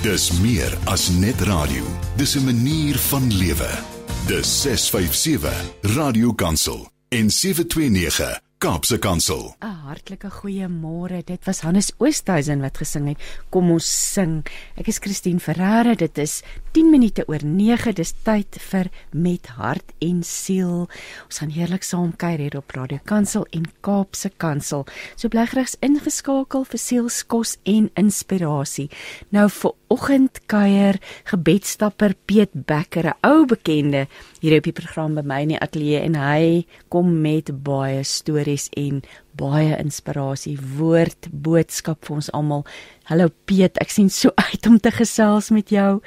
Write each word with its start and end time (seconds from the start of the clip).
Dis 0.00 0.30
meer 0.40 0.72
as 0.88 1.10
net 1.12 1.42
radio. 1.44 1.84
Dis 2.16 2.32
'n 2.36 2.44
manier 2.44 2.96
van 2.98 3.32
lewe. 3.32 3.68
Dis 4.26 4.62
657 4.62 5.52
Radio 5.80 6.32
Kansel 6.32 6.88
en 7.08 7.30
729 7.30 8.40
Kaapse 8.60 8.98
Kansel. 8.98 9.56
'n 9.64 9.72
Hartlike 9.88 10.28
goeiemôre. 10.30 11.24
Dit 11.24 11.44
was 11.44 11.60
Hannes 11.60 11.92
Oosthuizen 11.96 12.60
wat 12.60 12.76
gesing 12.76 13.08
het. 13.08 13.18
Kom 13.48 13.70
ons 13.70 14.12
sing. 14.12 14.44
Ek 14.76 14.86
is 14.86 14.98
Christine 14.98 15.40
Ferreira. 15.40 15.94
Dit 15.94 16.18
is 16.18 16.42
10 16.72 16.90
minute 16.90 17.24
oor 17.26 17.40
9. 17.42 17.94
Dis 17.94 18.12
tyd 18.22 18.58
vir 18.60 18.90
met 19.12 19.46
hart 19.46 19.94
en 19.98 20.22
siel. 20.22 20.90
Ons 21.24 21.38
gaan 21.38 21.50
heerlik 21.56 21.82
saam 21.82 22.12
kuier 22.12 22.38
hier 22.38 22.56
op 22.56 22.70
Radio 22.76 22.98
Kansel 23.04 23.46
en 23.50 23.64
Kaapse 23.80 24.30
Kansel. 24.36 24.84
So 25.16 25.28
bly 25.28 25.46
geregs 25.46 25.78
ingeskakel 25.80 26.64
vir 26.68 26.78
sielskos 26.78 27.56
en 27.64 27.88
inspirasie. 27.94 28.90
Nou 29.30 29.48
vir 29.48 29.72
oggend 29.88 30.38
kuier 30.46 31.00
gebedstapper 31.24 32.14
Piet 32.26 32.52
Becker, 32.52 33.08
'n 33.08 33.26
ou 33.26 33.46
bekende 33.46 34.06
hier 34.40 34.56
op 34.56 34.64
die 34.64 34.74
program 34.76 35.16
by 35.18 35.24
my 35.24 35.40
in 35.44 35.54
die 35.54 35.60
ateljee 35.60 36.00
en 36.00 36.16
hy 36.16 36.44
kom 36.92 37.12
met 37.20 37.52
baie 37.64 38.00
stories 38.08 38.70
en 38.80 39.02
baie 39.36 39.76
inspirasie, 39.76 40.56
woord, 40.78 41.28
boodskap 41.30 42.06
vir 42.08 42.20
ons 42.20 42.30
almal. 42.36 42.64
Hallo 43.10 43.28
Piet, 43.48 43.76
ek 43.84 43.92
sien 43.92 44.08
so 44.12 44.32
uit 44.36 44.66
om 44.68 44.80
te 44.80 44.92
gesels 44.96 45.52
met 45.54 45.72
jou. 45.72 46.00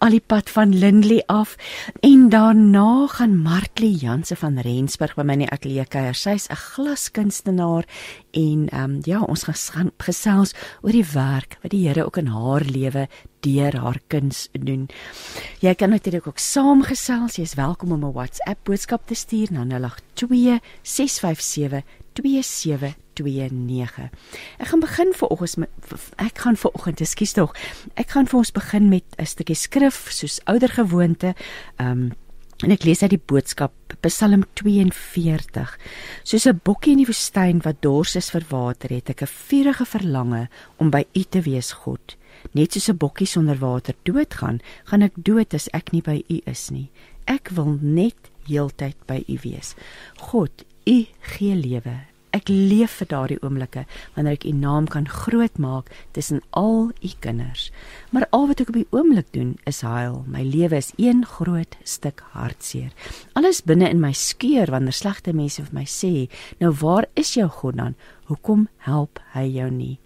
Al 0.00 0.14
die 0.16 0.22
pad 0.24 0.48
van 0.48 0.72
Lindley 0.72 1.20
af 1.28 1.58
en 2.00 2.30
daarna 2.32 3.04
gaan 3.12 3.34
Martlie 3.44 3.92
Janse 4.00 4.36
van 4.40 4.56
Rensburg 4.64 5.12
by 5.18 5.26
my 5.28 5.36
in 5.36 5.42
die 5.44 5.50
ateljee 5.52 5.84
kuier. 5.92 6.16
Sy's 6.16 6.48
'n 6.48 6.56
glaskunstenaar 6.56 7.84
en 8.32 8.68
ehm 8.72 8.84
um, 8.84 9.00
ja, 9.04 9.20
ons 9.20 9.44
gaan 9.44 9.92
gesels 9.98 10.54
oor 10.80 10.92
die 10.92 11.04
werk 11.04 11.58
wat 11.62 11.72
die 11.72 11.86
Here 11.86 12.04
ook 12.04 12.16
in 12.16 12.32
haar 12.32 12.64
lewe 12.64 13.08
deur 13.40 13.76
haar 13.76 14.00
kuns 14.06 14.48
doen. 14.52 14.88
Jy 15.60 15.74
kan 15.74 15.90
natuurlik 15.90 16.26
ook 16.26 16.38
saamgesels. 16.38 17.36
Jy 17.36 17.42
is 17.42 17.54
welkom 17.54 17.92
om 17.92 18.04
'n 18.04 18.12
WhatsApp 18.12 18.64
boodskap 18.64 19.06
te 19.06 19.14
stuur 19.14 19.48
na 19.52 19.64
082 19.64 20.60
657 20.82 21.84
2729. 22.12 24.10
Ek 24.58 24.66
gaan 24.66 24.80
begin 24.80 25.12
vir 25.14 25.28
oggend 25.28 25.56
ek 26.16 26.38
gaan 26.38 26.56
vir 26.56 26.70
oggend, 26.72 27.00
ekskuus 27.00 27.32
tog. 27.32 27.54
Ek 27.94 28.10
gaan 28.10 28.26
vir 28.26 28.38
ons 28.38 28.52
begin 28.52 28.88
met 28.88 29.04
'n 29.18 29.26
stukkie 29.26 29.56
skrif 29.56 30.10
soos 30.10 30.40
ouer 30.44 30.68
gewoonte. 30.68 31.34
Um, 31.78 32.12
en 32.64 32.70
ek 32.70 32.84
lees 32.84 33.02
uit 33.02 33.10
die 33.10 33.26
boodskap 33.26 33.72
Psalm 34.04 34.44
42. 34.54 35.78
Soos 36.24 36.46
'n 36.46 36.60
bokkie 36.62 36.92
in 36.92 36.98
die 36.98 37.06
woestyn 37.06 37.62
wat 37.62 37.82
dors 37.82 38.16
is 38.16 38.30
vir 38.30 38.44
water, 38.48 38.90
het 38.90 39.10
ek 39.10 39.22
'n 39.22 39.26
vurige 39.26 39.84
verlange 39.84 40.48
om 40.78 40.90
by 40.90 41.04
U 41.14 41.22
te 41.22 41.40
wees, 41.40 41.72
God. 41.72 42.16
Net 42.52 42.72
soos 42.72 42.88
'n 42.88 42.96
bokkie 42.96 43.26
sonder 43.26 43.58
water 43.58 43.94
doodgaan, 44.02 44.60
gaan 44.84 45.02
ek 45.02 45.12
dood 45.16 45.54
as 45.54 45.68
ek 45.72 45.92
nie 45.92 46.02
by 46.02 46.24
U 46.28 46.40
is 46.46 46.70
nie. 46.70 46.90
Ek 47.26 47.48
wil 47.50 47.78
net 47.80 48.30
heeltyd 48.48 48.96
by 49.06 49.24
U 49.28 49.38
wees. 49.42 49.74
God, 50.18 50.64
U 50.86 51.06
gee 51.20 51.54
lewe. 51.54 52.10
Ek 52.30 52.46
leef 52.46 53.00
vir 53.00 53.08
daardie 53.10 53.38
oomblikke 53.42 53.82
wanneer 54.14 54.36
ek 54.36 54.44
U 54.46 54.52
naam 54.54 54.86
kan 54.90 55.08
grootmaak 55.10 55.88
tussen 56.14 56.38
al 56.54 56.92
U 56.94 57.10
kinders. 57.24 57.70
Maar 58.14 58.28
al 58.30 58.46
wat 58.50 58.62
ek 58.62 58.70
op 58.70 58.78
die 58.78 58.86
oomblik 58.94 59.32
doen 59.34 59.56
is 59.66 59.82
huil. 59.82 60.22
My 60.30 60.44
lewe 60.46 60.78
is 60.78 60.92
een 60.96 61.24
groot 61.26 61.74
stuk 61.82 62.22
hartseer. 62.36 62.94
Alles 63.34 63.64
binne 63.66 63.90
in 63.90 64.02
my 64.02 64.12
skeur 64.14 64.70
wanneer 64.70 64.94
slegte 64.94 65.34
mense 65.34 65.62
vir 65.62 65.74
my 65.74 65.86
sê, 65.86 66.30
"Nou 66.60 66.70
waar 66.70 67.06
is 67.14 67.34
jou 67.34 67.48
God 67.48 67.76
dan? 67.76 67.94
Hoekom 68.30 68.68
help 68.78 69.18
hy 69.34 69.46
jou 69.50 69.70
nie?" 69.70 69.98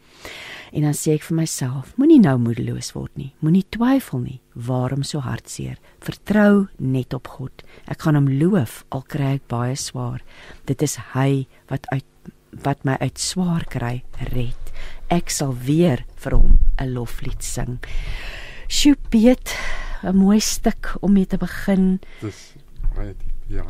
En 0.74 0.82
dan 0.82 0.96
sê 0.98 1.14
ek 1.14 1.22
vir 1.28 1.36
myself, 1.38 1.92
moenie 2.00 2.18
nou 2.18 2.34
moedeloos 2.42 2.90
word 2.96 3.12
nie. 3.14 3.30
Moenie 3.44 3.62
twyfel 3.70 4.24
nie. 4.24 4.40
Waarom 4.58 5.04
so 5.06 5.22
hartseer? 5.22 5.78
Vertrou 6.02 6.66
net 6.82 7.14
op 7.14 7.30
God. 7.36 7.62
Ek 7.86 8.02
gaan 8.02 8.18
hom 8.18 8.26
loof 8.40 8.82
al 8.90 9.04
kry 9.06 9.36
ek 9.36 9.46
baie 9.52 9.76
swaar. 9.78 10.24
Dit 10.66 10.82
is 10.82 10.98
hy 11.14 11.46
wat 11.70 11.86
uit 11.94 12.10
wat 12.62 12.84
my 12.86 12.94
uit 13.02 13.18
swaar 13.18 13.64
kry 13.66 14.04
red. 14.30 14.70
Ek 15.10 15.30
sal 15.34 15.54
weer 15.66 16.04
vir 16.22 16.36
hom 16.38 16.58
'n 16.78 16.94
loflied 16.94 17.42
sing. 17.42 17.78
Sjoe, 18.68 18.96
Piet, 19.10 19.54
'n 20.02 20.16
mooi 20.16 20.40
stuk 20.40 20.94
om 21.02 21.12
mee 21.12 21.26
te 21.26 21.36
begin. 21.36 22.00
Dis 22.20 22.54
baie 22.94 23.14
diep, 23.14 23.38
ja. 23.48 23.66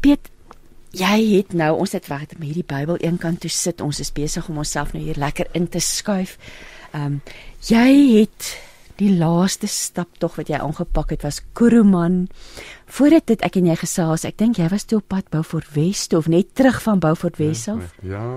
Piet, 0.00 0.30
jy 0.94 1.16
het 1.36 1.54
nou 1.56 1.72
ons 1.78 1.94
het 1.96 2.06
wag 2.10 2.26
met 2.38 2.46
hierdie 2.46 2.66
Bybel 2.66 3.00
eenkant 3.02 3.42
toe 3.42 3.50
sit. 3.50 3.82
Ons 3.84 4.00
is 4.00 4.12
besig 4.14 4.48
om 4.48 4.60
onsself 4.62 4.94
nou 4.94 5.02
hier 5.04 5.18
lekker 5.18 5.50
in 5.52 5.68
te 5.68 5.82
skuif. 5.82 6.38
Ehm 6.92 7.18
um, 7.18 7.20
jy 7.64 8.20
het 8.20 8.54
die 9.00 9.10
laaste 9.18 9.66
stap 9.66 10.20
tog 10.22 10.36
wat 10.38 10.50
jy 10.52 10.58
aangepak 10.62 11.14
het 11.16 11.24
was 11.26 11.40
Kuruman. 11.58 12.28
Voordat 12.94 13.26
dit 13.26 13.40
ek 13.42 13.56
en 13.58 13.66
jy 13.66 13.74
gesels, 13.80 14.26
ek 14.28 14.36
dink 14.38 14.60
jy 14.60 14.68
was 14.70 14.84
toe 14.86 15.00
op 15.00 15.08
pad 15.10 15.30
Beaufort 15.34 15.72
Wes 15.74 16.04
toe 16.10 16.20
of 16.20 16.28
net 16.30 16.52
terug 16.54 16.78
van 16.84 17.02
Beaufort 17.02 17.40
Wes 17.42 17.64
af. 17.72 17.96
Ja, 18.06 18.28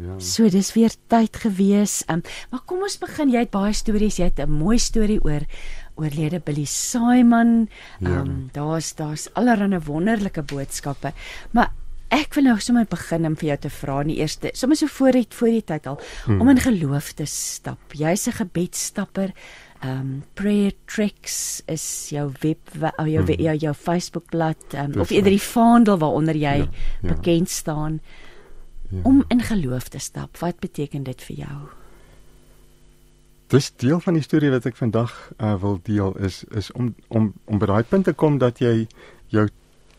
ja. 0.00 0.16
So 0.22 0.48
dis 0.48 0.72
weer 0.76 0.94
tyd 1.12 1.36
gewees. 1.42 2.00
Um, 2.08 2.22
maar 2.52 2.64
kom 2.64 2.86
ons 2.86 2.96
begin. 3.02 3.34
Jy 3.34 3.44
het 3.44 3.52
baie 3.52 3.74
stories. 3.76 4.16
Jy 4.16 4.30
het 4.30 4.40
'n 4.40 4.50
mooi 4.50 4.78
storie 4.78 5.20
oor 5.24 5.44
oorlede 5.98 6.40
Billy 6.40 6.64
Simon. 6.64 7.68
Ehm 8.00 8.12
um, 8.12 8.50
ja. 8.52 8.52
daar's 8.52 8.94
daar's 8.94 9.28
allerlei 9.34 9.80
wonderlike 9.84 10.42
boodskappe. 10.42 11.12
Maar 11.50 11.72
Ek 12.08 12.32
wil 12.38 12.46
nou 12.48 12.56
sommer 12.64 12.86
begin 12.88 13.26
om 13.28 13.34
vir 13.36 13.50
jou 13.50 13.56
te 13.66 13.70
vra 13.72 13.98
in 14.00 14.12
die 14.14 14.20
eerste, 14.22 14.50
sommer 14.56 14.78
so 14.80 14.88
voor 14.88 15.12
die 15.12 15.26
voor 15.36 15.50
die 15.52 15.64
tyd 15.70 15.88
al 15.90 15.98
hmm. 16.24 16.40
om 16.40 16.48
in 16.54 16.60
geloof 16.64 17.12
te 17.18 17.26
stap. 17.28 17.92
Jy's 17.92 18.28
'n 18.28 18.38
gebedstapper. 18.40 19.34
Um 19.84 20.24
Prayer 20.34 20.72
Tricks 20.86 21.62
is 21.66 22.08
jou 22.10 22.32
web 22.40 22.58
jou 22.72 23.22
hmm. 23.22 23.34
jou, 23.38 23.56
jou 23.56 23.74
Facebook 23.74 24.30
bladsy 24.30 24.76
um, 24.76 25.00
of 25.00 25.10
eerder 25.10 25.30
die 25.30 25.42
vaandel 25.42 25.98
waaronder 25.98 26.34
jy 26.34 26.56
ja, 26.64 26.68
ja. 27.02 27.08
bekend 27.14 27.50
staan. 27.50 28.00
Ja. 28.90 29.00
Om 29.02 29.24
in 29.28 29.40
geloof 29.40 29.88
te 29.88 29.98
stap. 29.98 30.38
Wat 30.38 30.58
beteken 30.58 31.02
dit 31.02 31.22
vir 31.22 31.36
jou? 31.36 31.58
Dis 33.48 33.72
deel 33.76 34.00
van 34.00 34.14
die 34.14 34.22
storie 34.22 34.50
wat 34.50 34.66
ek 34.66 34.76
vandag 34.76 35.12
uh, 35.40 35.54
wil 35.60 35.78
deel 35.82 36.16
is 36.16 36.44
is 36.56 36.72
om 36.72 36.94
om 37.08 37.32
om 37.44 37.58
by 37.58 37.66
daai 37.66 37.84
punt 37.84 38.04
te 38.04 38.12
kom 38.12 38.38
dat 38.38 38.58
jy 38.60 38.86
jou 39.28 39.48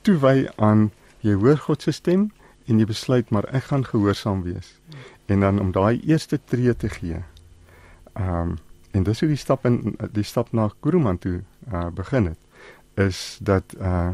toewy 0.02 0.50
aan 0.58 0.90
jy 1.26 1.36
hoor 1.40 1.58
God 1.58 1.82
se 1.82 1.92
stem 1.92 2.30
en 2.70 2.80
jy 2.80 2.86
besluit 2.86 3.30
maar 3.30 3.48
ek 3.56 3.70
gaan 3.72 3.86
gehoorsaam 3.86 4.44
wees. 4.46 4.76
En 5.26 5.40
dan 5.46 5.60
om 5.60 5.72
daai 5.72 6.02
eerste 6.02 6.40
tree 6.46 6.76
te 6.76 6.90
gee. 6.90 7.24
Ehm 8.14 8.42
um, 8.42 8.58
en 8.92 9.04
dis 9.06 9.20
hoe 9.22 9.30
die 9.30 9.38
stap 9.38 9.66
in 9.70 9.96
die 10.12 10.24
stap 10.26 10.48
na 10.52 10.72
Kuruman 10.82 11.18
toe 11.22 11.44
uh 11.74 11.88
begin 11.94 12.26
het 12.26 12.40
is 13.06 13.38
dat 13.42 13.76
uh 13.78 14.10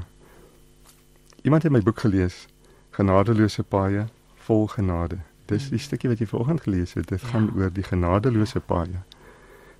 iemand 1.42 1.64
het 1.64 1.72
my 1.72 1.80
boek 1.82 2.00
gelees 2.00 2.48
Genadeloose 2.92 3.64
paaie 3.64 4.06
vol 4.36 4.68
genade. 4.68 5.18
Dis 5.46 5.70
die 5.70 5.80
stukkie 5.80 6.10
wat 6.10 6.20
jy 6.20 6.28
vanoggend 6.28 6.62
gelees 6.62 6.94
het. 6.94 7.08
Dit 7.08 7.22
ja. 7.22 7.28
gaan 7.28 7.50
oor 7.56 7.72
die 7.74 7.84
genadeloose 7.84 8.60
paaie 8.60 9.02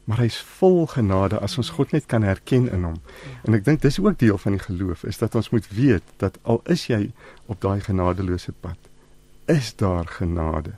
maar 0.06 0.22
hy's 0.22 0.38
vol 0.60 0.86
genade 0.88 1.40
as 1.42 1.58
ons 1.58 1.72
God 1.78 1.92
net 1.96 2.06
kan 2.06 2.24
herken 2.24 2.68
in 2.72 2.84
hom. 2.86 2.98
En 3.44 3.58
ek 3.58 3.66
dink 3.66 3.82
dis 3.82 4.00
ook 4.00 4.20
deel 4.22 4.38
van 4.38 4.58
die 4.58 4.62
geloof 4.62 5.04
is 5.04 5.18
dat 5.18 5.36
ons 5.36 5.50
moet 5.50 5.68
weet 5.74 6.04
dat 6.22 6.38
al 6.44 6.62
is 6.70 6.88
jy 6.88 7.10
op 7.50 7.62
daai 7.62 7.82
genadeloose 7.82 8.54
pad, 8.62 8.78
is 9.50 9.74
daar 9.76 10.06
genade 10.08 10.78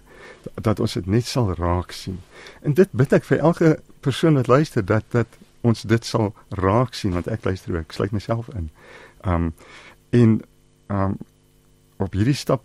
dat 0.56 0.80
ons 0.80 0.94
dit 0.94 1.06
net 1.12 1.28
sal 1.28 1.52
raak 1.56 1.92
sien. 1.92 2.20
En 2.64 2.74
dit 2.74 2.92
bid 2.92 3.14
ek 3.14 3.28
vir 3.28 3.44
elke 3.44 3.76
persoon 4.06 4.40
wat 4.40 4.48
luister 4.48 4.86
dat 4.86 5.06
dat 5.12 5.28
ons 5.68 5.84
dit 5.84 6.06
sal 6.06 6.32
raak 6.50 6.96
sien 6.96 7.16
want 7.16 7.28
ek 7.32 7.44
luister 7.46 7.76
ook, 7.76 7.88
ek 7.90 7.96
sluit 7.98 8.16
myself 8.16 8.50
in. 8.56 8.70
Um 9.28 9.52
en 10.16 10.40
um 10.94 11.18
op 11.98 12.14
hierdie 12.16 12.38
stap 12.38 12.64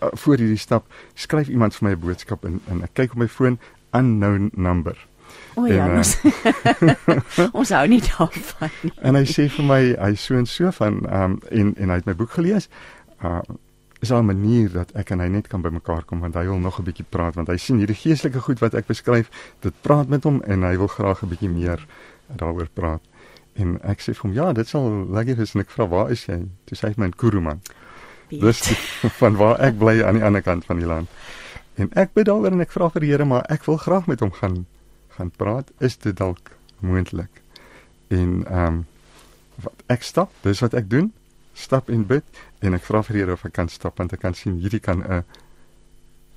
uh, 0.00 0.12
voor 0.12 0.40
hierdie 0.40 0.60
stap 0.60 0.86
skryf 1.14 1.50
iemand 1.52 1.76
vir 1.76 1.88
my 1.88 1.94
'n 1.94 2.00
boodskap 2.00 2.44
in 2.44 2.60
en 2.72 2.82
ek 2.82 2.94
kyk 2.94 3.12
op 3.12 3.18
my 3.18 3.28
foon 3.28 3.58
unknown 3.92 4.50
number. 4.54 4.96
O 5.54 5.66
ja, 5.66 5.86
en, 5.86 5.96
ons, 5.98 6.16
ons 7.60 7.74
hou 7.76 7.84
nie 7.88 8.00
daarvan 8.02 8.72
nie. 8.82 8.92
En 9.06 9.18
hy 9.18 9.24
sê 9.28 9.46
vir 9.52 9.68
my 9.68 9.82
hy 9.92 10.14
so 10.18 10.38
en 10.38 10.48
so 10.50 10.72
van 10.80 11.02
ehm 11.04 11.36
um, 11.36 11.38
en 11.50 11.74
en 11.76 11.92
hy 11.94 12.00
het 12.00 12.10
my 12.10 12.16
boek 12.18 12.34
gelees. 12.38 12.68
Uh 13.22 13.42
is 14.04 14.10
daar 14.10 14.22
'n 14.22 14.26
manier 14.26 14.72
dat 14.72 14.90
ek 14.92 15.10
en 15.10 15.20
hy 15.20 15.28
net 15.28 15.46
kan 15.48 15.62
bymekaar 15.62 16.04
kom 16.04 16.20
want 16.20 16.34
hy 16.34 16.44
wil 16.44 16.58
nog 16.58 16.78
'n 16.78 16.84
bietjie 16.84 17.06
praat 17.08 17.34
want 17.34 17.48
hy 17.48 17.56
sien 17.56 17.78
hierdie 17.78 17.96
geestelike 17.96 18.40
goed 18.40 18.58
wat 18.58 18.74
ek 18.74 18.86
beskryf, 18.86 19.30
dit 19.60 19.74
praat 19.80 20.08
met 20.08 20.24
hom 20.24 20.42
en 20.42 20.62
hy 20.62 20.76
wil 20.76 20.86
graag 20.86 21.22
'n 21.22 21.28
bietjie 21.28 21.48
meer 21.48 21.86
daaroor 22.36 22.68
praat. 22.74 23.00
En 23.54 23.78
ek 23.82 24.00
sê 24.00 24.12
vir 24.12 24.22
hom 24.22 24.32
ja, 24.32 24.52
dit 24.52 24.68
sal 24.68 25.06
lekker 25.08 25.36
wees 25.36 25.54
en 25.54 25.60
ek 25.60 25.70
vra 25.70 25.86
waar 25.86 26.10
is 26.10 26.26
jy? 26.26 26.42
Toe 26.64 26.76
sê 26.76 26.88
hy 26.88 26.94
my 26.96 27.04
in 27.04 27.16
Kuruman. 27.16 27.60
Dis 28.28 28.60
van 29.20 29.36
waar 29.36 29.60
ek 29.60 29.78
bly 29.78 30.02
aan 30.02 30.14
die 30.14 30.24
ander 30.24 30.42
kant 30.42 30.64
van 30.64 30.76
die 30.76 30.86
land. 30.86 31.08
En 31.74 31.90
ek 31.94 32.12
bid 32.12 32.26
daaroor 32.26 32.52
en 32.52 32.60
ek 32.60 32.72
vra 32.72 32.90
vir 32.90 33.00
die 33.00 33.10
Here 33.10 33.24
maar 33.24 33.44
ek 33.48 33.64
wil 33.64 33.76
graag 33.76 34.06
met 34.06 34.20
hom 34.20 34.32
gaan 34.32 34.66
gaan 35.16 35.30
praat, 35.30 35.70
is 35.78 35.96
dit 35.96 36.16
dalk 36.16 36.50
moontlik. 36.78 37.42
En 38.08 38.44
ehm 38.46 38.66
um, 38.66 38.84
wat 39.62 39.82
ek 39.86 40.02
stap, 40.02 40.32
dis 40.42 40.60
wat 40.60 40.74
ek 40.74 40.88
doen, 40.90 41.12
stap 41.54 41.88
en 41.88 42.02
bid 42.06 42.24
en 42.58 42.74
ek 42.74 42.82
vra 42.82 43.02
vir 43.06 43.20
Here 43.20 43.36
of 43.36 43.44
ek 43.46 43.54
kan 43.54 43.70
stap 43.70 44.00
want 44.02 44.12
ek 44.16 44.24
kan 44.24 44.34
sien 44.34 44.58
hierdie 44.58 44.82
kan 44.82 45.04
'n 45.06 45.22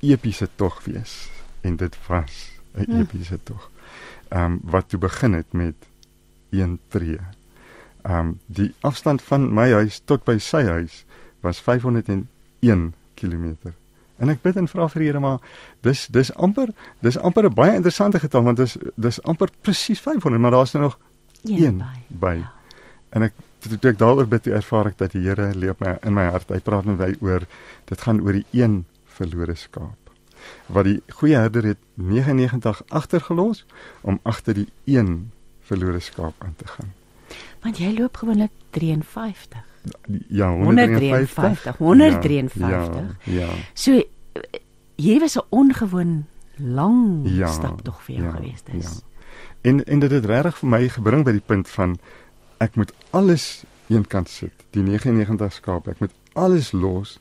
epiese 0.05 0.47
tog 0.55 0.83
wees 0.85 1.29
en 1.65 1.75
dit 1.75 1.97
was 2.07 2.51
'n 2.75 2.85
hmm. 2.85 3.01
epiese 3.01 3.39
tog. 3.43 3.71
ehm 4.29 4.43
um, 4.43 4.59
wat 4.63 4.89
toe 4.89 4.99
begin 4.99 5.33
het 5.33 5.53
met 5.53 5.75
een 6.49 6.79
tree. 6.87 7.19
Ehm 8.01 8.19
um, 8.19 8.39
die 8.45 8.73
afstand 8.81 9.21
van 9.21 9.53
my 9.53 9.71
huis 9.71 10.01
tot 10.05 10.23
by 10.23 10.37
sy 10.37 10.63
huis 10.63 11.05
was 11.41 11.61
501 11.61 12.93
km. 13.15 13.55
En 14.17 14.29
ek 14.29 14.41
bid 14.41 14.55
en 14.55 14.67
vra 14.67 14.87
vir 14.87 15.03
Here 15.03 15.19
maar 15.19 15.39
dis 15.81 16.07
dis 16.07 16.33
amper 16.35 16.73
dis 17.01 17.17
amper 17.17 17.45
'n 17.45 17.53
baie 17.53 17.75
interessante 17.75 18.19
getal 18.19 18.43
want 18.43 18.57
dis 18.57 18.77
dis 18.95 19.21
amper 19.23 19.49
presies 19.61 19.99
500 19.99 20.41
maar 20.41 20.51
daar's 20.51 20.73
nog 20.73 20.97
een 21.43 21.77
by. 21.77 22.01
by. 22.07 22.35
Ja. 22.35 22.51
En 23.09 23.21
ek 23.21 23.33
toe 23.59 23.77
ek 23.89 23.97
daaroor 23.99 24.27
bid, 24.29 24.47
ervaar 24.47 24.91
ek 24.91 24.97
dat 24.97 25.15
die 25.15 25.23
Here 25.25 25.53
leef 25.55 25.79
my 25.79 25.97
in 26.05 26.13
my 26.13 26.27
hart. 26.31 26.49
Hy 26.49 26.59
praat 26.63 26.85
met 26.85 26.99
my 26.99 27.15
oor 27.25 27.47
dit 27.89 28.01
gaan 28.01 28.21
oor 28.21 28.33
die 28.33 28.45
een 28.51 28.85
verlore 29.17 29.55
skaap. 29.55 30.11
Wat 30.71 30.85
die 30.87 30.99
goeie 31.19 31.39
herder 31.39 31.65
het 31.73 31.81
99 31.95 32.83
agtergelos 32.89 33.65
om 34.01 34.19
agter 34.23 34.53
die 34.53 34.69
een 34.85 35.31
verlore 35.67 35.99
skaap 35.99 36.35
aan 36.43 36.55
te 36.55 36.67
gaan. 36.67 36.93
Want 37.63 37.81
jy 37.81 37.91
loop 37.97 38.21
gewoonlik 38.21 38.53
53. 38.77 39.63
Ja, 40.27 40.51
153. 40.51 41.77
153. 41.77 41.77
153. 41.77 42.69
Ja, 43.23 43.41
ja. 43.41 43.49
So 43.73 44.01
hier 44.95 45.19
was 45.19 45.35
'n 45.37 45.45
ongewoon 45.49 46.25
lang 46.55 47.21
ja, 47.23 47.47
stap 47.47 47.81
tog 47.81 48.01
vir 48.03 48.15
jou 48.15 48.25
ja, 48.25 48.31
gewees 48.31 48.63
dis. 48.63 48.83
Ja. 48.83 49.21
En 49.61 49.85
en 49.85 49.99
dit 49.99 50.11
het 50.11 50.25
regtig 50.25 50.57
vir 50.57 50.69
my 50.69 50.89
gebring 50.89 51.23
by 51.23 51.31
die 51.31 51.45
punt 51.45 51.69
van 51.69 51.99
ek 52.57 52.75
moet 52.75 52.93
alles 53.09 53.63
eenkant 53.87 54.29
sit, 54.29 54.53
die 54.69 54.81
99 54.83 55.53
skaap, 55.53 55.87
ek 55.87 55.99
moet 55.99 56.11
alles 56.33 56.71
los 56.71 57.19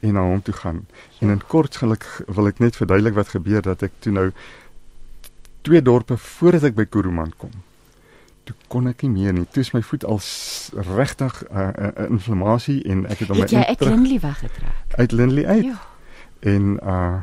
en 0.00 0.12
na 0.12 0.22
hom 0.22 0.42
toe 0.42 0.54
gaan. 0.54 0.86
Ja. 0.86 1.26
En 1.26 1.30
in 1.30 1.46
kort 1.46 1.76
gelukkig 1.76 2.22
wil 2.26 2.46
ek 2.46 2.58
net 2.58 2.76
verduidelik 2.76 3.14
wat 3.14 3.28
gebeur 3.28 3.62
dat 3.62 3.82
ek 3.82 3.92
toe 3.98 4.12
nou 4.12 4.30
twee 5.62 5.82
dorpe 5.82 6.16
voordat 6.16 6.62
ek 6.62 6.74
by 6.74 6.84
Kuruman 6.84 7.32
kom 7.36 7.50
toe 8.46 8.54
kon 8.70 8.86
ek 8.90 9.02
nie 9.02 9.10
meer 9.10 9.34
nie. 9.34 9.44
Toe 9.50 9.64
is 9.64 9.72
my 9.74 9.82
voet 9.82 10.04
al 10.06 10.20
regtig 10.96 11.42
'n 11.42 11.58
uh, 11.58 11.66
uh, 11.66 11.90
uh, 11.90 12.10
inflammasie 12.10 12.78
en 12.84 13.06
ek 13.10 13.24
het 13.24 13.28
hom 13.28 13.40
uit 13.42 13.54
uit 13.54 13.80
Lindley 13.80 14.20
weggetrek. 14.20 14.76
Uit 15.02 15.12
Lindley 15.12 15.46
uit. 15.46 15.64
Ja. 15.64 15.80
En 16.40 16.78
uh 16.82 17.16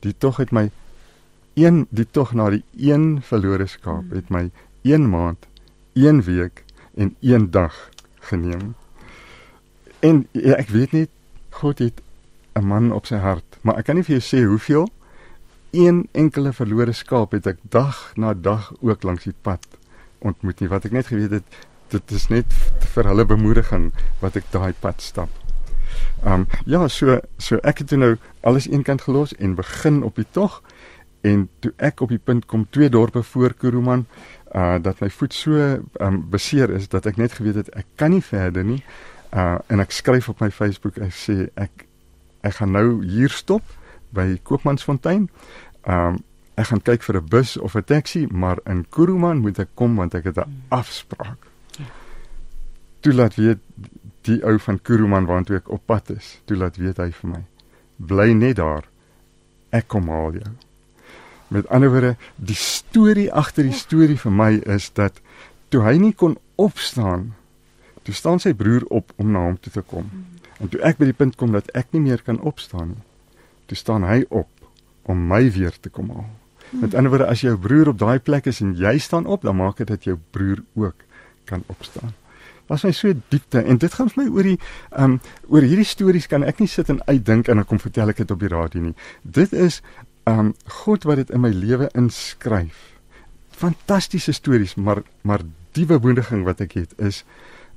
die 0.00 0.14
tog 0.18 0.36
het 0.40 0.50
my 0.50 0.70
een 1.54 1.86
die 1.90 2.06
tog 2.10 2.32
na 2.32 2.48
die 2.50 2.64
een 2.76 3.20
verlore 3.22 3.66
skaap 3.66 4.06
hmm. 4.08 4.16
het 4.16 4.30
my 4.30 4.50
1 4.82 5.08
maand, 5.10 5.46
1 5.92 6.22
week 6.24 6.64
en 6.94 7.14
1 7.20 7.50
dag 7.50 7.90
geneem. 8.30 8.74
En 10.00 10.26
ja, 10.32 10.56
ek 10.56 10.72
weet 10.72 10.92
nie 10.92 11.08
God 11.50 11.78
het 11.78 12.00
'n 12.54 12.64
man 12.64 12.92
op 12.92 13.06
sy 13.06 13.20
hart, 13.20 13.58
maar 13.60 13.76
ek 13.76 13.84
kan 13.84 13.94
nie 13.94 14.04
vir 14.04 14.18
jou 14.18 14.24
sê 14.24 14.46
hoeveel 14.46 14.88
een 15.70 16.08
enkele 16.12 16.52
verlore 16.52 16.92
skaap 16.92 17.36
het 17.36 17.46
ek 17.46 17.58
dag 17.62 18.12
na 18.16 18.34
dag 18.34 18.72
ook 18.80 19.02
langs 19.02 19.24
die 19.24 19.36
pad 19.42 19.66
ontmoet 20.20 20.60
nie. 20.60 20.68
Wat 20.68 20.84
ek 20.84 20.96
net 20.96 21.10
geweet 21.10 21.30
het, 21.40 21.60
dit 21.90 22.16
is 22.16 22.28
net 22.30 22.52
vir 22.94 23.08
hulle 23.10 23.26
bemoediging 23.26 23.90
wat 24.22 24.38
ek 24.38 24.50
daai 24.54 24.72
pad 24.80 25.02
stap. 25.02 25.30
Um 26.24 26.46
ja, 26.66 26.86
so 26.88 27.18
so 27.38 27.58
ek 27.66 27.82
het 27.82 27.96
nou 27.98 28.14
alles 28.46 28.68
eenkant 28.70 29.02
gelos 29.06 29.34
en 29.38 29.56
begin 29.58 30.02
op 30.06 30.20
die 30.20 30.28
tog 30.30 30.60
en 31.26 31.48
toe 31.60 31.72
ek 31.76 32.00
op 32.00 32.12
die 32.12 32.20
punt 32.22 32.46
kom 32.48 32.66
twee 32.70 32.88
dorpe 32.88 33.22
voor 33.22 33.54
Kuruman 33.54 34.06
uh 34.54 34.78
dat 34.82 35.00
my 35.00 35.10
voet 35.10 35.34
so 35.34 35.80
um 36.00 36.22
beseer 36.30 36.70
is 36.70 36.88
dat 36.88 37.06
ek 37.06 37.16
net 37.16 37.34
geweet 37.38 37.60
het 37.62 37.74
ek 37.74 37.86
kan 37.96 38.14
nie 38.14 38.24
verder 38.24 38.64
nie. 38.64 38.82
Uh 39.34 39.58
en 39.66 39.80
ek 39.80 39.92
skryf 39.96 40.28
op 40.28 40.40
my 40.40 40.50
Facebook 40.50 40.98
ek 40.98 41.14
sê 41.14 41.48
ek 41.54 41.86
ek 42.46 42.56
gaan 42.60 42.72
nou 42.76 43.02
hier 43.04 43.30
stop 43.30 43.62
by 44.14 44.38
Koopmansfontein. 44.42 45.28
Um 45.84 46.22
ek 46.54 46.66
gaan 46.70 46.82
kyk 46.82 47.02
vir 47.02 47.16
'n 47.16 47.28
bus 47.28 47.56
of 47.56 47.76
'n 47.76 47.84
taxi, 47.84 48.26
maar 48.30 48.58
in 48.66 48.86
Kuruman 48.88 49.38
moet 49.38 49.58
ek 49.58 49.68
kom 49.74 49.96
want 49.96 50.14
ek 50.14 50.24
het 50.24 50.36
'n 50.36 50.42
hmm. 50.42 50.62
afspraak. 50.68 51.46
Ja. 51.78 51.84
Toe 53.00 53.12
laat 53.12 53.34
weet 53.34 53.58
die 54.22 54.44
ou 54.44 54.58
van 54.58 54.82
Kuruman 54.82 55.26
waartoe 55.26 55.56
ek 55.56 55.70
op 55.70 55.86
pad 55.86 56.10
is. 56.10 56.40
Toe 56.44 56.56
laat 56.56 56.76
weet 56.76 56.96
hy 56.96 57.10
vir 57.10 57.30
my. 57.30 57.42
Bly 57.96 58.32
net 58.32 58.56
daar. 58.56 58.84
Ek 59.70 59.88
kom 59.88 60.08
haal 60.08 60.32
jou. 60.32 60.52
Met 61.48 61.68
ander 61.68 61.90
woorde, 61.90 62.16
die 62.36 62.54
storie 62.54 63.32
agter 63.32 63.64
die 63.64 63.72
storie 63.72 64.18
vir 64.18 64.32
my 64.32 64.52
is 64.66 64.90
dat 64.92 65.20
toe 65.68 65.82
hy 65.82 65.96
nie 65.96 66.12
kon 66.12 66.38
opstaan, 66.54 67.34
toe 68.02 68.14
staan 68.14 68.38
sy 68.38 68.52
broer 68.54 68.84
op 68.90 69.12
om 69.16 69.30
na 69.30 69.38
hom 69.38 69.58
toe 69.58 69.72
te 69.72 69.82
kom. 69.82 70.08
Hmm. 70.10 70.26
En 70.60 70.68
toe 70.68 70.80
ek 70.84 70.98
by 71.00 71.08
die 71.08 71.16
punt 71.16 71.36
kom 71.40 71.52
dat 71.52 71.70
ek 71.74 71.92
nie 71.92 72.00
meer 72.00 72.22
kan 72.22 72.40
opstaan 72.40 72.88
nie, 72.88 73.04
toe 73.66 73.76
staan 73.76 74.04
hy 74.04 74.24
op 74.28 74.48
om 75.08 75.26
my 75.26 75.50
weer 75.50 75.74
te 75.80 75.88
kom 75.88 76.10
haal. 76.10 76.28
Met 76.70 76.94
ander 76.94 77.10
woorde 77.10 77.26
as 77.26 77.42
jou 77.42 77.56
broer 77.58 77.88
op 77.90 77.98
daai 77.98 78.18
plek 78.22 78.46
is 78.46 78.60
en 78.62 78.74
jy 78.78 78.98
staan 78.98 79.26
op, 79.26 79.42
dan 79.42 79.56
maak 79.58 79.80
dit 79.82 79.88
dat 79.90 80.04
jou 80.04 80.16
broer 80.30 80.62
ook 80.74 81.06
kan 81.44 81.64
opstaan. 81.66 82.14
Was 82.70 82.84
my 82.86 82.92
so 82.94 83.10
diepte 83.28 83.62
en 83.66 83.80
dit 83.82 83.94
gaan 83.94 84.10
vir 84.12 84.22
my 84.22 84.28
oor 84.30 84.46
die 84.46 84.58
um 84.94 85.16
oor 85.50 85.66
hierdie 85.66 85.88
stories 85.88 86.28
kan 86.30 86.46
ek 86.46 86.60
nie 86.62 86.70
sit 86.70 86.92
en 86.92 87.02
uitdink 87.08 87.50
en 87.50 87.58
dan 87.58 87.66
kom 87.66 87.82
vertel 87.82 88.12
ek 88.12 88.22
dit 88.22 88.30
op 88.30 88.44
die 88.44 88.52
radio 88.52 88.84
nie. 88.84 88.94
Dit 89.22 89.52
is 89.52 89.80
um 90.30 90.52
God 90.84 91.08
wat 91.08 91.18
dit 91.24 91.32
in 91.34 91.42
my 91.42 91.50
lewe 91.50 91.90
inskryf. 91.98 92.78
Fantastiese 93.50 94.32
stories, 94.32 94.76
maar 94.78 95.02
maar 95.26 95.42
die 95.74 95.86
bemoediging 95.86 96.46
wat 96.46 96.62
ek 96.62 96.78
het 96.78 96.94
is 96.98 97.24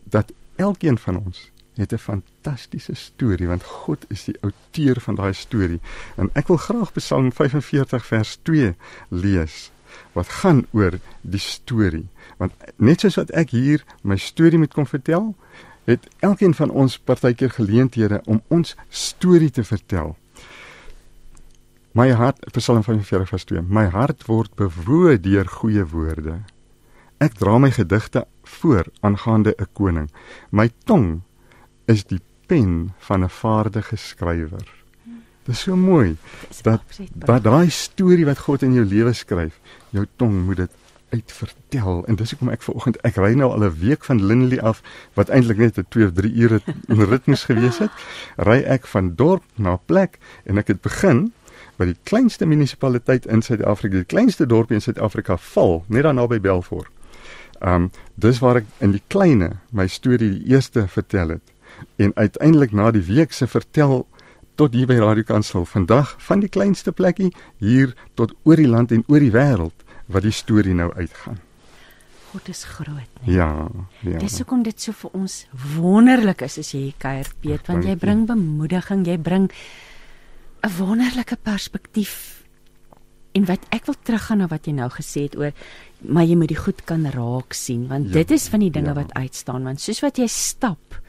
dat 0.03 0.29
elkeen 0.61 0.97
van 1.01 1.17
ons 1.23 1.49
het 1.75 1.93
'n 1.93 1.97
fantastiese 1.97 2.93
storie 2.93 3.47
want 3.47 3.63
God 3.63 4.05
is 4.07 4.23
die 4.23 4.37
outeur 4.41 5.01
van 5.01 5.15
daai 5.15 5.33
storie. 5.33 5.79
En 6.15 6.29
ek 6.33 6.47
wil 6.47 6.57
graag 6.57 6.93
Psalm 6.93 7.31
45 7.31 8.05
vers 8.05 8.39
2 8.41 8.75
lees 9.09 9.71
wat 10.11 10.27
gaan 10.27 10.65
oor 10.71 10.99
die 11.21 11.39
storie. 11.39 12.07
Want 12.37 12.53
net 12.75 12.99
soos 12.99 13.15
wat 13.15 13.31
ek 13.31 13.49
hier 13.49 13.83
my 14.01 14.17
storie 14.17 14.57
moet 14.57 14.73
kom 14.73 14.87
vertel, 14.87 15.35
het 15.83 16.07
elkeen 16.19 16.53
van 16.53 16.69
ons 16.69 16.99
partykeer 16.99 17.51
geleenthede 17.51 18.21
om 18.25 18.41
ons 18.47 18.75
storie 18.89 19.51
te 19.51 19.63
vertel. 19.63 20.15
My 21.93 22.09
hart 22.11 22.39
Psalm 22.51 22.83
45 22.83 23.29
vers 23.29 23.43
2. 23.43 23.61
My 23.61 23.85
hart 23.85 24.25
word 24.25 24.55
bewoe 24.55 25.19
deur 25.21 25.45
goeie 25.45 25.85
woorde. 25.85 26.39
Ek 27.21 27.37
dra 27.37 27.59
my 27.61 27.69
gedigte 27.71 28.25
voor 28.43 28.89
aangaande 29.01 29.53
'n 29.57 29.67
koning. 29.73 30.09
My 30.49 30.71
tong 30.85 31.21
is 31.85 32.05
die 32.05 32.21
pen 32.47 32.93
van 32.97 33.23
'n 33.23 33.29
vaardige 33.29 33.95
skrywer. 33.95 34.67
Dit 35.43 35.55
is 35.55 35.61
so 35.61 35.75
mooi 35.75 36.15
dat 36.63 36.81
dat 37.13 37.43
daai 37.43 37.69
storie 37.69 38.25
wat 38.25 38.37
God 38.37 38.61
in 38.61 38.73
jou 38.73 38.85
lewe 38.85 39.13
skryf, 39.13 39.59
jou 39.89 40.05
tong 40.15 40.45
moet 40.45 40.57
dit 40.57 40.71
uitvertel. 41.09 42.05
En 42.05 42.15
dis 42.15 42.29
hoekom 42.29 42.49
ek 42.49 42.61
vanoggend 42.61 42.97
ek 43.07 43.19
ry 43.21 43.33
nou 43.37 43.51
al 43.51 43.63
'n 43.67 43.79
week 43.79 44.03
van 44.03 44.23
Lindley 44.25 44.61
af 44.61 44.81
wat 45.13 45.29
eintlik 45.29 45.57
net 45.57 45.77
'n 45.77 45.85
2 45.89 46.05
of 46.05 46.13
3 46.13 46.33
ure 46.33 46.61
in 46.87 47.03
ritmes 47.03 47.43
gewees 47.49 47.77
het. 47.77 47.91
Ry 48.37 48.63
ek 48.63 48.87
van 48.87 49.15
dorp 49.15 49.43
na 49.55 49.75
plek 49.75 50.19
en 50.45 50.57
ek 50.57 50.67
het 50.67 50.81
begin 50.81 51.31
by 51.77 51.85
die 51.85 51.97
kleinste 52.03 52.45
munisipaliteit 52.45 53.25
in 53.25 53.41
Suid-Afrika, 53.41 53.95
die 53.95 54.05
kleinste 54.05 54.45
dorpie 54.45 54.75
in 54.75 54.81
Suid-Afrika, 54.81 55.37
Val, 55.37 55.83
net 55.87 56.03
daar 56.03 56.13
naby 56.13 56.39
Belfort. 56.39 56.87
Um 57.61 57.91
dis 58.15 58.39
waar 58.39 58.55
ek 58.55 58.65
in 58.79 58.91
die 58.91 59.03
kleine 59.07 59.57
my 59.71 59.87
storie 59.87 60.39
die 60.39 60.53
eerste 60.53 60.87
vertel 60.87 61.29
het 61.29 61.52
en 61.95 62.11
uiteindelik 62.15 62.71
na 62.71 62.91
die 62.91 63.03
week 63.03 63.33
se 63.33 63.47
vertel 63.47 64.03
tot 64.55 64.73
hier 64.73 64.87
by 64.89 64.99
Radio 65.01 65.25
Kansel 65.25 65.65
vandag 65.65 66.15
van 66.27 66.43
die 66.43 66.49
kleinste 66.49 66.91
plekkie 66.91 67.31
hier 67.57 67.95
tot 68.19 68.35
oor 68.43 68.59
die 68.59 68.69
land 68.69 68.91
en 68.91 69.03
oor 69.07 69.23
die 69.23 69.33
wêreld 69.33 69.85
wat 70.05 70.25
die 70.25 70.35
storie 70.35 70.75
nou 70.77 70.91
uitgaan. 70.93 71.39
God 72.33 72.49
is 72.49 72.63
groot, 72.65 73.09
nee. 73.21 73.35
Ja, 73.35 73.69
ja. 74.01 74.17
Dis 74.17 74.39
hoekom 74.41 74.63
dit 74.65 74.81
so 74.81 74.93
vir 75.03 75.13
ons 75.13 75.43
wonderlik 75.77 76.41
is 76.41 76.57
as 76.57 76.73
jy 76.73 76.87
hier 76.87 76.99
kuier, 77.01 77.29
Piet, 77.41 77.67
want 77.69 77.85
jy 77.85 77.93
bring 77.97 78.25
bemoediging, 78.29 79.05
jy 79.05 79.17
bring 79.17 79.51
'n 80.63 80.71
wonderlike 80.77 81.37
perspektief. 81.43 82.43
En 83.33 83.45
wat 83.45 83.59
ek 83.69 83.85
wil 83.85 83.95
teruggaan 84.03 84.37
na 84.37 84.47
wat 84.47 84.65
jy 84.65 84.73
nou 84.73 84.89
gesê 84.89 85.29
het 85.29 85.37
oor 85.37 85.53
maar 86.03 86.27
jy 86.27 86.35
moet 86.39 86.51
die 86.51 86.59
goed 86.59 86.83
kan 86.87 87.05
raak 87.13 87.55
sien 87.55 87.87
want 87.91 88.11
ja, 88.11 88.19
dit 88.19 88.35
is 88.35 88.47
van 88.51 88.63
die 88.63 88.71
dinge 88.73 88.91
ja. 88.91 88.97
wat 88.99 89.13
uitstaan 89.15 89.63
want 89.67 89.81
soos 89.81 90.01
wat 90.03 90.19
jy 90.19 90.27
stap 90.31 90.99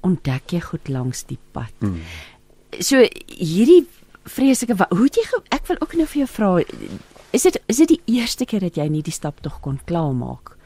ontdek 0.00 0.52
jy 0.54 0.60
goed 0.60 0.88
langs 0.88 1.24
die 1.24 1.38
pad. 1.52 1.72
Hmm. 1.78 2.00
So 2.78 3.02
hierdie 3.26 3.86
vreeslike 4.24 4.76
hoe 4.90 5.04
het 5.04 5.16
jy 5.16 5.24
ek 5.48 5.66
wil 5.66 5.80
ook 5.80 5.94
nou 5.98 6.06
vir 6.06 6.22
jou 6.22 6.28
vra 6.28 6.50
is 7.30 7.42
dit 7.42 7.60
is 7.66 7.76
dit 7.82 7.94
die 7.94 8.00
eerste 8.18 8.44
keer 8.44 8.60
dat 8.60 8.76
jy 8.76 8.88
nie 8.90 9.02
die 9.06 9.14
stap 9.14 9.40
tog 9.44 9.60
kon 9.60 9.78
klaarmaak? 9.86 10.56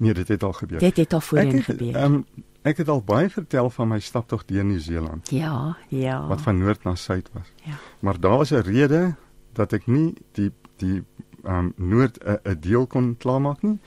Nee, 0.00 0.14
dit 0.14 0.28
het 0.28 0.42
al 0.42 0.52
gebeur. 0.52 0.80
Dit 0.80 0.96
het 0.96 1.12
al 1.12 1.20
voorheen 1.20 1.62
gebeur. 1.62 1.96
Ehm 1.96 2.20
um, 2.20 2.24
ek 2.62 2.82
het 2.82 2.88
al 2.92 3.00
baie 3.00 3.30
vertel 3.32 3.70
van 3.72 3.88
my 3.88 3.98
stap 4.04 4.28
tog 4.28 4.44
deur 4.44 4.64
Nieu-Seeland. 4.64 5.30
Ja, 5.32 5.76
ja. 5.88 6.26
Wat 6.28 6.40
van 6.44 6.58
noord 6.58 6.84
na 6.84 6.94
suid 6.94 7.30
was. 7.32 7.48
Ja. 7.64 7.78
Maar 8.00 8.20
daar 8.20 8.36
was 8.36 8.50
'n 8.50 8.60
rede 8.64 9.14
dat 9.52 9.72
ek 9.72 9.86
nie 9.86 10.14
die 10.32 10.52
die 10.76 11.04
ehm 11.44 11.56
um, 11.56 11.72
noord 11.76 12.18
'n 12.24 12.60
deel 12.60 12.86
kon 12.86 13.16
klaarmaak 13.16 13.62
nie 13.62 13.78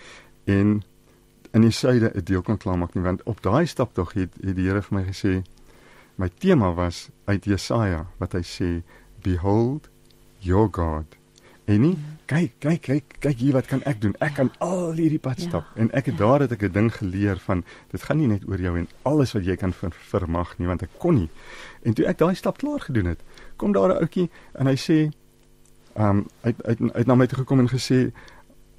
en 0.44 0.84
in 1.54 1.62
die 1.62 1.72
suide 1.72 2.12
'n 2.14 2.24
deel 2.24 2.42
kon 2.42 2.58
klaarmaak 2.58 2.94
nie 2.96 3.04
want 3.04 3.24
op 3.24 3.42
daai 3.42 3.66
stap 3.66 3.94
tog 3.94 4.14
het, 4.14 4.34
het 4.42 4.56
die 4.56 4.68
Here 4.68 4.82
vir 4.82 5.00
my 5.00 5.04
gesê 5.04 5.44
my 6.18 6.30
tema 6.40 6.74
was 6.74 7.10
uit 7.26 7.46
Jesaja 7.46 8.08
wat 8.20 8.34
hy 8.34 8.42
sê 8.42 8.84
behold 9.24 9.90
your 10.40 10.70
god 10.72 11.06
en 11.66 11.82
nie 11.82 11.98
kyk, 12.28 12.54
kyk, 12.60 12.82
kyk, 12.82 13.16
kyk 13.20 13.38
hier 13.40 13.56
wat 13.58 13.68
kan 13.70 13.82
ek 13.90 14.00
doen? 14.02 14.14
Ek 14.24 14.36
kan 14.38 14.50
al 14.64 14.96
hierdie 14.98 15.22
pad 15.22 15.42
Ja, 15.42 15.50
stap. 15.50 15.70
En 15.80 15.92
ek 15.96 16.10
het 16.12 16.18
daar 16.18 16.44
het 16.44 16.52
ek 16.52 16.64
'n 16.64 16.72
ding 16.72 16.90
geleer 16.94 17.38
van 17.40 17.64
dit 17.92 18.02
gaan 18.02 18.18
nie 18.18 18.28
net 18.28 18.48
oor 18.48 18.60
jou 18.60 18.78
en 18.78 18.88
alles 19.04 19.34
wat 19.34 19.46
jy 19.46 19.56
kan 19.56 19.74
ver, 19.74 19.92
vermag 19.92 20.58
nie, 20.58 20.68
want 20.68 20.84
ek 20.84 20.90
kon 20.98 21.16
nie. 21.16 21.30
En 21.84 21.94
toe 21.94 22.06
ek 22.06 22.18
daai 22.18 22.36
stap 22.36 22.58
klaar 22.58 22.80
gedoen 22.80 23.06
het, 23.06 23.20
kom 23.58 23.72
daar 23.72 23.90
'n 23.90 24.02
ouetjie 24.02 24.30
en 24.54 24.68
hy 24.68 24.76
sê 24.76 25.12
ehm 25.96 26.10
um, 26.10 26.28
hy 26.44 26.54
hy 26.66 26.76
hy 26.80 27.00
het 27.00 27.08
na 27.08 27.16
my 27.16 27.28
toe 27.28 27.38
gekom 27.38 27.60
en 27.60 27.70
gesê 27.70 28.12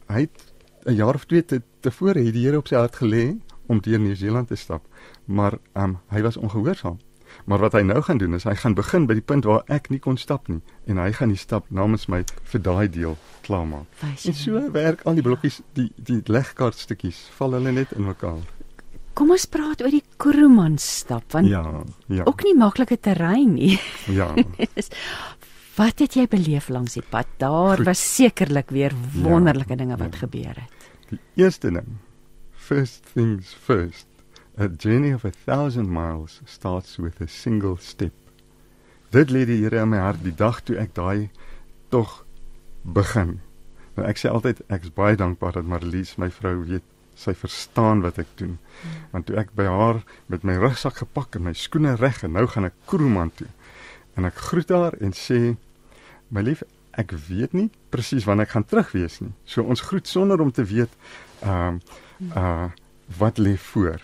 hy 0.09 0.21
het 0.21 0.52
'n 0.87 0.95
jaar 0.95 1.14
of 1.14 1.25
twee 1.25 1.45
te, 1.45 1.62
tevore 1.85 2.23
het 2.25 2.35
die 2.35 2.45
Here 2.47 2.59
op 2.61 2.69
sy 2.71 2.76
hart 2.81 2.97
gelê 3.00 3.35
om 3.69 3.81
deur 3.81 4.00
Nieu-Seeland 4.00 4.49
te 4.50 4.57
stap, 4.61 4.85
maar 5.26 5.59
ehm 5.75 5.85
um, 5.95 5.99
hy 6.12 6.23
was 6.26 6.37
ongehoorsaam. 6.41 6.99
Maar 7.50 7.59
wat 7.64 7.73
hy 7.75 7.81
nou 7.83 7.99
gaan 8.07 8.19
doen 8.21 8.35
is 8.37 8.45
hy 8.47 8.53
gaan 8.55 8.75
begin 8.79 9.07
by 9.11 9.14
die 9.19 9.25
punt 9.26 9.45
waar 9.49 9.64
ek 9.73 9.88
nie 9.91 9.99
kon 9.99 10.17
stap 10.21 10.47
nie 10.49 10.61
en 10.87 11.00
hy 11.03 11.09
gaan 11.17 11.33
die 11.33 11.41
stap 11.41 11.64
namens 11.75 12.05
my 12.09 12.21
vir 12.53 12.61
daai 12.62 12.87
deel 12.95 13.17
klaarmaak. 13.43 13.88
En 14.05 14.35
so 14.38 14.61
werk 14.73 15.03
al 15.05 15.17
die 15.19 15.25
blokkies, 15.26 15.61
die 15.75 15.88
die 15.97 16.21
legkaartstukkies 16.31 17.25
val 17.38 17.57
hulle 17.57 17.73
net 17.75 17.93
in 17.97 18.07
mekaar. 18.07 18.38
Kom 19.14 19.31
ons 19.35 19.47
praat 19.50 19.83
oor 19.83 19.91
die 19.95 20.05
Kuruman 20.19 20.79
stap 20.79 21.33
want 21.35 21.49
Ja, 21.50 21.64
ja. 22.09 22.25
ook 22.25 22.45
nie 22.47 22.55
maklike 22.55 23.00
terrein 23.00 23.55
nie. 23.55 23.81
Ja. 24.11 24.31
Wat 25.79 25.99
het 25.99 26.14
jy 26.14 26.29
beleef 26.31 26.69
langs 26.71 26.95
die 26.95 27.03
pad? 27.03 27.26
Daar 27.43 27.76
Goed. 27.81 27.87
was 27.88 27.99
sekerlik 28.14 28.71
weer 28.71 28.93
wonderlike 29.25 29.75
Ja, 29.75 29.76
dinge 29.81 29.97
wat 29.99 30.12
ja. 30.14 30.19
gebeur 30.23 30.55
het. 30.55 30.84
Die 31.11 31.20
eerste 31.34 31.70
ding. 31.70 31.99
First 32.52 33.04
things 33.12 33.52
first. 33.52 34.06
A 34.56 34.68
journey 34.68 35.12
of 35.12 35.25
a 35.25 35.30
thousand 35.30 35.90
miles 35.90 36.40
starts 36.44 36.96
with 36.96 37.20
a 37.20 37.26
single 37.26 37.76
step. 37.76 38.12
Dit 39.11 39.30
lê 39.30 39.44
die 39.44 39.61
Here 39.62 39.82
in 39.82 39.88
my 39.92 39.99
hart 39.99 40.23
die 40.25 40.34
dag 40.34 40.62
toe 40.64 40.78
ek 40.80 40.94
daai 40.96 41.28
tog 41.92 42.25
begin. 42.82 43.40
Nou 43.94 44.06
ek 44.08 44.18
sê 44.18 44.30
altyd 44.30 44.62
ek's 44.75 44.92
baie 44.94 45.18
dankbaar 45.18 45.58
dat 45.58 45.68
Marlies 45.68 46.16
my 46.18 46.30
vrou 46.34 46.56
weet 46.64 46.87
sy 47.18 47.34
verstaan 47.38 48.02
wat 48.02 48.18
ek 48.18 48.30
doen. 48.40 48.56
Want 49.12 49.28
toe 49.28 49.37
ek 49.38 49.52
by 49.58 49.68
haar 49.70 50.00
met 50.32 50.46
my 50.46 50.56
rugsak 50.58 51.02
gepak 51.02 51.38
en 51.38 51.46
my 51.46 51.54
skoene 51.54 51.94
reg 52.00 52.23
en 52.26 52.34
nou 52.34 52.46
gaan 52.50 52.70
ek 52.70 52.78
Kroeman 52.90 53.30
toe. 53.38 53.50
En 54.18 54.26
ek 54.26 54.40
groet 54.49 54.73
haar 54.75 54.96
en 55.02 55.14
sê 55.14 55.56
my 56.34 56.42
lief 56.42 56.64
ek 57.01 57.15
weet 57.29 57.55
nie 57.57 57.69
presies 57.95 58.27
wanneer 58.29 58.49
ek 58.49 58.55
gaan 58.57 58.67
terug 58.69 58.93
wees 58.95 59.21
nie. 59.21 59.33
So 59.45 59.63
ons 59.63 59.83
groet 59.85 60.09
sonder 60.09 60.41
om 60.41 60.53
te 60.53 60.65
weet 60.65 60.93
ehm 61.43 61.81
uh, 61.81 62.37
uh 62.37 62.71
wat 63.21 63.37
lê 63.39 63.53
voor. 63.61 64.01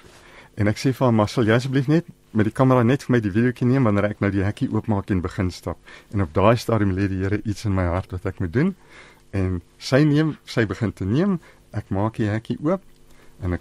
En 0.61 0.69
ek 0.69 0.77
sê 0.77 0.91
vir 0.93 1.07
haar, 1.07 1.15
"Maar 1.15 1.29
sal 1.29 1.45
jy 1.45 1.55
asseblief 1.57 1.87
net 1.89 2.05
met 2.31 2.45
die 2.45 2.53
kamera 2.53 2.83
net 2.83 3.03
vir 3.03 3.13
my 3.13 3.21
die 3.21 3.31
videoetjie 3.31 3.67
neem 3.67 3.85
wanneer 3.85 4.11
ek 4.11 4.21
nou 4.21 4.31
die 4.31 4.45
hekkie 4.45 4.69
oopmaak 4.69 5.11
en 5.11 5.21
begin 5.21 5.51
stap." 5.51 5.79
En 6.13 6.21
op 6.21 6.35
daai 6.35 6.57
stadium 6.57 6.93
lê 6.93 7.09
die 7.09 7.23
Here 7.23 7.41
iets 7.45 7.65
in 7.65 7.75
my 7.75 7.85
hart 7.85 8.11
wat 8.13 8.27
ek 8.27 8.41
moet 8.41 8.53
doen. 8.53 8.75
En 9.31 9.63
sy 9.79 10.05
neem, 10.05 10.37
sy 10.45 10.67
begin 10.67 10.93
te 10.93 11.05
neem, 11.05 11.41
ek 11.73 11.89
maak 11.89 12.17
die 12.17 12.29
hekkie 12.29 12.59
oop 12.63 12.83
en 13.43 13.53
ek 13.53 13.61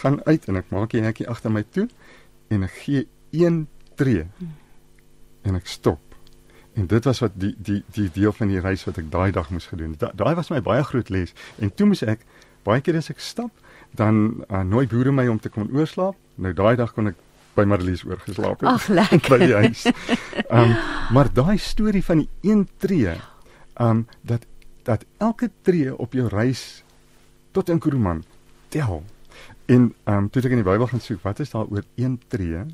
gaan 0.00 0.20
uit 0.24 0.48
en 0.48 0.56
ek 0.56 0.70
maak 0.70 0.90
die 0.90 1.02
hekkie 1.02 1.28
agter 1.28 1.50
my 1.50 1.64
toe 1.74 1.88
en 2.48 2.62
ek 2.62 2.74
gee 2.84 3.06
een 3.32 3.66
tree 3.96 4.26
en 5.44 5.54
ek 5.54 5.66
stop. 5.66 6.03
En 6.74 6.86
dit 6.86 7.04
was 7.04 7.20
wat 7.22 7.34
die 7.34 7.54
die 7.58 7.82
die 7.94 8.10
deel 8.12 8.32
van 8.32 8.50
die 8.50 8.60
reis 8.60 8.84
wat 8.84 8.98
ek 8.98 9.10
daai 9.10 9.30
dag 9.32 9.50
moes 9.50 9.66
gedoen. 9.70 9.94
Da, 9.98 10.10
daai 10.14 10.34
was 10.34 10.50
my 10.50 10.60
baie 10.62 10.82
groot 10.84 11.08
les. 11.08 11.34
En 11.62 11.70
toe 11.74 11.86
moes 11.86 12.02
ek 12.02 12.24
baie 12.66 12.82
keer 12.82 12.98
as 12.98 13.12
ek 13.12 13.22
stap, 13.22 13.52
dan 13.94 14.44
uh, 14.48 14.62
nooi 14.66 14.86
boere 14.90 15.12
my 15.14 15.26
om 15.30 15.38
te 15.38 15.52
kom 15.52 15.68
oorslaap. 15.70 16.18
Nou 16.34 16.52
daai 16.56 16.74
dag 16.80 16.94
kon 16.96 17.12
ek 17.12 17.20
by 17.54 17.62
Marlies 17.70 18.02
oorgeslaap 18.02 18.64
het 18.64 18.70
Ag 18.70 18.88
lekker. 18.90 19.30
by 19.36 19.38
die 19.44 19.54
huis. 19.54 19.86
Ehm 20.48 20.74
um, 20.74 20.74
maar 21.14 21.28
daai 21.30 21.58
storie 21.60 22.02
van 22.04 22.24
die 22.24 22.50
een 22.50 22.66
tree, 22.82 23.14
ehm 23.14 23.90
um, 23.90 24.06
dat 24.22 24.46
dat 24.84 25.04
elke 25.22 25.50
tree 25.62 25.94
op 25.96 26.12
jou 26.12 26.26
reis 26.28 26.82
tot 27.52 27.70
in 27.70 27.78
Kuruman 27.78 28.24
tel. 28.68 29.04
En 29.66 29.94
ehm 30.04 30.16
um, 30.16 30.30
toe 30.30 30.42
het 30.42 30.50
ek 30.50 30.58
in 30.58 30.64
die 30.64 30.70
Bybel 30.70 30.90
gaan 30.90 31.00
soek, 31.00 31.22
wat 31.22 31.38
is 31.40 31.54
daar 31.54 31.70
oor 31.70 31.86
een 31.94 32.18
tree? 32.28 32.66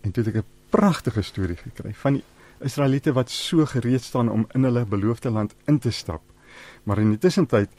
En 0.00 0.14
toe 0.14 0.22
het 0.22 0.34
ek 0.34 0.42
'n 0.44 0.46
pragtige 0.70 1.22
storie 1.22 1.56
gekry 1.56 1.94
van 1.94 2.20
die 2.20 2.24
Israeliete 2.64 3.12
wat 3.12 3.30
so 3.30 3.66
gereed 3.66 4.02
staan 4.02 4.28
om 4.28 4.46
in 4.54 4.64
hulle 4.64 4.84
beloofde 4.86 5.30
land 5.30 5.54
in 5.66 5.78
te 5.78 5.90
stap. 5.90 6.22
Maar 6.82 6.98
in 6.98 7.10
die 7.10 7.18
tussentyd 7.18 7.70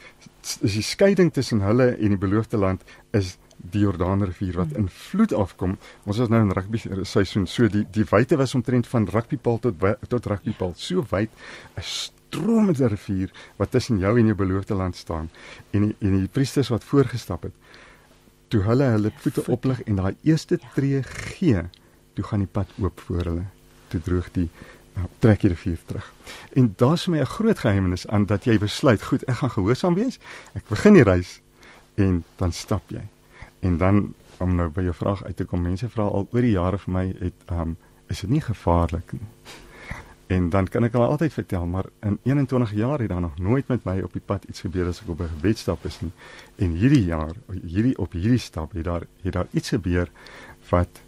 is 0.61 0.73
die 0.73 0.85
skeiding 0.85 1.33
tussen 1.33 1.61
hulle 1.65 1.91
en 1.95 2.15
die 2.15 2.21
beloofde 2.21 2.57
land 2.57 2.83
is 3.11 3.37
die 3.59 3.81
Jordaanrivier 3.83 4.55
wat 4.55 4.75
in 4.79 4.87
vloed 4.89 5.33
afkom. 5.35 5.75
Ons 6.07 6.21
is 6.23 6.31
nou 6.31 6.39
in 6.45 6.53
rugby 6.55 6.79
seisoen. 7.03 7.47
So 7.47 7.67
die 7.67 7.83
die 7.91 8.05
wyte 8.11 8.37
was 8.39 8.55
omtrent 8.55 8.87
van 8.87 9.07
rugbypaal 9.09 9.59
tot 9.65 9.83
tot 10.07 10.31
rugbypaal. 10.31 10.73
So 10.75 11.03
wyd 11.11 11.29
'n 11.75 11.83
stromende 11.83 12.87
rivier 12.87 13.31
wat 13.57 13.71
tussen 13.71 13.99
jou 13.99 14.17
en 14.19 14.25
jou 14.25 14.35
beloofde 14.35 14.75
land 14.75 14.95
staan. 14.95 15.29
En 15.71 15.81
die, 15.81 15.95
en 15.99 16.19
die 16.19 16.27
priesters 16.27 16.69
wat 16.69 16.83
voorgestap 16.83 17.43
het, 17.43 17.53
toe 18.47 18.61
hulle 18.61 18.83
hulle 18.83 19.11
voete 19.15 19.45
oplig 19.47 19.81
en 19.83 19.95
daai 19.95 20.15
eerste 20.23 20.59
tree 20.75 21.03
gee, 21.03 21.63
toe 22.13 22.23
gaan 22.23 22.39
die 22.39 22.51
pad 22.51 22.67
oop 22.79 22.99
voor 22.99 23.23
hulle. 23.23 23.58
Toe 23.89 24.01
droog 24.01 24.31
die 24.31 24.49
uh, 24.97 25.03
trek 25.19 25.41
die 25.41 25.49
rivier 25.49 25.77
terug. 25.85 26.13
En 26.53 26.73
daar's 26.77 27.07
my 27.07 27.19
'n 27.19 27.25
groot 27.25 27.59
geheimnis 27.59 28.07
aan 28.07 28.25
dat 28.25 28.43
jy 28.45 28.57
besluit, 28.57 29.03
goed, 29.03 29.23
ek 29.23 29.35
gaan 29.35 29.49
gehoorsaam 29.49 29.93
wees. 29.93 30.19
Ek 30.53 30.67
begin 30.67 30.93
die 30.93 31.03
reis 31.03 31.41
en 31.95 32.23
dan 32.35 32.51
stap 32.51 32.83
jy. 32.89 33.03
En 33.59 33.77
dan 33.77 34.13
om 34.37 34.55
nou 34.55 34.69
by 34.69 34.81
jou 34.81 34.93
vraag 34.95 35.23
uit 35.23 35.35
te 35.35 35.45
kom, 35.45 35.61
mense 35.61 35.89
vra 35.89 36.03
al 36.03 36.27
oor 36.31 36.41
die 36.41 36.55
jare 36.55 36.77
vir 36.77 36.93
my 36.93 37.05
het 37.19 37.51
um 37.51 37.77
is 38.09 38.21
dit 38.21 38.29
nie 38.29 38.41
gevaarlik 38.41 39.11
nie. 39.13 39.27
En 40.29 40.49
dan 40.53 40.67
kan 40.69 40.85
ek 40.85 40.93
hulle 40.93 41.09
altyd 41.09 41.33
vertel, 41.33 41.65
maar 41.65 41.87
in 42.05 42.19
21 42.23 42.73
jaar 42.77 43.01
het 43.01 43.09
daar 43.09 43.21
nog 43.21 43.37
nooit 43.41 43.67
met 43.67 43.85
my 43.85 43.95
op 44.05 44.13
die 44.13 44.21
pad 44.21 44.43
iets 44.49 44.61
gebeur 44.61 44.87
as 44.87 45.01
ek 45.01 45.09
op 45.09 45.21
'n 45.21 45.33
gebedstap 45.35 45.85
is 45.85 46.01
nie. 46.01 46.11
En 46.55 46.71
hierdie 46.71 47.05
jaar, 47.05 47.33
hierdie 47.49 47.97
op 47.97 48.11
hierdie 48.13 48.41
stap 48.41 48.73
het 48.73 48.83
daar 48.83 49.05
het 49.21 49.33
daar 49.33 49.47
iets 49.51 49.69
gebeur 49.69 50.09
wat 50.69 51.01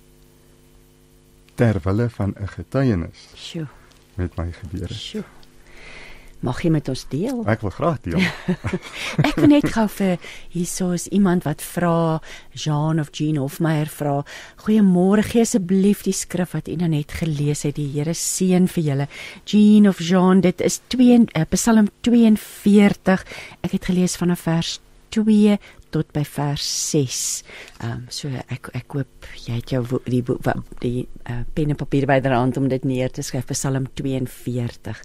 ter 1.62 1.78
wille 1.86 2.10
van 2.10 2.34
'n 2.40 2.48
getuienis 2.48 3.20
Sjoe, 3.36 3.68
met 4.16 4.36
my 4.38 4.52
gebeur 4.52 4.88
het. 4.90 4.98
sjoe. 4.98 5.24
Mag 6.42 6.62
jy 6.64 6.72
met 6.74 6.90
ons 6.90 7.06
deel? 7.10 7.44
Ek 7.46 7.62
wil 7.62 7.70
graag 7.70 8.00
deel. 8.02 8.18
Ek 9.30 9.36
wil 9.36 9.48
net 9.48 9.68
gou 9.70 9.86
vir 9.88 10.18
hierso 10.50 10.90
is 10.98 11.06
iemand 11.14 11.46
wat 11.46 11.62
vra 11.62 12.20
Jean 12.58 13.00
of 13.00 13.10
Jean 13.14 13.38
Hofmeyer 13.38 13.86
vra 13.86 14.24
Goeiemôre 14.66 15.22
gee 15.22 15.42
asseblief 15.46 16.02
die 16.02 16.18
skrif 16.18 16.56
wat 16.58 16.68
u 16.68 16.76
nou 16.76 16.90
net 16.90 17.12
gelees 17.12 17.62
het 17.62 17.76
die 17.76 17.92
Here 17.94 18.14
seën 18.18 18.66
vir 18.68 18.84
julle 18.84 19.08
Jean 19.46 19.88
of 19.88 20.00
Jean 20.00 20.42
dit 20.42 20.62
is 20.62 20.82
2 20.88 21.20
uh, 21.38 21.46
Psalm 21.54 21.90
42 22.02 23.26
ek 23.62 23.72
het 23.72 23.86
gelees 23.86 24.18
vanaf 24.18 24.40
vers 24.50 24.80
2 25.12 25.58
tot 25.92 26.08
by 26.16 26.24
vers 26.24 26.66
6. 26.92 27.44
Ehm 27.82 27.92
um, 27.92 28.06
so 28.10 28.28
ek 28.48 28.70
ek 28.74 28.94
hoop 28.96 29.28
jy 29.46 29.54
het 29.60 29.70
jou 29.76 29.84
die 30.08 30.22
wo- 30.28 30.38
wa- 30.46 30.56
die 30.80 31.08
uh, 31.30 31.42
pen 31.54 31.70
en 31.70 31.76
papier 31.76 32.06
byderhand 32.08 32.58
om 32.58 32.68
dit 32.72 32.84
neer 32.88 33.12
te 33.12 33.22
skryf 33.22 33.46
Psalm 33.52 33.88
42. 33.94 35.02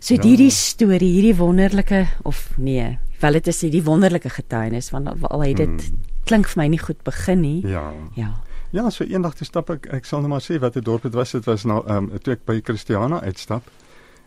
So 0.00 0.14
Ja. 0.14 0.22
hierdie 0.22 0.50
storie, 0.50 1.12
hierdie 1.12 1.36
wonderlike 1.36 2.06
of 2.24 2.50
nee, 2.58 2.98
wel 3.20 3.32
dit 3.32 3.46
is 3.46 3.60
die 3.60 3.82
wonderlike 3.82 4.28
getuienis 4.30 4.90
want 4.90 5.08
al 5.30 5.42
het 5.42 5.56
dit 5.56 5.68
Hmm. 5.68 5.98
klink 6.24 6.46
vir 6.48 6.62
my 6.62 6.68
nie 6.68 6.78
goed 6.78 7.02
begin 7.04 7.40
nie. 7.40 7.66
Ja. 7.66 7.92
Ja. 8.16 8.34
Ja, 8.72 8.90
so 8.90 9.04
eendag 9.04 9.34
toe 9.34 9.46
stap 9.46 9.70
ek, 9.70 9.86
ek 9.92 10.04
sal 10.04 10.20
net 10.20 10.28
maar 10.28 10.40
sê 10.44 10.58
wat 10.60 10.76
'n 10.76 10.82
dorp 10.84 11.02
dit 11.02 11.14
was. 11.14 11.32
Dit 11.32 11.44
was 11.46 11.64
nou 11.64 11.82
ehm 11.86 12.10
um, 12.12 12.18
toe 12.18 12.34
ek 12.34 12.44
by 12.44 12.60
Christiana 12.64 13.20
uitstap. 13.22 13.62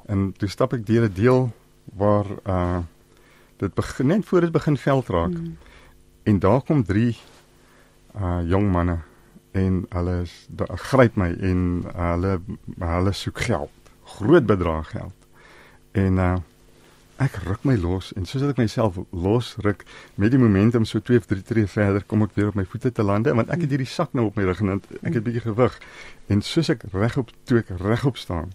En 0.08 0.34
toe 0.38 0.50
stap 0.50 0.74
ek 0.74 0.86
deur 0.86 1.06
'n 1.06 1.14
deel 1.14 1.52
waar 1.96 2.26
uh 2.48 2.80
dit 3.62 3.74
begin 3.78 4.12
net 4.12 4.26
voor 4.26 4.48
dit 4.48 4.52
begin 4.52 4.78
veld 4.78 5.08
raak. 5.14 5.38
Mm. 5.38 5.58
En 6.24 6.40
daar 6.40 6.62
kom 6.62 6.84
drie 6.84 7.18
uh 8.16 8.42
jong 8.44 8.72
manne 8.72 9.00
en 9.52 9.86
hulle 9.90 10.22
is 10.22 10.34
daar 10.50 10.78
gryp 10.78 11.16
my 11.16 11.30
en 11.40 11.84
uh, 11.88 12.12
hulle 12.12 12.40
hulle 12.80 13.12
soek 13.12 13.40
geld. 13.48 13.92
Groot 14.18 14.46
bedrag 14.46 14.90
geld. 14.90 15.30
En 15.92 16.18
uh 16.18 16.38
ek 17.22 17.38
ruk 17.46 17.66
my 17.68 17.76
los 17.78 18.10
en 18.18 18.26
soos 18.26 18.44
ek 18.48 18.58
myself 18.58 18.98
losruk 19.14 19.84
met 20.22 20.34
die 20.34 20.40
momentum 20.42 20.88
so 20.90 21.02
2 21.06 21.22
of 21.22 21.28
3 21.30 21.44
tree 21.46 21.68
verder 21.70 22.06
kom 22.10 22.26
ek 22.26 22.34
weer 22.38 22.50
op 22.50 22.58
my 22.58 22.66
voete 22.66 22.90
te 22.98 23.06
lande 23.06 23.34
want 23.38 23.52
ek 23.54 23.66
het 23.66 23.76
hierdie 23.76 23.90
sak 23.90 24.16
nou 24.18 24.32
op 24.32 24.40
my 24.40 24.48
rug 24.48 24.64
en 24.66 24.80
ek 24.80 25.20
het 25.20 25.26
bietjie 25.28 25.44
gewig 25.46 25.78
en 26.34 26.42
soos 26.46 26.72
ek 26.74 26.88
regop 26.96 27.30
toe 27.46 27.62
ek 27.62 27.70
regop 27.84 28.18
staan 28.18 28.50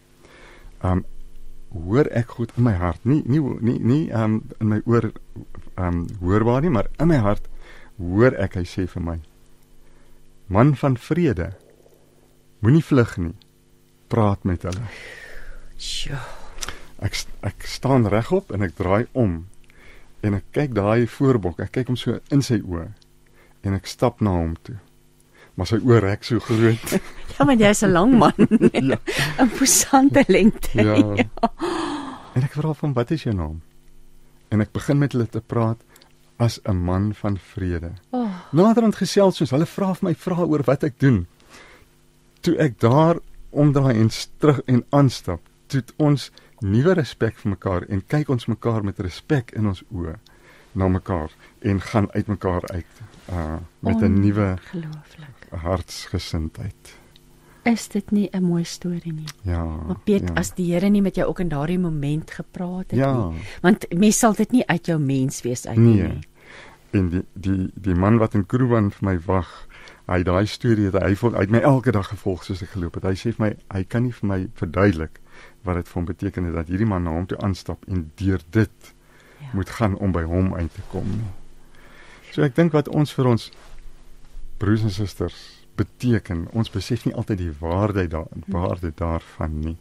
um 0.82 1.04
hoor 1.84 2.08
ek 2.10 2.36
goed 2.38 2.54
in 2.56 2.66
my 2.68 2.74
hart 2.80 3.04
nie 3.04 3.22
nie 3.26 3.42
nie 3.60 3.78
nie 3.78 4.02
um 4.12 4.40
in 4.60 4.72
my 4.72 4.80
oor 4.86 5.10
um 5.76 6.06
hoorbaar 6.20 6.62
nie 6.62 6.72
maar 6.72 6.88
in 6.98 7.12
my 7.12 7.20
hart 7.28 7.48
hoor 7.98 8.34
ek 8.46 8.58
hy 8.60 8.64
sê 8.64 8.86
vir 8.94 9.02
my 9.10 9.18
man 10.48 10.74
van 10.82 10.96
vrede 10.96 11.52
moenie 12.64 12.84
vlug 12.84 13.16
nie 13.18 13.36
praat 14.08 14.44
met 14.44 14.64
hulle 14.68 14.88
Sjoe. 15.76 16.16
Ek 17.04 17.12
ek 17.44 17.66
staan 17.68 18.08
regop 18.08 18.52
en 18.54 18.64
ek 18.64 18.78
draai 18.78 19.04
om 19.12 19.44
en 20.24 20.36
ek 20.38 20.46
kyk 20.56 20.72
daai 20.76 21.04
voorbok. 21.10 21.60
Ek 21.60 21.74
kyk 21.76 21.92
hom 21.92 21.98
so 22.00 22.16
in 22.32 22.40
sy 22.42 22.62
oë 22.64 22.88
en 23.66 23.76
ek 23.76 23.90
stap 23.90 24.22
na 24.24 24.32
hom 24.38 24.54
toe. 24.64 24.78
Maar 25.56 25.66
sy 25.66 25.78
oë 25.80 26.00
rek 26.04 26.24
so 26.24 26.38
groot. 26.40 26.96
Ja, 27.36 27.44
maar 27.44 27.58
jy's 27.60 27.82
'n 27.84 27.92
lang 27.92 28.12
man. 28.16 28.48
Ja. 28.72 28.96
'n 29.44 29.50
Posante 29.58 30.24
lengte. 30.26 30.72
ja. 30.82 30.96
En 32.34 32.42
ek 32.42 32.52
vra 32.52 32.72
van 32.72 32.92
wat 32.92 33.10
is 33.10 33.22
jou 33.22 33.34
naam? 33.34 33.60
en 34.48 34.62
ek 34.62 34.72
begin 34.74 34.98
met 34.98 35.14
hulle 35.14 35.26
te 35.30 35.40
praat 35.40 35.80
as 36.36 36.60
'n 36.64 36.76
man 36.76 37.14
van 37.14 37.38
vrede. 37.38 37.92
Oh, 38.10 38.30
Naderhand 38.52 38.96
gesels 38.96 39.40
ons, 39.40 39.50
hulle 39.50 39.66
vra 39.66 39.94
vir 39.94 40.08
my 40.08 40.14
vra 40.14 40.44
oor 40.44 40.62
wat 40.64 40.84
ek 40.84 41.00
doen. 41.00 41.26
Toe 42.40 42.56
ek 42.58 42.78
daar 42.80 43.18
omdraai 43.50 43.96
en 44.00 44.10
terug 44.38 44.60
en 44.66 44.84
aanstap, 44.90 45.40
toe 45.66 45.82
ons 45.96 46.30
nuwe 46.60 46.92
respek 46.94 47.36
vir 47.36 47.50
mekaar 47.50 47.82
en 47.88 48.02
kyk 48.06 48.28
ons 48.28 48.46
mekaar 48.46 48.84
met 48.84 48.98
respek 48.98 49.52
in 49.52 49.66
ons 49.66 49.82
oë 49.92 50.16
na 50.72 50.88
mekaar 50.88 51.30
en 51.60 51.80
gaan 51.80 52.08
uit 52.12 52.26
mekaar 52.26 52.62
uit 52.72 52.92
uh 53.32 53.56
met 53.80 54.00
'n 54.02 54.20
nuwe 54.20 54.58
gelooflik. 54.70 55.35
Hartsgesindheid. 55.50 56.94
Is 57.66 57.88
dit 57.88 58.10
nie 58.10 58.28
'n 58.32 58.42
mooi 58.42 58.64
storie 58.64 59.12
nie? 59.12 59.26
Ja. 59.42 59.64
Maar 59.64 59.98
Piet, 60.04 60.28
ja. 60.28 60.34
as 60.34 60.54
die 60.54 60.72
Here 60.72 60.88
nie 60.88 61.02
met 61.02 61.14
jou 61.16 61.26
ook 61.28 61.40
in 61.40 61.48
daardie 61.48 61.78
moment 61.78 62.30
gepraat 62.30 62.90
het 62.90 62.98
Ja. 62.98 63.28
nie. 63.28 63.40
Want 63.62 63.86
mens 63.98 64.18
sal 64.18 64.34
dit 64.34 64.50
nie 64.52 64.66
uit 64.66 64.86
jou 64.86 64.98
menswees 65.00 65.66
uit 65.66 65.76
Nee. 65.76 66.02
nie. 66.02 66.18
en 66.92 67.08
die 67.10 67.22
die 67.34 67.70
die 67.74 67.94
man 67.94 68.18
wat 68.18 68.34
in 68.34 68.46
Kruwan 68.46 68.90
vir 68.90 69.04
my 69.10 69.18
wag, 69.26 69.66
hy 70.06 70.22
daai 70.22 70.46
storie 70.46 70.84
het 70.90 71.02
hy 71.02 71.14
vol, 71.14 71.32
hy 71.32 71.40
het 71.40 71.50
my 71.50 71.58
elke 71.58 71.90
dag 71.92 72.08
gevolg 72.08 72.44
soos 72.44 72.62
ek 72.62 72.68
geloop 72.68 72.94
het. 72.94 73.02
Hy 73.04 73.12
sê 73.14 73.32
vir 73.34 73.46
my 73.46 73.56
hy 73.74 73.84
kan 73.84 74.02
nie 74.02 74.12
vir 74.12 74.28
my 74.28 74.48
verduidelik 74.54 75.20
wat 75.64 75.74
dit 75.74 75.88
vir 75.88 75.94
hom 75.94 76.04
beteken 76.04 76.44
het 76.44 76.54
dat 76.54 76.68
hierdie 76.68 76.86
man 76.86 77.02
na 77.04 77.10
hom 77.10 77.26
toe 77.26 77.38
aanstap 77.38 77.78
en 77.88 78.10
deur 78.14 78.40
dit 78.50 78.70
Ja. 79.40 79.46
moet 79.52 79.68
gaan 79.70 79.96
om 79.98 80.12
by 80.12 80.22
hom 80.22 80.54
uit 80.54 80.74
te 80.74 80.80
kom 80.90 81.04
nie. 81.10 81.30
So 82.32 82.42
ek 82.42 82.54
dink 82.54 82.72
wat 82.72 82.88
ons 82.88 83.12
vir 83.12 83.26
ons 83.26 83.50
broers 84.58 84.82
en 84.82 84.90
susters 84.90 85.34
beteken, 85.76 86.46
ons 86.52 86.70
besef 86.70 87.04
nie 87.04 87.14
altyd 87.14 87.38
die 87.38 87.52
waarde 87.60 88.06
daar 88.08 88.28
waarde 88.46 88.92
daarvan 88.96 89.58
nie. 89.60 89.76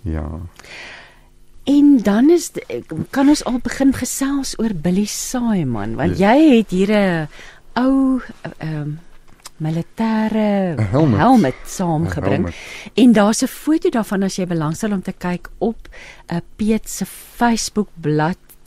Ja. 0.00 0.28
En 1.64 1.98
dan 2.02 2.30
is 2.30 2.50
kan 3.10 3.28
ons 3.28 3.44
al 3.44 3.58
begin 3.62 3.92
gesels 3.92 4.54
oor 4.58 4.72
Billy 4.74 5.04
Saaiman 5.04 5.94
want 5.94 6.18
Ja. 6.18 6.34
jy 6.34 6.56
het 6.56 6.70
hier 6.70 6.92
'n 6.92 7.28
ou 7.74 8.20
ehm 8.58 8.80
um, 8.82 8.98
militêre 9.58 10.74
helmet. 10.90 11.18
helmet 11.18 11.54
saamgebring. 11.66 12.32
helmet. 12.32 12.54
En 12.94 13.12
daar's 13.12 13.42
'n 13.42 13.46
foto 13.46 13.88
daarvan 13.88 14.22
as 14.22 14.36
jy 14.36 14.46
belangstel 14.46 14.92
om 14.92 15.02
te 15.02 15.12
kyk 15.12 15.48
op 15.58 15.88
'n 16.28 16.34
uh, 16.34 16.40
Piet 16.56 16.88
se 16.88 17.06
Facebook 17.06 17.88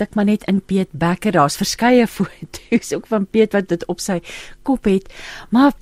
Dit 0.01 0.15
maar 0.17 0.25
net 0.25 0.43
in 0.49 0.61
Piet 0.65 0.89
Becker. 0.97 1.31
Daar's 1.35 1.57
verskeie 1.59 2.07
foto's 2.17 2.93
ook 2.97 3.05
van 3.07 3.27
Piet 3.29 3.53
wat 3.53 3.67
dit 3.69 3.85
op 3.91 3.99
sy 4.01 4.19
kop 4.65 4.87
het. 4.89 5.11
Maar 5.53 5.73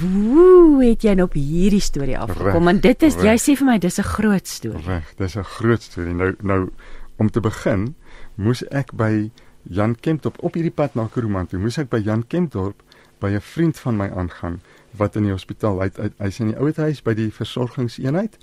hoe 0.00 0.80
het 0.84 1.02
jy 1.04 1.14
nou 1.18 1.26
op 1.28 1.36
hierdie 1.36 1.82
storie 1.82 2.16
afgekom? 2.18 2.64
Want 2.70 2.82
dit 2.82 3.02
is 3.02 3.16
jy 3.20 3.34
reg. 3.34 3.42
sê 3.42 3.56
vir 3.58 3.66
my 3.68 3.78
dis 3.78 3.98
'n 4.00 4.08
groot 4.08 4.48
storie. 4.48 4.84
Reg, 4.86 5.12
dis 5.18 5.36
'n 5.36 5.44
groot 5.44 5.82
storie. 5.82 6.14
Nou 6.14 6.34
nou 6.42 6.70
om 7.18 7.30
te 7.30 7.40
begin, 7.40 7.94
moes 8.36 8.62
ek 8.70 8.92
by 8.96 9.30
Jan 9.70 9.94
Kempdorp 10.00 10.36
op 10.42 10.54
hierdie 10.54 10.72
pad 10.74 10.94
na 10.94 11.06
Kroeman 11.06 11.46
toe, 11.46 11.58
moes 11.58 11.78
ek 11.78 11.88
by 11.90 11.98
Jan 12.02 12.24
Kempdorp 12.26 12.82
by 13.20 13.28
'n 13.30 13.40
vriend 13.40 13.78
van 13.78 13.96
my 13.96 14.08
aangaan 14.10 14.60
wat 14.96 15.16
in 15.16 15.22
die 15.22 15.32
hospitaal 15.32 15.80
hy 15.80 15.90
hy- 15.96 16.12
hy's 16.18 16.40
in 16.40 16.46
die 16.48 16.56
ouete 16.56 16.80
huis 16.80 17.02
by 17.02 17.14
die 17.14 17.30
versorgingseenheid 17.30 18.36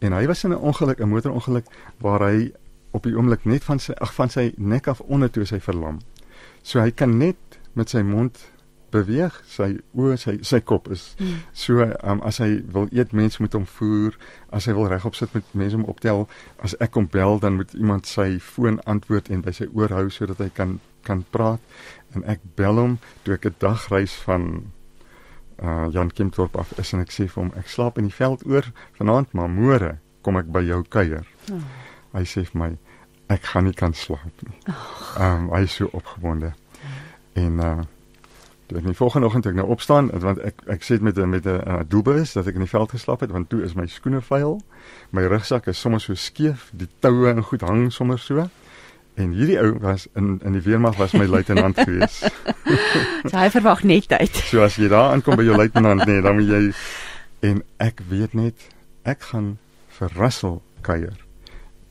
en 0.00 0.12
hy 0.12 0.26
was 0.26 0.44
in 0.44 0.52
'n 0.52 0.56
ongeluk, 0.60 1.00
'n 1.00 1.08
motorongeluk 1.08 1.64
waar 2.00 2.20
hy 2.30 2.52
op 2.90 3.02
die 3.06 3.14
oomblik 3.16 3.44
net 3.44 3.64
van 3.64 3.78
sy 3.78 3.94
ag 4.02 4.14
van 4.14 4.30
sy 4.30 4.50
nek 4.56 4.88
af 4.88 5.00
onder 5.00 5.30
toe 5.30 5.42
is 5.42 5.54
hy 5.54 5.60
verlam. 5.60 6.00
So 6.62 6.80
hy 6.80 6.90
kan 6.90 7.18
net 7.18 7.60
met 7.74 7.92
sy 7.92 8.02
mond 8.02 8.38
beweeg, 8.90 9.34
sy 9.46 9.68
oë, 9.94 10.16
sy 10.18 10.36
sy 10.46 10.60
kop 10.66 10.90
is 10.90 11.10
Hmm. 11.20 11.42
So 11.52 11.84
um, 11.84 12.22
as 12.26 12.40
hy 12.42 12.62
wil 12.74 12.88
eet, 12.90 13.12
mense 13.12 13.40
moet 13.42 13.54
hom 13.54 13.66
voer. 13.78 14.16
As 14.50 14.66
hy 14.66 14.74
wil 14.76 14.88
regop 14.90 15.14
sit 15.14 15.34
met 15.34 15.46
mense 15.54 15.76
hom 15.76 15.86
optel. 15.90 16.26
As 16.58 16.74
ek 16.80 16.94
kom 16.96 17.06
bel, 17.10 17.38
dan 17.38 17.58
moet 17.60 17.74
iemand 17.74 18.06
sy 18.06 18.38
foon 18.42 18.80
antwoord 18.90 19.30
en 19.30 19.44
by 19.46 19.54
sy 19.54 19.68
oor 19.74 19.92
hou 19.94 20.08
sodat 20.10 20.42
hy 20.42 20.50
kan 20.54 20.78
kan 21.06 21.22
praat. 21.32 21.60
En 22.14 22.24
ek 22.28 22.42
bel 22.56 22.76
hom 22.76 22.98
toe 23.24 23.34
ek 23.34 23.46
'n 23.46 23.54
dagreis 23.58 24.14
van 24.26 24.72
uh 25.62 25.88
Jan 25.92 26.10
Kempdorp 26.10 26.56
af 26.56 26.72
is 26.78 26.92
en 26.92 27.00
ek 27.00 27.12
sê 27.12 27.28
vir 27.28 27.42
hom 27.42 27.52
ek 27.56 27.68
slaap 27.68 27.98
in 27.98 28.08
die 28.08 28.16
veld 28.16 28.46
oor 28.46 28.72
vanaand, 28.98 29.32
maar 29.32 29.48
môre 29.48 29.98
kom 30.22 30.36
ek 30.36 30.48
by 30.52 30.62
jou 30.64 30.82
kuier. 30.88 31.26
Oh. 31.52 31.60
Hy 32.12 32.24
sê 32.26 32.44
vir 32.48 32.58
my 32.58 32.70
ek 33.30 33.46
gaan 33.52 33.64
nie 33.68 33.76
kan 33.76 33.94
slaap 33.94 34.44
nie. 34.46 34.74
Um 35.18 35.48
hy 35.54 35.64
is 35.68 35.78
so 35.78 35.90
opgewonde. 35.92 36.54
En 37.38 37.64
uh 37.64 37.80
toe 38.70 38.78
ek 38.78 38.86
die 38.86 38.94
volgende 38.94 39.26
oggend 39.26 39.46
ek 39.50 39.56
nou 39.58 39.66
opstaan 39.74 40.10
want 40.22 40.38
ek 40.46 40.62
ek 40.70 40.84
sê 40.86 40.98
dit 40.98 41.02
met 41.02 41.18
'n 41.18 41.30
met 41.30 41.46
'n 41.46 41.58
uh, 41.66 41.80
doelbewus 41.88 42.32
dat 42.32 42.46
ek 42.46 42.54
in 42.54 42.66
die 42.66 42.70
veld 42.70 42.90
geslaap 42.90 43.20
het 43.20 43.30
want 43.30 43.48
toe 43.50 43.62
is 43.62 43.74
my 43.74 43.86
skoene 43.86 44.20
vuil. 44.20 44.60
My 45.10 45.26
rugsak 45.26 45.66
is 45.66 45.80
sommer 45.80 46.00
so 46.00 46.14
skeef, 46.14 46.70
die 46.72 46.88
toue 46.98 47.30
en 47.30 47.42
goed 47.42 47.60
hang 47.60 47.92
sommer 47.92 48.18
so. 48.18 48.48
En 49.14 49.30
hierdie 49.30 49.58
ou 49.58 49.78
was 49.80 50.06
in 50.14 50.40
in 50.44 50.52
die 50.52 50.62
weermag 50.62 50.96
was 50.96 51.12
my 51.12 51.26
luitenant 51.26 51.78
gewees. 51.84 52.22
So 53.26 53.36
hy 53.36 53.50
verwag 53.50 53.82
net 53.82 54.08
tyd. 54.08 54.34
So 54.34 54.62
as 54.62 54.76
jy 54.76 54.88
daar 54.88 55.10
aankom 55.12 55.36
by 55.36 55.42
jou 55.42 55.56
luitenant 55.56 56.06
nee, 56.06 56.20
dan 56.22 56.36
moet 56.36 56.48
jy 56.48 56.72
en 57.40 57.62
ek 57.78 58.02
weet 58.08 58.34
net 58.34 58.54
ek 59.02 59.20
gaan 59.32 59.58
vir 59.98 60.10
Russell 60.16 60.60
kuier. 60.80 61.29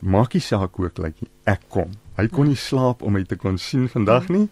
Maak 0.00 0.34
nie 0.34 0.44
saak 0.44 0.78
hoe 0.78 0.88
ek 0.88 0.98
lyk 1.02 1.18
nie, 1.20 1.30
ek 1.50 1.66
kom. 1.68 1.92
Hy 2.16 2.26
kon 2.32 2.48
nie 2.48 2.58
slaap 2.58 3.02
om 3.04 3.16
my 3.16 3.24
te 3.28 3.36
kon 3.40 3.58
sien 3.60 3.88
vandag 3.88 4.28
nie. 4.32 4.46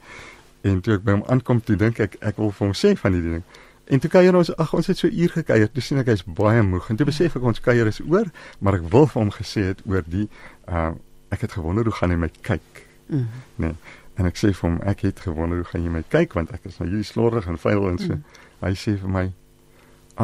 En 0.67 0.81
toe 0.85 0.99
ek 0.99 1.05
by 1.07 1.17
hom 1.17 1.25
aankom, 1.33 1.63
toe 1.65 1.77
dink 1.81 2.01
ek 2.05 2.19
ek 2.21 2.41
wil 2.41 2.53
vir 2.53 2.67
hom 2.67 2.77
sê 2.77 2.95
van 2.99 3.17
hierdie 3.17 3.39
ding. 3.39 3.45
En 3.89 4.03
toe 4.05 4.11
kuier 4.13 4.37
ons, 4.37 4.51
ag 4.61 4.75
ons 4.77 4.91
het 4.91 5.01
so 5.01 5.09
uur 5.09 5.33
gekuier. 5.33 5.71
Toe 5.73 5.85
sien 5.85 6.01
ek 6.03 6.11
hy's 6.13 6.25
baie 6.41 6.61
moeg 6.67 6.91
en 6.93 6.99
toe 7.01 7.07
besef 7.09 7.39
ek 7.39 7.47
ons 7.49 7.63
kuier 7.65 7.89
is 7.89 8.03
oor, 8.05 8.29
maar 8.61 8.77
ek 8.77 8.85
wil 8.93 9.09
vir 9.09 9.23
hom 9.23 9.33
gesê 9.33 9.71
het 9.71 9.81
oor 9.89 10.05
die 10.07 10.29
uh 10.69 10.93
ek 11.29 11.43
het 11.45 11.59
gewonder 11.59 11.85
hoe 11.85 11.93
gaan 11.93 12.13
hy 12.15 12.17
my 12.17 12.31
kyk. 12.41 12.85
Mm. 13.13 13.25
Nee. 13.61 13.75
En 14.17 14.29
ek 14.29 14.39
sê 14.41 14.49
vir 14.57 14.65
hom 14.65 14.79
ek 14.89 15.03
het 15.05 15.21
gewonder 15.21 15.61
hoe 15.61 15.69
gaan 15.69 15.85
jy 15.85 15.93
my 15.93 16.01
kyk 16.09 16.37
want 16.39 16.55
ek 16.57 16.65
is 16.71 16.79
nou 16.81 16.89
hierdie 16.89 17.05
slordig 17.05 17.49
en 17.49 17.61
vuil 17.61 17.85
en 17.91 18.01
so. 18.01 18.17
Mm. 18.17 18.39
Hy 18.63 18.73
sê 18.81 18.97
vir 19.01 19.13
my: 19.13 19.27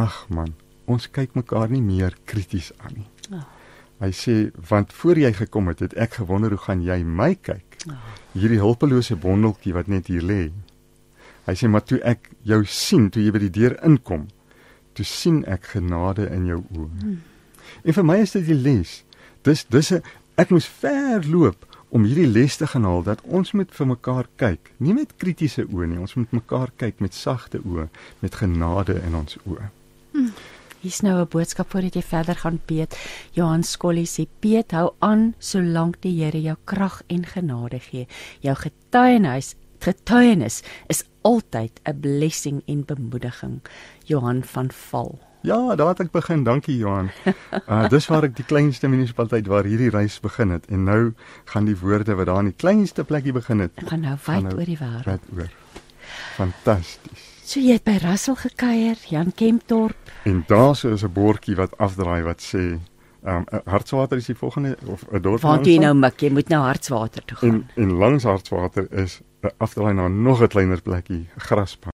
"Ag 0.00 0.16
man, 0.32 0.54
ons 0.88 1.08
kyk 1.08 1.36
mekaar 1.36 1.68
nie 1.72 1.84
meer 1.84 2.16
krities 2.24 2.72
aan 2.80 2.96
nie." 3.00 3.08
Oh. 3.32 3.44
Hy 4.02 4.10
sê 4.10 4.34
want 4.68 4.92
voor 4.92 5.18
jy 5.18 5.32
gekom 5.32 5.68
het, 5.70 5.80
het 5.84 5.94
ek 5.94 6.18
gewonder 6.20 6.50
hoe 6.50 6.62
gaan 6.66 6.82
jy 6.82 7.02
my 7.04 7.34
kyk? 7.34 7.78
Hierdie 8.34 8.60
hulpelose 8.62 9.16
bondeltjie 9.16 9.74
wat 9.76 9.90
net 9.92 10.10
hier 10.10 10.24
lê. 10.24 10.50
Hy 11.46 11.54
sê 11.54 11.68
maar 11.68 11.84
toe 11.84 12.00
ek 12.02 12.30
jou 12.42 12.62
sien 12.66 13.10
toe 13.12 13.22
jy 13.22 13.34
by 13.34 13.44
die 13.44 13.52
deur 13.52 13.76
inkom, 13.84 14.26
toe 14.96 15.06
sien 15.06 15.42
ek 15.50 15.74
genade 15.74 16.26
in 16.32 16.48
jou 16.48 16.62
oë. 16.72 16.90
Hmm. 17.02 17.20
En 17.84 17.96
vir 17.96 18.06
my 18.06 18.18
is 18.22 18.34
dit 18.36 18.46
die 18.48 18.58
les. 18.58 19.02
Dis 19.44 19.64
dis 19.68 19.92
'n 19.92 20.02
ek 20.36 20.50
moes 20.50 20.66
ver 20.66 21.24
loop 21.28 21.66
om 21.94 22.04
hierdie 22.04 22.26
les 22.26 22.56
te 22.56 22.66
gaan 22.66 22.84
haal 22.84 23.04
dat 23.06 23.20
ons 23.22 23.52
moet 23.52 23.70
vir 23.70 23.86
mekaar 23.86 24.26
kyk, 24.36 24.72
nie 24.78 24.94
met 24.94 25.16
kritiese 25.16 25.62
oë 25.70 25.86
nie, 25.86 25.98
ons 25.98 26.14
moet 26.14 26.32
mekaar 26.32 26.72
kyk 26.76 27.00
met 27.00 27.14
sagte 27.14 27.60
oë, 27.62 27.88
met 28.20 28.34
genade 28.34 28.98
in 29.06 29.14
ons 29.14 29.38
oë. 29.46 29.70
Hier's 30.84 31.00
nou 31.00 31.16
'n 31.22 31.28
boodskap 31.32 31.70
voordat 31.72 31.94
jy 31.94 32.02
verder 32.02 32.36
gaan 32.36 32.60
Piet. 32.66 32.96
Johan 33.32 33.62
Skollie 33.64 34.06
sê 34.06 34.26
Piet 34.40 34.70
hou 34.72 34.90
aan 35.00 35.34
solank 35.38 35.96
die 36.02 36.12
Here 36.22 36.40
jou 36.42 36.56
krag 36.64 37.02
en 37.08 37.24
genade 37.24 37.80
gee. 37.80 38.06
Jou 38.40 38.54
getuienis 38.54 39.54
getuienis 39.80 40.62
is 40.88 41.04
altyd 41.22 41.80
'n 41.84 42.00
blessing 42.00 42.62
en 42.66 42.84
bemoediging. 42.84 43.60
Johan 44.04 44.42
van 44.44 44.70
Val. 44.70 45.18
Ja, 45.42 45.74
daar 45.76 45.88
het 45.88 46.00
ek 46.00 46.10
begin. 46.10 46.44
Dankie 46.44 46.76
Johan. 46.76 47.10
Uh 47.68 47.88
dis 47.88 48.06
waar 48.06 48.24
ek 48.24 48.36
die 48.36 48.44
kleinste 48.44 48.88
munisipaliteit 48.88 49.46
waar 49.46 49.64
hierdie 49.64 49.90
reis 49.90 50.20
begin 50.20 50.50
het 50.50 50.66
en 50.68 50.84
nou 50.84 51.12
gaan 51.44 51.64
die 51.64 51.76
woorde 51.76 52.14
wat 52.14 52.26
daar 52.26 52.38
in 52.38 52.44
die 52.52 52.56
kleinste 52.56 53.04
plekkie 53.04 53.32
begin 53.32 53.58
het, 53.58 53.72
gaan 53.76 54.00
nou 54.00 54.16
Gaan 54.18 54.34
wyd 54.34 54.42
nou 54.42 54.58
oor 54.58 54.64
die 54.66 54.78
wêreld. 54.78 55.04
red 55.04 55.20
oor. 55.36 55.50
Fantasties. 56.36 57.23
So 57.44 57.60
jy 57.60 57.74
het 57.76 57.84
by 57.84 57.98
Russell 58.02 58.36
gekuier, 58.40 58.96
Jan 59.10 59.32
Kempdorp. 59.36 60.12
En 60.24 60.44
daar 60.48 60.74
so 60.76 60.92
is 60.94 61.02
'n 61.04 61.12
bordjie 61.12 61.56
wat 61.56 61.76
afdraai 61.78 62.22
wat 62.22 62.40
sê 62.40 62.78
um 63.26 63.44
Hartswater 63.64 64.16
is 64.16 64.26
die 64.26 64.34
volgende 64.34 64.76
of 64.86 65.04
'n 65.12 65.20
dorp 65.20 65.40
Waar 65.40 65.62
toe 65.62 65.72
jy 65.72 65.78
nou 65.78 65.94
mik, 65.94 66.20
jy 66.20 66.30
moet 66.30 66.48
nou 66.48 66.62
Hartswater 66.62 67.24
toe 67.24 67.36
gaan. 67.36 67.50
En 67.76 67.82
en 67.82 67.92
langs 67.92 68.24
Hartswater 68.24 68.86
is 68.92 69.20
'n 69.42 69.50
afdraai 69.58 69.94
na 69.94 70.08
nog 70.08 70.40
'n 70.42 70.48
kleiner 70.48 70.82
plekkie, 70.82 71.28
Graspan. 71.36 71.92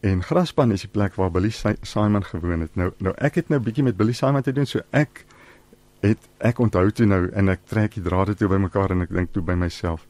En 0.00 0.22
Graspan 0.22 0.72
is 0.72 0.80
die 0.80 0.90
plek 0.90 1.14
waar 1.14 1.30
Billy 1.30 1.50
Si- 1.50 1.76
Simon 1.82 2.24
gewoon 2.24 2.60
het. 2.60 2.74
Nou 2.76 2.92
nou 2.98 3.14
ek 3.18 3.34
het 3.34 3.48
nou 3.48 3.60
bietjie 3.60 3.82
met 3.84 3.96
Billy 3.96 4.12
Simon 4.12 4.42
te 4.42 4.52
doen, 4.52 4.66
so 4.66 4.80
ek 4.90 5.24
het 6.00 6.18
ek 6.38 6.58
onthou 6.58 6.90
toe 6.90 7.06
nou 7.06 7.28
en 7.32 7.48
ek 7.48 7.60
trek 7.64 7.94
die 7.94 8.02
drade 8.02 8.34
toe 8.34 8.48
bymekaar 8.48 8.90
en 8.90 9.00
ek 9.02 9.10
dink 9.10 9.32
toe 9.32 9.42
by 9.42 9.52
myself. 9.54 10.06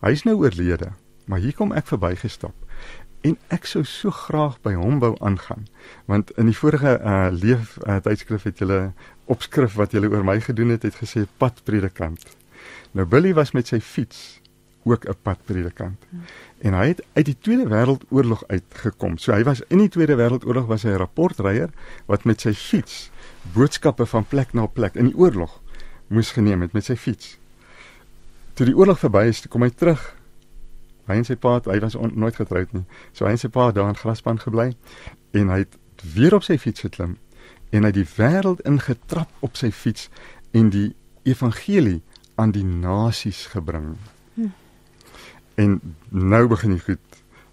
Hy's 0.00 0.22
nou 0.24 0.36
oorlede, 0.36 0.88
maar 1.26 1.38
hier 1.38 1.54
kom 1.54 1.72
ek 1.72 1.86
verbygestap. 1.86 2.52
En 3.26 3.36
ek 3.48 3.66
sou 3.66 3.84
so 3.84 4.10
graag 4.14 4.60
by 4.62 4.74
hom 4.78 4.98
wou 5.02 5.16
aangaan, 5.20 5.66
want 6.06 6.30
in 6.38 6.46
die 6.46 6.56
vorige 6.56 6.98
uh 7.02 7.28
leef 7.34 7.78
uh, 7.86 7.96
tydskrif 7.96 8.42
het 8.46 8.58
julle 8.62 8.92
opskrif 9.26 9.74
wat 9.74 9.92
julle 9.92 10.10
oor 10.12 10.24
my 10.24 10.38
gedoen 10.40 10.70
het, 10.76 10.82
het 10.82 10.94
gesê 10.94 11.26
padpredikant. 11.38 12.24
Nou 12.92 13.06
Billy 13.06 13.34
was 13.34 13.52
met 13.52 13.66
sy 13.66 13.80
fiets 13.80 14.40
ook 14.88 15.04
'n 15.08 15.16
padpredikant. 15.22 16.04
En 16.58 16.72
hy 16.72 16.86
het 16.86 17.02
uit 17.12 17.24
die 17.24 17.36
Tweede 17.40 17.66
Wêreldoorlog 17.68 18.46
uitgekom. 18.46 19.18
So 19.18 19.32
hy 19.32 19.42
was 19.42 19.62
in 19.68 19.78
die 19.78 19.88
Tweede 19.88 20.16
Wêreldoorlog 20.16 20.66
was 20.66 20.82
hy 20.82 20.90
'n 20.90 20.96
rapportryer 20.96 21.70
wat 22.06 22.24
met 22.24 22.40
sy 22.40 22.52
fiets 22.52 23.10
boodskappe 23.52 24.06
van 24.06 24.24
plek 24.24 24.52
na 24.52 24.66
plek 24.66 24.94
in 24.94 25.04
die 25.04 25.16
oorlog 25.16 25.60
moes 26.06 26.30
geneem 26.30 26.60
het 26.60 26.72
met 26.72 26.84
sy 26.84 26.96
fiets. 26.96 27.38
toe 28.54 28.66
die 28.66 28.76
oorlog 28.76 28.98
verby 28.98 29.28
is, 29.28 29.46
kom 29.48 29.62
hy 29.62 29.70
terug. 29.70 30.17
Hy 31.08 31.20
en 31.20 31.24
sy 31.24 31.38
pa, 31.40 31.56
hy 31.64 31.78
was 31.80 31.96
on, 31.96 32.12
nooit 32.14 32.36
getroud 32.36 32.72
nie. 32.76 32.84
So 33.16 33.26
hy 33.26 33.34
en 33.36 33.40
sy 33.40 33.50
pa 33.52 33.70
daar 33.72 33.88
in 33.88 33.98
Graspan 33.98 34.40
gebly 34.42 34.74
en 35.36 35.52
hy 35.52 35.62
het 35.64 35.78
weer 36.14 36.36
op 36.36 36.44
sy 36.46 36.58
fiets 36.60 36.84
geklim 36.84 37.16
en 37.72 37.84
hy 37.84 37.90
het 37.90 37.98
die 37.98 38.10
wêreld 38.16 38.62
ingetrap 38.68 39.32
op 39.44 39.56
sy 39.60 39.70
fiets 39.74 40.08
en 40.56 40.70
die 40.72 40.92
evangelie 41.28 42.00
aan 42.40 42.52
die 42.54 42.64
nasies 42.64 43.46
gebring. 43.52 43.96
Hm. 44.36 44.52
En 45.58 45.80
nou 46.08 46.46
begin 46.48 46.76
dit 46.76 46.84
goed. 46.86 47.07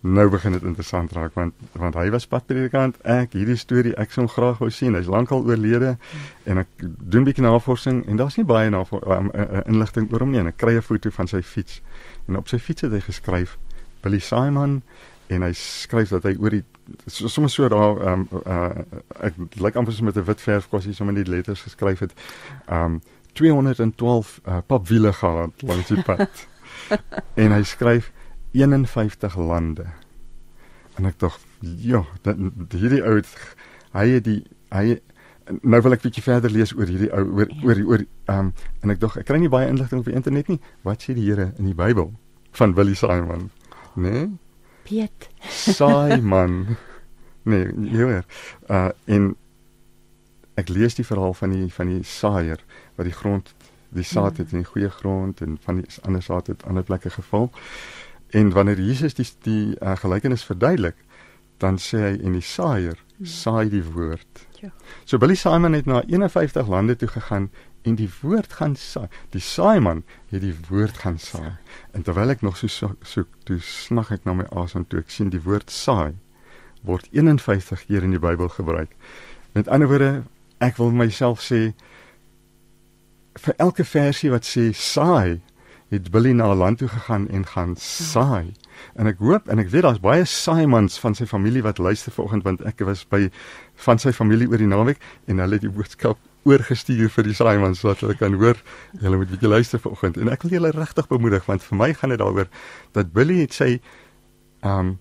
Nou 0.06 0.30
begin 0.30 0.52
dit 0.52 0.64
interessant 0.64 1.12
raak 1.12 1.34
want 1.34 1.54
want 1.74 1.96
hy 1.98 2.10
was 2.14 2.28
padpredikant. 2.30 2.98
Ek 3.10 3.34
hierdie 3.34 3.58
storie 3.58 3.94
ek 3.98 4.12
sou 4.14 4.28
graag 4.30 4.60
wou 4.62 4.70
sien. 4.70 4.94
Hy's 4.94 5.10
lankal 5.10 5.42
oorlede 5.48 5.96
en 6.46 6.62
ek 6.62 6.70
doen 6.78 7.24
'n 7.24 7.26
bietjie 7.26 7.42
navorsing 7.42 8.04
en 8.06 8.20
daar's 8.22 8.38
nie 8.38 8.46
baie 8.46 8.70
navorsing 8.70 9.12
um, 9.12 9.32
uh, 9.34 9.42
uh, 9.42 9.64
inligting 9.66 10.12
oor 10.14 10.22
hom 10.22 10.32
nie. 10.32 10.46
Ek 10.46 10.58
kry 10.62 10.76
'n 10.78 10.82
foto 10.82 11.10
van 11.10 11.28
sy 11.28 11.42
fiets 11.42 11.82
en 12.28 12.38
op 12.38 12.48
sy 12.48 12.60
fiets 12.60 12.82
het 12.82 12.92
hy 12.92 13.00
geskryf 13.02 13.58
Billy 14.04 14.20
Simon 14.20 14.84
en 15.28 15.42
hy 15.42 15.54
skryf 15.54 16.10
dat 16.10 16.24
hy 16.24 16.36
oor 16.38 16.54
die 16.54 16.64
sommer 17.08 17.50
so 17.50 17.68
daar 17.68 17.98
ehm 17.98 18.28
um, 18.30 18.42
uh, 18.46 18.86
ek 19.26 19.34
lyk 19.58 19.76
amper 19.76 19.94
so 19.94 20.04
met 20.04 20.18
'n 20.18 20.26
wit 20.26 20.42
verf 20.42 20.70
kwassie 20.70 20.94
sommer 20.94 21.14
net 21.16 21.28
letters 21.28 21.62
geskryf 21.62 22.00
het. 22.00 22.14
Ehm 22.70 22.84
um, 22.84 23.02
212 23.34 24.40
uh, 24.48 24.58
papwiele 24.68 25.14
gehad 25.14 25.62
langs 25.62 25.88
die 25.88 26.04
pad. 26.04 26.48
en 27.44 27.52
hy 27.52 27.64
skryf 27.64 28.12
51 28.56 29.36
lande. 29.38 29.86
En 30.96 31.10
ek 31.10 31.20
dink 31.20 31.40
ja, 31.84 32.06
dat 32.24 32.40
hierdie 32.76 33.04
ou 33.04 33.20
hy 33.96 34.06
het 34.16 34.26
die 34.28 34.42
hy 34.74 34.98
nou 35.62 35.80
wil 35.86 35.96
ek 35.96 36.04
bietjie 36.06 36.24
verder 36.26 36.52
lees 36.52 36.74
oor 36.76 36.90
hierdie 36.90 37.12
ou 37.14 37.24
oor 37.38 37.52
ja. 37.52 37.60
oor 37.68 37.82
oor 37.92 38.06
ehm 38.06 38.48
um, 38.48 38.54
en 38.82 38.94
ek 38.96 39.02
dink 39.04 39.20
ek 39.22 39.28
kry 39.30 39.40
nie 39.42 39.52
baie 39.52 39.70
inligting 39.70 40.02
op 40.02 40.10
die 40.10 40.18
internet 40.18 40.50
nie. 40.52 40.60
Wat 40.88 41.04
sê 41.04 41.16
die 41.18 41.28
Here 41.28 41.52
in 41.60 41.70
die 41.70 41.78
Bybel 41.78 42.14
van 42.56 42.74
Willie 42.78 42.98
Simon? 42.98 43.50
Nee. 43.96 44.30
Piet. 44.88 45.30
Saai 45.50 46.22
man. 46.22 46.60
Nee, 47.46 47.68
jy 47.78 48.02
hoor. 48.02 48.24
Uh 48.74 48.90
en 49.06 49.36
ek 50.58 50.72
lees 50.74 50.96
die 50.98 51.06
verhaal 51.06 51.36
van 51.38 51.52
die 51.54 51.68
van 51.70 51.92
die 51.92 52.00
saaier 52.10 52.64
wat 52.96 53.06
die 53.06 53.14
grond 53.14 53.52
die 53.96 54.04
saad 54.08 54.40
het 54.42 54.52
in 54.52 54.64
die 54.64 54.68
goeie 54.72 54.90
grond 54.90 55.44
en 55.46 55.60
van 55.62 55.84
die 55.84 56.00
ander 56.10 56.24
saad 56.26 56.50
het 56.50 56.66
ander 56.66 56.84
plekke 56.84 57.12
geval. 57.14 57.52
En 58.36 58.52
wanneer 58.56 58.82
Jesus 58.84 59.16
die 59.16 59.28
die 59.46 59.76
uh, 59.80 59.96
gelykenis 60.02 60.44
verduidelik, 60.48 60.98
dan 61.64 61.80
sê 61.80 62.02
hy 62.02 62.16
en 62.20 62.36
die 62.36 62.44
saaier 62.44 62.98
hmm. 62.98 63.30
saai 63.32 63.70
die 63.72 63.84
woord. 63.96 64.44
Ja. 64.60 64.74
So 65.08 65.22
Billy 65.22 65.38
Simon 65.40 65.78
het 65.78 65.88
na 65.88 66.02
51 66.04 66.68
lande 66.68 66.98
toe 67.00 67.08
gegaan 67.14 67.50
en 67.86 67.96
die 67.96 68.10
woord 68.22 68.58
gaan 68.60 68.76
saai. 68.76 69.08
Die 69.32 69.42
saaiman 69.44 70.04
het 70.34 70.44
die 70.44 70.56
woord 70.68 71.00
gaan 71.06 71.20
saai. 71.22 71.56
En 71.94 72.04
terwyl 72.04 72.34
ek 72.34 72.44
nog 72.44 72.58
so 72.58 72.68
soek, 72.68 73.06
so, 73.06 73.24
toe 73.48 73.60
snag 73.64 74.12
ek 74.12 74.26
na 74.28 74.36
my 74.42 74.48
asem 74.52 74.88
toe 74.90 75.04
ek 75.04 75.14
sien 75.14 75.32
die 75.32 75.44
woord 75.46 75.72
saai 75.72 76.16
word 76.86 77.08
51 77.12 77.86
keer 77.88 78.04
in 78.06 78.14
die 78.14 78.22
Bybel 78.22 78.50
gebruik. 78.54 78.92
Met 79.58 79.68
ander 79.68 79.90
woorde, 79.90 80.12
ek 80.62 80.78
wil 80.78 80.92
myself 80.94 81.42
sê 81.42 81.72
vir 83.42 83.58
elke 83.60 83.84
versie 83.88 84.32
wat 84.32 84.46
sê 84.48 84.70
saai, 84.76 85.42
het 85.94 86.12
Billy 86.12 86.32
na 86.32 86.52
'n 86.52 86.58
land 86.58 86.78
toe 86.78 86.88
gegaan 86.88 87.30
en 87.30 87.46
gaan 87.46 87.76
saai. 87.78 88.54
En 88.96 89.08
ek 89.08 89.18
hoop 89.18 89.48
en 89.48 89.60
ek 89.60 89.70
weet 89.70 89.82
daar's 89.82 90.00
baie 90.00 90.26
saaimans 90.26 91.00
van 91.00 91.16
sy 91.16 91.26
familie 91.26 91.62
wat 91.62 91.78
luister 91.78 92.12
vanoggend 92.12 92.44
want 92.44 92.62
ek 92.62 92.80
was 92.80 93.06
by 93.08 93.30
van 93.76 94.00
sy 94.00 94.12
familie 94.12 94.50
oor 94.50 94.58
die 94.58 94.68
naweek 94.68 94.98
en 95.26 95.38
hulle 95.38 95.54
het 95.54 95.62
die 95.62 95.70
boodskap 95.70 96.18
oorgestuur 96.44 97.10
vir 97.10 97.24
die 97.24 97.34
saaimans 97.34 97.80
sodat 97.80 98.00
hulle 98.00 98.16
kan 98.16 98.34
hoor. 98.34 98.56
Julle 99.02 99.18
moet 99.18 99.30
bietjie 99.30 99.50
luister 99.50 99.80
vanoggend. 99.80 100.18
En 100.18 100.30
ek 100.30 100.42
wil 100.42 100.52
julle 100.52 100.72
regtig 100.72 101.08
bemoedig 101.08 101.46
want 101.46 101.64
vir 101.64 101.78
my 101.78 101.94
gaan 101.94 102.10
dit 102.10 102.20
daaroor 102.20 102.48
dat 102.92 103.14
Billy 103.14 103.40
het 103.42 103.54
sy 103.54 103.80
um 104.62 105.00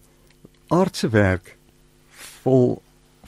aardse 0.68 1.08
werk 1.08 1.56
vol 2.42 2.82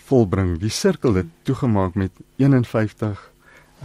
volbring. 0.07 0.59
Die 0.63 0.71
sirkel 0.71 1.15
het 1.15 1.27
toegemaak 1.43 1.95
met 1.95 2.13
51 2.37 3.31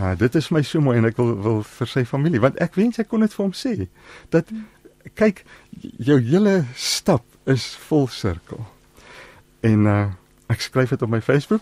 Uh, 0.01 0.15
dit 0.17 0.35
is 0.35 0.47
my 0.49 0.63
so 0.65 0.81
mooi 0.81 0.95
en 0.97 1.05
ek 1.05 1.17
wil 1.19 1.35
wil 1.45 1.59
vir 1.67 1.89
sy 1.89 2.01
familie 2.09 2.41
want 2.41 2.55
ek 2.63 2.77
wens 2.79 2.97
ek 3.01 3.11
kon 3.11 3.21
dit 3.21 3.33
vir 3.35 3.43
hom 3.43 3.51
sê 3.53 3.73
dat 4.33 4.49
kyk 5.19 5.43
jou 6.01 6.17
hele 6.25 6.55
stap 6.73 7.25
is 7.49 7.67
vol 7.89 8.07
sirkel. 8.09 8.63
En 9.65 9.85
uh, 9.89 9.99
ek 10.49 10.65
skryf 10.65 10.95
dit 10.95 11.05
op 11.05 11.11
my 11.11 11.21
Facebook 11.21 11.61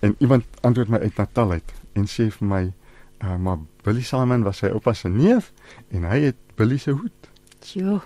en 0.00 0.14
iemand 0.24 0.46
antwoord 0.64 0.94
my 0.94 1.02
uit 1.04 1.20
Natal 1.20 1.58
uit 1.58 1.74
en 2.00 2.08
sê 2.08 2.30
vir 2.32 2.48
my 2.54 2.62
uh, 2.68 3.36
maar 3.36 3.60
Billy 3.84 4.06
Simon 4.08 4.46
was 4.48 4.62
sy 4.62 4.72
oupa 4.72 4.96
se 4.96 5.12
neef 5.12 5.52
en 5.92 6.08
hy 6.08 6.22
het 6.30 6.40
Billy 6.56 6.80
se 6.80 6.96
hoed. 6.96 7.30
Jo. 7.74 8.00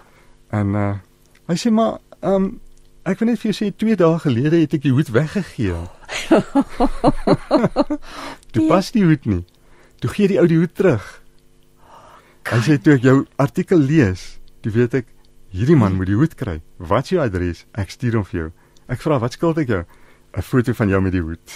En 0.50 0.74
uh, 0.74 0.92
hy 1.46 1.60
sê 1.62 1.70
maar 1.70 2.00
um, 2.26 2.56
ek 3.06 3.22
wil 3.22 3.32
net 3.32 3.42
vir 3.42 3.52
jou 3.52 3.58
sê 3.60 3.70
2 3.70 3.98
dae 4.02 4.22
gelede 4.26 4.64
het 4.64 4.78
ek 4.78 4.86
die 4.88 4.94
hoed 4.98 5.14
weggegee. 5.14 5.78
Oh. 5.78 6.01
Toe 8.52 8.68
pas 8.68 8.90
die 8.94 9.04
hoed 9.04 9.24
nie. 9.28 9.44
Toe 10.02 10.10
gee 10.10 10.28
die 10.32 10.40
ou 10.40 10.46
die 10.50 10.58
hoed 10.60 10.74
terug. 10.74 11.04
Hy 12.50 12.60
sê 12.66 12.78
toe 12.82 12.96
ek 12.98 13.04
jou 13.06 13.18
artikel 13.40 13.78
lees, 13.78 14.38
toe 14.64 14.72
weet 14.74 14.94
ek 15.02 15.06
hierdie 15.54 15.78
man 15.78 15.94
moet 15.96 16.10
die 16.10 16.18
hoed 16.18 16.34
kry. 16.38 16.58
Wat 16.76 17.06
is 17.06 17.14
jou 17.14 17.22
adres? 17.22 17.64
Ek 17.78 17.92
stuur 17.92 18.18
hom 18.18 18.26
vir 18.28 18.38
jou. 18.40 18.48
Ek 18.92 19.00
vra 19.04 19.20
wat 19.22 19.36
skuld 19.38 19.62
ek 19.62 19.68
jou? 19.70 19.84
'n 20.32 20.42
Foto 20.42 20.72
van 20.72 20.88
jou 20.88 21.00
met 21.00 21.12
die 21.12 21.20
hoed. 21.20 21.48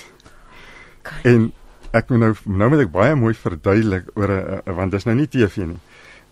En 1.24 1.52
ek 1.96 2.10
moet 2.10 2.18
nou 2.20 2.32
nou 2.44 2.68
moet 2.70 2.82
ek 2.84 2.92
baie 2.92 3.14
mooi 3.16 3.34
verduidelik 3.34 4.10
oor 4.14 4.30
'n 4.30 4.74
want 4.74 4.92
dis 4.92 5.06
nou 5.06 5.16
nie 5.16 5.26
TV 5.26 5.64
nie. 5.64 5.80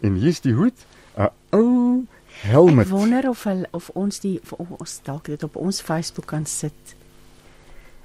En 0.02 0.14
hier's 0.14 0.40
die 0.40 0.52
hoed, 0.52 0.76
'n 1.16 1.30
ou 1.52 2.06
helm. 2.42 2.80
Ek 2.80 2.88
wonder 2.88 3.28
of 3.28 3.44
hulle 3.44 3.68
of 3.72 3.90
ons 3.94 4.20
die 4.20 4.40
of 4.50 4.70
ons 4.70 5.00
dalk 5.02 5.24
dit 5.24 5.42
op 5.42 5.56
ons 5.56 5.80
Facebook 5.80 6.26
kan 6.26 6.46
sit. 6.46 6.96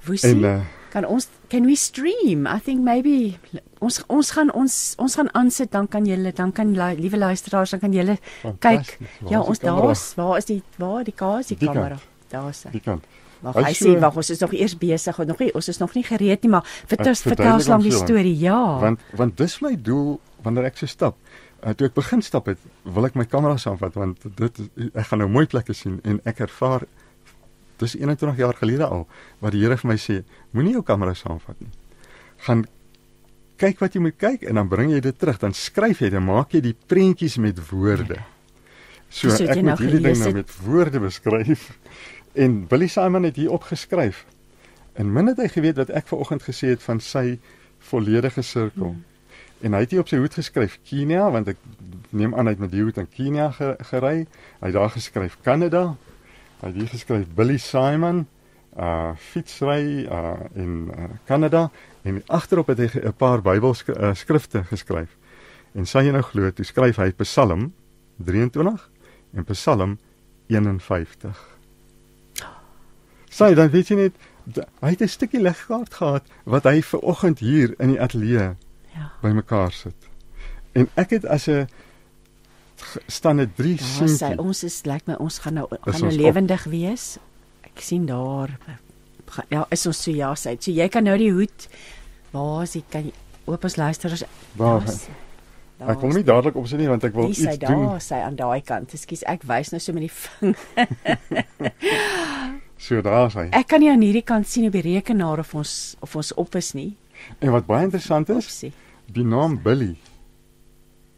Woesie. 0.06 0.34
En 0.34 0.44
uh, 0.44 0.60
kan 0.90 1.06
ons 1.06 1.28
can 1.48 1.66
we 1.66 1.76
stream? 1.76 2.46
I 2.46 2.58
think 2.62 2.82
maybe 2.86 3.38
ons 3.78 4.00
ons 4.06 4.30
gaan 4.34 4.52
ons 4.52 4.76
ons 4.98 5.14
gaan 5.18 5.30
aansit 5.38 5.70
dan 5.72 5.88
kan 5.88 6.06
julle 6.08 6.32
dan 6.32 6.52
kan 6.52 6.72
liewe 6.74 7.18
luisteraars 7.18 7.76
dan 7.76 7.80
kan 7.80 7.92
julle 7.94 8.18
kyk. 8.58 8.98
Ja, 9.30 9.40
ons 9.40 9.62
daar's 9.62 10.12
waar 10.18 10.36
is 10.38 10.50
die 10.50 10.62
waar 10.76 11.04
die 11.04 11.14
kaas 11.14 11.52
die, 11.52 11.58
die 11.60 11.70
kamera? 11.70 11.98
Daar's 12.30 12.64
hy. 12.66 12.74
Die 12.78 12.84
kant. 12.84 13.06
Wag, 13.40 13.56
hy 13.56 13.72
sê 13.72 13.94
wag, 13.96 14.16
ons 14.20 14.28
is 14.34 14.40
nog 14.42 14.52
eers 14.52 14.74
besig, 14.76 15.20
nog 15.24 15.38
nie 15.40 15.48
ons 15.56 15.68
is 15.72 15.78
nog 15.80 15.94
nie 15.96 16.02
gereed 16.04 16.42
nie, 16.44 16.50
maar 16.52 16.66
vertel 16.90 17.16
vertel 17.16 17.54
ons 17.54 17.70
lank 17.72 17.86
die 17.86 17.94
storie. 17.94 18.34
Ja. 18.36 18.58
Want 18.82 19.06
want 19.16 19.38
dis 19.40 19.60
my 19.64 19.72
doel 19.80 20.18
wanneer 20.44 20.68
ek 20.68 20.82
so 20.82 20.90
stap. 20.90 21.16
Uh, 21.60 21.72
toe 21.76 21.88
ek 21.90 21.96
begin 21.96 22.22
stap 22.24 22.48
het, 22.48 22.60
wil 22.84 23.08
ek 23.08 23.16
my 23.16 23.26
kamera 23.28 23.56
saamvat 23.60 23.96
want 24.00 24.24
dit 24.36 24.60
ek 24.94 25.08
gaan 25.08 25.20
nou 25.24 25.28
mooi 25.32 25.46
plekke 25.48 25.76
sien 25.76 25.98
en 26.08 26.20
ek 26.28 26.44
ervaar 26.48 26.86
dis 27.80 27.96
21 27.98 28.40
jaar 28.40 28.56
gelede 28.58 28.86
al 28.86 29.06
wat 29.40 29.54
die 29.54 29.62
Here 29.64 29.76
vir 29.80 29.90
my 29.92 29.96
sê, 30.00 30.20
moenie 30.56 30.76
jou 30.78 30.84
kamera 30.86 31.14
saamvat 31.16 31.60
nie. 31.60 31.72
Gaan 32.46 32.66
kyk 33.60 33.80
wat 33.82 33.96
jy 33.96 34.02
moet 34.04 34.18
kyk 34.20 34.44
en 34.48 34.60
dan 34.60 34.68
bring 34.68 34.92
jy 34.94 35.00
dit 35.04 35.18
terug, 35.18 35.40
dan 35.40 35.56
skryf 35.56 36.00
jy, 36.04 36.10
dan 36.14 36.24
maak 36.24 36.54
jy 36.56 36.62
die 36.64 36.76
prentjies 36.76 37.36
met 37.42 37.58
woorde. 37.70 38.20
So 39.10 39.32
ek 39.34 39.58
moet 39.58 39.72
nou 39.72 39.78
hierdie 39.80 40.02
ding 40.04 40.18
nou 40.22 40.32
met 40.38 40.52
woorde 40.64 41.02
beskryf. 41.02 41.70
En 42.38 42.60
Billy 42.70 42.86
Simon 42.86 43.26
het 43.26 43.36
hier 43.36 43.50
opgeskryf. 43.50 44.24
En 44.94 45.12
min 45.12 45.32
het 45.32 45.40
hy 45.42 45.48
geweet 45.50 45.80
wat 45.82 45.90
ek 45.90 46.06
ver 46.10 46.22
oggend 46.22 46.44
gesê 46.46 46.74
het 46.74 46.82
van 46.84 47.00
sy 47.02 47.40
volledige 47.90 48.42
sirkel. 48.46 48.94
Hmm. 48.94 49.04
En 49.66 49.74
hy 49.76 49.82
het 49.84 49.92
hier 49.92 50.04
op 50.04 50.08
sy 50.08 50.20
hoed 50.20 50.36
geskryf 50.38 50.78
Kenia 50.88 51.26
want 51.34 51.50
ek 51.52 51.58
neem 52.16 52.34
aan 52.34 52.48
hy 52.48 52.54
het 52.54 52.62
met 52.62 52.72
die 52.72 52.84
hoed 52.84 53.00
in 53.02 53.08
Kenia 53.10 53.50
gery. 53.90 54.24
Hy 54.60 54.70
het 54.70 54.76
daar 54.78 54.94
geskryf 54.94 55.36
Kanada, 55.44 55.96
Hy 56.60 56.68
het 56.68 56.76
hier 56.76 56.88
geskryf 56.92 57.28
Billy 57.34 57.56
Simon, 57.56 58.26
uh 58.76 59.12
fietsry 59.16 60.04
uh 60.04 60.34
in 60.54 60.90
uh, 60.92 61.04
Kanada 61.24 61.70
en 62.04 62.22
agterop 62.26 62.68
het 62.68 62.78
hy 62.78 62.88
'n 63.00 63.16
paar 63.16 63.40
Bybelskrifte 63.42 64.58
uh, 64.58 64.66
geskryf. 64.66 65.16
En 65.72 65.84
sê 65.84 66.04
jy 66.04 66.12
nou 66.12 66.22
glo, 66.22 66.50
toe 66.50 66.64
skryf 66.64 66.96
hy 66.96 67.12
Psalm 67.12 67.72
23 68.18 68.90
en 69.32 69.44
Psalm 69.44 69.98
51. 70.46 71.48
Sê 73.30 73.54
dan 73.54 73.70
weet 73.70 73.88
jy 73.88 73.96
net 73.96 74.14
hy 74.80 74.90
het 74.90 75.02
'n 75.02 75.08
stukkie 75.08 75.40
legkaart 75.40 75.94
gehad 75.94 76.26
wat 76.44 76.64
hy 76.64 76.82
ver 76.82 77.00
oggend 77.00 77.38
hier 77.38 77.74
in 77.78 77.88
die 77.88 78.00
ateljee 78.00 78.56
ja. 78.94 79.12
bymekaar 79.22 79.72
sit. 79.72 79.96
En 80.72 80.88
ek 80.94 81.10
het 81.10 81.26
as 81.26 81.48
'n 81.48 81.68
staan 83.06 83.36
dit 83.36 83.56
3 83.56 83.72
ja, 83.76 83.84
seentjie. 83.84 84.38
Ons 84.38 84.64
is 84.64 84.82
lyk 84.84 84.92
like 84.92 85.10
my 85.10 85.16
ons 85.20 85.38
gaan 85.44 85.58
nou 85.60 85.66
gaan 85.70 86.00
nou 86.06 86.12
lewendig 86.14 86.64
wees. 86.72 87.18
Ek 87.66 87.82
sien 87.84 88.06
daar 88.08 88.52
ja, 89.48 89.64
is 89.70 89.86
ons 89.86 90.02
so 90.02 90.12
ja 90.14 90.32
sê. 90.38 90.56
So 90.58 90.74
jy 90.74 90.88
kan 90.92 91.06
nou 91.06 91.16
die 91.20 91.32
hoed 91.34 91.68
waar 92.34 92.62
is 92.64 92.76
dit 92.78 92.86
kan 92.92 93.08
jy 93.08 93.14
oop 93.50 93.64
as 93.66 93.76
luisteraars. 93.76 94.24
Waar? 94.58 94.86
Daar 95.80 95.94
ek 95.94 96.02
kom 96.02 96.12
nie 96.14 96.24
dadelik 96.26 96.58
op 96.60 96.66
sy 96.68 96.78
nie 96.80 96.90
want 96.90 97.04
ek 97.08 97.14
wil 97.16 97.30
iets 97.32 97.42
daar, 97.46 97.70
doen. 97.70 97.86
Daar 97.88 98.02
sy 98.04 98.20
aan 98.20 98.36
daai 98.38 98.60
kant. 98.66 98.92
Ekskuus, 98.96 99.24
ek 99.30 99.46
wys 99.48 99.72
nou 99.72 99.80
so 99.80 99.96
met 99.96 100.06
die 100.06 100.12
vinger. 100.12 100.58
so 102.86 103.00
daar 103.06 103.32
sy. 103.32 103.48
Ek 103.56 103.70
kan 103.70 103.82
nie 103.82 103.90
aan 103.92 104.04
hierdie 104.04 104.26
kant 104.26 104.48
sien 104.50 104.68
op 104.68 104.76
die 104.76 104.84
rekenaar 104.92 105.42
of 105.42 105.54
ons 105.56 105.96
of 106.04 106.18
ons 106.20 106.34
op 106.40 106.58
is 106.60 106.74
nie. 106.76 106.92
En 107.40 107.52
wat 107.56 107.66
baie 107.68 107.84
interessant 107.88 108.30
is, 108.32 108.48
Opsie. 108.48 108.72
die 109.12 109.24
naam 109.26 109.58
Billy 109.64 109.94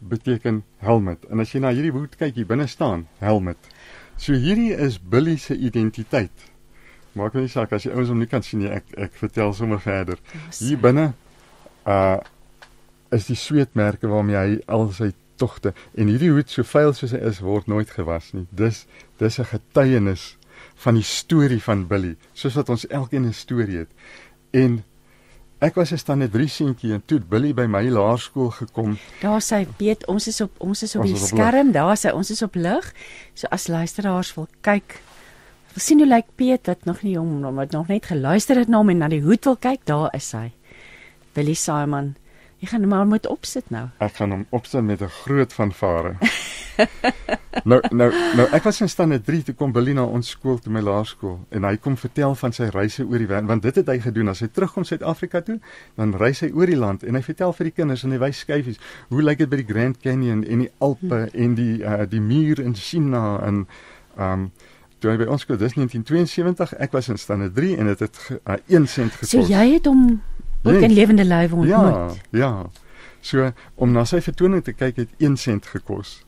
beteken 0.09 0.63
helmet. 0.83 1.25
En 1.31 1.39
as 1.39 1.53
jy 1.53 1.61
na 1.63 1.71
hierdie 1.73 1.93
hoed 1.95 2.17
kyk 2.19 2.35
hier 2.35 2.49
binne 2.49 2.67
staan, 2.67 3.07
helmet. 3.23 3.71
So 4.17 4.33
hierdie 4.33 4.73
is 4.75 4.99
Billy 4.99 5.37
se 5.37 5.55
identiteit. 5.55 6.51
Maak 7.17 7.35
nie 7.37 7.49
saak 7.51 7.73
as 7.73 7.85
jy 7.85 7.93
ouens 7.93 8.09
hom 8.09 8.21
nie 8.21 8.29
kan 8.29 8.45
sien 8.45 8.63
nie, 8.63 8.71
ek 8.73 8.93
ek 8.97 9.17
vertel 9.19 9.53
sommer 9.53 9.81
verder. 9.81 10.21
Hier 10.59 10.79
binne 10.81 11.13
uh 11.85 12.19
is 13.13 13.27
die 13.29 13.37
sweetmerke 13.37 14.09
waarmee 14.09 14.39
hy 14.39 14.53
al 14.73 14.87
sy 14.89 15.11
togte 15.37 15.75
en 15.93 16.07
hierdie 16.09 16.31
hoed 16.33 16.49
so 16.49 16.65
vuil 16.65 16.95
soos 16.97 17.11
hy 17.13 17.19
is 17.29 17.43
word 17.45 17.67
nooit 17.69 17.91
gewas 17.93 18.31
nie. 18.33 18.47
Dis 18.49 18.87
dis 19.21 19.37
'n 19.39 19.45
getuienis 19.51 20.23
van 20.85 20.95
die 20.95 21.05
storie 21.05 21.61
van 21.61 21.85
Billy, 21.87 22.15
soos 22.33 22.55
wat 22.55 22.69
ons 22.69 22.87
elkeen 22.87 23.25
'n 23.25 23.33
storie 23.33 23.77
het. 23.83 23.91
En 24.51 24.83
ek 25.63 25.75
was 25.79 25.91
'n 25.91 25.97
stande 25.97 26.29
3 26.29 26.47
seentjie 26.47 26.93
en 26.93 27.01
toe 27.05 27.19
Billy 27.19 27.53
by 27.53 27.65
my 27.65 27.87
laerskool 27.89 28.49
gekom. 28.49 28.97
Daar 29.21 29.41
sê 29.41 29.65
weet 29.77 30.05
ons 30.07 30.27
is 30.27 30.41
op 30.41 30.51
ons 30.57 30.83
is 30.83 30.95
op 30.95 31.01
Ons 31.01 31.11
die 31.11 31.19
is 31.19 31.31
op 31.31 31.37
skerm, 31.37 31.71
daar 31.71 31.97
sê 31.97 32.13
ons 32.13 32.29
is 32.29 32.41
op 32.41 32.55
lig. 32.55 32.93
So 33.33 33.47
as 33.49 33.67
luisteraars 33.67 34.35
wil 34.35 34.47
kyk 34.61 35.01
wil 35.73 35.81
sien 35.81 35.97
hoe 35.97 36.07
lyk 36.07 36.25
Piet 36.35 36.67
wat 36.69 36.85
nog 36.85 37.01
nie 37.01 37.17
hom 37.17 37.55
wat 37.55 37.71
nog 37.71 37.87
net 37.87 38.05
geluister 38.05 38.59
het 38.61 38.67
na 38.67 38.77
hom 38.77 38.89
en 38.89 38.97
na 38.97 39.07
die 39.07 39.21
hoed 39.21 39.45
wil 39.45 39.57
kyk, 39.57 39.85
daar 39.85 40.13
is 40.13 40.31
hy. 40.31 40.51
Billy 41.33 41.53
Simon. 41.53 42.15
Jy 42.63 42.69
gaan 42.71 42.85
hom 42.85 42.93
maar 42.95 43.07
moet 43.07 43.25
opsit 43.27 43.65
nou. 43.75 43.89
Ek 43.99 44.13
gaan 44.21 44.31
hom 44.31 44.45
opsit 44.55 44.83
met 44.87 45.01
'n 45.01 45.11
groot 45.11 45.53
fanfare. 45.53 46.15
nou 47.69 47.81
nou 47.91 48.07
nou 48.35 48.45
ek 48.55 48.63
was 48.63 48.79
in 48.81 48.89
stande 48.89 49.21
3 49.21 49.43
toe 49.43 49.55
kom 49.55 49.71
Billy 49.71 49.91
na 49.93 50.05
ons 50.05 50.29
skool 50.29 50.59
toe 50.59 50.71
my 50.71 50.79
laerskool 50.79 51.39
en 51.51 51.63
hy 51.67 51.75
kom 51.77 51.97
vertel 51.97 52.35
van 52.35 52.55
sy 52.55 52.69
reise 52.73 53.03
oor 53.03 53.19
die 53.19 53.27
wêreld 53.27 53.47
want 53.51 53.61
dit 53.61 53.75
het 53.75 53.87
hy 53.87 53.99
gedoen 53.99 54.31
as 54.31 54.39
hy 54.39 54.47
terugkom 54.47 54.83
Suid-Afrika 54.83 55.41
toe 55.41 55.59
dan 55.95 56.15
reis 56.15 56.39
hy 56.39 56.51
oor 56.55 56.71
die 56.71 56.79
land 56.79 57.03
en 57.03 57.15
hy 57.15 57.21
vertel 57.21 57.53
vir 57.53 57.69
die 57.69 57.75
kinders 57.81 58.03
en 58.03 58.15
hy 58.15 58.17
wys 58.23 58.39
skyfies 58.39 58.79
hoe 59.09 59.21
lyk 59.21 59.43
dit 59.43 59.49
by 59.49 59.59
die 59.59 59.67
Grand 59.73 59.99
Canyon 59.99 60.43
en 60.43 60.63
die 60.65 60.71
Alpe 60.79 61.19
hmm. 61.27 61.35
en 61.35 61.55
die 61.59 61.83
uh, 61.83 62.05
die 62.09 62.23
muur 62.23 62.63
in 62.63 62.75
China 62.79 63.41
en 63.43 63.67
um 64.17 64.51
toe 65.03 65.11
hy 65.11 65.17
by 65.19 65.27
ons 65.27 65.43
kom 65.43 65.59
dis 65.59 65.75
1972 65.75 66.77
ek 66.79 66.95
was 66.95 67.11
in 67.11 67.19
stande 67.19 67.51
3 67.51 67.75
en 67.75 67.91
dit 67.91 67.99
het 68.07 68.19
'n 68.31 68.39
uh, 68.47 68.79
1 68.79 68.87
sent 68.87 69.11
gekos. 69.11 69.29
So 69.29 69.43
jy 69.43 69.73
het 69.75 69.85
hom 69.85 70.23
ook 70.63 70.73
Nee. 70.73 70.83
in 70.83 70.93
lewende 70.93 71.25
lywe 71.25 71.55
ontmoet. 71.55 71.67
Ja, 71.67 72.09
ja. 72.31 72.65
So 73.21 73.51
om 73.75 73.91
na 73.91 74.03
sy 74.05 74.19
vertoning 74.21 74.63
te 74.63 74.73
kyk 74.73 74.95
het 74.95 75.09
1 75.17 75.37
sent 75.37 75.65
gekos. 75.65 76.23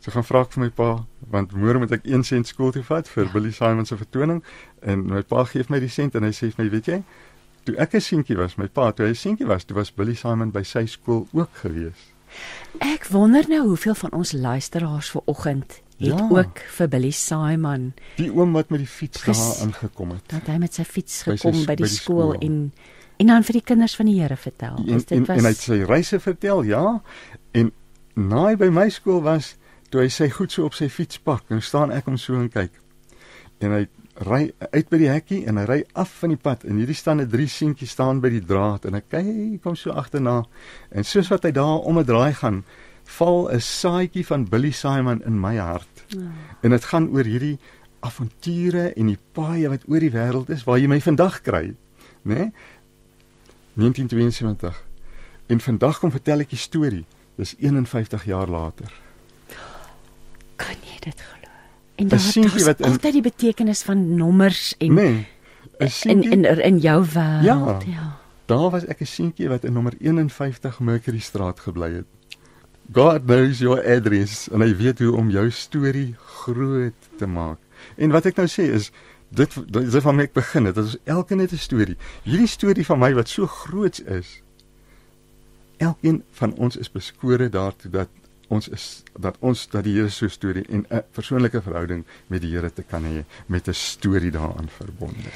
So 0.00 0.10
gaan 0.10 0.24
vra 0.24 0.40
ek 0.42 0.52
vir 0.52 0.64
my 0.64 0.70
pa, 0.70 1.04
want 1.30 1.52
môre 1.52 1.78
moet 1.78 1.92
ek 1.92 2.04
1 2.04 2.24
sent 2.24 2.46
skool 2.46 2.72
toe 2.72 2.82
vat 2.82 3.08
vir 3.08 3.24
ja. 3.24 3.30
Billy 3.32 3.50
Simon 3.52 3.86
se 3.86 3.96
vertoning 3.96 4.42
en 4.82 5.06
my 5.06 5.22
pa 5.22 5.44
gee 5.44 5.64
my 5.68 5.78
die 5.80 5.88
sent 5.88 6.14
en 6.14 6.22
hy 6.22 6.30
sê 6.30 6.50
vir 6.52 6.64
my, 6.64 6.70
weet 6.70 6.86
jy, 6.86 7.02
toe 7.64 7.76
ek 7.78 7.94
'n 7.94 8.00
seentjie 8.00 8.36
was, 8.36 8.56
my 8.58 8.66
pa 8.68 8.90
toe 8.92 9.06
hy 9.06 9.10
'n 9.12 9.14
seentjie 9.14 9.46
was, 9.46 9.64
toe 9.64 9.76
was 9.76 9.90
Billy 9.90 10.14
Simon 10.14 10.50
by 10.50 10.62
sy 10.62 10.84
skool 10.86 11.26
ook 11.32 11.50
gewees. 11.62 12.12
Ek 12.80 13.06
wonder 13.10 13.44
nou 13.48 13.62
hoeveel 13.68 13.94
van 13.94 14.12
ons 14.12 14.32
luisteraars 14.32 15.10
vanoggend 15.10 15.80
het 15.98 16.18
Ja. 16.18 16.28
ook 16.30 16.58
vir 16.58 16.88
Billy 16.88 17.10
Simon 17.12 17.94
Die 18.16 18.30
oom 18.32 18.52
wat 18.52 18.70
met 18.70 18.80
die 18.80 18.86
fiets 18.88 19.22
Ges- 19.22 19.38
daar 19.58 19.66
ingekom 19.68 20.10
het. 20.10 20.22
dat 20.28 20.46
hy 20.46 20.58
met 20.58 20.74
sy 20.74 20.82
fiets 20.84 21.22
By 21.24 21.36
sy 21.36 21.36
gekom 21.36 21.52
by 21.52 21.58
die 21.58 21.66
by 21.66 21.74
die 21.76 21.86
skool 21.86 22.32
skool. 22.32 22.40
en 22.42 22.72
en 23.24 23.32
dan 23.32 23.44
vir 23.46 23.56
die 23.56 23.64
kinders 23.64 23.96
van 23.96 24.10
die 24.10 24.18
Here 24.20 24.36
vertel. 24.36 24.76
En, 24.84 24.98
en, 24.98 25.04
dit 25.08 25.26
was 25.26 25.38
en 25.38 25.48
hy 25.48 25.52
het 25.54 25.64
sy 25.64 25.80
reise 25.88 26.20
vertel, 26.20 26.64
ja. 26.68 26.84
En 27.56 27.70
na 28.20 28.46
hy 28.50 28.56
by 28.60 28.68
my 28.68 28.88
skool 28.92 29.22
was, 29.24 29.54
toe 29.88 30.04
hy 30.04 30.10
sy 30.12 30.28
goed 30.34 30.52
so 30.52 30.68
op 30.68 30.76
sy 30.76 30.90
fiets 30.92 31.20
pak, 31.24 31.46
en 31.48 31.62
staan 31.64 31.94
ek 31.94 32.10
hom 32.10 32.18
so 32.20 32.36
en 32.36 32.50
kyk. 32.52 32.76
En 33.64 33.72
hy 33.78 33.86
ry 34.28 34.42
uit 34.70 34.90
by 34.92 34.98
die 35.00 35.10
hekkie 35.10 35.40
en 35.50 35.58
hy 35.58 35.64
ry 35.66 35.78
af 35.98 36.12
van 36.20 36.34
die 36.34 36.38
pad 36.38 36.62
en 36.68 36.78
hierdie 36.78 36.94
staan 36.94 37.20
'n 37.20 37.30
drie 37.30 37.48
seentjie 37.50 37.88
staan 37.88 38.20
by 38.20 38.30
die 38.30 38.44
draad 38.44 38.84
en 38.86 38.94
ek 38.94 39.08
kyk 39.10 39.62
kom 39.62 39.74
so 39.74 39.90
agterna 39.90 40.44
en 40.92 41.04
soos 41.04 41.30
wat 41.32 41.42
hy 41.42 41.50
daar 41.50 41.82
om 41.82 41.98
'n 41.98 42.04
draai 42.04 42.32
gaan 42.32 42.62
val 43.18 43.50
'n 43.50 43.60
saadjie 43.60 44.26
van 44.26 44.44
Billy 44.44 44.70
Simon 44.70 45.22
in 45.26 45.40
my 45.40 45.56
hart. 45.56 46.04
Ja. 46.08 46.30
En 46.62 46.70
dit 46.70 46.84
gaan 46.84 47.08
oor 47.10 47.24
hierdie 47.24 47.58
avonture 48.00 48.92
en 48.94 49.06
die 49.06 49.18
paaie 49.32 49.68
wat 49.68 49.82
oor 49.88 50.00
die 50.00 50.12
wêreld 50.12 50.50
is 50.50 50.64
waar 50.64 50.78
jy 50.78 50.86
my 50.86 51.00
vandag 51.00 51.40
kry, 51.42 51.74
né? 52.22 52.34
Nee? 52.34 52.52
1972. 53.74 54.84
En 55.46 55.60
vandag 55.60 55.98
kom 55.98 56.10
vertel 56.10 56.40
ek 56.44 56.50
die 56.50 56.58
storie. 56.58 57.04
Dis 57.36 57.54
51 57.58 58.24
jaar 58.24 58.48
later. 58.48 58.92
kan 60.56 60.76
jy 60.86 60.98
dit 61.02 61.20
glo? 61.20 61.48
En 61.96 62.08
daar 62.08 62.18
seentjie 62.20 62.60
is 62.60 62.66
wat 62.66 62.80
in- 62.80 62.86
altyd 62.90 63.12
die 63.12 63.22
betekenis 63.22 63.82
van 63.82 64.14
nommers 64.14 64.74
en 64.78 64.94
Nee. 64.94 65.26
in 66.02 66.22
in 66.22 66.44
in 66.62 66.78
jou 66.78 67.04
wêreld. 67.04 67.42
Ja. 67.44 67.78
ja. 67.86 68.18
Daar 68.46 68.70
was 68.70 68.84
ek 68.86 69.00
'n 69.00 69.06
seentjie 69.06 69.48
wat 69.48 69.64
in 69.64 69.72
nommer 69.72 69.92
51 70.00 70.80
Mercury 70.80 71.18
Straat 71.18 71.60
gebly 71.60 71.92
het. 71.92 72.04
God 72.92 73.24
knows 73.24 73.58
your 73.58 73.80
address 73.96 74.48
en 74.50 74.60
hy 74.60 74.76
weet 74.76 74.98
hoe 74.98 75.16
om 75.16 75.30
jou 75.30 75.50
storie 75.50 76.14
groot 76.18 76.94
te 77.18 77.26
maak. 77.26 77.58
En 77.96 78.10
wat 78.10 78.26
ek 78.26 78.36
nou 78.36 78.46
sê 78.46 78.70
is 78.72 78.90
dit 79.34 79.54
dit 79.66 79.94
is 79.94 80.02
van 80.02 80.20
ek 80.20 80.32
begin. 80.32 80.64
Dit 80.70 80.76
is 80.76 80.96
elke 81.04 81.34
net 81.34 81.52
'n 81.52 81.56
storie. 81.56 81.96
Hierdie 82.22 82.50
storie 82.50 82.86
van 82.86 82.98
my 82.98 83.14
wat 83.14 83.28
so 83.28 83.46
groot 83.46 84.00
is. 84.06 84.42
Elkeen 85.76 86.22
van 86.30 86.54
ons 86.54 86.76
is 86.76 86.90
beskore 86.90 87.48
daartoe 87.48 87.90
dat 87.90 88.08
ons 88.48 88.68
is 88.68 89.02
dat 89.18 89.36
ons 89.40 89.68
dat 89.68 89.84
die 89.84 89.94
Here 89.94 90.08
so 90.08 90.28
storie 90.28 90.66
en 90.68 90.86
'n 90.90 91.02
persoonlike 91.12 91.62
verhouding 91.62 92.04
met 92.26 92.40
die 92.40 92.50
Here 92.50 92.72
te 92.72 92.82
kan 92.82 93.04
hê 93.04 93.24
met 93.46 93.68
'n 93.68 93.72
storie 93.72 94.30
daaraan 94.30 94.68
verbonde. 94.68 95.30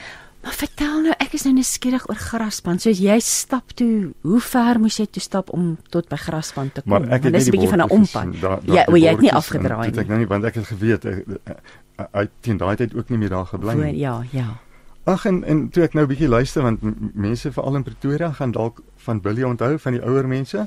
Maar 0.48 0.56
vertel 0.56 1.00
nou, 1.04 1.14
ek 1.20 1.34
is 1.36 1.42
nou 1.44 1.50
nuuskierig 1.58 2.06
oor 2.08 2.16
Graspan. 2.16 2.78
So 2.80 2.88
jy 2.88 3.18
stap 3.20 3.74
toe, 3.76 4.14
hoe 4.24 4.38
ver 4.40 4.78
moes 4.80 4.96
jy 4.96 5.04
toe 5.12 5.20
stap 5.20 5.50
om 5.52 5.74
tot 5.92 6.08
by 6.08 6.16
Graspan 6.16 6.70
te 6.72 6.80
kom? 6.80 6.94
Maar 6.94 7.04
ek 7.18 7.26
het 7.28 7.32
net 7.36 7.44
'n 7.46 7.50
bietjie 7.52 7.68
van 7.68 7.82
'n 7.84 7.90
ompad. 7.90 8.32
daar- 8.40 8.60
daar 8.64 8.74
Ja, 8.76 8.84
o, 8.88 8.94
jy 8.96 9.10
het 9.10 9.20
nie 9.20 9.32
afgedraai 9.32 9.86
het 9.90 9.98
Ek 9.98 10.06
nie. 10.06 10.08
nou 10.08 10.18
nie 10.18 10.26
want 10.28 10.44
ek 10.44 10.54
het 10.54 10.66
geweet 10.66 11.04
ek 11.04 11.24
ek- 11.44 12.08
uit 12.12 12.30
teen 12.40 12.56
daai 12.56 12.76
tyd 12.76 12.94
ook 12.94 13.08
nie 13.10 13.18
meer 13.18 13.28
daar 13.28 13.44
gebly 13.46 13.74
nie. 13.74 13.98
ja, 13.98 14.22
ja. 14.32 14.56
Ag 15.04 15.26
en 15.26 15.44
en 15.44 15.68
toe 15.68 15.82
ek 15.82 15.92
nou 15.94 16.04
'n 16.06 16.08
bietjie 16.08 16.28
luister 16.28 16.62
want 16.62 16.80
mense 17.14 17.52
veral 17.52 17.76
in 17.76 17.82
Pretoria 17.82 18.32
gaan 18.32 18.50
dalk 18.50 18.80
van 18.96 19.20
Billy 19.20 19.42
onthou 19.42 19.78
van 19.78 19.92
die 19.92 20.02
ouer 20.02 20.26
mense. 20.28 20.66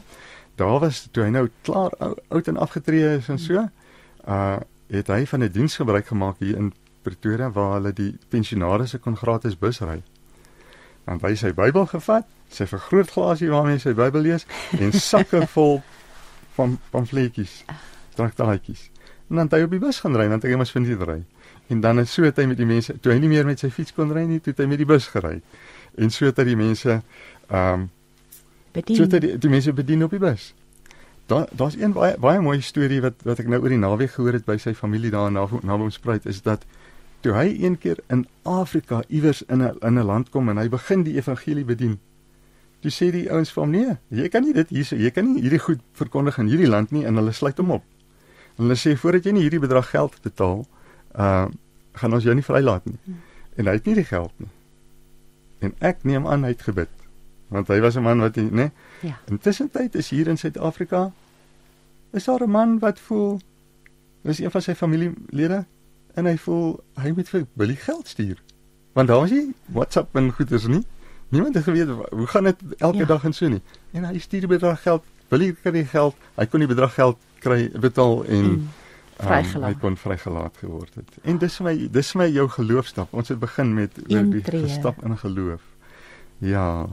Daar 0.58 0.80
was 0.80 1.08
toe 1.12 1.24
hy 1.24 1.30
nou 1.30 1.50
klaar 1.64 1.92
ou- 2.00 2.16
oud 2.30 2.48
en 2.48 2.58
afgetree 2.58 3.18
is 3.18 3.30
en 3.30 3.40
so. 3.40 3.68
Uh 4.28 4.58
het 4.92 5.08
hy 5.08 5.26
van 5.26 5.40
'n 5.44 5.52
diens 5.52 5.76
gebruik 5.76 6.06
gemaak 6.08 6.36
hier 6.40 6.58
in 6.58 6.74
Pretoria 7.04 7.50
waar 7.52 7.74
hulle 7.80 7.94
die 7.98 8.12
pensionaarsse 8.30 9.00
kon 9.00 9.18
gratis 9.18 9.58
bus 9.60 9.82
ry. 9.82 10.00
Dan 11.06 11.18
het 11.18 11.26
hy 11.32 11.36
sy 11.40 11.52
Bybel 11.58 11.86
gevat, 11.90 12.28
sy 12.54 12.68
vergrootglasie 12.70 13.50
waarmee 13.52 13.80
hy 13.80 13.84
sy 13.84 13.94
Bybel 13.98 14.22
lees 14.28 14.46
en 14.80 14.92
sakke 14.94 15.46
vol 15.56 15.82
van 16.58 16.78
pamfletjies, 16.92 17.62
traktaatjies. 18.16 18.90
En 19.32 19.40
dan 19.40 19.48
het 19.48 19.54
hy 19.56 19.62
op 19.66 19.72
die 19.78 19.80
bus 19.80 20.02
gaan 20.04 20.18
ry 20.20 20.28
want 20.30 20.44
hy 20.44 20.58
moes 20.60 20.74
vir 20.76 20.84
nie 20.84 20.98
ry. 21.00 21.20
En 21.72 21.82
dan 21.82 22.02
het 22.02 22.10
so 22.12 22.26
het 22.28 22.38
hy 22.38 22.46
met 22.52 22.60
die 22.60 22.68
mense, 22.68 22.98
toe 23.00 23.14
hy 23.14 23.20
nie 23.24 23.30
meer 23.32 23.46
met 23.48 23.62
sy 23.64 23.70
fiets 23.72 23.94
kon 23.96 24.12
ry 24.12 24.26
nie, 24.28 24.42
toe 24.44 24.52
het 24.52 24.60
hy 24.60 24.68
met 24.68 24.82
die 24.82 24.88
bus 24.90 25.08
gery. 25.14 25.38
En 25.98 26.12
so 26.12 26.28
het 26.28 26.38
hy 26.42 26.50
die 26.52 26.60
mense 26.60 26.98
ehm 27.00 27.86
um, 27.88 27.90
Bedien. 28.72 28.96
so 28.96 29.04
het 29.04 29.16
hy 29.18 29.20
die, 29.20 29.32
die 29.44 29.50
mense 29.52 29.74
bedien 29.76 30.04
op 30.04 30.14
die 30.16 30.20
bus. 30.20 30.54
Daar 31.32 31.48
daar's 31.56 31.76
een 31.80 31.92
baie 31.96 32.16
baie 32.20 32.40
mooi 32.44 32.62
storie 32.64 33.02
wat 33.04 33.24
wat 33.28 33.40
ek 33.44 33.50
nou 33.52 33.60
oor 33.64 33.72
die 33.74 33.80
naweek 33.80 34.14
gehoor 34.16 34.36
het 34.38 34.46
by 34.48 34.56
sy 34.60 34.72
familie 34.76 35.12
daar 35.12 35.28
in 35.28 35.36
Nabo- 35.40 35.60
Naboomspruit 35.64 36.26
is 36.32 36.40
dat 36.46 36.64
toe 37.22 37.34
hy 37.34 37.58
een 37.64 37.78
keer 37.78 38.00
in 38.10 38.28
Afrika 38.44 39.04
iewers 39.08 39.42
in 39.48 39.62
'n 39.62 39.78
in 39.82 40.00
'n 40.00 40.06
land 40.06 40.30
kom 40.30 40.50
en 40.50 40.58
hy 40.58 40.70
begin 40.70 41.04
die 41.04 41.16
evangelie 41.16 41.66
bedien. 41.66 42.00
Toe 42.82 42.92
sê 42.92 43.12
die 43.12 43.30
ouens 43.32 43.52
vir 43.52 43.64
hom: 43.64 43.72
"Nee, 43.72 43.98
jy 44.08 44.30
kan 44.30 44.44
nie 44.44 44.54
dit 44.54 44.70
hierso, 44.70 44.96
jy 44.96 45.12
kan 45.12 45.26
nie 45.34 45.42
hierdie 45.42 45.60
goed 45.60 45.80
verkondig 45.94 46.38
in 46.38 46.48
hierdie 46.48 46.68
land 46.68 46.92
nie." 46.92 47.06
En 47.06 47.16
hulle 47.16 47.32
sluit 47.32 47.58
hom 47.58 47.72
op. 47.72 47.84
En 48.58 48.64
hulle 48.64 48.76
sê 48.76 48.98
voordat 48.98 49.24
jy 49.24 49.32
nie 49.32 49.42
hierdie 49.42 49.60
bedrag 49.60 49.90
geld 49.90 50.22
betaal, 50.22 50.66
uh 51.18 51.48
gaan 51.94 52.14
ons 52.14 52.24
jou 52.24 52.34
nie 52.36 52.44
vrylaat 52.44 52.86
nie. 52.86 53.00
En 53.56 53.66
hy 53.66 53.74
het 53.74 53.86
nie 53.86 53.96
die 53.96 54.04
geld 54.04 54.32
nie. 54.38 54.48
En 55.60 55.74
ek 55.80 56.04
neem 56.04 56.28
aan 56.28 56.44
hy 56.44 56.50
het 56.50 56.62
gebid. 56.62 56.90
Want 57.52 57.68
hy 57.68 57.80
was 57.80 57.98
'n 57.98 58.04
man 58.04 58.20
wat, 58.20 58.36
né? 58.36 58.50
Nee, 58.52 58.72
Ja. 59.02 59.20
Intussen 59.28 59.72
tyd 59.72 59.96
is 59.96 60.10
hier 60.10 60.28
in 60.28 60.38
Suid-Afrika 60.38 61.12
is 62.14 62.24
daar 62.26 62.42
'n 62.42 62.50
man 62.50 62.80
wat 62.80 63.00
voel 63.00 63.40
dis 64.22 64.40
een 64.40 64.52
van 64.52 64.62
sy 64.62 64.74
familielede 64.76 65.66
en 66.16 66.26
hy 66.26 66.38
voel 66.38 66.80
hy 67.02 67.12
moet 67.16 67.30
vir 67.30 67.46
Billy 67.54 67.76
geld 67.76 68.08
stuur. 68.08 68.38
Want 68.94 69.08
daar 69.08 69.20
was 69.20 69.32
nie 69.32 69.54
WhatsApp 69.66 70.16
en 70.16 70.32
goeders 70.32 70.68
nie. 70.68 70.84
Niemand 71.30 71.56
het 71.56 71.64
geweet 71.64 71.88
hoe 72.12 72.28
gaan 72.28 72.44
dit 72.44 72.56
elke 72.78 72.98
Ja. 72.98 73.06
dag 73.06 73.24
en 73.24 73.34
so 73.34 73.48
nie. 73.48 73.62
En 73.94 74.04
hy 74.04 74.20
stuur 74.20 74.48
bedrag 74.48 74.82
geld. 74.82 75.04
Billy 75.30 75.54
kry 75.64 75.72
die 75.72 75.86
geld. 75.86 76.16
Hy 76.36 76.46
kon 76.46 76.60
die 76.60 76.68
bedrag 76.68 76.94
geld 76.94 77.18
kry 77.40 77.70
betaal 77.80 78.26
en 78.26 78.70
vrygelaat. 79.18 79.56
Um, 79.70 79.74
hy 79.74 79.80
kon 79.80 79.98
vrygelaat 79.98 80.58
geword 80.58 80.96
het. 80.96 81.08
En 81.24 81.38
dis 81.38 81.56
vir 81.56 81.66
my 81.66 81.88
dis 81.92 82.12
vir 82.12 82.22
my 82.22 82.28
jou 82.30 82.48
geloofstap. 82.50 83.14
Ons 83.14 83.30
het 83.30 83.40
begin 83.40 83.74
met 83.74 83.92
oor 84.10 84.24
die 84.52 84.70
stap 84.70 85.04
in 85.04 85.18
geloof. 85.18 85.62
Ja. 86.40 86.86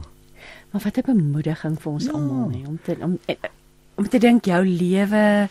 Maar 0.71 0.81
wat 0.83 0.97
'n 0.97 1.01
bemoediging 1.05 1.81
vir 1.81 1.91
ons 1.91 2.05
Ja. 2.05 2.11
almal 2.11 2.49
nie 2.49 2.65
om 2.67 2.79
te 2.83 2.95
om 3.01 3.17
eh, 3.25 3.35
om 3.95 4.07
te 4.07 4.17
dink 4.19 4.45
jou 4.45 4.65
lewe 4.65 5.49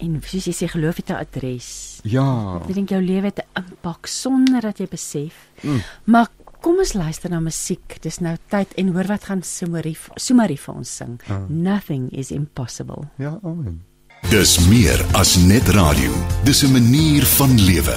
en 0.00 0.20
soos 0.24 0.46
jy 0.48 0.54
sê 0.56 0.68
geloof 0.68 0.96
het 0.96 1.10
'n 1.10 1.20
adres. 1.20 2.00
Ja. 2.02 2.60
Ek 2.68 2.74
dink 2.74 2.88
jou 2.90 3.02
lewe 3.02 3.26
het 3.26 3.38
'n 3.38 3.62
impak 3.62 4.06
sonder 4.06 4.60
dat 4.60 4.78
jy 4.78 4.86
besef. 4.88 5.34
Mm. 5.62 5.82
Maar 6.04 6.28
kom 6.60 6.78
ons 6.78 6.92
luister 6.92 7.30
na 7.30 7.40
musiek. 7.40 8.02
Dis 8.02 8.18
nou 8.18 8.36
tyd 8.48 8.74
en 8.74 8.92
hoor 8.92 9.06
wat 9.06 9.24
gaan 9.24 9.42
Sumarie 9.42 9.96
Sumarie 10.14 10.58
vir 10.58 10.74
ons 10.74 10.96
sing. 10.96 11.20
Ah. 11.28 11.48
Nothing 11.48 12.10
is 12.12 12.30
impossible. 12.30 13.08
Ja, 13.18 13.38
amen. 13.42 13.84
Dis 14.28 14.58
meer 14.68 15.00
as 15.12 15.36
net 15.36 15.68
radio. 15.68 16.12
Dis 16.44 16.62
'n 16.62 16.72
manier 16.72 17.24
van 17.24 17.60
lewe. 17.60 17.96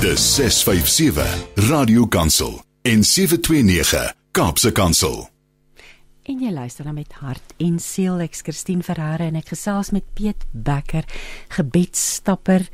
Dis 0.00 0.34
657 0.34 1.46
Radio 1.54 2.06
Kansel 2.06 2.62
en 2.82 3.04
729 3.04 4.14
Kaapse 4.32 4.72
Kansel. 4.72 5.35
En 6.26 6.40
jy 6.42 6.50
luister 6.50 6.84
na 6.84 6.90
met 6.90 7.12
hart 7.22 7.52
en 7.62 7.76
siel 7.78 8.18
ek 8.24 8.34
Christine 8.42 8.82
Ferreira 8.82 9.28
en 9.28 9.36
ek 9.38 9.52
gesels 9.52 9.92
met 9.94 10.02
Piet 10.18 10.42
Becker, 10.50 11.06
gebedsstapper 11.54 12.66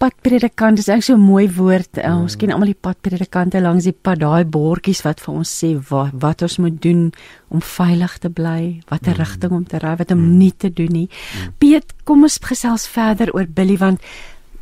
padpredikant 0.00 0.80
is 0.80 0.88
eintlik 0.88 1.04
so 1.04 1.14
'n 1.14 1.20
mooi 1.20 1.44
woord. 1.52 1.98
Uh, 1.98 2.22
ons 2.22 2.36
ken 2.40 2.50
almal 2.50 2.72
die 2.72 2.82
padpredikante 2.86 3.60
langs 3.60 3.84
die 3.84 3.92
pad, 3.92 4.20
daai 4.24 4.44
bordjies 4.44 5.02
wat 5.04 5.20
vir 5.20 5.34
ons 5.34 5.50
sê 5.60 5.74
wat, 5.90 6.14
wat 6.16 6.42
ons 6.42 6.56
moet 6.56 6.82
doen 6.82 7.12
om 7.48 7.60
veilig 7.60 8.18
te 8.18 8.30
bly, 8.30 8.80
watter 8.88 9.12
mm. 9.12 9.20
rigting 9.20 9.52
om 9.52 9.64
te 9.64 9.78
ry, 9.78 9.96
wat 9.96 10.10
om 10.10 10.18
mm. 10.18 10.38
nie 10.38 10.52
te 10.56 10.72
doen 10.72 10.92
nie. 10.92 11.08
Mm. 11.08 11.52
Piet, 11.58 11.92
kom 12.04 12.22
ons 12.22 12.38
gesels 12.40 12.88
verder 12.88 13.34
oor 13.34 13.46
Billy 13.46 13.76
want 13.76 14.00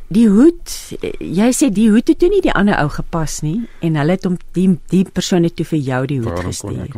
die 0.09 0.27
hoed, 0.27 0.75
jy 1.21 1.51
sê 1.53 1.69
die 1.71 1.87
hoed 1.89 2.09
het 2.09 2.19
toe 2.19 2.29
nie 2.29 2.41
die 2.41 2.51
ander 2.51 2.75
ou 2.81 2.89
gepas 2.89 3.39
nie 3.45 3.61
en 3.79 3.95
hulle 3.95 4.17
het 4.17 4.25
hom 4.25 4.35
die 4.57 4.75
die 4.89 5.05
persoon 5.05 5.47
het 5.47 5.55
toe 5.55 5.65
vir 5.65 5.79
jou 5.79 6.01
die 6.05 6.19
hoed 6.19 6.43
gestuur. 6.49 6.91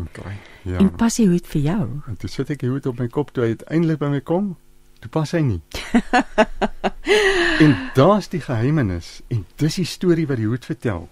Ja. 0.61 0.77
En 0.77 0.91
pas 0.95 1.15
die 1.15 1.27
hoed 1.27 1.47
vir 1.47 1.61
jou. 1.61 1.85
En 2.07 2.17
toe 2.17 2.29
sit 2.29 2.51
ek 2.53 2.61
die 2.61 2.69
hoed 2.69 2.85
op 2.89 2.99
my 3.01 3.07
kop 3.09 3.31
toe 3.33 3.45
hy 3.45 3.55
uiteindelik 3.55 4.01
by 4.01 4.11
my 4.13 4.19
kom. 4.25 4.53
Toe 5.01 5.09
pas 5.09 5.31
hy 5.33 5.41
nie. 5.45 5.61
en 7.63 7.73
daar's 7.97 8.29
die 8.29 8.43
geheimenis 8.43 9.19
en 9.33 9.45
dis 9.61 9.79
die 9.81 9.87
storie 9.89 10.27
wat 10.29 10.37
die 10.41 10.49
hoed 10.49 10.67
vertel. 10.69 11.07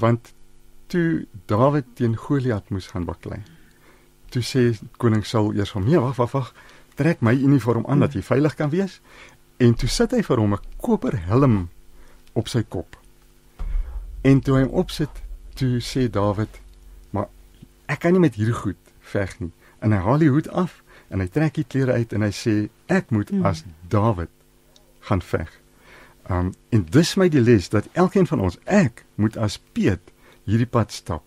Want 0.00 0.32
toe 0.92 1.26
Dawid 1.50 1.92
teen 1.98 2.16
Goliat 2.16 2.72
moes 2.72 2.88
gaan 2.92 3.04
baklei. 3.08 3.42
Toe 4.32 4.42
sê 4.42 4.70
koning 5.02 5.26
Saul 5.28 5.52
eers 5.56 5.74
hom: 5.76 5.84
"Nee, 5.84 6.00
wag, 6.00 6.16
wag, 6.16 6.32
wag. 6.32 6.52
Trek 6.96 7.20
my 7.20 7.34
uniform 7.36 7.84
aan 7.86 8.00
dat 8.00 8.16
jy 8.16 8.24
veilig 8.24 8.56
kan 8.56 8.72
wees." 8.72 9.00
En 9.60 9.74
toe 9.76 9.88
sit 9.88 10.12
hy 10.12 10.22
vir 10.24 10.40
hom 10.40 10.54
'n 10.54 10.64
koper 10.80 11.18
helm 11.28 11.68
op 12.32 12.48
sy 12.48 12.62
kop. 12.62 12.96
En 14.24 14.40
toe 14.40 14.56
hy 14.56 14.64
hom 14.64 14.72
opsit, 14.72 15.10
toe 15.54 15.80
sê 15.80 16.08
Dawid: 16.08 16.60
"Maar 17.10 17.28
ek 17.86 18.00
kan 18.00 18.12
nie 18.12 18.20
met 18.20 18.34
hierdie 18.34 18.56
goed 18.56 18.85
veg 19.16 19.38
nie." 19.40 19.52
En 19.80 19.92
hy 19.92 20.00
haal 20.04 20.22
die 20.24 20.32
hoed 20.32 20.48
af 20.48 20.82
en 21.08 21.22
hy 21.22 21.28
trek 21.30 21.54
die 21.58 21.66
klere 21.68 21.98
uit 22.00 22.12
en 22.12 22.24
hy 22.26 22.32
sê 22.34 22.56
ek 22.92 23.12
moet 23.14 23.30
hmm. 23.30 23.46
as 23.46 23.64
Dawid 23.88 24.32
gaan 25.06 25.22
veg. 25.22 25.50
Um 26.30 26.52
en 26.74 26.84
dis 26.90 27.14
my 27.20 27.28
die 27.30 27.42
les 27.42 27.70
dat 27.70 27.86
elkeen 27.94 28.26
van 28.26 28.42
ons 28.48 28.58
ek 28.64 29.04
moet 29.14 29.38
as 29.38 29.58
Piet 29.72 30.12
hierdie 30.46 30.70
pad 30.70 30.92
stap. 30.94 31.22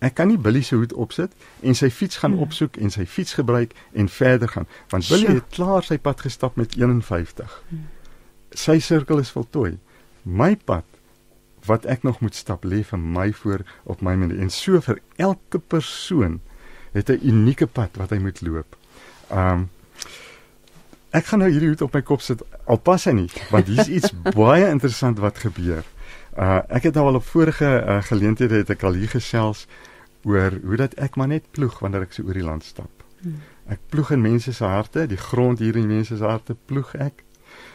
Ek 0.00 0.16
kan 0.18 0.30
nie 0.30 0.40
Billy 0.40 0.62
se 0.66 0.78
hoed 0.80 0.94
opsit 0.96 1.34
en 1.62 1.76
sy 1.78 1.90
fiets 1.94 2.22
gaan 2.22 2.34
hmm. 2.34 2.48
opsoek 2.48 2.80
en 2.80 2.90
sy 2.90 3.06
fiets 3.06 3.36
gebruik 3.38 3.76
en 3.92 4.10
verder 4.10 4.50
gaan 4.50 4.68
want 4.90 5.08
Billy 5.12 5.36
het 5.38 5.50
klaar 5.54 5.86
sy 5.86 6.00
pad 6.02 6.24
gestap 6.26 6.58
met 6.60 6.76
51. 6.78 7.60
Hmm. 7.70 7.86
Sy 8.50 8.80
sirkel 8.82 9.22
is 9.22 9.30
voltooi. 9.30 9.76
My 10.24 10.56
pad 10.56 10.86
wat 11.68 11.84
ek 11.84 12.02
nog 12.02 12.22
moet 12.24 12.34
stap 12.34 12.64
lê 12.64 12.80
vir 12.86 12.98
my 12.98 13.28
voor 13.42 13.62
op 13.84 14.00
my 14.02 14.16
manier 14.16 14.40
en 14.40 14.50
so 14.50 14.80
vir 14.80 14.98
elke 15.20 15.60
persoon 15.60 16.40
het 16.92 17.10
'n 17.10 17.20
unieke 17.22 17.66
pad 17.66 17.96
wat 17.96 18.10
hy 18.10 18.18
moet 18.18 18.40
loop. 18.40 18.76
Um, 19.32 19.70
ek 21.10 21.26
gaan 21.26 21.38
nou 21.38 21.50
hierdie 21.50 21.68
hoed 21.68 21.82
op 21.82 21.94
my 21.94 22.02
kop 22.02 22.20
sit. 22.20 22.42
Al 22.66 22.78
pas 22.78 23.04
hy 23.04 23.12
nie, 23.12 23.30
want 23.50 23.66
hier's 23.66 23.88
iets 23.98 24.12
baie 24.34 24.68
interessant 24.68 25.18
wat 25.18 25.38
gebeur. 25.38 25.84
Uh 26.38 26.60
ek 26.68 26.82
het 26.82 26.94
nou 26.94 27.06
al 27.06 27.14
op 27.14 27.26
vorige 27.26 27.66
uh, 27.66 28.02
geleenthede 28.02 28.62
het 28.62 28.70
ek 28.70 28.82
al 28.82 28.92
hier 28.92 29.08
gesels 29.08 29.66
oor 30.22 30.54
hoe 30.64 30.76
dat 30.76 30.94
ek 30.94 31.16
maar 31.16 31.28
net 31.28 31.50
ploeg 31.50 31.78
wanneer 31.78 32.02
ek 32.06 32.12
so 32.12 32.22
oor 32.22 32.34
die 32.34 32.46
land 32.46 32.64
stap. 32.64 32.90
Hmm. 33.20 33.40
Ek 33.70 33.80
ploeg 33.88 34.10
in 34.10 34.22
mense 34.22 34.52
se 34.52 34.64
harte, 34.64 35.06
die 35.06 35.18
grond 35.18 35.58
hier 35.58 35.76
in 35.76 35.86
mense 35.86 36.16
se 36.16 36.24
harte 36.24 36.56
ploeg 36.66 36.94
ek. 36.94 37.24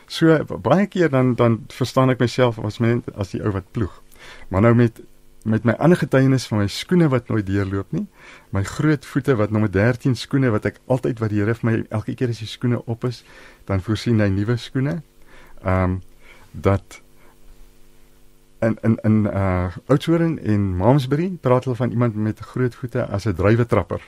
So 0.08 0.38
baie 0.62 0.88
keer 0.88 1.10
dan 1.10 1.36
dan 1.36 1.63
verstaan 1.73 2.10
ek 2.13 2.19
myself 2.19 2.60
as 2.60 2.80
mens 2.80 3.04
as 3.15 3.34
die 3.36 3.43
ou 3.43 3.51
wat 3.51 3.71
ploeg. 3.71 4.01
Maar 4.49 4.62
nou 4.62 4.73
met 4.75 5.01
met 5.45 5.63
my 5.63 5.75
ander 5.77 5.97
getuienis 5.97 6.47
van 6.49 6.63
my 6.63 6.67
skoene 6.67 7.08
wat 7.13 7.27
nooit 7.29 7.45
deurloop 7.45 7.91
nie. 7.93 8.08
My 8.49 8.63
groot 8.65 9.05
voete 9.05 9.36
wat 9.38 9.53
nommer 9.53 9.69
13 9.71 10.15
skoene 10.17 10.49
wat 10.53 10.65
ek 10.65 10.79
altyd 10.89 11.21
wat 11.21 11.29
die 11.29 11.41
Here 11.43 11.53
vir 11.53 11.69
my 11.69 11.75
elke 11.93 12.15
keer 12.17 12.34
as 12.34 12.41
die 12.41 12.49
skoene 12.49 12.81
op 12.89 13.05
is, 13.05 13.21
dan 13.69 13.84
voorsien 13.86 14.23
hy 14.23 14.29
nuwe 14.34 14.58
skoene. 14.58 15.01
Ehm 15.62 15.97
um, 15.97 16.01
dat 16.55 17.01
in 18.65 18.77
in 18.81 18.97
in 19.03 19.25
uh 19.25 19.75
Oudtshoorn 19.86 20.39
en 20.39 20.75
Malmesbury 20.77 21.29
praat 21.41 21.63
hulle 21.63 21.75
van 21.75 21.91
iemand 21.91 22.15
met 22.15 22.39
groot 22.39 22.75
voete 22.75 23.05
as 23.05 23.25
'n 23.25 23.36
drywetrapper. 23.36 24.01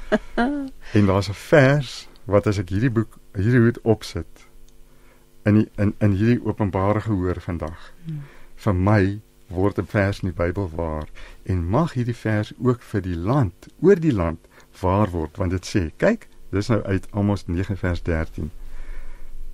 en 0.96 1.06
daar's 1.06 1.28
'n 1.28 1.40
vers 1.50 2.08
wat 2.24 2.46
as 2.46 2.58
ek 2.58 2.68
hierdie 2.68 2.90
boek 2.90 3.18
hierdie 3.34 3.60
hoed 3.60 3.80
opsit 3.82 4.46
in 5.44 5.54
die, 5.54 5.68
in 5.76 5.94
in 5.98 6.12
hierdie 6.12 6.44
openbare 6.44 7.00
gehoor 7.00 7.40
vandag. 7.40 7.92
Hmm. 8.04 8.22
vir 8.54 8.74
my 8.74 9.20
word 9.54 9.78
'n 9.78 9.86
vers 9.86 10.20
in 10.22 10.28
die 10.28 10.36
Bybel 10.36 10.68
waar 10.74 11.08
en 11.44 11.64
mag 11.68 11.94
hierdie 11.94 12.16
vers 12.16 12.52
ook 12.58 12.82
vir 12.82 13.02
die 13.02 13.16
land, 13.16 13.68
oor 13.80 14.00
die 14.00 14.12
land 14.12 14.38
waar 14.80 15.10
word 15.10 15.36
want 15.36 15.50
dit 15.50 15.66
sê, 15.66 15.90
kyk, 15.96 16.28
dis 16.50 16.68
nou 16.68 16.82
uit 16.82 17.06
Amos 17.12 17.46
9 17.46 17.76
vers 17.76 18.02
13. 18.02 18.50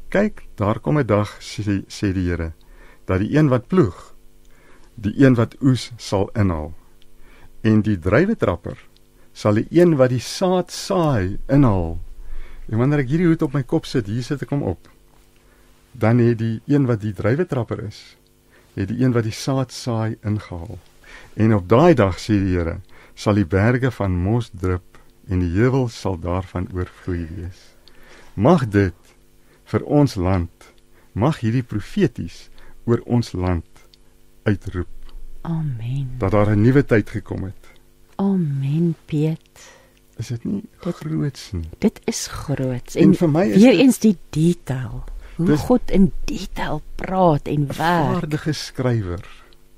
Kyk, 0.08 0.46
daar 0.54 0.80
kom 0.80 0.98
'n 0.98 1.06
dag 1.06 1.38
sê 1.40 1.84
sê 1.88 2.12
die 2.12 2.28
Here 2.28 2.52
dat 3.04 3.20
die 3.20 3.36
een 3.36 3.48
wat 3.48 3.66
ploeg, 3.66 4.14
die 4.94 5.14
een 5.24 5.34
wat 5.34 5.56
oes 5.62 5.92
sal 5.96 6.30
inhaal 6.34 6.74
en 7.62 7.82
die 7.82 7.98
drywetrapper 7.98 8.78
sal 9.32 9.54
die 9.54 9.66
een 9.70 9.96
wat 9.96 10.12
die 10.12 10.22
saad 10.22 10.72
saai 10.74 11.38
inhaal. 11.48 11.98
En 12.70 12.78
wanneer 12.78 13.04
ek 13.04 13.12
hierdie 13.12 13.28
hoed 13.30 13.42
op 13.42 13.54
my 13.54 13.62
kop 13.62 13.86
sit, 13.88 14.06
hier 14.10 14.24
sit 14.26 14.42
ek 14.42 14.52
hom 14.54 14.62
op. 14.62 14.88
Dan 15.92 16.20
het 16.22 16.38
die 16.38 16.60
een 16.70 16.86
wat 16.86 17.00
die 17.02 17.14
drywetrapper 17.16 17.82
is, 17.86 18.16
het 18.80 18.90
die 18.92 19.02
een 19.04 19.12
wat 19.16 19.26
die 19.28 19.34
saad 19.36 19.72
saai 19.72 20.16
ingehaal. 20.26 20.78
En 21.34 21.54
op 21.54 21.68
daai 21.68 21.94
dag 21.94 22.18
sê 22.18 22.38
die 22.40 22.56
Here, 22.56 22.80
sal 23.14 23.38
die 23.38 23.46
berge 23.46 23.90
van 23.94 24.16
mos 24.16 24.50
drup 24.52 24.98
en 25.30 25.42
die 25.44 25.52
heuwels 25.54 25.98
sal 26.00 26.18
daarvan 26.18 26.68
oorvloei 26.74 27.26
wees. 27.36 27.60
Mag 28.34 28.66
dit 28.72 29.14
vir 29.70 29.84
ons 29.86 30.16
land, 30.16 30.70
mag 31.12 31.42
hierdie 31.42 31.66
profeties 31.66 32.48
oor 32.88 33.02
ons 33.06 33.32
land 33.32 33.84
uitroep. 34.48 34.88
Amen. 35.42 36.16
Dat 36.18 36.30
daar 36.30 36.50
'n 36.56 36.62
nuwe 36.62 36.84
tyd 36.84 37.10
gekom 37.10 37.44
het. 37.44 37.64
Amen, 38.16 38.94
Piet. 39.04 39.78
Is 40.16 40.26
dit 40.28 40.44
nie 40.44 40.64
groots 40.80 41.52
nie? 41.52 41.68
Dit 41.78 42.00
is 42.04 42.26
groots. 42.26 42.94
En, 42.94 43.02
en 43.02 43.14
vir 43.14 43.28
my 43.28 43.44
is 43.46 43.56
weer 43.56 43.70
dit, 43.70 43.80
eens 43.80 43.98
die 43.98 44.16
detail 44.30 45.04
hoe 45.36 45.46
dis, 45.46 45.60
God 45.60 45.90
in 45.90 46.12
detail 46.24 46.82
praat 46.94 47.48
en 47.48 47.66
werk. 47.66 48.16
'n 48.16 48.20
Vaardige 48.20 48.52
skrywer 48.52 49.24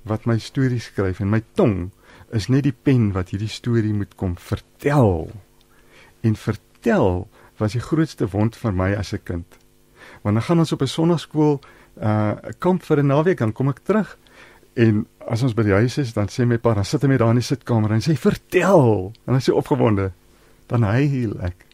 wat 0.03 0.25
my 0.27 0.39
stories 0.39 0.85
skryf 0.85 1.21
en 1.21 1.31
my 1.31 1.43
tong 1.55 1.91
is 2.31 2.49
net 2.49 2.65
die 2.65 2.75
pen 2.83 3.13
wat 3.13 3.31
hierdie 3.31 3.49
storie 3.49 3.93
moet 3.95 4.15
kom 4.15 4.37
vertel. 4.39 5.31
En 6.23 6.37
vertel 6.37 7.29
was 7.57 7.73
die 7.73 7.85
grootste 7.85 8.27
wond 8.27 8.57
vir 8.57 8.73
my 8.73 8.95
as 8.95 9.13
'n 9.13 9.23
kind. 9.25 9.47
Want 10.23 10.35
dan 10.35 10.43
gaan 10.43 10.59
ons 10.59 10.73
op 10.73 10.83
'n 10.83 10.87
sonnaarskool 10.87 11.61
uh 12.01 12.35
kamp 12.59 12.83
vir 12.83 12.99
'n 12.99 13.07
naweek 13.07 13.39
dan 13.39 13.53
kom 13.53 13.69
ek 13.69 13.85
terug 13.85 14.17
en 14.75 15.07
as 15.29 15.43
ons 15.43 15.55
by 15.55 15.63
die 15.63 15.77
huis 15.77 15.99
is 15.99 16.15
dan 16.17 16.31
sê 16.33 16.47
my 16.49 16.57
pa 16.57 16.75
dan 16.75 16.85
sit 16.85 17.03
hy 17.03 17.09
met 17.09 17.19
daar 17.19 17.35
in 17.35 17.41
die 17.41 17.45
sitkamer 17.45 17.93
en 17.93 18.01
sê 18.01 18.17
vertel 18.17 19.13
en 19.27 19.35
hy 19.35 19.41
sê 19.41 19.53
opgewonde 19.53 20.13
dan 20.73 20.83
huil 20.83 21.37
ek 21.45 21.67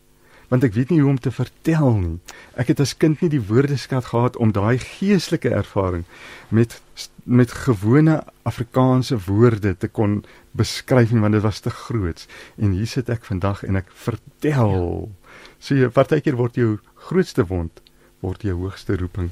want 0.48 0.64
ek 0.64 0.74
weet 0.74 0.90
nie 0.90 1.00
hoe 1.02 1.10
om 1.10 1.20
te 1.20 1.32
vertel 1.34 1.90
nie. 2.00 2.18
Ek 2.56 2.72
het 2.72 2.80
as 2.80 2.96
kind 2.96 3.20
nie 3.22 3.30
die 3.32 3.42
woordeskat 3.50 4.10
gehad 4.12 4.36
om 4.40 4.52
daai 4.56 4.78
geestelike 4.82 5.52
ervaring 5.54 6.04
met 6.48 6.80
met 7.28 7.52
gewone 7.52 8.22
Afrikaanse 8.48 9.18
woorde 9.26 9.74
te 9.76 9.88
kon 9.92 10.22
beskryf 10.56 11.12
nie 11.12 11.20
want 11.20 11.36
dit 11.36 11.44
was 11.44 11.60
te 11.60 11.70
groot. 11.70 12.24
En 12.56 12.72
hier 12.72 12.88
sit 12.88 13.10
ek 13.12 13.28
vandag 13.28 13.62
en 13.68 13.76
ek 13.76 13.92
vertel. 13.92 15.12
Ja. 15.12 15.34
So 15.60 15.76
jy 15.76 15.90
partykeer 15.92 16.38
word 16.40 16.56
jou 16.56 16.78
grootste 17.08 17.44
wond 17.46 17.82
word 18.24 18.42
jou 18.42 18.56
hoogste 18.58 18.96
roeping. 18.98 19.30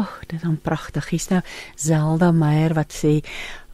Ag, 0.00 0.22
dit 0.26 0.38
is 0.38 0.44
dan 0.46 0.56
pragtig. 0.56 1.10
Hier's 1.12 1.28
nou 1.28 1.42
Zelda 1.76 2.32
Meyer 2.32 2.72
wat 2.74 2.94
sê 2.96 3.18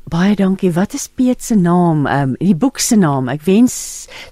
Baie 0.09 0.37
dankie. 0.39 0.71
Wat 0.73 0.95
is 0.97 1.09
Piet 1.09 1.43
se 1.45 1.55
naam? 1.55 2.07
Ehm 2.07 2.31
um, 2.31 2.35
die 2.41 2.55
boek 2.57 2.79
se 2.81 2.97
naam. 2.97 3.29
Ek 3.29 3.43
wens 3.45 3.75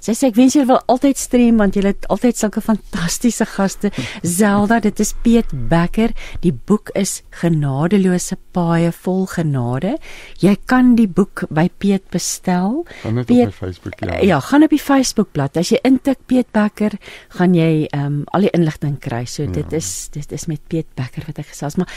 sy 0.00 0.14
sê 0.16 0.30
ek 0.30 0.38
wens 0.38 0.54
jy 0.56 0.64
wil 0.68 0.78
altyd 0.92 1.18
stream 1.20 1.60
want 1.60 1.76
jy 1.76 1.82
het 1.84 2.06
altyd 2.12 2.38
sulke 2.38 2.62
fantastiese 2.64 3.44
gaste. 3.50 3.90
Zelda, 4.22 4.78
dit 4.80 5.00
is 5.02 5.12
Piet 5.24 5.52
Becker. 5.68 6.14
Die 6.40 6.54
boek 6.54 6.94
is 6.96 7.20
Genadeloose 7.42 8.38
Paaie 8.56 8.92
vol 9.04 9.26
genade. 9.28 9.96
Jy 10.40 10.56
kan 10.64 10.94
die 10.96 11.08
boek 11.08 11.44
by 11.52 11.66
Piet 11.68 12.08
bestel. 12.14 12.84
Gaan 13.02 13.20
net 13.20 13.28
Piet, 13.28 13.50
op 13.50 13.52
my 13.52 13.58
Facebook 13.58 14.00
ja. 14.00 14.18
Ja, 14.24 14.40
gaan 14.40 14.64
op 14.64 14.72
die 14.72 14.80
Facebook 14.80 15.32
bladsy. 15.36 15.60
As 15.66 15.74
jy 15.74 15.82
intik 15.84 16.24
Piet 16.30 16.52
Becker, 16.56 16.96
gaan 17.36 17.56
jy 17.58 17.86
ehm 17.90 18.04
um, 18.06 18.20
al 18.32 18.48
die 18.48 18.54
inligting 18.56 18.96
kry. 19.02 19.24
So 19.28 19.44
dit 19.44 19.66
ja. 19.66 19.76
is 19.76 20.08
dit 20.14 20.32
is 20.32 20.48
met 20.48 20.62
Piet 20.72 20.88
Becker 20.96 21.28
wat 21.28 21.44
ek 21.44 21.52
gesels, 21.52 21.76
maar 21.76 21.90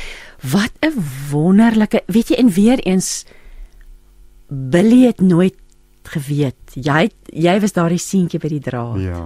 wat 0.51 0.73
'n 0.83 0.99
wonderlike, 1.31 2.03
weet 2.07 2.33
jy 2.33 2.43
en 2.43 2.49
weer 2.51 2.79
eens 2.83 3.23
Billy 4.49 5.05
het 5.05 5.21
nooit 5.21 5.55
geweet. 6.09 6.73
Jy 6.73 7.09
jy 7.33 7.59
was 7.61 7.73
daardie 7.73 8.01
seentjie 8.01 8.39
by 8.39 8.47
die 8.47 8.59
draad. 8.59 8.99
Ja. 9.01 9.23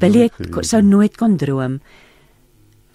Billy 0.00 0.30
sou 0.66 0.82
nooit 0.82 1.16
kon 1.16 1.36
droom 1.36 1.80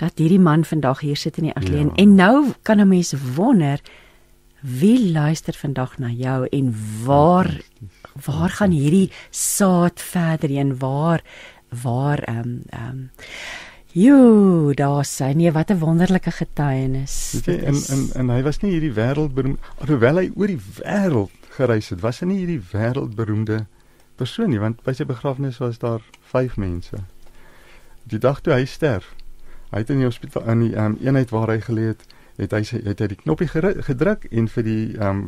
dat 0.01 0.17
hierdie 0.19 0.39
man 0.41 0.63
vandag 0.65 0.99
hier 1.05 1.15
sit 1.15 1.37
in 1.37 1.43
die 1.45 1.53
ateljee 1.55 1.85
Ja. 1.85 1.95
en 1.95 2.15
nou 2.15 2.53
kan 2.63 2.79
'n 2.81 2.87
mens 2.87 3.13
wonder 3.35 3.79
wie 4.61 5.11
luister 5.11 5.53
vandag 5.53 5.97
na 5.99 6.09
jou 6.09 6.47
en 6.51 6.73
waar 7.05 7.61
waar 8.25 8.49
gaan 8.49 8.71
hierdie 8.71 9.11
saad 9.29 10.01
verder 10.01 10.49
heen 10.49 10.77
waar 10.79 11.21
waar 11.83 12.19
ehm 12.19 12.39
um, 12.39 12.61
ehm 12.69 12.89
um, 12.89 13.09
Jo, 13.95 14.73
daar 14.73 15.05
sê 15.05 15.35
nee, 15.35 15.51
wat 15.51 15.69
'n 15.69 15.77
wonderlike 15.79 16.31
getuienis. 16.31 17.41
Jy, 17.45 17.53
en 17.53 17.75
en 17.89 18.09
en 18.15 18.29
hy 18.29 18.41
was 18.41 18.57
nie 18.59 18.71
hierdie 18.71 18.93
wêreldberoemd 18.93 19.59
alhoewel 19.77 20.15
hy 20.17 20.31
oor 20.35 20.47
die 20.47 20.59
wêreld 20.81 21.29
gereis 21.57 21.89
het, 21.93 22.01
was 22.01 22.19
hy 22.21 22.29
nie 22.29 22.39
hierdie 22.43 22.61
wêreldberoemde 22.71 23.65
persoon 24.19 24.51
nie, 24.53 24.61
want 24.61 24.81
by 24.85 24.93
sy 24.93 25.05
begrafnis 25.09 25.59
was 25.61 25.79
daar 25.81 26.03
5 26.31 26.57
mense. 26.61 27.03
Die 28.09 28.19
dag 28.19 28.41
toe 28.41 28.53
hy 28.53 28.65
sterf, 28.69 29.13
hy 29.71 29.81
het 29.81 29.93
in 29.93 30.03
die 30.03 30.09
hospitaal 30.09 30.49
in 30.53 30.67
die 30.67 30.73
um, 30.77 30.97
eenheid 31.01 31.33
waar 31.33 31.53
hy 31.53 31.59
gelê 31.63 31.93
het, 31.93 32.05
het 32.37 32.53
hy 32.55 32.63
sy 32.65 32.79
het 32.81 33.01
hy 33.03 33.11
die 33.11 33.19
knoppie 33.19 33.47
gedruk 33.49 34.25
en 34.31 34.47
vir 34.49 34.65
die 34.65 34.95
um 35.05 35.27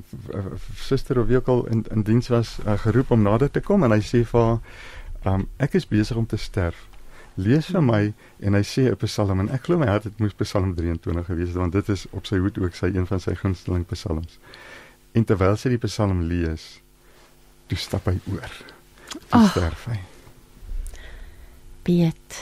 suster 0.81 1.19
of 1.21 1.29
wie 1.29 1.37
ook 1.37 1.51
al 1.53 1.63
in 1.73 1.83
in 1.93 2.03
diens 2.07 2.31
was 2.33 2.57
uh, 2.65 2.77
geroep 2.81 3.13
om 3.13 3.21
nader 3.21 3.51
te 3.51 3.61
kom 3.61 3.85
en 3.85 3.93
hy 3.93 4.01
sê 4.01 4.23
vir 4.25 4.41
haar 4.41 5.35
um 5.35 5.45
ek 5.61 5.77
is 5.77 5.85
besig 5.89 6.17
om 6.17 6.25
te 6.25 6.37
sterf. 6.41 6.87
Lees 7.35 7.67
vir 7.69 7.83
my 7.83 8.01
en 8.39 8.57
hy 8.57 8.63
sê 8.63 8.89
'n 8.89 8.97
Psalm 9.05 9.39
en 9.39 9.49
ek 9.49 9.67
glo 9.67 9.77
my 9.77 9.89
hart 9.91 10.03
dit 10.09 10.19
moes 10.19 10.33
Psalm 10.41 10.73
23 10.75 11.25
gewees 11.25 11.53
het 11.53 11.57
want 11.61 11.73
dit 11.73 11.89
is 11.89 12.07
op 12.11 12.25
sy 12.25 12.37
hoed 12.41 12.57
ook 12.57 12.75
sy 12.75 12.89
een 12.95 13.05
van 13.05 13.19
sy 13.19 13.35
gunsteling 13.35 13.85
psalms. 13.85 14.39
En 15.15 15.23
terwyl 15.23 15.55
sy 15.59 15.71
die 15.71 15.79
Psalm 15.79 16.25
lees, 16.27 16.65
toe 17.71 17.79
stap 17.79 18.09
hy 18.11 18.17
oor. 18.33 18.51
Toe 19.15 19.39
Ag. 19.39 19.51
sterf 19.53 19.87
hy. 19.87 20.01
Piet. 21.87 22.39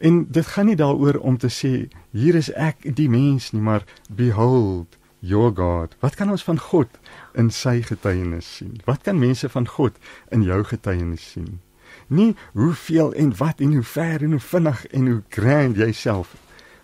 En 0.00 0.24
dit 0.32 0.46
gaan 0.46 0.68
nie 0.68 0.76
daaroor 0.76 1.20
om 1.24 1.36
te 1.40 1.48
sê 1.52 1.88
hier 2.16 2.36
is 2.36 2.50
ek 2.52 2.84
die 2.96 3.08
mens 3.08 3.50
nie, 3.52 3.62
maar 3.64 3.84
behold 4.08 4.96
your 5.20 5.52
God. 5.56 5.96
Wat 6.00 6.16
kan 6.16 6.30
ons 6.32 6.44
van 6.44 6.58
God 6.60 7.00
in 7.38 7.50
sy 7.52 7.80
getuienis 7.84 8.48
sien? 8.60 8.78
Wat 8.88 9.04
kan 9.04 9.20
mense 9.20 9.48
van 9.52 9.68
God 9.68 9.96
in 10.32 10.44
jou 10.44 10.62
getuienis 10.64 11.24
sien? 11.34 11.60
Nie 12.08 12.32
hoeveel 12.56 13.12
en 13.12 13.34
wat 13.36 13.60
en 13.60 13.76
hoe 13.76 13.84
ver 13.86 14.24
en 14.24 14.36
hoe 14.36 14.44
vinnig 14.50 14.86
en 14.86 15.06
hoe 15.06 15.20
grand 15.28 15.76
jy 15.76 15.92
self, 15.92 16.34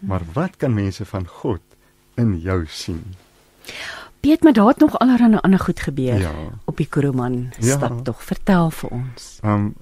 maar 0.01 0.23
wat 0.37 0.57
kan 0.61 0.77
mense 0.77 1.05
van 1.09 1.27
God 1.41 1.65
in 2.21 2.37
jou 2.41 2.63
sien? 2.69 3.17
Piet, 4.21 4.43
maar 4.43 4.53
daar 4.53 4.67
het 4.67 4.79
nog 4.79 4.99
allerlei 4.99 5.39
ander 5.41 5.59
goed 5.61 5.81
gebeur 5.81 6.19
Ja. 6.19 6.31
op 6.65 6.77
die 6.77 6.87
Kuruman 6.87 7.53
Ja. 7.59 7.77
stap 7.77 8.05
tog. 8.05 8.23
Vertel 8.25 8.71
vir 8.71 8.91
ons. 8.91 9.39
Um 9.45 9.75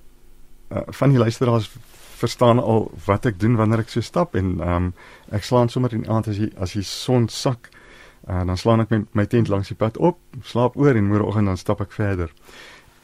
uh, 0.70 0.78
van 0.86 1.08
die 1.10 1.18
luisteraars 1.18 1.70
verstaan 2.16 2.58
al 2.62 2.90
wat 3.04 3.26
ek 3.26 3.40
doen 3.40 3.56
wanneer 3.56 3.78
ek 3.78 3.88
so 3.88 4.00
stap 4.00 4.34
en 4.34 4.60
um 4.68 4.92
ek 5.30 5.42
slaan 5.44 5.68
sommer 5.68 5.92
in 5.92 6.00
die 6.02 6.10
aand 6.10 6.28
as 6.28 6.36
die 6.36 6.52
as 6.58 6.72
die 6.72 6.82
son 6.82 7.28
sak 7.28 7.68
uh, 8.28 8.44
dan 8.46 8.56
slaan 8.56 8.80
ek 8.80 8.90
my, 8.90 9.04
my 9.12 9.26
tent 9.26 9.48
langs 9.48 9.68
die 9.68 9.76
pad 9.76 9.96
op, 9.96 10.18
slaap 10.42 10.76
oor 10.76 10.94
en 10.96 11.08
môreoggend 11.08 11.46
dan 11.46 11.56
stap 11.56 11.80
ek 11.80 11.92
verder. 11.92 12.32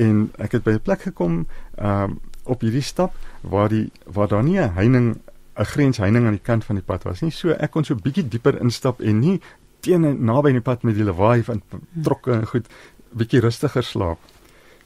En 0.00 0.30
ek 0.38 0.52
het 0.52 0.62
by 0.64 0.70
'n 0.70 0.80
plek 0.80 1.00
gekom 1.02 1.46
um 1.78 2.20
op 2.44 2.60
hierdie 2.60 2.82
stap 2.82 3.12
waar 3.42 3.68
die 3.68 3.90
waar 4.06 4.28
daar 4.28 4.42
nie 4.42 4.58
'n 4.58 4.72
heining 4.74 5.16
'n 5.58 5.64
grensheining 5.64 6.24
aan 6.26 6.32
die 6.38 6.42
kant 6.50 6.64
van 6.64 6.76
die 6.76 6.84
pad 6.84 7.02
was 7.04 7.20
nie. 7.20 7.30
So 7.30 7.50
ek 7.50 7.70
kon 7.70 7.84
so 7.84 7.94
bietjie 7.94 8.28
dieper 8.28 8.60
instap 8.60 9.00
en 9.00 9.18
nie 9.20 9.40
teen 9.80 10.04
en 10.04 10.24
naby 10.24 10.52
aan 10.52 10.60
die 10.60 10.66
pad 10.66 10.82
met 10.82 10.96
die 10.98 11.04
lawaai 11.04 11.42
van 11.44 11.62
trokke 12.02 12.32
en 12.32 12.46
goed 12.46 12.68
bietjie 13.10 13.40
rustiger 13.40 13.84
slaap. 13.84 14.18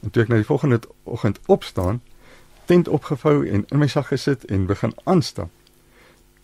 En 0.03 0.11
toe 0.11 0.23
ek 0.25 0.33
nou 0.33 0.41
die 0.41 0.49
volgende 0.49 0.81
oggend 1.05 1.41
opstaan, 1.47 2.01
tent 2.69 2.89
opgevou 2.89 3.45
en 3.49 3.65
in 3.69 3.79
my 3.81 3.89
sak 3.89 4.11
gesit 4.13 4.45
en 4.53 4.67
begin 4.67 4.93
aanstap. 5.05 5.51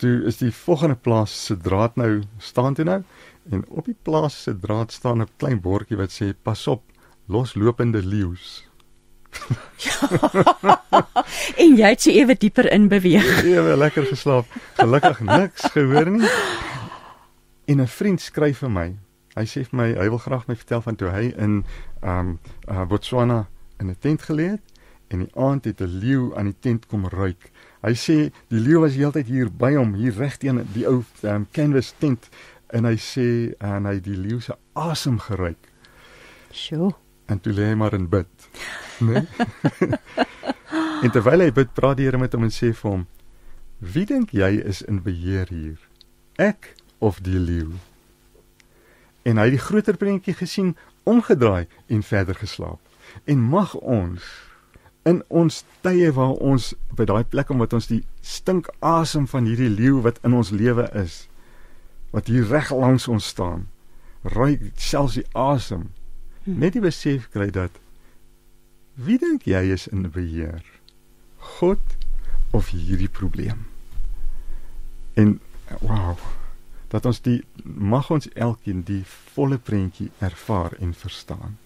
Toe 0.01 0.21
is 0.29 0.37
die 0.41 0.51
volgende 0.53 0.95
plaas 0.95 1.33
se 1.45 1.57
draad 1.57 1.95
nou 1.95 2.21
staan 2.37 2.77
toe 2.77 2.85
nou 2.85 3.01
en 3.51 3.65
op 3.69 3.85
die 3.85 3.97
plaas 4.03 4.43
se 4.43 4.53
draad 4.59 4.91
staan 4.91 5.21
'n 5.21 5.29
klein 5.37 5.61
bordjie 5.61 5.97
wat 5.97 6.11
sê 6.11 6.33
pas 6.43 6.67
op 6.67 6.83
loslopende 7.27 8.01
leeu's. 8.03 8.65
En 11.61 11.75
jy 11.77 11.89
het 11.93 12.01
so 12.01 12.11
ewe 12.11 12.35
dieper 12.37 12.71
in 12.71 12.87
beweeg. 12.91 13.43
Ewe 13.43 13.77
lekker 13.77 14.05
geslaap. 14.05 14.45
Gelukkig 14.79 15.19
niks 15.19 15.61
gehoor 15.73 16.09
nie. 16.11 16.29
En 17.65 17.81
'n 17.81 17.87
vriend 17.87 18.21
skryf 18.21 18.57
vir 18.57 18.71
my. 18.71 18.89
Hy 19.35 19.45
sê 19.45 19.63
vir 19.63 19.77
my 19.77 19.87
hy 19.95 20.09
wil 20.09 20.19
graag 20.19 20.47
my 20.47 20.55
vertel 20.55 20.81
van 20.81 20.95
toe 20.95 21.09
hy 21.09 21.33
in 21.37 21.63
um 22.03 22.39
uh, 22.67 22.85
Botswana 22.85 23.47
in 23.79 23.89
'n 23.89 23.95
tent 23.99 24.21
gelê 24.21 24.49
het 24.57 24.65
en 25.07 25.19
die 25.19 25.31
aand 25.35 25.65
het 25.65 25.81
'n 25.81 25.99
leeu 25.99 26.35
aan 26.35 26.45
die 26.45 26.59
tent 26.59 26.87
kom 26.87 27.07
ruik. 27.07 27.51
Hy 27.81 27.93
sê 27.93 28.31
die 28.47 28.59
leeu 28.59 28.79
was 28.79 28.95
heeltyd 28.95 29.27
hier 29.27 29.49
by 29.51 29.75
hom, 29.75 29.93
hier 29.93 30.13
reg 30.13 30.37
teen 30.37 30.67
die 30.73 30.87
ou 30.87 31.03
um, 31.23 31.47
canvas 31.51 31.93
tent 31.97 32.29
en 32.69 32.85
hy 32.85 32.95
sê 32.95 33.53
en 33.59 33.85
hy 33.85 33.99
die 33.99 34.17
leeu 34.17 34.39
se 34.39 34.55
asem 34.73 35.19
geruik 35.19 35.71
Sjoe. 36.51 36.93
en 37.27 37.39
toe 37.39 37.53
lê 37.53 37.71
hy 37.71 37.75
maar 37.75 37.93
in 37.93 38.09
bid. 38.09 38.27
Né? 38.99 39.25
en 41.03 41.11
terwyl 41.11 41.41
hy 41.41 41.51
bid, 41.51 41.73
praat 41.73 41.97
die 41.97 42.05
Here 42.05 42.17
met 42.17 42.33
hom 42.33 42.43
en 42.43 42.53
sê 42.53 42.73
vir 42.73 42.91
hom: 42.91 43.07
"Wie 43.79 44.05
dink 44.05 44.31
jy 44.31 44.59
is 44.59 44.81
in 44.81 45.01
beheer 45.01 45.47
hier? 45.49 45.79
Ek 46.37 46.75
of 47.01 47.19
die 47.25 47.39
leeu?" 47.39 47.73
En 49.25 49.37
hy 49.37 49.49
het 49.49 49.57
die 49.57 49.65
groter 49.65 49.97
prentjie 49.97 50.33
gesien, 50.37 50.75
omgedraai 51.03 51.67
en 51.87 52.03
verder 52.03 52.35
geslaap. 52.35 52.79
En 53.25 53.41
mag 53.41 53.75
ons 53.75 54.21
in 55.03 55.23
ons 55.27 55.63
tye 55.81 56.11
waar 56.13 56.37
ons 56.37 56.73
by 56.97 57.05
daai 57.09 57.23
plek 57.25 57.49
om 57.49 57.61
wat 57.61 57.73
ons 57.73 57.89
die 57.89 58.03
stinkasem 58.21 59.25
van 59.27 59.49
hierdie 59.49 59.69
leeu 59.69 60.01
wat 60.05 60.19
in 60.27 60.35
ons 60.37 60.53
lewe 60.53 60.85
is, 60.97 61.25
wat 62.13 62.29
hier 62.29 62.45
reg 62.49 62.69
langs 62.75 63.07
ons 63.09 63.31
staan, 63.33 63.65
ruik 64.21 64.61
selfs 64.77 65.17
die 65.17 65.25
asem 65.33 65.89
net 66.45 66.73
die 66.73 66.83
besef 66.83 67.27
kry 67.33 67.49
dat 67.53 67.77
wie 69.01 69.17
dink 69.21 69.47
jy 69.49 69.61
is 69.73 69.87
in 69.89 70.05
beheer? 70.13 70.61
God 71.57 71.81
of 72.53 72.69
hierdie 72.73 73.09
probleem? 73.09 73.65
En 75.17 75.39
wow, 75.79 76.17
dat 76.91 77.05
ons 77.05 77.21
die 77.23 77.39
mag 77.63 78.11
ons 78.11 78.27
elkeen 78.35 78.83
die 78.87 79.03
volle 79.33 79.57
prentjie 79.57 80.11
ervaar 80.19 80.75
en 80.79 80.93
verstaan. 80.93 81.57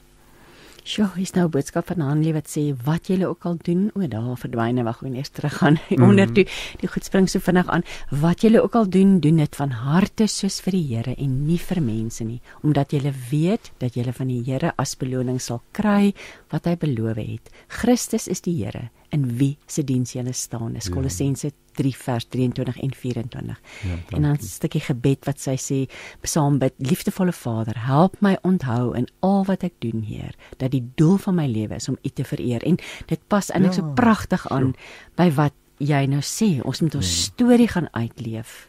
Sjoe, 0.85 1.07
hier's 1.15 1.31
nou 1.33 1.47
'n 1.47 1.49
boodskap 1.49 1.87
van 1.87 1.99
Hanlie 2.05 2.33
wat 2.33 2.45
sê 2.45 2.75
wat 2.85 3.07
julle 3.07 3.25
ook 3.27 3.45
al 3.45 3.57
doen, 3.57 3.89
o, 3.95 4.05
daar 4.07 4.37
verdwyne 4.37 4.83
wag 4.83 4.99
hoe 4.99 5.15
eers 5.15 5.29
teruggaan 5.29 5.79
Mhm. 5.89 6.03
onder 6.03 6.27
toe. 6.31 6.45
Die 6.79 6.87
goed 6.87 7.03
spring 7.03 7.27
so 7.29 7.39
vinnig 7.39 7.67
aan. 7.67 7.81
Wat 8.11 8.41
julle 8.41 8.61
ook 8.61 8.75
al 8.75 8.89
doen, 8.89 9.19
doen 9.19 9.37
dit 9.37 9.55
van 9.55 9.69
harte 9.71 10.27
soos 10.27 10.61
vir 10.61 10.71
die 10.71 10.95
Here 10.95 11.15
en 11.17 11.45
nie 11.47 11.57
vir 11.57 11.81
mense 11.81 12.23
nie, 12.23 12.39
omdat 12.61 12.91
julle 12.91 13.13
weet 13.31 13.71
dat 13.79 13.93
julle 13.95 14.13
van 14.13 14.27
die 14.27 14.43
Here 14.45 14.73
as 14.77 14.95
beloning 14.95 15.41
sal 15.41 15.61
kry 15.71 16.13
wat 16.51 16.65
hy 16.65 16.75
beloof 16.75 17.15
het. 17.17 17.49
Christus 17.67 18.27
is 18.27 18.41
die 18.41 18.63
Here 18.63 18.89
in 19.09 19.37
wie 19.37 19.57
se 19.67 19.83
diens 19.83 20.11
julle 20.13 20.33
staan. 20.33 20.73
Dis 20.73 20.85
Ja. 20.85 20.91
Kolossense 20.93 21.51
3 21.73 21.95
vers 21.97 22.25
23 22.29 22.77
en 22.79 22.93
24. 22.93 23.59
Ja, 23.83 24.15
En 24.15 24.21
dan 24.21 24.31
'n 24.31 24.39
stukkie 24.41 24.81
gebed 24.81 25.25
wat 25.25 25.39
sy 25.39 25.55
sê, 25.57 25.91
Psalm 26.21 26.57
bid, 26.57 26.73
liefdevolle 26.77 27.33
Vader, 27.33 27.73
help 27.85 28.21
my 28.21 28.37
onthou 28.41 28.95
in 28.97 29.07
al 29.19 29.45
wat 29.45 29.63
ek 29.63 29.73
doen, 29.79 30.01
Heer, 30.01 30.35
dat 30.57 30.71
die 30.71 30.91
doel 30.95 31.17
van 31.17 31.35
my 31.35 31.47
lewe 31.47 31.75
is 31.75 31.89
om 31.89 31.97
U 32.03 32.09
te 32.09 32.23
vereer. 32.23 32.63
En 32.63 32.77
dit 33.05 33.19
pas 33.27 33.51
eintlik 33.51 33.73
so 33.73 33.81
Ja, 33.85 33.93
pragtig 33.93 34.47
aan 34.49 34.61
sure. 34.75 34.75
by 35.15 35.31
wat 35.35 35.53
jy 35.77 36.05
nou 36.05 36.21
sê. 36.21 36.61
Ons 36.63 36.81
moet 36.81 36.95
ons 36.95 37.23
storie 37.23 37.67
gaan 37.67 37.87
uitleef. 37.91 38.67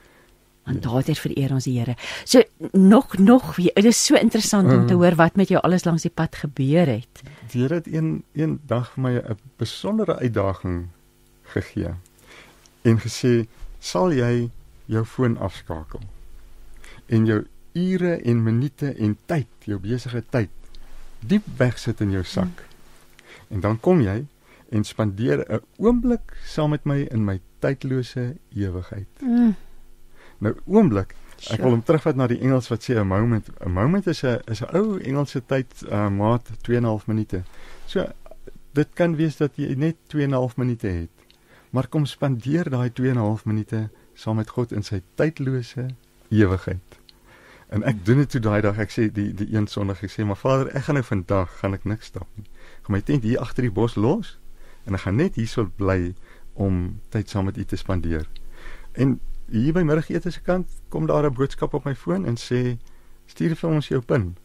Want 0.64 0.84
Ja. 0.84 0.91
daardeur 0.91 1.14
vereer 1.14 1.53
ons 1.53 1.64
die 1.64 1.78
Here. 1.78 1.95
So 2.24 2.43
nog 2.72 3.18
nog 3.18 3.55
dit 3.57 3.84
is 3.84 4.05
so 4.05 4.14
interessant 4.16 4.72
om 4.72 4.87
te 4.87 4.95
Mm. 4.95 5.01
hoor 5.01 5.14
wat 5.14 5.37
met 5.37 5.49
jou 5.49 5.61
alles 5.62 5.84
langs 5.84 6.03
die 6.03 6.11
pad 6.11 6.34
gebeur 6.37 6.87
het. 6.87 7.22
Die 7.51 7.62
Here 7.62 7.74
het 7.74 7.86
een 7.86 8.24
een 8.32 8.61
dag 8.66 8.90
vir 8.92 9.03
my 9.03 9.12
'n 9.18 9.38
besondere 9.57 10.16
uitdaging 10.16 10.88
gegee 11.42 11.94
en 12.82 12.99
gesê, 13.01 13.47
"Sal 13.78 14.12
jy 14.12 14.51
jou 14.84 15.05
foon 15.05 15.38
afskakel 15.38 16.01
en 17.07 17.26
jou 17.26 17.47
ure 17.72 18.22
en 18.22 18.42
minute 18.42 18.94
en 18.94 19.18
tyd, 19.26 19.47
jou 19.59 19.78
besige 19.78 20.24
tyd 20.30 20.51
diep 21.20 21.44
wegsit 21.57 22.01
in 22.01 22.11
jou 22.11 22.24
sak. 22.24 22.64
En 23.49 23.61
dan 23.61 23.80
kom 23.80 24.01
jy 24.01 24.26
en 24.68 24.84
spandeer 24.84 25.44
'n 25.53 25.61
oomblik 25.76 26.36
saam 26.44 26.70
met 26.70 26.84
my 26.84 27.01
in 27.11 27.24
my 27.24 27.40
tydlose 27.59 28.36
ewigheid." 28.55 29.09
Mm. 29.20 29.55
Nou 30.38 30.55
oomblik 30.64 31.14
Ek 31.55 31.62
wil 31.62 31.76
hom 31.76 31.82
terugvat 31.86 32.16
na 32.18 32.26
die 32.30 32.40
Engels 32.42 32.68
wat 32.72 32.82
sê 32.82 32.97
'n 32.99 33.07
moment. 33.07 33.49
'n 33.61 33.70
Moment 33.70 34.07
is 34.07 34.22
'n 34.24 34.40
is 34.51 34.62
'n 34.62 34.76
ou 34.76 34.99
Engelse 34.99 35.42
tyd 35.47 35.70
uh, 35.88 36.09
maat 36.09 36.51
2.5 36.62 37.07
minute. 37.07 37.42
So 37.86 38.07
dit 38.72 38.88
kan 38.94 39.16
wees 39.16 39.36
dat 39.36 39.53
jy 39.57 39.74
net 39.74 39.97
2.5 40.09 40.57
minute 40.57 40.86
het. 40.86 41.11
Maar 41.70 41.88
kom 41.88 42.07
spandeer 42.07 42.70
daai 42.70 42.90
2.5 42.90 43.44
minute 43.44 43.90
saam 44.14 44.36
met 44.36 44.51
God 44.51 44.72
in 44.72 44.82
sy 44.82 45.03
tydlose 45.14 45.86
ewigheid. 46.28 46.99
En 47.68 47.82
ek 47.82 48.05
doen 48.05 48.16
dit 48.22 48.30
toe 48.30 48.40
daai 48.40 48.61
dag. 48.61 48.78
Ek 48.78 48.90
sê 48.90 49.09
die 49.12 49.32
die 49.34 49.49
een 49.55 49.66
Sondag 49.66 50.03
ek 50.03 50.11
sê 50.11 50.24
maar 50.24 50.38
Vader, 50.40 50.70
ek 50.74 50.86
gaan 50.86 50.94
nou 50.94 51.05
vandag 51.05 51.59
gaan 51.61 51.74
ek 51.74 51.84
niks 51.84 52.07
stap 52.07 52.28
nie. 52.34 52.47
Ek 52.78 52.88
gaan 52.88 52.97
my 52.97 53.01
tent 53.01 53.22
hier 53.22 53.40
agter 53.40 53.66
die 53.66 53.74
bos 53.74 53.94
los 53.94 54.38
en 54.86 54.94
ek 54.94 55.01
gaan 55.07 55.16
net 55.16 55.34
hierso 55.34 55.66
bly 55.66 56.14
om 56.55 57.01
tyd 57.11 57.28
saam 57.28 57.44
met 57.51 57.59
U 57.59 57.64
te 57.64 57.76
spandeer. 57.76 58.28
En 58.94 59.18
hier 59.51 59.72
by 59.72 59.82
middagete 59.82 60.30
se 60.30 60.40
kant 60.40 60.66
kom 60.88 61.07
daar 61.07 61.26
'n 61.26 61.34
boodskap 61.34 61.74
op 61.74 61.84
my 61.84 61.94
foon 61.94 62.26
en 62.26 62.36
sê 62.36 62.78
stuur 63.26 63.57
vir 63.57 63.70
ons 63.70 63.88
jou 63.88 64.01
pin. 64.01 64.36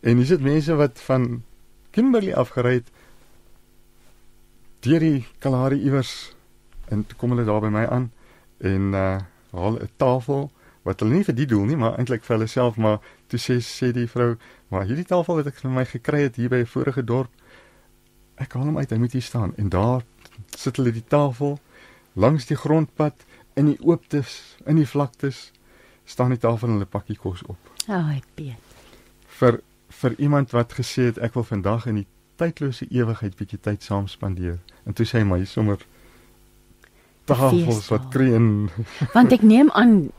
En 0.00 0.16
dis 0.16 0.28
dit 0.28 0.40
mense 0.40 0.74
wat 0.74 1.00
van 1.00 1.42
Kimberley 1.90 2.34
afgery 2.34 2.74
het 2.74 2.90
deur 4.80 5.00
die 5.00 5.26
Kalahari 5.38 5.78
iewers 5.82 6.34
en 6.88 7.06
toe 7.06 7.16
kom 7.18 7.30
hulle 7.30 7.44
daar 7.44 7.60
by 7.60 7.68
my 7.68 7.86
aan 7.86 8.10
en 8.58 8.94
uh 8.94 9.20
haal 9.52 9.76
'n 9.78 9.90
tafel 9.96 10.50
wat 10.82 11.00
hulle 11.00 11.14
nie 11.14 11.24
vir 11.24 11.34
die 11.34 11.46
doel 11.46 11.64
nie, 11.64 11.76
maar 11.76 11.98
eintlik 11.98 12.24
vir 12.24 12.36
hulle 12.36 12.48
self, 12.50 12.76
maar 12.76 12.98
toe 13.30 13.38
sê 13.38 13.60
sê 13.60 13.92
die 13.92 14.08
vrou, 14.10 14.36
maar 14.68 14.86
hierdie 14.88 15.06
tafel 15.06 15.38
wat 15.38 15.46
ek 15.46 15.60
vir 15.62 15.70
my 15.70 15.84
gekry 15.84 16.22
het 16.22 16.36
hier 16.36 16.48
by 16.48 16.62
'n 16.62 16.66
vorige 16.66 17.04
dorp, 17.04 17.30
ek 18.36 18.52
haal 18.52 18.64
hom 18.64 18.78
uit, 18.78 18.90
hy 18.90 18.98
moet 18.98 19.12
hier 19.12 19.22
staan 19.22 19.52
en 19.56 19.68
daar 19.68 20.02
sit 20.56 20.76
hulle 20.76 20.92
die 20.92 21.04
tafel 21.06 21.58
langs 22.14 22.46
die 22.46 22.56
grondpad 22.56 23.24
in 23.56 23.66
die 23.66 23.78
ooptes, 23.80 24.56
in 24.66 24.76
die 24.76 24.86
vlaktes 24.86 25.50
staan 26.04 26.30
die 26.30 26.38
tafel 26.38 26.68
en 26.68 26.74
hulle 26.74 26.86
pakkie 26.86 27.16
kos 27.16 27.42
op. 27.46 27.58
Ai, 27.88 28.22
Piet. 28.34 28.56
Vir 29.38 29.60
vir 30.02 30.14
iemand 30.18 30.50
wat 30.52 30.72
gesê 30.72 31.04
het 31.12 31.18
ek 31.18 31.34
wil 31.34 31.44
vandag 31.44 31.86
in 31.86 31.94
die 31.94 32.06
tydlose 32.36 32.86
ewigheid 32.90 33.36
bietjie 33.36 33.58
tyd 33.60 33.82
saam 33.82 34.08
spandeer. 34.08 34.58
En 34.86 34.92
toe 34.92 35.06
sê 35.06 35.18
hy 35.18 35.24
maar 35.24 35.38
hier 35.38 35.46
sommer 35.46 35.78
tafels 37.28 37.88
wat 37.92 38.08
kreun. 38.10 38.68
Want 39.16 39.32
ek 39.32 39.42
neem 39.46 39.70
aan 39.78 40.10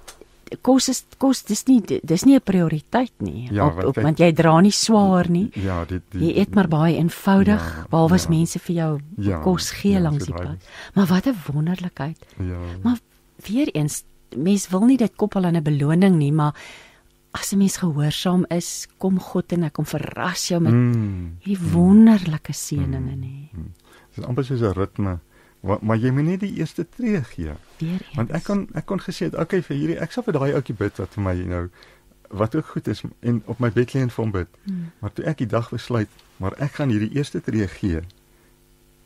kos 0.61 0.87
is 0.91 0.99
kos 1.17 1.41
dis 1.49 1.63
nie 1.65 1.79
dis 1.81 2.23
nie 2.29 2.35
'n 2.37 2.41
prioriteit 2.45 3.11
nie 3.25 3.47
Ja, 3.51 3.65
op, 3.67 3.73
want 3.75 3.87
op, 3.87 3.95
kyk- 3.95 4.03
want 4.03 4.19
jy 4.19 4.31
dra 4.37 4.59
nie 4.61 4.71
swaar 4.71 5.29
nie. 5.29 5.49
Ja, 5.55 5.83
dit 5.85 6.03
die 6.11 6.19
Jy 6.29 6.35
eet 6.41 6.53
maar 6.55 6.67
baie 6.67 6.95
eenvoudig 6.95 7.63
Ja, 7.63 7.85
behalwe 7.89 8.13
as 8.15 8.23
ja. 8.23 8.29
mense 8.29 8.59
vir 8.59 8.75
jou 8.75 8.99
Ja, 9.17 9.39
kos 9.41 9.71
gee 9.71 9.93
ja, 9.97 9.99
langs 9.99 10.25
die 10.25 10.33
pad. 10.33 10.57
Maar 10.93 11.07
wat 11.07 11.25
'n 11.27 11.35
wonderlikheid. 11.51 12.17
Ja. 12.37 12.59
Maar 12.83 12.99
weer 13.47 13.69
eens 13.75 14.03
mens 14.37 14.67
wil 14.69 14.85
nie 14.85 14.97
dit 14.97 15.15
koppel 15.15 15.45
aan 15.45 15.55
'n 15.55 15.63
beloning 15.63 16.15
nie, 16.17 16.31
maar 16.31 16.55
as 17.31 17.51
'n 17.53 17.57
mens 17.57 17.77
gehoorsaam 17.77 18.45
is, 18.49 18.87
kom 18.97 19.19
God 19.19 19.51
en 19.51 19.63
hy 19.63 19.69
kom 19.69 19.85
verras 19.85 20.47
jou 20.47 20.61
met 20.61 20.73
Mm, 20.73 21.37
hierdie 21.39 21.71
wonderlike 21.71 22.53
seëninge 22.53 23.15
nê. 23.15 23.49
dit 24.15 24.17
is 24.17 24.23
amper 24.23 24.45
soos 24.45 24.61
'n 24.61 24.73
ritme. 24.73 25.19
Maar, 25.61 25.77
maar 25.81 25.97
jy 25.97 26.09
moet 26.11 26.23
net 26.23 26.39
die 26.39 26.55
eerste 26.59 26.85
tree 26.89 27.23
gee. 27.23 27.51
Want 28.15 28.31
ek 28.31 28.43
kon 28.43 28.67
ek 28.73 28.85
kon 28.85 28.99
gesê 28.99 29.25
het, 29.25 29.35
okay 29.35 29.61
vir 29.61 29.77
hierdie 29.77 29.99
ek 29.99 30.11
sal 30.11 30.23
vir 30.23 30.33
daai 30.33 30.53
ouetjie 30.53 30.75
bid 30.75 30.97
wat 30.97 31.13
vir 31.13 31.23
my 31.23 31.33
nou 31.33 31.69
wat 32.29 32.55
ook 32.55 32.65
goed 32.65 32.87
is 32.87 33.03
en 33.21 33.41
op 33.45 33.59
my 33.59 33.69
bed 33.71 33.93
lê 33.93 34.01
en 34.01 34.09
vir 34.09 34.23
hom 34.23 34.31
bid. 34.31 34.47
Hmm. 34.65 34.91
Maar 34.99 35.13
toe 35.13 35.25
ek 35.25 35.37
die 35.37 35.47
dag 35.47 35.69
besluit, 35.69 36.09
maar 36.37 36.53
ek 36.57 36.71
gaan 36.71 36.89
hierdie 36.89 37.15
eerste 37.15 37.41
tree 37.41 37.67
gee. 37.67 38.01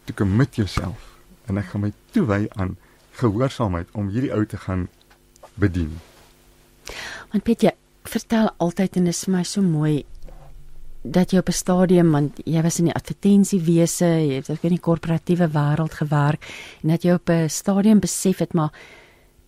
Toe 0.05 0.15
commit 0.15 0.55
jouself 0.55 1.17
en 1.45 1.57
ek 1.57 1.65
gaan 1.65 1.81
my 1.81 1.93
toewy 2.11 2.47
aan 2.55 2.77
gehoorsaamheid 3.17 3.87
om 3.93 4.09
hierdie 4.13 4.33
ou 4.33 4.45
te 4.45 4.57
gaan 4.57 4.87
bedien. 5.55 5.91
Want 7.31 7.43
Piet, 7.43 7.61
jy 7.67 7.73
vertel 8.07 8.51
altyd 8.63 8.95
en 8.95 9.09
dit 9.09 9.13
is 9.13 9.23
vir 9.25 9.33
my 9.33 9.43
so 9.43 9.61
mooi 9.61 10.05
dat 11.07 11.31
jy 11.31 11.39
op 11.39 11.49
'n 11.49 11.55
stadium 11.55 12.11
want 12.11 12.39
jy 12.45 12.61
was 12.61 12.79
in 12.79 12.85
die 12.85 12.93
advertensiewese, 12.93 14.05
jy 14.05 14.35
het 14.35 14.49
ook 14.49 14.63
in 14.63 14.75
die 14.75 14.79
korporatiewe 14.79 15.47
wêreld 15.51 15.93
gewerk 15.93 16.41
en 16.83 16.89
dat 16.89 17.03
jy 17.03 17.13
op 17.13 17.29
'n 17.29 17.49
stadium 17.49 17.99
besef 17.99 18.39
het 18.39 18.53
maar 18.53 18.71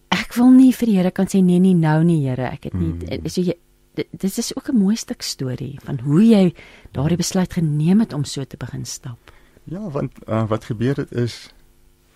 ek 0.10 0.34
wil 0.34 0.50
nie 0.50 0.72
vir 0.74 0.86
die 0.86 0.96
Here 0.98 1.12
kan 1.12 1.28
sê 1.28 1.42
nee 1.44 1.60
nie 1.60 1.74
nou 1.74 2.04
nie 2.04 2.28
Here, 2.28 2.52
ek 2.52 2.64
het 2.64 2.74
nie 2.74 2.94
Mm. 2.94 3.28
so 3.30 3.42
jy 3.42 3.54
dit, 3.96 4.08
dit 4.12 4.38
is 4.38 4.56
ook 4.56 4.70
'n 4.70 4.78
mooi 4.78 4.96
stuk 4.96 5.22
storie 5.22 5.80
van 5.84 6.00
hoe 6.00 6.24
jy 6.24 6.54
daardie 6.92 7.18
besluit 7.18 7.54
geneem 7.54 8.00
het 8.00 8.14
om 8.14 8.24
so 8.24 8.44
te 8.44 8.58
begin 8.58 8.86
stap. 8.86 9.18
Ja, 9.64 9.90
want 9.90 10.12
uh, 10.28 10.48
wat 10.48 10.66
gebeur 10.66 10.96
het 10.96 11.12
is 11.12 11.50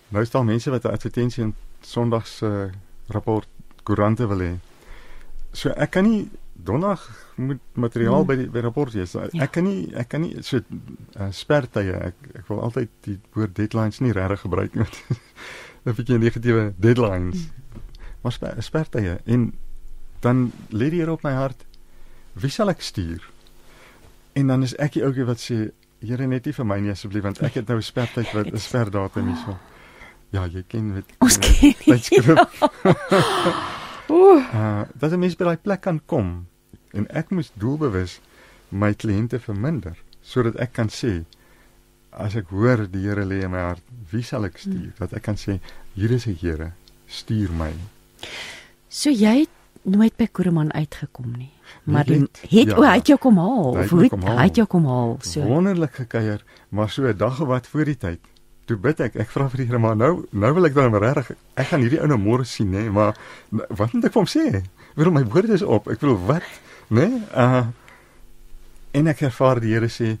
nou 0.08 0.24
staan 0.24 0.46
mense 0.46 0.70
wat 0.70 0.84
'n 0.84 0.90
advertensie 0.92 1.42
in 1.44 1.54
Sondag 1.80 2.26
se 2.26 2.70
rapport 3.08 3.46
koerante 3.82 4.26
wil 4.28 4.38
hê. 4.38 4.54
So 5.52 5.68
ek 5.70 5.90
kan 5.90 6.04
nie 6.04 6.30
donderdag 6.52 7.32
moet 7.36 7.58
materiaal 7.74 8.18
Hmm. 8.18 8.26
by 8.26 8.36
die 8.36 8.48
by 8.50 8.60
rapport 8.60 8.92
wees. 8.92 9.14
Ek 9.14 9.32
Ja. 9.32 9.46
kan 9.46 9.64
nie 9.64 9.92
ek 9.94 10.08
kan 10.08 10.20
nie 10.20 10.42
so 10.42 10.56
uh, 11.16 11.26
spertye. 11.30 11.92
Ek 11.92 12.14
ek 12.34 12.46
wil 12.48 12.60
altyd 12.60 12.88
die 13.02 13.18
woord 13.32 13.54
deadlines 13.54 14.00
nie 14.00 14.12
regtig 14.12 14.40
gebruik 14.40 14.74
nie. 14.74 14.84
'n 15.86 15.92
bietjie 15.94 16.18
negatiewe 16.18 16.72
deadlines. 16.78 17.48
Maar 18.22 18.32
sper, 18.32 18.62
spertye 18.62 19.18
en 19.26 19.52
dan 20.20 20.52
lê 20.70 20.88
die 20.90 21.00
Here 21.00 21.12
op 21.12 21.22
my 21.22 21.32
hart. 21.32 21.64
Wie 22.32 22.50
sal 22.50 22.68
ek 22.70 22.80
stuur? 22.80 23.30
En 24.32 24.46
dan 24.46 24.62
is 24.62 24.74
ek 24.76 24.92
die 24.92 25.02
ouetjie 25.04 25.24
wat 25.24 25.38
sê 25.40 25.70
Here 26.00 26.26
net 26.26 26.44
nie 26.46 26.52
vir 26.54 26.64
my 26.66 26.80
nie 26.80 26.90
asseblief 26.90 27.22
want 27.22 27.42
ek 27.42 27.54
het 27.54 27.68
nou 27.68 27.76
'n 27.78 27.82
spertyd 27.82 28.32
wat 28.32 28.46
'n 28.52 28.58
sperdatum 28.58 29.26
hierso. 29.26 29.58
Ja, 30.34 30.48
jy 30.50 30.64
ken 30.66 30.94
dit. 30.96 31.12
Ons 31.22 31.38
ken 31.38 31.74
tydskrif. 31.78 32.40
Ooh. 34.14 34.40
Uh, 34.52 34.82
dat 34.98 35.12
'n 35.12 35.18
mens 35.18 35.36
by 35.38 35.44
daai 35.44 35.62
plek 35.62 35.80
kan 35.80 36.00
kom 36.06 36.46
en 36.92 37.06
ek 37.08 37.30
moes 37.30 37.52
doelbewus 37.54 38.20
my 38.68 38.92
kliënte 38.94 39.38
verminder 39.38 39.96
sodat 40.20 40.58
ek 40.60 40.72
kan 40.72 40.90
sê 40.90 41.24
as 42.10 42.34
ek 42.38 42.50
hoor 42.50 42.86
die 42.90 43.06
Here 43.06 43.24
lê 43.24 43.42
in 43.42 43.50
my 43.50 43.58
hart, 43.58 43.82
wie 44.10 44.22
sal 44.22 44.44
ek 44.44 44.58
stuur? 44.58 44.92
Dat 44.98 45.12
ek 45.12 45.22
kan 45.22 45.36
sê 45.36 45.58
hier 45.94 46.10
is 46.10 46.26
'n 46.26 46.36
Here, 46.40 46.72
stuur 47.06 47.50
my. 47.50 47.72
So 48.88 49.10
jy 49.10 49.46
het 49.46 49.50
nooit 49.82 50.16
by 50.16 50.26
Koereman 50.26 50.72
uitgekom 50.72 51.32
nie. 51.36 51.50
Maar 51.84 52.04
die, 52.04 52.20
het, 52.20 52.40
het 52.50 52.68
ja. 52.68 52.76
o, 52.76 52.82
hy 52.82 52.96
het 52.98 53.06
jou 53.06 53.18
kom 53.18 53.38
haal. 53.38 53.74
Hy 53.74 53.82
het 53.82 53.90
hoe 53.90 54.08
kom 54.08 54.22
haal. 54.22 54.38
hy 54.38 54.44
het 54.44 54.56
jou 54.56 54.66
kom 54.66 54.86
haal? 54.86 55.18
So 55.20 55.42
Wonderlik 55.42 55.94
gekuier, 55.94 56.44
maar 56.68 56.90
so 56.90 57.02
'n 57.02 57.16
dag 57.16 57.40
of 57.40 57.48
wat 57.48 57.66
voor 57.66 57.84
die 57.84 57.96
tyd. 57.96 58.20
Toe 58.66 58.76
bid 58.80 59.00
ek, 59.00 59.16
ek 59.16 59.28
vra 59.28 59.48
vir 59.52 59.60
die 59.60 59.66
Here, 59.68 59.78
maar 59.78 59.96
nou 59.96 60.26
nou 60.32 60.52
wil 60.56 60.64
ek 60.66 60.74
dan 60.74 60.94
regtig 60.94 61.34
ek 61.60 61.66
gaan 61.68 61.82
hierdie 61.84 62.00
ou 62.00 62.06
nou 62.08 62.18
môre 62.18 62.44
sien, 62.48 62.70
nê, 62.72 62.86
maar 62.90 63.12
nou, 63.50 63.66
wat 63.68 63.92
moet 63.92 64.04
ek 64.08 64.12
vir 64.14 64.22
hom 64.22 64.30
sê? 64.30 64.44
Ek 64.64 64.96
bedoel 64.96 65.12
my 65.18 65.24
woorde 65.34 65.52
is 65.58 65.62
op. 65.62 65.88
Ek 65.92 66.00
bedoel 66.00 66.20
wat, 66.26 66.46
nê? 66.90 67.08
Uh 67.34 67.64
en 68.94 69.08
ek 69.10 69.24
ervaar 69.26 69.58
die 69.60 69.72
Here 69.74 69.88
sê 69.90 70.16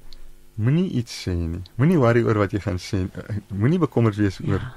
moenie 0.58 0.88
iets 0.98 1.14
sê 1.24 1.34
nie. 1.34 1.62
Moenie 1.78 1.98
worry 1.98 2.24
oor 2.26 2.40
wat 2.42 2.52
jy 2.52 2.60
gaan 2.60 2.80
sê. 2.82 3.04
Uh, 3.06 3.36
Moenie 3.54 3.78
bekommerd 3.78 4.18
wees 4.18 4.40
oor 4.42 4.58
ja, 4.58 4.72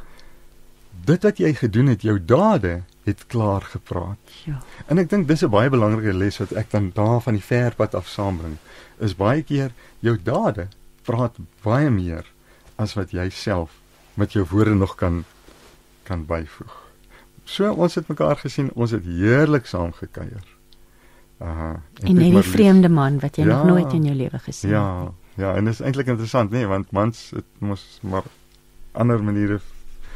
dit 1.06 1.26
wat 1.26 1.40
jy 1.42 1.50
gedoen 1.58 1.90
het, 1.94 2.06
jou 2.06 2.20
dade 2.20 2.84
het 3.08 3.26
klaar 3.28 3.62
gepraat. 3.62 4.20
ja. 4.46 4.62
En 4.88 4.98
ek 5.02 5.10
dink 5.10 5.28
dis 5.28 5.44
'n 5.44 5.50
baie 5.50 5.70
belangrike 5.70 6.14
les 6.14 6.38
wat 6.38 6.54
ek 6.54 6.72
dan 6.72 6.92
daar 6.94 7.22
van 7.22 7.34
die 7.34 7.44
verpad 7.44 7.96
af 7.96 8.08
saambring. 8.08 8.58
Is 9.00 9.16
baie 9.16 9.42
keer 9.44 9.72
jou 10.00 10.18
dade 10.24 10.68
praat 11.04 11.38
baie 11.64 11.90
meer 11.90 12.26
as 12.78 12.94
wat 12.98 13.12
jy 13.12 13.30
self 13.30 13.72
met 14.18 14.34
jou 14.34 14.46
woorde 14.50 14.74
nog 14.76 14.96
kan 14.96 15.24
kan 16.08 16.26
byvoeg. 16.26 16.74
So 17.44 17.72
ons 17.74 17.96
het 17.96 18.08
mekaar 18.08 18.36
gesien, 18.40 18.70
ons 18.76 18.92
het 18.92 19.04
heerlik 19.06 19.66
saam 19.68 19.92
gekuier. 19.94 20.44
Uh 21.42 21.76
En 22.04 22.16
net 22.16 22.32
die 22.34 22.42
vreemde 22.42 22.90
man 22.90 23.20
wat 23.20 23.36
jy 23.38 23.44
nog 23.46 23.64
Ja. 23.66 23.68
nooit 23.70 23.94
in 23.94 24.04
jou 24.04 24.16
lewe 24.16 24.40
gesien 24.40 24.70
het. 24.74 24.80
Ja, 24.80 25.12
ja, 25.36 25.56
en 25.56 25.66
dit 25.66 25.74
is 25.74 25.80
eintlik 25.82 26.08
interessant, 26.08 26.50
nê, 26.52 26.58
nee, 26.64 26.68
want 26.68 26.92
mans 26.92 27.30
het 27.36 27.46
mos 27.60 28.00
maar 28.02 28.24
ander 28.92 29.24
maniere 29.24 29.60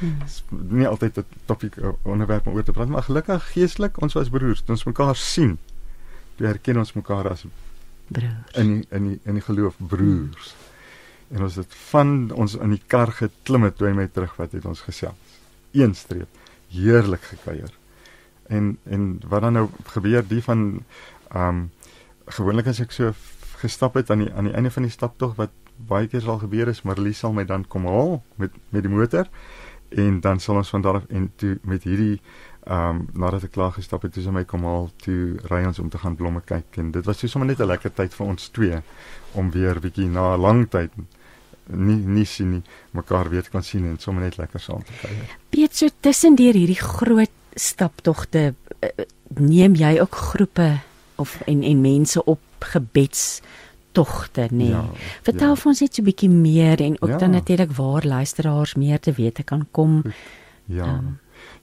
Hmm. 0.01 0.17
nie 0.49 0.87
altyd 0.87 1.17
'n 1.17 1.25
topik 1.45 1.75
uh, 1.75 1.89
onderwerp 2.01 2.47
om 2.47 2.53
oor 2.53 2.63
te 2.63 2.71
praat, 2.71 2.87
maar 2.87 3.03
gelukkig 3.03 3.51
geestelik 3.51 4.01
ons 4.01 4.13
was 4.13 4.29
broers, 4.29 4.63
ons 4.67 4.83
mekaar 4.83 5.15
sien. 5.15 5.57
Toe 6.35 6.47
herken 6.47 6.77
ons 6.77 6.93
mekaar 6.93 7.29
as 7.29 7.45
Broers. 8.07 8.33
in 8.53 8.67
die, 8.73 8.85
in 8.89 9.07
die 9.07 9.19
in 9.23 9.33
die 9.33 9.41
geloof 9.43 9.75
broers. 9.77 10.55
En 11.31 11.43
ons 11.47 11.55
het 11.55 11.75
van 11.91 12.31
ons 12.35 12.55
in 12.55 12.75
die 12.75 12.81
kar 12.87 13.11
geklim 13.15 13.63
het 13.63 13.77
toe 13.79 13.87
hy 13.87 13.93
my 13.95 14.07
terugvat 14.07 14.51
het 14.57 14.65
ons 14.65 14.83
gesels. 14.87 15.37
Een 15.71 15.93
streep, 15.95 16.29
heerlik 16.73 17.23
gekuier. 17.33 17.71
En 18.51 18.77
en 18.83 19.21
wat 19.31 19.41
dan 19.41 19.53
nou 19.53 19.67
gebeur 19.93 20.27
die 20.27 20.43
van 20.43 20.83
ehm 21.31 21.47
um, 21.47 21.69
gewoonlik 22.31 22.67
as 22.67 22.79
ek 22.79 22.91
so 22.91 23.13
gestap 23.61 23.95
het 23.99 24.11
aan 24.11 24.25
die 24.25 24.33
aan 24.33 24.47
die 24.49 24.53
einde 24.53 24.71
van 24.71 24.83
die 24.83 24.91
staptog 24.91 25.35
wat 25.35 25.51
baie 25.87 26.07
keer 26.07 26.21
sal 26.21 26.39
gebeur 26.39 26.69
is 26.71 26.83
Marlie 26.87 27.13
sal 27.13 27.33
my 27.33 27.45
dan 27.45 27.65
kom 27.67 27.85
haal 27.85 28.21
met 28.35 28.55
met 28.69 28.85
die 28.85 28.91
motor 28.91 29.29
en 29.89 30.19
dan 30.23 30.39
sal 30.39 30.55
ons 30.55 30.69
van 30.69 30.81
daar 30.81 31.01
af 31.01 31.07
en 31.09 31.31
toe 31.35 31.57
met 31.63 31.83
hierdie 31.83 32.21
ehm 32.61 32.89
um, 32.89 33.07
nadat 33.13 33.47
ek 33.47 33.51
klaar 33.51 33.71
gestap 33.73 34.03
het, 34.05 34.13
toe 34.13 34.23
sy 34.23 34.29
my 34.29 34.43
kom 34.45 34.63
haal, 34.69 34.91
toe 35.01 35.39
ry 35.49 35.63
ons 35.65 35.79
om 35.81 35.89
te 35.89 35.97
gaan 35.97 36.15
blomme 36.15 36.43
kyk 36.45 36.77
en 36.77 36.91
dit 36.91 37.07
was 37.09 37.17
so 37.17 37.27
sommer 37.27 37.49
net 37.49 37.59
'n 37.59 37.67
lekker 37.67 37.93
tyd 37.93 38.13
vir 38.13 38.27
ons 38.27 38.49
twee 38.49 38.81
om 39.33 39.51
weer 39.51 39.79
bietjie 39.79 40.07
na 40.07 40.35
'n 40.35 40.41
lang 40.41 40.69
tyd 40.69 40.91
nie 41.71 41.95
nie 41.95 42.25
sien 42.25 42.51
nie, 42.51 42.61
mekaar 42.91 43.29
weer 43.29 43.49
kan 43.51 43.63
sien 43.63 43.85
en 43.85 43.97
sommer 43.99 44.23
net 44.23 44.37
lekker 44.37 44.59
saam 44.59 44.83
te 44.83 44.93
kuier. 45.01 45.37
Piet, 45.49 45.75
so 45.75 45.87
tussendeur 45.99 46.53
hierdie 46.53 46.79
groot 46.79 47.31
staptogte 47.55 48.53
eh, 48.79 49.05
neem 49.39 49.75
jy 49.75 49.99
ook 49.99 50.15
groepe 50.15 50.79
of 51.15 51.41
en 51.47 51.63
en 51.63 51.81
mense 51.81 52.23
op 52.25 52.39
gebedstogte, 52.59 54.47
nê? 54.51 54.57
Nee. 54.57 54.69
Ja, 54.69 54.85
Vertel 55.23 55.49
ja. 55.49 55.55
vir 55.55 55.69
ons 55.71 55.79
net 55.81 55.95
so 55.95 56.01
'n 56.01 56.05
bietjie 56.05 56.29
meer 56.29 56.81
en 56.81 56.95
ook 57.01 57.09
Ja. 57.09 57.17
dan 57.17 57.31
natuurlik 57.31 57.71
waar 57.71 58.05
luisteraars 58.05 58.75
meer 58.75 58.99
te 58.99 59.11
wete 59.11 59.43
kan 59.43 59.67
kom. 59.71 60.03
Ja. 60.65 60.85
Ehm. 60.85 61.05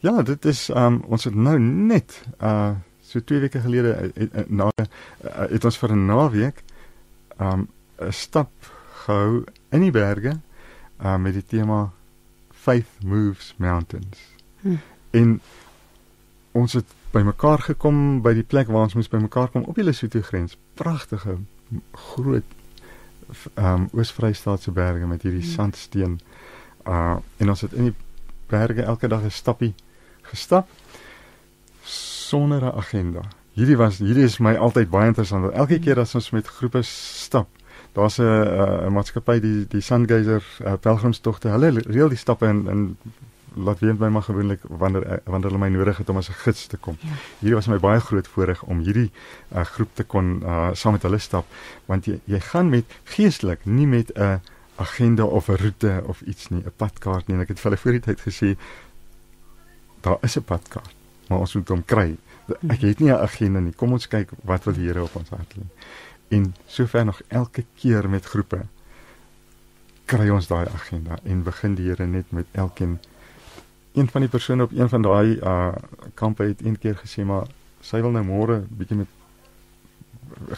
ja, 0.00 0.22
dit 0.22 0.44
is 0.44 0.68
um, 0.68 1.02
ons 1.08 1.24
het 1.24 1.34
nou 1.34 1.58
net 1.58 2.22
uh 2.42 2.70
so 3.08 3.20
2 3.24 3.40
weke 3.40 3.60
gelede 3.60 4.12
uh, 4.14 4.22
uh, 4.22 4.42
na 4.48 4.70
uh, 4.76 5.48
het 5.48 5.64
ons 5.64 5.78
vir 5.78 5.92
'n 5.92 6.06
naweek 6.06 6.62
um, 7.40 7.68
'n 8.00 8.12
stap 8.12 8.50
gehou 9.04 9.44
in 9.70 9.80
die 9.80 9.94
berge 9.94 10.40
uh 11.02 11.16
met 11.16 11.32
die 11.32 11.44
tema 11.46 11.90
Faith 12.50 13.02
Moves 13.04 13.54
Mountains. 13.56 14.18
Hm. 14.60 14.76
En 15.10 15.40
ons 16.52 16.72
het 16.72 16.96
bymekaar 17.10 17.58
gekom 17.58 18.20
by 18.22 18.34
die 18.36 18.44
plek 18.44 18.68
waar 18.68 18.88
ons 18.88 18.96
moes 18.98 19.08
bymekaar 19.08 19.52
kom 19.52 19.64
op 19.70 19.78
die 19.78 19.84
Lesotho 19.86 20.20
grens. 20.22 20.58
Pragtige 20.74 21.38
groot 21.92 22.56
ehm 23.54 23.66
um, 23.72 23.88
Oos-Vrystaatse 23.92 24.72
berge 24.72 25.06
met 25.06 25.22
hierdie 25.22 25.44
hmm. 25.44 25.52
sandsteen. 25.52 26.20
Uh 26.88 27.16
en 27.36 27.48
ons 27.48 27.60
het 27.60 27.72
in 27.72 27.90
die 27.90 27.94
berge 28.48 28.82
elke 28.82 29.08
dag 29.08 29.24
'n 29.24 29.30
stappie 29.30 29.74
gestap 30.22 30.68
sonder 31.84 32.64
'n 32.64 32.76
agenda. 32.76 33.22
Hierdie 33.52 33.76
was 33.76 33.98
hierdie 33.98 34.24
is 34.24 34.38
my 34.38 34.54
altyd 34.54 34.90
baie 34.90 35.06
interessant. 35.06 35.52
Elke 35.52 35.74
hmm. 35.74 35.82
keer 35.84 36.00
as 36.00 36.14
ons 36.14 36.30
met 36.30 36.46
groepe 36.46 36.82
stap, 36.82 37.48
daar's 37.98 38.18
'n 38.18 38.86
'n 38.86 38.92
maatskappy 38.92 39.40
die 39.40 39.66
die 39.68 39.80
Sungeyser 39.80 40.44
uh, 40.64 40.74
pelgrimstogte. 40.80 41.48
Hulle 41.48 41.70
reël 41.86 42.08
die 42.08 42.22
stappe 42.24 42.46
en 42.46 42.68
en 42.68 42.96
laat 43.54 43.78
weet 43.78 43.98
my 43.98 44.08
maar 44.08 44.22
gewoonlik 44.22 44.60
wanneer 44.68 45.02
eh, 45.02 45.18
wanneer 45.24 45.50
hulle 45.50 45.58
my 45.58 45.68
nodig 45.68 45.96
het 45.96 46.08
om 46.08 46.16
as 46.16 46.28
'n 46.28 46.32
gids 46.44 46.66
te 46.66 46.76
kom. 46.76 46.96
Ja. 47.00 47.08
Hierdie 47.38 47.54
was 47.54 47.66
my 47.66 47.78
baie 47.78 48.00
groot 48.00 48.28
voorreg 48.28 48.62
om 48.62 48.78
hierdie 48.78 49.10
uh, 49.52 49.64
groep 49.64 49.88
te 49.94 50.04
kon 50.04 50.42
uh, 50.42 50.68
saam 50.72 50.92
met 50.92 51.02
hulle 51.02 51.18
stap 51.18 51.46
want 51.86 52.04
jy 52.04 52.20
jy 52.24 52.40
gaan 52.40 52.68
met 52.68 52.84
geestelik, 53.04 53.64
nie 53.64 53.86
met 53.86 54.12
'n 54.14 54.20
uh, 54.20 54.34
agenda 54.76 55.24
of 55.24 55.48
'n 55.48 55.56
roete 55.56 56.02
of 56.06 56.20
iets 56.20 56.48
nie, 56.48 56.62
'n 56.62 56.72
padkaart 56.76 57.26
nie. 57.26 57.36
En 57.36 57.42
ek 57.42 57.48
het 57.48 57.60
vir 57.60 57.70
hulle 57.70 57.82
voor 57.82 57.92
die 57.92 58.00
tyd 58.00 58.20
gesê 58.20 58.56
daar 60.00 60.18
is 60.20 60.36
'n 60.36 60.42
padkaart, 60.42 60.94
maar 61.28 61.38
ons 61.38 61.54
moet 61.54 61.68
hom 61.68 61.84
kry. 61.84 62.16
Ek 62.68 62.80
het 62.80 62.98
nie 62.98 63.10
'n 63.10 63.20
agenda 63.20 63.60
nie. 63.60 63.72
Kom 63.72 63.92
ons 63.92 64.08
kyk 64.08 64.30
wat 64.44 64.64
wil 64.64 64.74
die 64.74 64.86
Here 64.86 65.02
op 65.02 65.16
ons 65.16 65.28
hart 65.28 65.54
lê. 65.56 65.64
En 66.28 66.54
sover 66.66 67.04
nog 67.04 67.20
elke 67.28 67.64
keer 67.74 68.08
met 68.08 68.24
groepe 68.24 68.66
kry 70.08 70.28
ons 70.32 70.46
daai 70.48 70.66
agenda 70.72 71.18
en 71.24 71.42
begin 71.42 71.74
die 71.74 71.88
Here 71.88 72.06
net 72.06 72.30
met 72.32 72.46
elkeen 72.52 72.98
een 73.92 74.08
van 74.08 74.20
die 74.20 74.30
persone 74.30 74.62
op 74.62 74.72
een 74.72 74.88
van 74.88 75.02
daai 75.02 75.38
uh 75.38 75.72
kampe 76.14 76.42
het 76.42 76.64
een 76.64 76.78
keer 76.78 76.96
gesê 76.96 77.24
maar 77.24 77.46
sy 77.80 78.00
wil 78.00 78.10
nou 78.10 78.24
môre 78.24 78.62
bietjie 78.68 78.96
met 78.96 79.08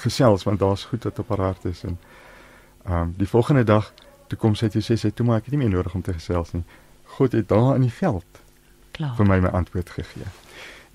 gesels 0.04 0.44
want 0.46 0.58
daar's 0.58 0.84
goed 0.84 1.04
wat 1.04 1.18
op 1.18 1.28
haar 1.28 1.44
hart 1.50 1.64
is 1.64 1.82
en 1.84 1.98
um 2.86 3.14
die 3.16 3.28
volgende 3.28 3.64
dag 3.64 3.92
toe 4.30 4.38
kom 4.38 4.54
sy 4.54 4.68
toe 4.70 4.82
sê 4.82 4.96
sy 4.98 5.10
toe 5.10 5.26
maar 5.26 5.40
ek 5.40 5.48
het 5.50 5.56
nie 5.56 5.64
meer 5.64 5.74
nodig 5.74 5.94
om 5.94 6.02
te 6.06 6.14
gesels 6.14 6.52
nie. 6.54 6.62
God 7.18 7.34
het 7.34 7.48
daar 7.50 7.74
in 7.74 7.86
die 7.88 7.94
veld 7.94 8.42
klaar 8.94 9.16
vir 9.18 9.26
my 9.26 9.40
my 9.42 9.50
antwoord 9.60 9.90
gegee. 9.90 10.30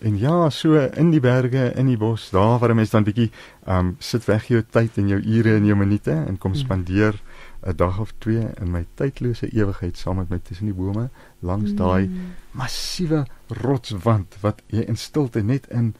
En 0.05 0.17
ja, 0.21 0.49
so 0.53 0.77
in 0.77 1.09
die 1.09 1.19
berge, 1.19 1.71
in 1.73 1.87
die 1.89 1.97
bos, 1.97 2.29
daar 2.29 2.59
waar 2.59 2.69
'n 2.69 2.75
mens 2.75 2.93
dan 2.93 3.03
bietjie 3.03 3.31
um 3.67 3.95
sit 3.99 4.25
weg 4.25 4.47
jou 4.47 4.61
tyd 4.61 4.97
en 4.97 5.07
jou 5.07 5.19
ure 5.19 5.55
en 5.55 5.65
jou 5.65 5.77
minute 5.77 6.11
en 6.11 6.37
kom 6.37 6.51
hmm. 6.51 6.61
spandeer 6.61 7.21
'n 7.65 7.75
dag 7.75 7.99
of 7.99 8.13
twee 8.17 8.45
in 8.61 8.71
my 8.71 8.85
tydlose 8.93 9.49
ewigheid 9.49 9.97
saam 9.97 10.15
met 10.21 10.29
my 10.29 10.39
tussen 10.39 10.69
die 10.69 10.77
bome 10.77 11.09
langs 11.39 11.71
mm. 11.71 11.77
daai 11.77 12.09
massiewe 12.51 13.25
rotswand 13.47 14.37
wat 14.41 14.61
jy 14.69 14.85
in 14.85 14.97
stilte 14.97 15.41
net 15.41 15.65
in 15.73 15.95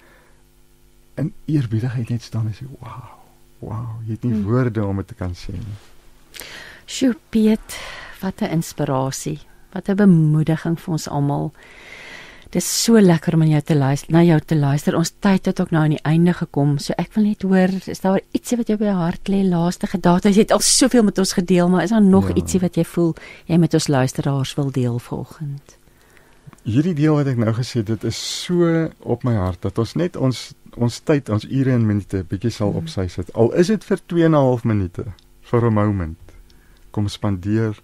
in 1.15 1.33
eerbiedigheid 1.45 2.09
net 2.09 2.21
staan 2.21 2.51
en 2.51 2.53
sê 2.53 2.67
wow. 2.79 3.09
Wow, 3.59 4.01
jy 4.05 4.11
het 4.11 4.23
nie 4.27 4.33
mm. 4.35 4.43
woorde 4.43 4.85
om 4.85 4.97
dit 5.01 5.07
te 5.07 5.15
kan 5.17 5.33
sê 5.33 5.55
nie. 5.55 5.77
Sjoe, 6.85 7.15
Piet, 7.29 7.79
wat 8.21 8.41
'n 8.41 8.51
inspirasie. 8.59 9.39
Wat 9.73 9.89
'n 9.89 9.95
bemoediging 9.95 10.79
vir 10.79 10.91
ons 10.91 11.07
almal. 11.07 11.53
Dit 12.55 12.63
is 12.63 12.83
so 12.85 12.95
lekker 12.95 13.35
om 13.35 13.41
aan 13.43 13.49
jou 13.51 13.59
te 13.67 13.75
luister, 13.75 14.11
na 14.15 14.21
jou 14.23 14.37
te 14.39 14.55
luister. 14.55 14.95
Ons 14.95 15.09
tyd 15.19 15.49
het 15.49 15.57
ook 15.59 15.73
nou 15.75 15.81
aan 15.83 15.97
die 15.97 16.05
einde 16.07 16.31
gekom. 16.31 16.77
So 16.79 16.95
ek 16.95 17.09
wil 17.17 17.25
net 17.27 17.41
hoor, 17.43 17.73
is 17.91 17.99
daar 17.99 18.21
ietsie 18.31 18.55
wat 18.55 18.69
jou 18.71 18.77
by 18.79 18.93
hart 18.95 19.27
lê, 19.27 19.41
laaste 19.43 19.89
gedagte? 19.91 20.31
Jy 20.31 20.45
het 20.45 20.53
al 20.55 20.63
soveel 20.63 21.03
met 21.03 21.19
ons 21.19 21.35
gedeel, 21.35 21.67
maar 21.67 21.83
is 21.83 21.91
daar 21.91 22.05
nog 22.05 22.29
ja. 22.31 22.37
ietsie 22.39 22.61
wat 22.63 22.79
jy 22.79 22.85
voel 22.87 23.11
jy 23.51 23.59
met 23.59 23.75
ons 23.75 23.89
luisteraars 23.91 24.55
wil 24.55 24.71
deel 24.71 24.95
vanoggend? 25.03 25.75
Hierdie 26.63 26.95
deel 26.95 27.19
wat 27.19 27.33
ek 27.33 27.43
nou 27.43 27.51
gesê 27.59 27.81
het, 27.81 27.91
dit 27.91 28.07
is 28.07 28.23
so 28.23 28.87
op 29.03 29.27
my 29.27 29.35
hart 29.35 29.67
dat 29.67 29.83
ons 29.83 29.97
net 29.99 30.15
ons 30.15 30.47
ons 30.79 31.03
tyd, 31.11 31.27
ons 31.35 31.43
ure 31.43 31.75
en 31.75 31.83
minute 31.83 32.23
bietjie 32.31 32.55
sal 32.55 32.71
mm. 32.71 32.79
op 32.85 32.87
sy 32.95 33.09
sit. 33.11 33.35
Al 33.35 33.51
is 33.59 33.67
dit 33.67 33.83
vir 33.83 33.99
2 34.15 34.29
en 34.29 34.31
'n 34.31 34.47
half 34.47 34.63
minute 34.63 35.03
vir 35.51 35.67
'n 35.67 35.75
moment 35.75 36.35
kom 36.95 37.11
spandeer 37.11 37.75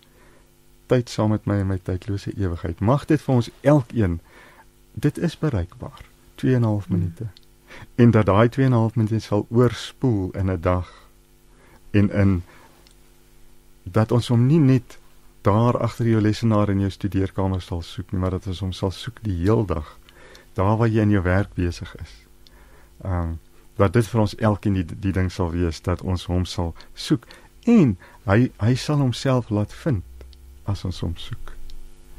tyd 0.88 1.10
saam 1.10 1.36
met 1.36 1.46
my 1.46 1.60
in 1.60 1.68
my 1.68 1.78
tydlose 1.78 2.32
ewigheid. 2.38 2.80
Mag 2.80 3.06
dit 3.06 3.22
vir 3.22 3.36
ons 3.36 3.50
elkeen 3.62 4.22
dit 4.94 5.18
is 5.18 5.38
bereikbaar. 5.38 6.06
2 6.36 6.56
en 6.56 6.62
'n 6.62 6.64
half 6.64 6.90
minute. 6.90 7.28
En 7.96 8.12
dat 8.12 8.26
daai 8.26 8.50
2 8.50 8.66
en 8.66 8.72
'n 8.72 8.76
half 8.76 8.96
minute 8.96 9.20
sal 9.20 9.46
oorspoel 9.50 10.32
in 10.32 10.52
'n 10.52 10.62
dag 10.62 11.08
en 11.92 12.12
in 12.12 12.44
dat 13.84 14.12
ons 14.12 14.28
hom 14.28 14.46
nie 14.46 14.60
net 14.60 15.00
daar 15.42 15.78
agter 15.80 16.08
jou 16.08 16.22
lesenaar 16.22 16.70
in 16.70 16.80
jou 16.80 16.90
studeerkamer 16.90 17.62
sal 17.62 17.82
soek 17.82 18.12
nie, 18.12 18.20
maar 18.22 18.30
dat 18.30 18.48
ons 18.48 18.60
hom 18.60 18.72
sal 18.72 18.92
soek 18.92 19.24
die 19.24 19.36
heel 19.36 19.66
dag 19.66 20.00
daar 20.54 20.78
waar 20.78 20.88
jy 20.88 21.02
in 21.02 21.10
jou 21.10 21.24
werk 21.24 21.54
besig 21.54 21.96
is. 21.96 22.14
Ehm 23.04 23.22
um, 23.22 23.40
dat 23.76 23.94
dit 23.94 24.08
vir 24.08 24.22
ons 24.22 24.36
elkeen 24.36 24.74
die 24.74 24.86
die 24.86 25.14
ding 25.16 25.32
sal 25.32 25.52
wees 25.52 25.82
dat 25.82 26.02
ons 26.02 26.26
hom 26.30 26.46
sal 26.46 26.76
soek 26.94 27.26
en 27.66 27.96
hy 28.30 28.52
hy 28.58 28.76
sal 28.76 29.02
homself 29.02 29.50
laat 29.50 29.74
vind 29.74 30.04
as 30.64 30.86
ons 30.86 31.00
hom 31.00 31.16
soek. 31.18 31.56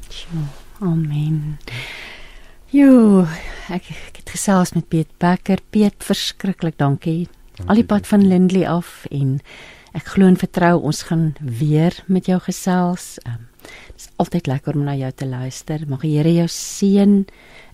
Ja, 0.09 0.43
amen. 0.79 1.57
Jo, 2.73 3.27
ek, 3.69 3.85
ek 4.09 4.15
het 4.23 4.31
gesels 4.33 4.71
met 4.73 4.87
Piet 4.89 5.09
Becker. 5.21 5.59
Piet, 5.69 5.99
verskriklik 6.01 6.79
dankie. 6.81 7.27
dankie. 7.27 7.67
Al 7.69 7.77
die 7.77 7.85
pad 7.85 8.09
van 8.09 8.25
Lindley 8.25 8.63
af 8.65 9.03
en 9.13 9.35
ek 9.93 10.15
glo 10.15 10.25
en 10.25 10.39
vertrou 10.41 10.79
ons 10.81 11.03
gaan 11.05 11.35
weer 11.37 11.93
met 12.09 12.25
jou 12.31 12.39
gesels. 12.41 13.19
Um, 13.29 13.45
dit 13.61 14.01
is 14.01 14.09
altyd 14.17 14.49
lekker 14.49 14.73
om 14.73 14.87
na 14.89 14.97
jou 14.97 15.11
te 15.13 15.29
luister. 15.29 15.85
Mag 15.85 16.01
die 16.01 16.15
Here 16.17 16.33
jou 16.33 16.47
seën. 16.49 17.13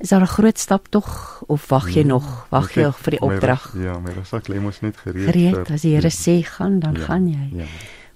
Is 0.04 0.12
daar 0.12 0.28
'n 0.28 0.36
groot 0.36 0.60
stap 0.60 0.91
tog 0.91 1.43
of 1.47 1.70
wag 1.70 1.95
jy 1.95 2.04
nog? 2.04 2.47
Wag 2.52 2.76
jy 2.76 2.84
nog 2.84 3.00
vir 3.00 3.12
die 3.12 3.22
opdrag? 3.22 3.74
Ja, 3.80 4.00
my 4.00 4.12
rusak 4.12 4.50
lê 4.50 4.60
mos 4.60 4.82
net 4.82 4.97
gereed. 4.97 5.32
Gereed, 5.32 5.72
as 5.72 5.82
die 5.82 5.95
Here 5.95 6.12
sê 6.12 6.43
gaan, 6.43 6.80
dan 6.80 6.95
ja, 6.95 7.06
gaan 7.08 7.28
jy. 7.28 7.64
Ja. 7.64 7.66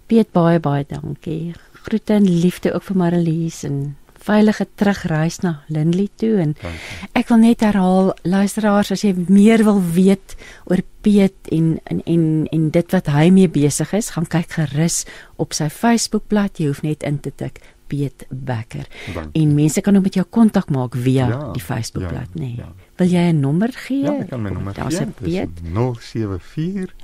Piet 0.07 0.31
baie 0.33 0.59
baie 0.59 0.83
dankie. 0.83 1.55
Groete 1.87 2.13
en 2.13 2.27
liefde 2.27 2.73
ook 2.73 2.83
vir 2.83 2.97
Marlies 2.97 3.63
en 3.63 3.95
veilige 4.23 4.67
terugreis 4.75 5.41
na 5.43 5.61
Lindley 5.67 6.09
toe 6.15 6.37
en 6.43 6.55
dankie. 6.61 6.79
ek 7.13 7.29
wil 7.31 7.41
net 7.43 7.63
herhaal 7.65 8.13
luisteraars 8.23 8.91
as 8.95 9.03
jy 9.03 9.13
meer 9.27 9.63
wil 9.67 9.81
weet 9.93 10.35
oor 10.71 10.83
Piet 11.03 11.49
en 11.51 11.79
en 11.91 11.99
en, 12.07 12.47
en 12.55 12.69
dit 12.71 12.93
wat 12.95 13.09
hy 13.11 13.27
mee 13.35 13.49
besig 13.51 13.91
is, 13.93 14.13
gaan 14.15 14.27
kyk 14.27 14.55
gerus 14.55 15.03
op 15.35 15.51
sy 15.51 15.67
Facebookblad. 15.67 16.61
Jy 16.61 16.69
hoef 16.71 16.79
net 16.85 17.03
in 17.03 17.19
te 17.19 17.33
tik 17.35 17.59
Piet 17.91 18.23
Becker. 18.29 18.87
Dankie. 19.13 19.41
En 19.41 19.53
mense 19.55 19.81
kan 19.81 19.95
ook 19.95 20.07
met 20.07 20.13
jou 20.13 20.25
kontak 20.29 20.69
maak 20.69 20.95
via 20.95 21.27
ja, 21.27 21.51
die 21.51 21.61
Facebookblad, 21.61 22.29
ja, 22.33 22.39
nê. 22.39 22.55
Nee. 22.55 22.55
Ja. 22.63 22.71
Wil 22.97 23.07
jy 23.07 23.25
'n 23.31 23.39
nommer 23.39 23.73
gee? 23.73 24.03
Ja, 24.03 24.13
ek 24.21 24.29
kan 24.29 24.41
my 24.41 24.49
nommer 24.49 24.73
gee. 24.73 25.05
Dit 25.19 25.59
is 25.63 25.69
074 25.73 26.95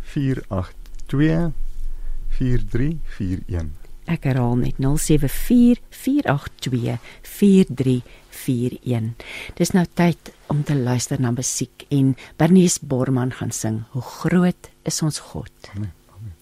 482 0.00 1.52
4341. 2.28 3.83
Ek 4.10 4.26
herhaal 4.28 4.58
net 4.60 4.78
074 4.78 5.80
482 5.90 6.98
4341. 7.22 9.12
Dis 9.56 9.72
nou 9.72 9.84
tyd 9.96 10.32
om 10.52 10.62
te 10.66 10.76
luister 10.76 11.20
na 11.20 11.32
musiek 11.32 11.86
en 11.88 12.14
Bernice 12.36 12.84
Borman 12.84 13.32
gaan 13.32 13.52
sing. 13.52 13.82
Hoe 13.96 14.02
groot 14.02 14.70
is 14.84 15.02
ons 15.02 15.18
God? 15.32 15.52
Amen. 15.74 15.92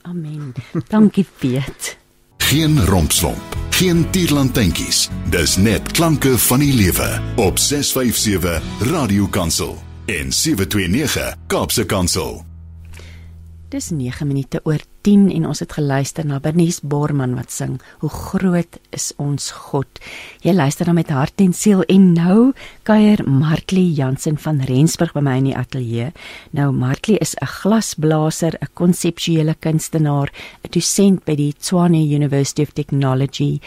Amen. 0.03 0.55
Dankie 0.89 1.27
Piet. 1.39 1.97
Geen 2.43 2.85
rompslomp, 2.85 3.57
geen 3.71 4.03
tierlantentjies. 4.11 5.07
Dis 5.31 5.57
net 5.57 5.93
klanke 5.97 6.35
van 6.39 6.61
die 6.61 6.73
lewe 6.75 7.09
op 7.41 7.59
657 7.59 8.91
Radio 8.91 9.27
Kansel 9.27 9.79
en 10.11 10.33
729 10.33 11.37
Kaapse 11.47 11.87
Kansel. 11.87 12.52
Dis 13.73 13.87
9 13.89 14.27
minute 14.29 14.61
oor 14.69 14.83
10 15.01 15.31
en 15.33 15.47
ons 15.49 15.63
het 15.63 15.73
geluister 15.73 16.27
na 16.29 16.37
Bernice 16.45 16.85
Borman 16.85 17.33
wat 17.39 17.49
sing 17.55 17.79
Hoe 18.03 18.11
groot 18.13 18.77
is 18.93 19.07
ons 19.17 19.47
God. 19.71 20.01
Jy 20.45 20.53
luister 20.53 20.91
dan 20.91 20.99
met 20.99 21.09
hart 21.09 21.41
en 21.41 21.55
siel 21.57 21.81
en 21.89 22.11
nou 22.13 22.51
kuier 22.85 23.23
Martlie 23.25 23.87
Jansen 23.97 24.37
van 24.45 24.61
Rensburg 24.69 25.15
by 25.17 25.23
my 25.25 25.39
in 25.41 25.49
die 25.49 25.57
ateljee. 25.57 26.11
Nou 26.53 26.69
Martlie 26.77 27.17
is 27.25 27.33
'n 27.41 27.49
glasblaser, 27.49 28.59
'n 28.61 28.69
konseptuele 28.75 29.55
kunstenaar, 29.55 30.29
'n 30.65 30.71
dosent 30.71 31.25
by 31.25 31.35
die 31.35 31.55
Tshwane 31.59 32.05
University 32.05 32.63
of 32.63 32.75
Technology, 32.75 33.61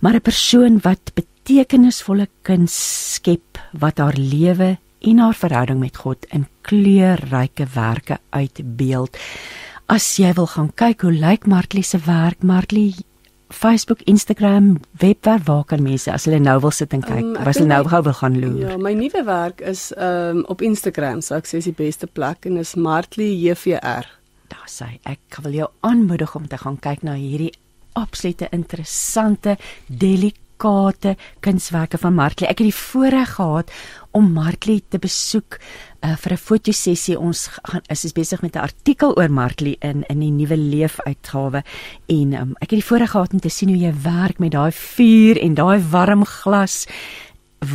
maar 0.00 0.14
'n 0.14 0.20
persoon 0.20 0.80
wat 0.82 1.14
betekenisvolle 1.14 2.26
kuns 2.42 2.74
skep 3.14 3.58
wat 3.78 3.98
haar 3.98 4.16
lewe 4.18 4.78
en 5.06 5.18
haar 5.22 5.34
verhouding 5.34 5.78
met 5.80 5.96
God 5.96 6.26
in 6.34 6.46
kleurryke 6.66 7.66
werke 7.74 8.18
uitbeeld. 8.30 9.18
As 9.86 10.16
jy 10.18 10.32
wil 10.34 10.48
gaan 10.50 10.72
kyk 10.74 11.04
hoe 11.06 11.12
lyk 11.14 11.46
Martlie 11.46 11.84
se 11.86 12.00
werk, 12.06 12.42
Martlie 12.42 12.94
Facebook, 13.54 14.02
Instagram, 14.10 14.80
webwerf 14.98 15.44
waar 15.46 15.64
kan 15.64 15.82
mense 15.82 16.10
as 16.10 16.26
hulle 16.26 16.40
nou 16.42 16.58
wil 16.64 16.74
sit 16.74 16.94
en 16.96 17.04
kyk, 17.04 17.22
um, 17.22 17.36
as 17.38 17.60
hulle 17.60 17.70
nou 17.70 17.84
gou 17.86 18.00
wil 18.08 18.16
gaan 18.18 18.38
loer. 18.42 18.72
Ja, 18.72 18.78
my 18.82 18.96
nuwe 18.98 19.22
werk 19.28 19.62
is 19.62 19.92
um 19.94 20.42
op 20.50 20.64
Instagram, 20.66 21.22
so 21.22 21.38
ek 21.38 21.46
sê 21.46 21.62
is 21.62 21.70
die 21.70 21.76
beste 21.76 22.10
plek 22.10 22.48
en 22.50 22.58
is 22.58 22.74
Martlie 22.74 23.30
JVR. 23.44 24.10
Daar 24.50 24.70
sê 24.70 24.96
ek 25.06 25.38
wil 25.44 25.60
jou 25.60 25.70
aanmoedig 25.86 26.34
om 26.34 26.50
te 26.50 26.58
gaan 26.58 26.80
kyk 26.82 27.06
na 27.06 27.14
hierdie 27.14 27.52
absolute 27.96 28.50
interessante 28.52 29.54
delikate 29.86 30.45
kunswerke 30.56 31.98
van 31.98 32.14
Martlie. 32.14 32.48
Ek 32.48 32.58
het 32.58 32.68
die 32.68 32.74
voorreg 32.74 33.34
gehad 33.36 33.72
om 34.16 34.32
Martlie 34.32 34.82
te 34.88 34.98
besoek 34.98 35.58
uh, 36.00 36.16
vir 36.16 36.32
'n 36.32 36.40
fotosessie. 36.40 37.18
Ons 37.18 37.48
gaan 37.48 37.82
is, 37.88 38.04
is 38.04 38.12
besig 38.12 38.42
met 38.42 38.56
'n 38.56 38.64
artikel 38.64 39.16
oor 39.16 39.30
Martlie 39.30 39.76
in 39.80 40.04
in 40.08 40.20
die 40.20 40.30
nuwe 40.30 40.56
Leef 40.56 41.00
uitgawe 41.00 41.62
en 42.06 42.32
um, 42.32 42.54
ek 42.60 42.70
het 42.70 42.80
die 42.80 42.88
voorreg 42.88 43.10
gehad 43.10 43.32
om 43.32 43.40
te 43.40 43.48
sien 43.48 43.68
hoe 43.68 43.78
jy 43.78 43.92
werk 44.02 44.38
met 44.38 44.52
daai 44.52 44.72
vuur 44.72 45.40
en 45.40 45.54
daai 45.54 45.80
warm 45.90 46.24
glas. 46.24 46.86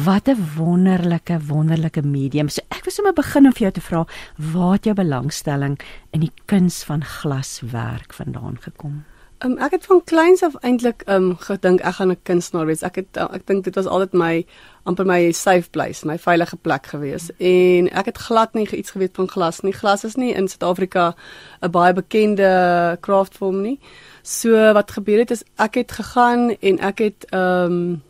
Wat 0.05 0.27
'n 0.27 0.37
wonderlike 0.57 1.39
wonderlike 1.47 2.01
medium. 2.01 2.49
So 2.49 2.61
ek 2.69 2.83
wil 2.83 2.93
sommer 2.93 3.13
begin 3.13 3.45
om 3.45 3.53
vir 3.53 3.61
jou 3.61 3.71
te 3.71 3.81
vra, 3.81 4.05
waar 4.37 4.73
het 4.73 4.85
jou 4.85 4.95
belangstelling 4.95 5.79
in 6.11 6.19
die 6.19 6.33
kuns 6.45 6.83
van 6.83 7.03
glaswerk 7.03 8.13
vandaan 8.13 8.57
gekom? 8.61 9.10
Um, 9.45 9.55
ek 9.57 9.71
het 9.73 9.85
van 9.89 10.03
kleins 10.05 10.43
af 10.45 10.53
eintlik 10.61 11.01
um 11.09 11.31
gedink 11.41 11.79
ek 11.81 11.95
gaan 11.97 12.11
'n 12.11 12.21
kunstenaar 12.23 12.65
wees. 12.65 12.83
Ek 12.83 12.95
het 12.95 13.17
ek 13.17 13.47
dink 13.47 13.63
dit 13.63 13.75
was 13.75 13.85
altyd 13.85 14.13
my 14.13 14.45
amper 14.83 15.05
my 15.05 15.31
safe 15.31 15.69
place, 15.69 16.05
my 16.05 16.17
veilige 16.19 16.57
plek 16.57 16.85
gewees. 16.85 17.29
En 17.37 17.89
ek 17.89 18.05
het 18.05 18.17
glad 18.17 18.53
nie 18.53 18.69
iets 18.69 18.91
geweet 18.91 19.15
van 19.15 19.29
glas 19.29 19.61
nie. 19.61 19.73
Glas 19.73 20.03
is 20.03 20.15
nie 20.15 20.33
in 20.33 20.47
Suid-Afrika 20.47 21.15
'n 21.61 21.71
baie 21.71 21.93
bekende 21.93 22.97
craftform 23.01 23.61
nie. 23.61 23.79
So 24.21 24.73
wat 24.73 24.91
gebeur 24.91 25.19
het 25.19 25.31
is 25.31 25.43
ek 25.55 25.73
het 25.75 25.91
gegaan 25.91 26.57
en 26.59 26.79
ek 26.79 26.97
het 26.97 27.25
um 27.33 28.03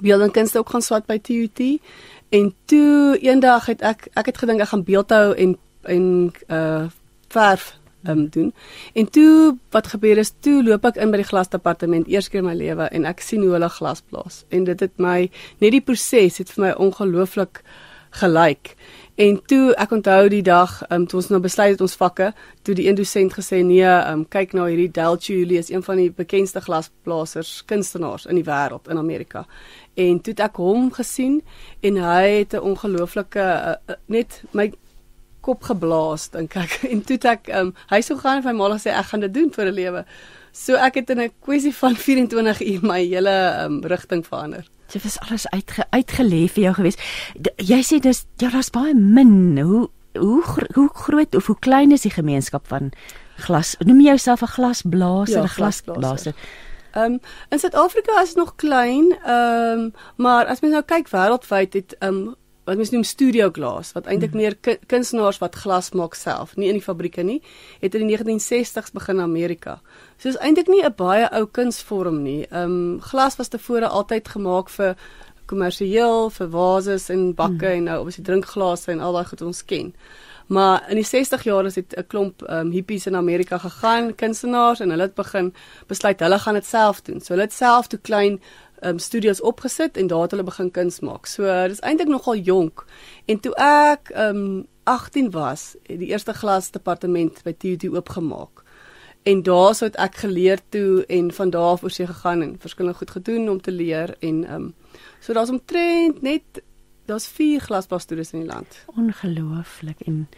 beeld 0.00 0.22
en 0.22 0.30
kunste 0.30 0.58
ook 0.58 0.70
gaan 0.70 0.82
swat 0.82 1.06
by 1.06 1.18
TUT 1.18 1.80
en 2.28 2.54
toe 2.64 3.18
eendag 3.18 3.66
het 3.66 3.82
ek 3.82 4.08
ek 4.14 4.26
het 4.26 4.38
gedink 4.38 4.60
ek 4.60 4.68
gaan 4.68 4.84
beeldhou 4.84 5.34
en 5.34 5.58
en 5.82 6.32
uh 6.48 6.86
verf 7.28 7.79
um, 8.08 8.28
doen. 8.28 8.52
En 8.94 9.10
toe 9.10 9.56
wat 9.70 9.86
gebeur 9.86 10.18
is 10.18 10.32
toe 10.40 10.62
loop 10.64 10.84
ek 10.84 10.96
in 10.96 11.10
by 11.10 11.20
die 11.22 11.28
glasdepartement 11.28 12.08
eers 12.08 12.28
keer 12.28 12.44
in 12.44 12.50
my 12.50 12.56
lewe 12.56 12.88
en 12.90 13.04
ek 13.04 13.20
sien 13.24 13.44
hoe 13.44 13.54
hulle 13.56 13.68
glas 13.68 14.02
blaas 14.10 14.44
en 14.48 14.64
dit 14.64 14.80
het 14.80 14.96
my 14.96 15.30
net 15.60 15.72
die 15.72 15.84
proses 15.84 16.38
het 16.38 16.50
vir 16.54 16.68
my 16.68 16.72
ongelooflik 16.88 17.62
gelyk. 18.10 18.74
En 19.20 19.36
toe 19.46 19.74
ek 19.76 19.90
onthou 19.92 20.28
die 20.32 20.42
dag 20.42 20.78
um, 20.88 21.04
toe 21.06 21.18
ons 21.20 21.28
nou 21.28 21.40
besluit 21.44 21.74
het 21.74 21.82
ons 21.84 21.96
vakke, 22.00 22.30
toe 22.64 22.74
die 22.74 22.86
een 22.88 22.96
dosent 22.96 23.34
gesê 23.36 23.60
nee, 23.66 23.84
um, 23.84 24.22
kyk 24.32 24.54
nou 24.56 24.64
hierdie 24.70 24.88
Del 24.96 25.18
Chuli 25.20 25.58
is 25.60 25.68
een 25.70 25.84
van 25.84 26.00
die 26.00 26.08
bekendste 26.14 26.62
glasblasers 26.64 27.60
kunstenaars 27.68 28.24
in 28.30 28.40
die 28.40 28.46
wêreld 28.46 28.88
in 28.88 28.98
Amerika. 28.98 29.44
En 30.00 30.22
toe 30.24 30.32
het 30.32 30.44
ek 30.48 30.62
hom 30.62 30.88
gesien 30.96 31.42
en 31.84 32.00
hy 32.00 32.24
het 32.40 32.54
'n 32.56 32.64
ongelooflike 32.72 33.44
uh, 33.44 33.74
uh, 33.90 33.98
net 34.06 34.42
my 34.52 34.70
kop 35.40 35.62
geblaas 35.62 36.28
dink 36.34 36.56
ek 36.56 36.80
en 36.92 37.02
toe 37.06 37.18
ek 37.30 37.48
um, 37.56 37.72
hy 37.90 38.00
sou 38.00 38.18
gaan 38.20 38.40
en 38.40 38.42
vir 38.46 38.52
my 38.52 38.58
ma 38.68 38.74
gesê 38.76 38.92
ek 38.94 39.12
gaan 39.12 39.24
dit 39.26 39.34
doen 39.34 39.50
vir 39.50 39.66
'n 39.66 39.74
lewe. 39.74 40.04
So 40.52 40.74
ek 40.74 40.94
het 40.94 41.10
in 41.10 41.20
'n 41.20 41.32
kwessie 41.40 41.74
van 41.74 41.96
24 42.06 42.60
uur 42.60 42.82
my 42.82 43.00
hele 43.04 43.36
um, 43.64 43.80
rigting 43.84 44.26
verander. 44.26 44.66
Dit 44.92 45.02
was 45.02 45.18
alles 45.20 45.46
uitge, 45.48 45.86
uitgelê 45.90 46.48
vir 46.50 46.62
jou 46.62 46.74
gewees. 46.74 46.98
D 47.38 47.50
jy 47.56 47.80
sê 47.82 48.00
dis 48.00 48.26
ja, 48.38 48.50
daar's 48.50 48.70
baie 48.70 48.94
min. 48.94 49.58
Hoe 49.58 49.88
hoe 50.18 50.42
hoe 50.74 50.88
groot 50.94 51.34
of 51.34 51.46
hoe 51.46 51.58
klein 51.58 51.92
is 51.92 52.02
die 52.02 52.10
gemeenskap 52.10 52.66
van 52.66 52.90
glas? 53.36 53.76
Noem 53.78 54.00
jy 54.00 54.16
jouself 54.16 54.42
'n 54.42 54.54
glasblaser, 54.56 55.38
'n 55.38 55.42
ja, 55.42 55.54
glasblaser? 55.54 56.34
Ehm 56.92 57.04
um, 57.04 57.20
in 57.48 57.58
Suid-Afrika 57.58 58.20
is 58.20 58.34
dit 58.34 58.36
nog 58.36 58.56
klein, 58.56 59.18
ehm 59.24 59.78
um, 59.78 59.92
maar 60.16 60.46
as 60.46 60.60
mens 60.60 60.74
nou 60.74 60.84
kyk 60.84 61.08
wêreldwyd 61.08 61.72
het 61.72 61.94
ehm 61.98 62.14
um, 62.14 62.34
wat 62.70 62.78
mens 62.78 62.92
noem 62.94 63.02
studio 63.06 63.50
glas 63.50 63.90
wat 63.96 64.06
eintlik 64.06 64.30
hmm. 64.30 64.40
meer 64.40 64.78
kunstenaars 64.86 65.40
wat 65.42 65.58
glas 65.58 65.90
maak 65.98 66.14
self, 66.14 66.54
nie 66.56 66.68
in 66.70 66.78
die 66.78 66.84
fabrieke 66.84 67.24
nie, 67.26 67.40
het 67.82 67.96
in 67.98 68.06
die 68.06 68.14
1960s 68.14 68.94
begin 68.94 69.18
in 69.18 69.24
Amerika. 69.24 69.80
So 70.22 70.30
is 70.30 70.38
eintlik 70.38 70.70
nie 70.70 70.84
'n 70.84 70.94
baie 70.94 71.26
ou 71.32 71.46
kunsvorm 71.46 72.22
nie. 72.22 72.46
Ehm 72.50 72.70
um, 72.70 73.00
glas 73.00 73.36
was 73.36 73.48
tevore 73.48 73.88
altyd 73.88 74.28
gemaak 74.28 74.70
vir 74.70 74.96
kommersieel, 75.46 76.30
vir 76.30 76.48
vases 76.48 77.10
en 77.10 77.34
bakke 77.34 77.66
hmm. 77.66 77.76
en 77.76 77.84
nou 77.84 77.98
obviously 77.98 78.24
drinkglase 78.24 78.92
en 78.92 79.00
al 79.00 79.12
daai 79.12 79.26
goed 79.26 79.42
ons 79.42 79.64
ken. 79.64 79.94
Maar 80.50 80.90
in 80.90 80.98
die 80.98 81.06
60 81.06 81.42
jaar 81.42 81.64
is 81.64 81.74
dit 81.74 81.96
'n 81.96 82.06
klomp 82.06 82.42
um, 82.50 82.70
hippies 82.70 83.06
in 83.06 83.16
Amerika 83.16 83.58
gegaan, 83.58 84.14
kunstenaars 84.14 84.80
en 84.80 84.90
hulle 84.90 85.02
het 85.02 85.14
begin 85.14 85.54
besluit 85.86 86.20
hulle 86.20 86.38
gaan 86.38 86.54
dit 86.54 86.66
self 86.66 87.02
doen. 87.02 87.20
So 87.20 87.32
hulle 87.32 87.46
het 87.46 87.52
self 87.52 87.86
toe 87.86 87.98
klein 87.98 88.40
um, 88.82 88.98
studios 88.98 89.40
opgesit 89.40 89.96
en 89.96 90.06
daar 90.06 90.22
het 90.22 90.30
hulle 90.30 90.46
begin 90.46 90.70
kuns 90.70 91.00
maak. 91.00 91.26
So 91.26 91.44
dit 91.44 91.76
is 91.76 91.80
eintlik 91.80 92.08
nogal 92.08 92.36
jonk. 92.36 92.84
En 93.26 93.40
toe 93.40 93.54
ek 93.60 94.12
um 94.16 94.66
18 94.84 95.30
was, 95.30 95.76
het 95.86 95.98
die 96.00 96.08
eerste 96.10 96.32
glasdepartement 96.34 97.42
by 97.44 97.52
TUT 97.52 97.84
oopgemaak. 97.88 98.64
En 99.22 99.42
daar 99.42 99.74
sou 99.76 99.90
ek 99.92 100.16
geleer 100.22 100.62
toe 100.68 101.04
en 101.06 101.28
van 101.32 101.50
daar 101.50 101.76
af 101.76 101.84
oor 101.84 101.92
see 101.92 102.06
gegaan 102.06 102.42
en 102.42 102.56
verskillende 102.58 102.98
goed 102.98 103.10
gedoen 103.10 103.48
om 103.50 103.60
te 103.60 103.72
leer 103.72 104.16
en 104.18 104.42
um 104.52 104.74
so 105.20 105.32
daar's 105.32 105.52
omtrent 105.52 106.22
net 106.22 106.62
daar's 107.06 107.28
vier 107.28 107.60
glasboustudios 107.60 108.32
in 108.32 108.44
die 108.44 108.48
land. 108.48 108.84
Ongelooflik 108.96 110.00
en 110.06 110.28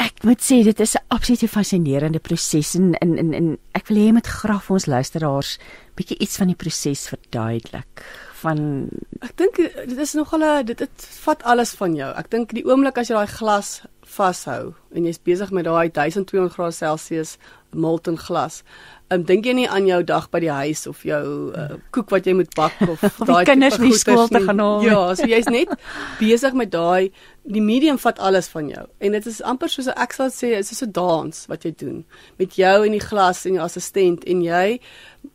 ek 0.00 0.24
moet 0.24 0.40
sê 0.40 0.62
dit 0.64 0.80
is 0.80 0.96
'n 0.96 1.04
absolute 1.08 1.48
fascinerende 1.48 2.20
proses 2.20 2.74
en 2.74 2.94
in 3.04 3.18
in 3.18 3.32
in 3.34 3.58
ek 3.74 3.88
wil 3.88 3.98
hê 3.98 4.12
met 4.12 4.26
graf 4.26 4.70
ons 4.70 4.86
luisteraars 4.86 5.58
bietjie 5.96 6.18
iets 6.18 6.36
van 6.36 6.46
die 6.46 6.56
proses 6.56 7.08
verduidelik 7.08 8.04
van 8.42 8.88
ek 9.20 9.36
dink 9.36 9.56
dit 9.56 9.98
is 9.98 10.14
nogal 10.14 10.44
'n 10.44 10.64
dit 10.64 10.78
dit 10.78 11.06
vat 11.24 11.42
alles 11.42 11.72
van 11.80 11.94
jou. 11.94 12.10
Ek 12.16 12.30
dink 12.30 12.54
die 12.56 12.64
oomblik 12.64 12.98
as 12.98 13.08
jy 13.08 13.14
daai 13.14 13.36
glas 13.38 13.82
vashou 14.16 14.74
en 14.94 15.06
jy's 15.06 15.20
besig 15.22 15.50
met 15.54 15.64
daai 15.64 15.88
1200 15.88 16.54
grade 16.54 16.74
Celsius 16.74 17.36
molten 17.70 18.16
glas, 18.18 18.62
um, 19.10 19.22
dink 19.26 19.46
jy 19.46 19.54
nie 19.54 19.68
aan 19.70 19.86
jou 19.86 20.00
dag 20.06 20.26
by 20.32 20.40
die 20.42 20.50
huis 20.50 20.86
of 20.90 21.04
jou 21.06 21.22
uh, 21.54 21.76
koek 21.94 22.10
wat 22.14 22.26
jy 22.26 22.34
moet 22.38 22.50
bak 22.58 22.76
of 22.88 23.02
daai 23.30 23.44
kinders 23.48 23.78
nie 23.82 23.92
skool 23.94 24.26
te 24.30 24.42
gaan 24.46 24.62
haal. 24.62 24.84
Ja, 24.86 25.00
so 25.18 25.28
jy's 25.30 25.48
net 25.50 25.72
besig 26.18 26.56
met 26.58 26.72
daai 26.74 27.10
die 27.50 27.62
medium 27.64 27.98
vat 28.02 28.18
alles 28.18 28.50
van 28.52 28.68
jou. 28.70 28.84
En 29.00 29.16
dit 29.16 29.26
is 29.30 29.40
amper 29.46 29.70
soos 29.72 29.90
ek 29.94 30.14
sal 30.16 30.30
sê, 30.34 30.54
is 30.58 30.70
so 30.74 30.86
'n 30.86 30.92
dans 30.92 31.46
wat 31.48 31.64
jy 31.64 31.74
doen 31.78 32.04
met 32.38 32.56
jou 32.58 32.76
en 32.86 32.92
die 32.92 33.06
glas 33.06 33.46
en 33.46 33.58
jou 33.58 33.64
assistent 33.64 34.24
en 34.26 34.42
jy 34.42 34.80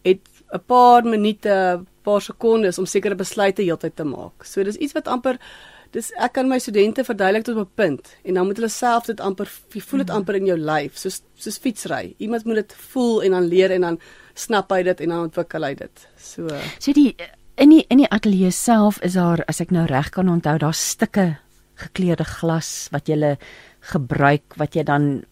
het 0.03 0.23
'n 0.53 0.63
paar 0.67 1.03
minute, 1.03 1.85
paar 2.03 2.21
sekondes 2.21 2.79
om 2.79 2.85
sekere 2.85 3.15
besluite 3.15 3.63
heeltyd 3.63 3.95
te 3.95 4.03
maak. 4.03 4.45
So 4.45 4.63
dis 4.63 4.77
iets 4.77 4.93
wat 4.93 5.07
amper 5.07 5.39
dis 5.95 6.11
ek 6.19 6.35
kan 6.35 6.49
my 6.51 6.57
studente 6.59 7.05
verduidelik 7.07 7.45
tot 7.47 7.61
op 7.61 7.69
'n 7.69 7.75
punt 7.81 8.11
en 8.23 8.33
dan 8.33 8.45
moet 8.47 8.59
hulle 8.59 8.69
self 8.69 9.07
dit 9.07 9.19
amper 9.19 9.47
voel 9.47 10.03
dit 10.03 10.07
mhm. 10.07 10.17
amper 10.17 10.35
in 10.35 10.45
jou 10.51 10.57
lyf 10.57 10.97
soos 10.97 11.21
soos 11.35 11.57
fietsry. 11.57 12.15
Iemand 12.17 12.45
moet 12.45 12.55
dit 12.55 12.75
voel 12.91 13.23
en 13.23 13.31
dan 13.31 13.47
leer 13.47 13.71
en 13.71 13.81
dan 13.81 13.99
snap 14.33 14.71
hy 14.71 14.83
dit 14.83 15.01
en 15.01 15.09
dan 15.09 15.25
ontwikkel 15.29 15.63
hy 15.63 15.73
dit. 15.73 16.07
So 16.17 16.47
So 16.79 16.93
die 16.93 17.15
in 17.55 17.69
die 17.69 17.85
in 17.89 17.97
die 17.97 18.09
ateljee 18.09 18.51
self 18.51 18.99
is 19.01 19.13
daar 19.13 19.43
as 19.47 19.61
ek 19.61 19.71
nou 19.71 19.85
reg 19.85 20.09
kan 20.09 20.29
onthou 20.29 20.57
daar 20.57 20.73
stukke 20.73 21.37
gekleurde 21.75 22.23
glas 22.23 22.87
wat 22.91 23.07
jy 23.07 23.37
gebruik 23.79 24.55
wat 24.57 24.75
jy 24.75 24.83
dan 24.83 25.23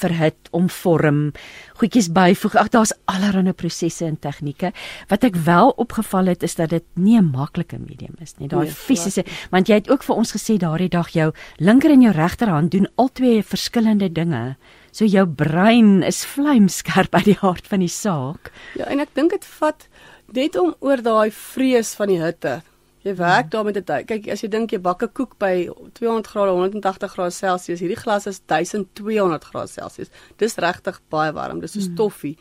verhit, 0.00 0.48
omvorm, 0.50 1.32
goedjies 1.80 2.10
byvoeg. 2.12 2.56
Ag 2.60 2.70
daar's 2.74 2.92
allerlei 3.10 3.52
prosesse 3.52 4.04
en 4.06 4.18
tegnieke. 4.18 4.72
Wat 5.08 5.24
ek 5.24 5.36
wel 5.46 5.72
opgeval 5.76 6.32
het 6.32 6.42
is 6.42 6.54
dat 6.54 6.70
dit 6.70 6.84
nie 6.94 7.18
'n 7.18 7.30
maklike 7.30 7.78
medium 7.78 8.14
is 8.20 8.34
nie. 8.38 8.48
Daai 8.48 8.64
nee, 8.64 8.74
fisiese, 8.74 9.24
want 9.50 9.68
jy 9.68 9.74
het 9.74 9.90
ook 9.90 10.02
vir 10.02 10.16
ons 10.16 10.32
gesê 10.32 10.58
daardie 10.58 10.88
dag 10.88 11.08
jou 11.08 11.32
linker 11.58 11.90
en 11.90 12.02
jou 12.02 12.12
regterhand 12.12 12.70
doen 12.70 12.88
albei 12.96 13.42
verskillende 13.42 14.12
dinge. 14.12 14.56
So 14.92 15.04
jou 15.04 15.26
brein 15.26 16.02
is 16.02 16.24
vlamskerp 16.24 17.10
by 17.10 17.22
die 17.22 17.38
hart 17.40 17.66
van 17.66 17.80
die 17.80 17.88
saak. 17.88 18.50
Ja, 18.74 18.84
en 18.86 19.00
ek 19.00 19.14
dink 19.14 19.30
dit 19.30 19.44
vat 19.44 19.88
net 20.32 20.56
om 20.56 20.74
oor 20.80 21.02
daai 21.02 21.30
vrees 21.30 21.94
van 21.94 22.08
die 22.08 22.20
hitte 22.22 22.62
Jy 23.02 23.14
werk 23.16 23.50
daar 23.50 23.64
met 23.64 23.76
'n 23.76 23.84
tyd. 23.84 24.06
Kyk, 24.06 24.28
as 24.28 24.40
jy 24.40 24.48
dink 24.48 24.70
jy 24.70 24.78
bak 24.78 25.02
'n 25.02 25.12
koek 25.12 25.38
by 25.38 25.68
200 25.92 26.26
grade, 26.26 26.50
180 26.50 27.12
grade 27.12 27.30
Celsius, 27.32 27.80
hierdie 27.80 27.96
glas 27.96 28.26
is 28.26 28.40
1200 28.46 29.44
grade 29.44 29.68
Celsius. 29.68 30.08
Dis 30.36 30.54
regtig 30.54 31.00
baie 31.08 31.32
warm. 31.32 31.60
Dis 31.60 31.72
so 31.72 31.80
mm. 31.80 31.94
stoffie. 31.94 32.36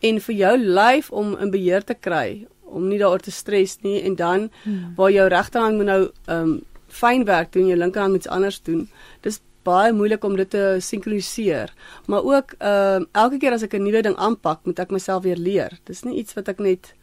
En 0.00 0.20
vir 0.20 0.34
jou 0.34 0.56
lyf 0.58 1.10
om 1.10 1.36
in 1.38 1.50
beheer 1.50 1.84
te 1.84 1.94
kry, 1.94 2.46
om 2.64 2.88
nie 2.88 2.98
daaroor 2.98 3.20
te 3.20 3.30
stres 3.30 3.78
nie 3.82 4.02
en 4.02 4.14
dan 4.14 4.50
mm. 4.64 4.94
waar 4.96 5.10
jou 5.10 5.28
regterhand 5.28 5.76
moet 5.76 5.86
nou 5.86 6.10
ehm 6.26 6.42
um, 6.42 6.62
fyn 6.86 7.24
werk 7.24 7.52
doen, 7.52 7.66
jou 7.66 7.78
linkerhand 7.78 8.12
moet 8.12 8.24
iets 8.24 8.32
anders 8.32 8.62
doen. 8.62 8.88
Dis 9.20 9.40
baie 9.66 9.92
moeilik 9.92 10.24
om 10.24 10.36
dit 10.36 10.50
te 10.50 10.76
sinkroniseer. 10.80 11.72
Maar 12.06 12.22
ook 12.22 12.54
ehm 12.58 13.02
um, 13.02 13.08
elke 13.12 13.38
keer 13.38 13.52
as 13.52 13.62
ek 13.62 13.74
'n 13.74 13.82
nuwe 13.82 14.02
ding 14.02 14.16
aanpak, 14.16 14.60
moet 14.64 14.78
ek 14.78 14.90
myself 14.90 15.22
weer 15.22 15.36
leer. 15.36 15.78
Dis 15.84 16.02
nie 16.02 16.18
iets 16.18 16.34
wat 16.34 16.48
ek 16.48 16.58
net 16.58 16.94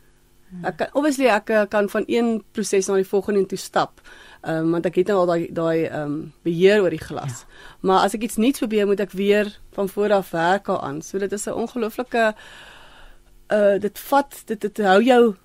Ek 0.61 0.77
kan 0.77 0.87
obviously 0.93 1.27
ek 1.27 1.49
eh, 1.49 1.65
kan 1.69 1.89
van 1.89 2.03
een 2.07 2.43
proses 2.51 2.87
na 2.87 2.95
die 2.95 3.07
volgende 3.07 3.45
toe 3.45 3.57
stap. 3.57 4.01
Ehm 4.41 4.65
um, 4.65 4.71
want 4.71 4.85
ek 4.85 4.95
het 4.95 5.07
nou 5.07 5.17
al 5.23 5.25
daai 5.25 5.47
daai 5.51 5.85
ehm 5.85 6.01
um, 6.01 6.33
beheer 6.43 6.81
oor 6.81 6.93
die 6.93 7.03
glas. 7.03 7.45
Ja. 7.45 7.77
Maar 7.81 8.03
as 8.07 8.13
ek 8.13 8.27
iets 8.27 8.37
nuuts 8.37 8.59
probeer, 8.59 8.85
moet 8.87 8.99
ek 8.99 9.11
weer 9.11 9.59
van 9.73 9.89
voor 9.89 10.11
af 10.11 10.31
werk 10.31 10.69
aan. 10.69 11.01
So 11.01 11.17
dit 11.17 11.31
is 11.31 11.47
'n 11.47 11.53
ongelooflike 11.53 12.33
uh 13.53 13.79
dit 13.79 13.99
vat 13.99 14.41
dit 14.45 14.61
dit 14.61 14.77
hou 14.77 15.01
jou 15.03 15.35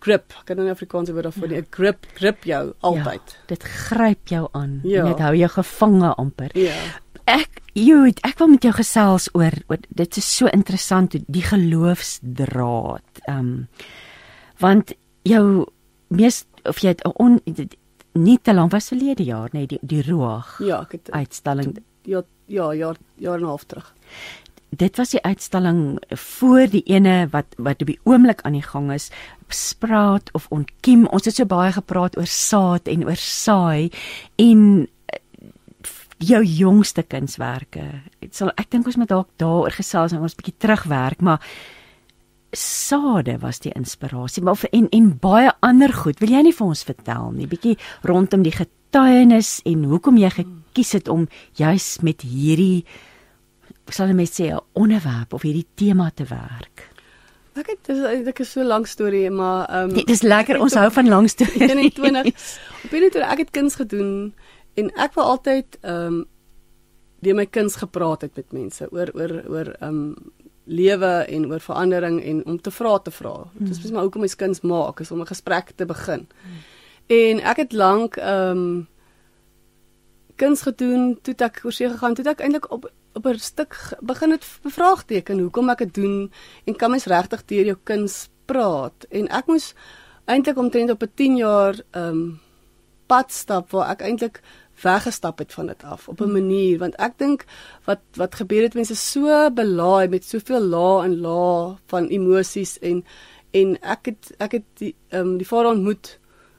grip. 0.00 0.32
Ek 0.40 0.48
kan 0.48 0.56
nou 0.56 0.66
in 0.66 0.72
Afrikaans 0.72 1.10
woord 1.10 1.28
daarvoor 1.28 1.48
nie. 1.48 1.60
Ja. 1.60 1.68
Grip 1.70 2.06
grip 2.14 2.44
jou 2.48 2.72
altyd. 2.80 3.36
Ja, 3.36 3.46
dit 3.46 3.62
gryp 3.62 4.28
jou 4.32 4.48
aan. 4.52 4.80
Ja. 4.82 5.04
Dit 5.08 5.18
hou 5.18 5.34
jou 5.36 5.50
gevange 5.50 6.14
amper. 6.14 6.50
Ja. 6.58 6.76
Ek 7.24 7.60
jy 7.76 8.14
ek 8.26 8.38
wil 8.40 8.48
met 8.56 8.66
jou 8.66 8.72
gesels 8.74 9.28
oor, 9.36 9.54
oor 9.68 9.78
dit 9.88 10.16
is 10.16 10.36
so 10.36 10.50
interessant 10.50 11.16
die 11.26 11.46
geloofsdraad. 11.46 13.24
Ehm 13.26 13.38
um, 13.38 13.68
want 14.60 14.92
jou 15.28 15.66
mees 16.08 16.44
of 16.68 16.80
jy 16.82 16.94
het 16.94 17.04
on, 17.16 17.40
nie 18.12 18.38
te 18.42 18.54
lank 18.54 18.72
was 18.72 18.90
verlede 18.92 19.24
jaar 19.24 19.50
nê, 19.54 19.66
die 19.66 19.78
die 19.82 20.02
Roag 20.02 20.58
Ja, 20.60 20.82
ek 20.82 20.92
het 20.92 21.10
uitstalling. 21.10 21.78
ja 22.04 22.22
ja 22.50 22.72
jaar 22.74 22.96
jaar 23.16 23.36
en 23.38 23.44
'n 23.44 23.46
half 23.46 23.64
terug. 23.64 23.94
Dit 24.70 24.96
was 24.96 25.10
die 25.10 25.22
uitstalling 25.22 25.98
voor 26.10 26.66
die 26.70 26.82
ene 26.86 27.28
wat 27.30 27.46
wat 27.58 27.80
op 27.80 27.86
die 27.86 27.98
oomblik 28.04 28.40
aan 28.42 28.52
die 28.52 28.62
gang 28.62 28.92
is, 28.92 29.10
spraat 29.48 30.30
of 30.32 30.46
ontkiem. 30.50 31.06
Ons 31.06 31.24
het 31.24 31.34
so 31.34 31.44
baie 31.44 31.72
gepraat 31.72 32.16
oor 32.16 32.26
saad 32.26 32.88
en 32.88 33.04
oor 33.04 33.16
saai 33.16 33.90
en 34.36 34.88
eh, 35.06 35.18
jou 36.18 36.44
jongste 36.44 37.02
kunswerke. 37.02 38.02
Dit 38.20 38.34
sal 38.36 38.50
ek 38.56 38.70
dink 38.70 38.86
ons 38.86 38.96
moet 38.96 39.08
dalk 39.08 39.28
daaroor 39.36 39.70
gesels 39.70 40.12
en 40.12 40.20
ons 40.20 40.34
bietjie 40.34 40.54
terugwerk, 40.58 41.20
maar 41.20 41.40
sade 42.52 43.38
was 43.38 43.60
die 43.60 43.72
inspirasie, 43.72 44.42
maar 44.42 44.58
en 44.72 44.88
en 44.88 45.18
baie 45.18 45.52
ander 45.60 45.92
goed. 45.92 46.18
Wil 46.18 46.34
jy 46.34 46.42
nie 46.42 46.56
vir 46.56 46.66
ons 46.66 46.82
vertel 46.84 47.30
nie, 47.32 47.46
bietjie 47.46 47.76
rondom 48.02 48.42
die 48.42 48.54
getuienis 48.54 49.60
en 49.64 49.84
hoekom 49.84 50.18
jy 50.18 50.30
gekies 50.30 50.92
het 50.92 51.08
om 51.08 51.28
juis 51.54 51.98
met 52.02 52.22
hierdie 52.22 52.84
sal 53.90 54.10
ek 54.10 54.16
net 54.16 54.30
sê 54.30 54.50
'n 54.54 54.60
onderwerp 54.78 55.34
of 55.34 55.42
hierdie 55.42 55.66
tema 55.74 56.10
te 56.14 56.24
werk. 56.24 56.90
Ek 57.58 57.66
het 57.66 57.78
dis 57.86 57.98
eintlik 57.98 58.40
'n 58.40 58.44
so 58.44 58.62
lank 58.62 58.86
storie, 58.86 59.30
maar 59.30 59.68
ehm 59.68 59.90
um, 59.90 59.94
Nee, 59.94 60.04
dis 60.04 60.22
lekker, 60.22 60.60
ons 60.60 60.74
hou 60.74 60.90
van 60.90 61.08
lang 61.08 61.28
stories. 61.28 61.70
21 61.74 62.26
op 62.84 62.92
21 62.92 63.32
ek 63.32 63.38
het 63.38 63.50
kuns 63.50 63.74
gedoen 63.74 64.34
en 64.74 64.90
ek 64.96 65.14
wou 65.14 65.26
altyd 65.26 65.78
ehm 65.82 66.06
um, 66.06 66.26
deur 67.20 67.34
my 67.34 67.46
kuns 67.46 67.76
gepraat 67.76 68.22
het 68.22 68.36
met 68.36 68.52
mense 68.52 68.86
oor 68.90 69.10
oor 69.14 69.32
oor 69.48 69.68
ehm 69.80 69.88
um, 69.88 70.16
lewe 70.64 71.24
en 71.28 71.46
oor 71.46 71.60
verandering 71.60 72.22
en 72.24 72.44
om 72.46 72.60
te 72.60 72.70
vra 72.70 72.98
te 72.98 73.10
vra. 73.10 73.50
Dit 73.52 73.68
is 73.68 73.78
presies 73.78 73.92
maar 73.92 74.02
hoekom 74.02 74.20
mens 74.20 74.36
kuns 74.36 74.60
maak, 74.60 75.00
is 75.00 75.10
om 75.10 75.20
'n 75.20 75.26
gesprek 75.26 75.72
te 75.76 75.84
begin. 75.86 76.28
En 77.06 77.40
ek 77.40 77.56
het 77.56 77.72
lank 77.72 78.16
ehm 78.16 78.58
um, 78.58 78.88
kuns 80.36 80.62
gedoen, 80.62 81.18
toe 81.22 81.34
ek 81.36 81.60
oor 81.64 81.72
see 81.72 81.88
gegaan, 81.88 82.14
toe 82.14 82.24
ek 82.24 82.40
eintlik 82.40 82.70
op 82.70 82.90
op 83.12 83.26
'n 83.26 83.38
stuk 83.38 83.96
begin 84.00 84.30
het 84.30 84.58
bevraagteken 84.62 85.38
hoekom 85.38 85.68
ek 85.68 85.78
dit 85.78 85.94
doen 85.94 86.32
en 86.64 86.76
kan 86.76 86.90
mens 86.90 87.04
regtig 87.04 87.44
deur 87.44 87.64
jou 87.64 87.78
kuns 87.82 88.28
praat 88.44 89.04
en 89.10 89.28
ek 89.28 89.46
moes 89.46 89.74
eintlik 90.24 90.56
omtrent 90.56 90.90
op 90.90 91.02
'n 91.02 91.12
10 91.14 91.36
jaar 91.36 91.74
ehm 91.90 92.08
um, 92.08 92.40
pad 93.06 93.32
stap 93.32 93.70
waar 93.70 93.90
ek 93.90 94.00
eintlik 94.00 94.40
weggestap 94.82 95.38
het 95.38 95.52
van 95.52 95.66
dit 95.66 95.84
af 95.84 96.08
op 96.08 96.20
'n 96.20 96.32
manier 96.32 96.78
want 96.78 96.94
ek 96.96 97.18
dink 97.18 97.44
wat 97.84 98.00
wat 98.14 98.34
gebeur 98.34 98.62
het 98.62 98.74
mense 98.74 98.96
so 98.96 99.50
belaai 99.50 100.08
met 100.08 100.24
soveel 100.24 100.60
lae 100.60 101.04
en 101.04 101.20
lae 101.20 101.76
van 101.86 102.08
emosies 102.08 102.78
en 102.78 103.04
en 103.50 103.76
ek 103.82 104.06
het 104.06 104.34
ek 104.38 104.52
het 104.52 104.66
die 104.78 104.94
ehm 105.08 105.26
um, 105.26 105.36
die 105.38 105.46
vader 105.46 105.70
ontmoet 105.70 106.18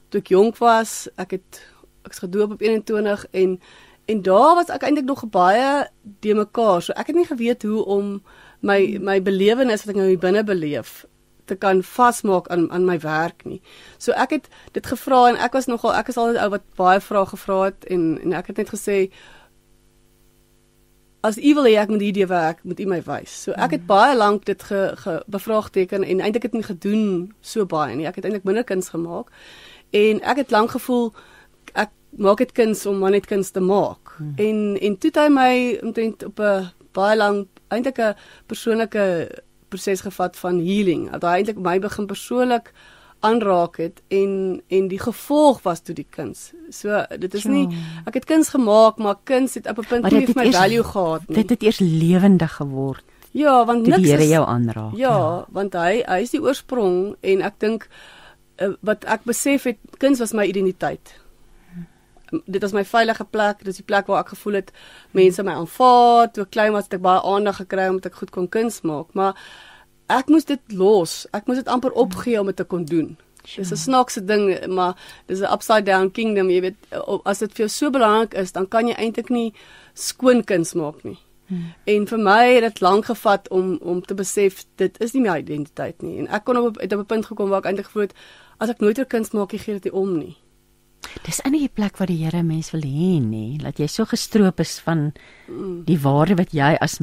toe 0.09 0.19
ek 0.19 0.27
jonk 0.27 0.57
was 0.57 1.07
ek 1.15 1.31
het 1.31 1.61
ek 2.03 2.11
is 2.11 2.23
gedoop 2.23 2.51
op 2.51 2.61
21 2.61 3.25
en 3.31 3.59
en 4.05 4.21
daar 4.21 4.55
was 4.55 4.69
ek 4.69 4.83
eintlik 4.83 5.05
nog 5.05 5.29
baie 5.29 5.87
de 6.19 6.33
mekaar 6.33 6.81
so 6.81 6.93
ek 6.93 7.07
het 7.07 7.15
nie 7.15 7.25
geweet 7.25 7.63
hoe 7.63 7.85
om 7.85 8.21
my 8.59 8.97
my 9.01 9.21
belewenis 9.21 9.85
wat 9.85 9.95
ek 9.95 10.01
nou 10.01 10.07
hier 10.07 10.19
binne 10.21 10.43
beleef 10.43 11.05
te 11.45 11.55
kan 11.55 11.83
vasmaak 11.83 12.47
aan 12.47 12.71
aan 12.71 12.85
my 12.85 12.99
werk 12.99 13.45
nie. 13.45 13.61
So 13.97 14.11
ek 14.11 14.29
het 14.29 14.49
dit 14.71 14.87
gevra 14.87 15.27
en 15.29 15.37
ek 15.37 15.53
was 15.53 15.65
nogal 15.65 15.93
ek 15.95 16.07
is 16.07 16.17
altyd 16.17 16.41
ou 16.43 16.49
wat 16.49 16.65
baie 16.75 16.99
vrae 16.99 17.25
gevra 17.25 17.61
het 17.69 17.85
en 17.85 18.19
en 18.23 18.33
ek 18.33 18.47
het 18.47 18.57
net 18.57 18.73
gesê 18.73 18.97
as 21.21 21.37
u 21.37 21.53
wil 21.53 21.67
hê 21.69 21.75
ek 21.77 21.89
moet 21.93 22.01
hierdie 22.01 22.27
werk 22.27 22.63
moet 22.63 22.79
u 22.79 22.85
my 22.89 23.01
wys. 23.05 23.33
So 23.43 23.53
ek 23.53 23.77
het 23.77 23.85
baie 23.85 24.15
lank 24.17 24.45
dit 24.49 24.63
ge, 24.63 24.81
ge 24.97 25.21
bevraagteken 25.27 26.03
en 26.03 26.19
eintlik 26.19 26.49
het 26.49 26.57
nie 26.57 26.65
gedoen 26.65 27.33
so 27.41 27.65
baie 27.65 27.95
nie. 27.95 28.07
Ek 28.09 28.17
het 28.17 28.25
eintlik 28.25 28.47
minder 28.47 28.65
kuns 28.65 28.89
gemaak. 28.89 29.29
En 29.91 30.21
ek 30.21 30.45
het 30.45 30.51
lank 30.51 30.73
gevoel 30.77 31.11
ek 31.77 31.93
maak 32.17 32.41
dit 32.41 32.51
kuns 32.51 32.85
om 32.89 32.99
maar 32.99 33.13
net 33.13 33.29
kuns 33.29 33.53
te 33.53 33.61
maak. 33.61 34.15
Hmm. 34.17 34.33
En 34.35 34.77
en 34.81 34.97
toe 34.97 35.11
het 35.13 35.21
hy 35.21 35.29
my 35.29 35.53
omtrent 35.85 36.25
op 36.25 36.39
'n 36.39 36.71
baie 36.93 37.17
lank 37.17 37.47
eintlik 37.69 37.99
'n 37.99 38.15
persoonlike 38.47 39.05
proses 39.71 40.03
gevat 40.05 40.37
van 40.39 40.59
healing. 40.59 41.07
Dat 41.15 41.27
hy 41.27 41.41
eintlik 41.41 41.61
my 41.63 41.77
begin 41.83 42.09
persoonlik 42.09 42.73
aanraak 43.21 43.77
het 43.77 44.01
en 44.09 44.61
en 44.67 44.87
die 44.89 44.99
gevolg 44.99 45.61
was 45.63 45.81
toe 45.85 45.95
die 45.95 46.07
kuns. 46.09 46.51
So 46.73 47.03
dit 47.17 47.33
is 47.37 47.45
nie 47.45 47.67
ek 48.05 48.19
het 48.21 48.25
kuns 48.29 48.49
gemaak, 48.53 48.97
maar 48.97 49.19
kuns 49.23 49.55
het 49.59 49.69
op 49.69 49.79
'n 49.79 49.87
punt 49.87 50.11
nie 50.11 50.25
vir 50.25 50.35
my 50.35 50.45
eers- 50.49 50.57
value 50.57 50.83
gehad 50.83 51.27
nie. 51.27 51.37
Dit 51.41 51.49
het 51.49 51.63
eers 51.63 51.79
lewendig 51.79 52.55
geword 52.55 53.05
ja, 53.31 53.65
want 53.65 53.87
niks 53.87 54.01
die 54.03 54.11
Here 54.11 54.27
jou 54.27 54.43
aanraak. 54.47 54.95
Ja, 54.99 55.45
want 55.55 55.75
hy 55.79 56.01
hy 56.03 56.19
is 56.25 56.33
die 56.35 56.41
oorsprong 56.43 57.15
en 57.23 57.43
ek 57.47 57.59
dink 57.63 57.87
uh, 58.61 58.73
wat 58.85 59.07
ek 59.09 59.25
besef 59.29 59.69
het 59.69 59.79
kuns 60.01 60.19
was 60.23 60.35
my 60.37 60.47
identiteit. 60.49 61.15
Dit 62.45 62.61
was 62.61 62.71
my 62.71 62.85
veilige 62.85 63.25
plek, 63.25 63.63
dis 63.63 63.81
die 63.81 63.87
plek 63.87 64.07
waar 64.07 64.23
ek 64.23 64.33
gevoel 64.35 64.53
het 64.53 64.71
mense 65.11 65.43
my 65.43 65.51
aanvaar. 65.51 66.31
Toe 66.31 66.43
ek 66.43 66.53
klein 66.55 66.71
was 66.73 66.87
het 66.87 66.93
ek 66.93 67.01
baie 67.01 67.21
aandag 67.21 67.59
gekry 67.63 67.89
omdat 67.91 68.11
ek 68.11 68.21
goed 68.21 68.31
kon 68.31 68.47
kuns 68.49 68.81
maak, 68.87 69.13
maar 69.13 69.35
ek 70.07 70.31
moes 70.31 70.45
dit 70.45 70.61
los. 70.75 71.25
Ek 71.35 71.47
moes 71.47 71.57
dit 71.57 71.67
amper 71.67 71.91
opgee 71.91 72.39
om 72.39 72.47
dit 72.51 72.55
te 72.55 72.67
kon 72.67 72.85
doen. 72.85 73.17
Dis 73.55 73.71
'n 73.71 73.75
snaakse 73.75 74.25
ding, 74.25 74.67
maar 74.67 74.95
dis 75.25 75.39
'n 75.39 75.51
upside 75.51 75.83
down 75.83 76.11
kingdom, 76.11 76.49
jy 76.49 76.61
weet, 76.61 76.77
as 77.25 77.39
dit 77.39 77.51
vir 77.51 77.65
jou 77.65 77.69
so 77.69 77.89
belangrik 77.89 78.33
is, 78.33 78.51
dan 78.51 78.67
kan 78.67 78.87
jy 78.87 78.93
eintlik 78.93 79.29
nie 79.29 79.53
skoon 79.93 80.43
kuns 80.43 80.73
maak 80.73 81.03
nie. 81.03 81.17
Hmm. 81.47 81.73
En 81.83 82.07
vir 82.07 82.17
my 82.17 82.53
het 82.53 82.63
dit 82.63 82.81
lank 82.81 83.05
gevat 83.05 83.49
om 83.49 83.77
om 83.81 84.01
te 84.01 84.13
besef 84.13 84.65
dit 84.75 85.01
is 85.01 85.13
nie 85.13 85.21
my 85.21 85.39
identiteit 85.39 86.01
nie. 86.01 86.19
En 86.19 86.27
ek 86.27 86.43
kon 86.43 86.57
op 86.57 86.77
op 86.77 86.81
'n 86.81 87.05
punt 87.05 87.25
gekom 87.25 87.49
waar 87.49 87.59
ek 87.59 87.65
eintlik 87.65 87.85
gevoel 87.85 88.01
het 88.01 88.13
as 88.57 88.69
ek 88.69 88.79
nooit 88.79 88.99
'n 88.99 89.05
kuns 89.05 89.31
maak, 89.31 89.51
gee 89.51 89.73
dit 89.73 89.83
nie 89.83 89.93
om 89.93 90.17
nie. 90.17 90.37
Dis 91.25 91.41
in 91.45 91.55
die 91.55 91.69
plek 91.69 91.97
waar 91.97 92.09
die 92.09 92.21
Here 92.23 92.43
mens 92.43 92.71
wil 92.71 92.85
hê 92.85 93.19
nê, 93.23 93.57
dat 93.61 93.79
jy 93.79 93.87
so 93.87 94.05
gestroop 94.05 94.59
is 94.63 94.79
van 94.85 95.11
die 95.85 95.99
waarde 95.99 96.37
wat 96.39 96.53
jy 96.55 96.75
as 96.81 96.99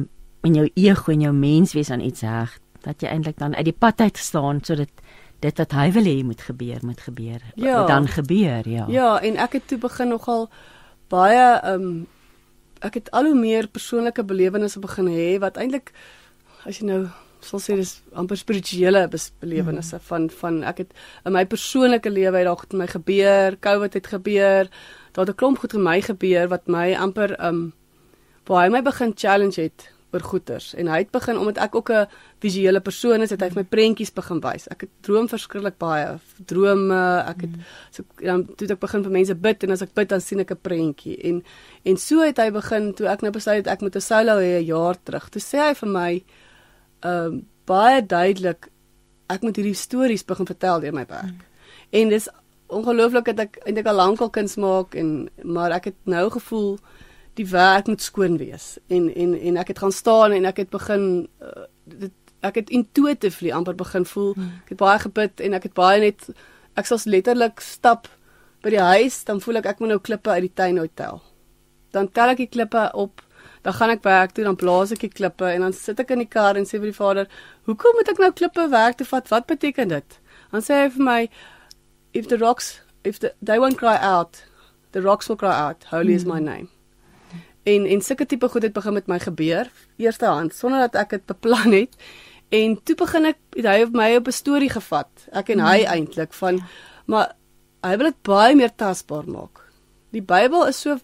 in 0.47 0.55
jou 0.55 0.67
ego 0.75 1.11
en 1.11 1.21
jou 1.21 1.33
menswees 1.35 1.91
aan 1.91 2.03
iets 2.03 2.23
heg, 2.25 2.55
dat 2.85 3.03
jy 3.03 3.11
eintlik 3.11 3.39
dan 3.39 3.55
uit 3.55 3.67
die 3.67 3.75
pad 3.75 4.01
uit 4.01 4.17
staan 4.17 4.63
sodat 4.63 4.91
dit 5.39 5.59
wat 5.61 5.75
hy 5.75 5.87
wil 5.95 6.07
hê 6.07 6.17
moet 6.23 6.41
gebeur, 6.41 6.79
moet 6.83 7.01
gebeur. 7.01 7.43
Ja. 7.55 7.85
Dan 7.87 8.07
gebeur, 8.07 8.67
ja. 8.67 8.85
Ja, 8.91 9.11
en 9.23 9.39
ek 9.39 9.59
het 9.59 9.67
toe 9.71 9.79
begin 9.79 10.11
nogal 10.15 10.49
baie 11.11 11.59
ehm 11.59 11.89
um, 11.89 12.07
ek 12.79 12.95
het 12.95 13.09
al 13.11 13.27
hoe 13.27 13.35
meer 13.35 13.67
persoonlike 13.67 14.23
belewennisse 14.23 14.79
begin 14.79 15.09
hê 15.11 15.33
wat 15.43 15.57
eintlik 15.59 15.91
as 16.63 16.79
jy 16.79 16.85
nou 16.87 16.99
sal 17.41 17.59
sê 17.59 17.75
dis 17.79 17.91
amper 18.13 18.37
spirituele 18.37 19.07
belewennisse 19.41 19.95
mm. 19.95 20.05
van 20.09 20.29
van 20.29 20.63
ek 20.63 20.77
het 20.83 20.93
in 21.25 21.33
my 21.33 21.45
persoonlike 21.45 22.09
lewe 22.09 22.37
het 22.37 22.45
daar 22.45 22.57
goed 22.57 22.73
met 22.73 22.81
my 22.81 22.87
gebeur, 22.87 23.59
COVID 23.59 23.93
het 23.93 24.07
gebeur, 24.07 24.69
daar 25.13 25.25
het 25.25 25.35
'n 25.35 25.39
klomp 25.39 25.59
goed 25.59 25.73
met 25.73 25.83
my 25.83 26.01
gebeur 26.01 26.47
wat 26.47 26.67
my 26.67 26.95
amper 26.95 27.35
ehm 27.39 27.47
um, 27.47 27.73
waar 28.45 28.63
hy 28.65 28.69
my 28.69 28.81
begin 28.81 29.13
challenge 29.15 29.61
het 29.61 29.91
oor 30.13 30.23
goeters 30.25 30.71
en 30.73 30.87
hy 30.89 31.03
het 31.03 31.11
begin 31.13 31.37
omdat 31.37 31.57
ek 31.61 31.75
ook 31.75 31.91
'n 31.91 32.07
visuele 32.41 32.79
persoon 32.79 33.21
is, 33.21 33.29
het 33.29 33.41
hy 33.41 33.49
vir 33.49 33.61
my 33.61 33.67
prentjies 33.69 34.13
begin 34.13 34.39
wys. 34.41 34.67
Ek 34.67 34.81
het 34.81 34.89
droom 35.01 35.27
verskriklik 35.27 35.77
baie, 35.77 36.19
drome, 36.45 37.23
ek 37.27 37.41
het 37.41 37.55
so 37.91 38.03
dan 38.21 38.45
toe 38.55 38.67
ek 38.67 38.79
begin 38.79 39.03
vir 39.03 39.11
mense 39.11 39.35
bid 39.35 39.63
en 39.63 39.71
as 39.71 39.81
ek 39.81 39.93
bid 39.93 40.09
dan 40.09 40.21
sien 40.21 40.39
ek 40.39 40.51
'n 40.51 40.61
prentjie 40.61 41.17
en 41.23 41.43
en 41.85 41.97
so 41.97 42.21
het 42.21 42.37
hy 42.37 42.49
begin 42.51 42.93
toe 42.93 43.07
ek 43.07 43.21
nou 43.21 43.31
besluit 43.31 43.65
het 43.65 43.67
ek 43.67 43.81
moet 43.81 43.95
'n 43.95 44.01
solo 44.01 44.39
hê 44.39 44.59
'n 44.59 44.65
jaar 44.65 44.95
terug. 45.03 45.29
Toe 45.29 45.41
sê 45.41 45.57
hy 45.67 45.73
vir 45.73 45.89
my 45.89 46.23
ehm 46.99 47.25
um, 47.25 47.47
baie 47.69 48.01
duidelik 48.01 48.71
ek 49.29 49.43
moet 49.45 49.55
hierdie 49.55 49.77
stories 49.77 50.25
begin 50.25 50.47
vertel 50.49 50.79
deur 50.81 50.93
my 50.93 51.05
werk. 51.05 51.35
Mm. 51.37 51.41
En 51.99 52.09
dis 52.09 52.29
ongelooflik 52.69 53.25
dat 53.31 53.39
ek 53.45 53.59
eintlik 53.65 53.89
al 53.89 53.97
lank 53.97 54.21
al 54.21 54.31
kuns 54.33 54.55
maak 54.61 54.95
en 54.97 55.29
maar 55.43 55.73
ek 55.77 55.91
het 55.91 55.99
nou 56.09 56.25
gevoel 56.33 56.77
die 57.39 57.47
werk 57.49 57.87
moet 57.89 58.01
skoon 58.01 58.37
wees 58.41 58.77
en 58.87 59.09
en 59.13 59.33
en 59.37 59.57
ek 59.61 59.73
het 59.73 59.81
gaan 59.83 59.95
staan 59.95 60.35
en 60.37 60.45
ek 60.49 60.63
het 60.63 60.69
begin 60.73 61.05
uh, 61.41 61.65
dit 61.85 62.13
ek 62.45 62.61
het 62.61 62.69
intuitively 62.69 63.51
amper 63.51 63.75
begin 63.75 64.05
voel 64.05 64.33
hmm. 64.33 64.51
ek 64.65 64.75
het 64.75 64.81
baie 64.81 64.99
gebid 65.05 65.41
en 65.47 65.57
ek 65.57 65.69
het 65.69 65.75
baie 65.77 66.03
net 66.03 66.29
ek 66.79 66.89
sal 66.89 67.01
letterlik 67.05 67.63
stap 67.63 68.07
by 68.63 68.75
die 68.75 68.85
huis 68.91 69.23
dan 69.27 69.41
voel 69.43 69.61
ek 69.61 69.73
ek 69.73 69.81
moet 69.81 69.95
nou 69.95 70.01
klippe 70.03 70.31
uit 70.35 70.45
die 70.47 70.55
tuin 70.61 70.79
uittel 70.79 71.23
dan 71.95 72.11
tel 72.13 72.35
ek 72.35 72.43
die 72.45 72.51
klippe 72.53 72.85
op 72.93 73.25
dan 73.61 73.73
gaan 73.73 73.93
ek 73.93 74.03
werk 74.03 74.31
toe 74.35 74.43
dan 74.47 74.55
blaas 74.55 74.91
ek 74.95 75.03
die 75.03 75.11
klippe 75.11 75.47
en 75.51 75.65
dan 75.67 75.73
sit 75.75 75.99
ek 75.99 76.11
in 76.15 76.23
die 76.23 76.29
kar 76.29 76.57
en 76.59 76.67
sê 76.67 76.79
vir 76.79 76.91
die 76.91 76.97
vader 76.99 77.27
hoekom 77.67 77.97
moet 77.99 78.11
ek 78.11 78.21
nou 78.23 78.31
klippe 78.31 78.67
werk 78.71 78.99
toe 78.99 79.07
vat? 79.09 79.31
Wat 79.31 79.47
beteken 79.49 79.91
dit? 79.91 80.19
Dan 80.51 80.65
sê 80.65 80.83
hy 80.83 80.89
vir 80.95 81.05
my 81.05 81.19
if 82.13 82.27
the 82.27 82.37
rocks 82.37 82.79
if 83.03 83.19
the 83.19 83.33
they 83.41 83.59
won't 83.59 83.77
cry 83.77 83.97
out. 83.97 84.43
The 84.91 85.01
rocks 85.01 85.29
will 85.29 85.37
cry 85.37 85.53
out. 85.53 85.85
Holy 85.91 86.15
hmm. 86.15 86.21
is 86.21 86.25
my 86.25 86.39
name. 86.39 86.69
En 87.67 87.85
en 87.85 88.01
sulke 88.01 88.25
tipe 88.25 88.49
goed 88.49 88.63
het 88.63 88.73
begin 88.73 88.93
met 88.93 89.07
my 89.07 89.19
gebeur 89.19 89.69
eerste 89.97 90.25
hand 90.25 90.55
sonder 90.55 90.87
dat 90.87 90.95
ek 91.03 91.17
dit 91.17 91.25
beplan 91.25 91.75
het. 91.75 91.97
En 92.49 92.79
toe 92.83 92.95
begin 92.97 93.29
ek 93.29 93.37
het 93.57 93.67
hy 93.69 93.81
op 93.85 93.93
my 93.93 94.15
op 94.17 94.27
'n 94.27 94.39
storie 94.39 94.69
gevat 94.69 95.27
ek 95.31 95.51
en 95.53 95.59
hy 95.59 95.83
eintlik 95.85 96.33
van 96.33 96.63
maar 97.05 97.35
hy 97.83 97.97
wil 97.97 98.11
dit 98.11 98.21
baie 98.23 98.55
meer 98.55 98.73
tasbaar 98.75 99.27
maak. 99.27 99.61
Die 100.11 100.21
Bybel 100.21 100.67
is 100.67 100.81
so 100.81 100.97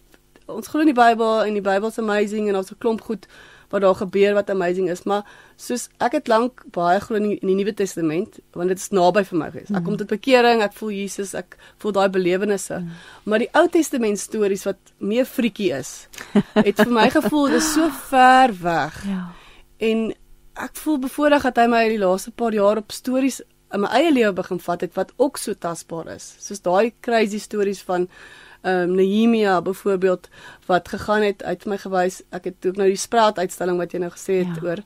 ons 0.46 0.70
glo 0.70 0.84
in 0.84 0.92
die 0.92 0.96
Bybel 0.96 1.44
en 1.44 1.58
die 1.58 1.64
Bybel's 1.64 1.98
amazing 1.98 2.48
en 2.48 2.56
ons 2.56 2.72
'n 2.72 2.78
klomp 2.78 3.00
goed 3.00 3.26
wat 3.70 3.82
daar 3.82 3.94
gebeur 3.94 4.34
wat 4.34 4.50
amazing 4.50 4.90
is, 4.90 5.02
maar 5.02 5.24
soos 5.56 5.88
ek 5.98 6.12
het 6.12 6.28
lank 6.28 6.62
baie 6.74 7.00
glo 7.00 7.16
in 7.16 7.28
die, 7.28 7.38
in 7.42 7.48
die 7.48 7.56
Nuwe 7.58 7.74
Testament 7.74 8.38
want 8.52 8.68
dit 8.68 8.78
is 8.78 8.90
naby 8.90 9.24
vir 9.24 9.38
my 9.38 9.50
gewees. 9.50 9.72
Ek 9.74 9.84
kom 9.84 9.96
tot 9.96 10.12
bekering, 10.12 10.62
ek 10.62 10.76
voel 10.78 10.90
Jesus, 10.90 11.34
ek 11.34 11.56
voel 11.82 11.92
daai 11.92 12.08
belewennisse. 12.08 12.78
Mm. 12.78 12.92
Maar 13.24 13.38
die 13.38 13.50
Ou 13.58 13.66
Testament 13.68 14.18
stories 14.18 14.64
wat 14.64 14.78
meer 14.98 15.26
friekie 15.26 15.72
is, 15.72 16.08
het 16.54 16.76
vir 16.76 16.92
my 16.92 17.10
gevoel 17.10 17.48
dis 17.56 17.72
so 17.74 17.90
ver 18.10 18.54
weg. 18.62 19.02
Ja. 19.08 19.26
En 19.82 20.14
ek 20.54 20.78
voel 20.80 20.98
bevoorreg 20.98 21.42
dat 21.50 21.56
hy 21.56 21.66
my 21.68 21.84
die 21.88 22.00
laaste 22.00 22.30
paar 22.30 22.54
jaar 22.54 22.78
op 22.80 22.92
stories 22.92 23.42
in 23.74 23.82
my 23.82 23.90
eie 23.98 24.12
lewe 24.12 24.32
begin 24.32 24.60
vat 24.62 24.84
het 24.84 24.94
wat 24.94 25.12
ook 25.18 25.40
so 25.42 25.54
tasbaar 25.58 26.14
is. 26.14 26.28
Soos 26.40 26.62
daai 26.62 26.94
crazy 27.02 27.40
stories 27.42 27.82
van 27.82 28.06
ehm 28.66 28.90
um, 28.90 28.94
Nehemia 28.98 29.62
byvoorbeeld 29.62 30.28
wat 30.66 30.88
gegaan 30.88 31.22
het 31.22 31.42
uit 31.42 31.66
my 31.70 31.78
gewys. 31.78 32.22
Ek 32.34 32.44
het 32.50 32.66
ook 32.66 32.76
nou 32.76 32.88
die 32.90 32.98
spraat 32.98 33.38
uitstalling 33.38 33.78
wat 33.78 33.92
jy 33.94 34.00
nou 34.02 34.10
gesê 34.10 34.42
het 34.42 34.58
ja. 34.58 34.62
oor 34.62 34.82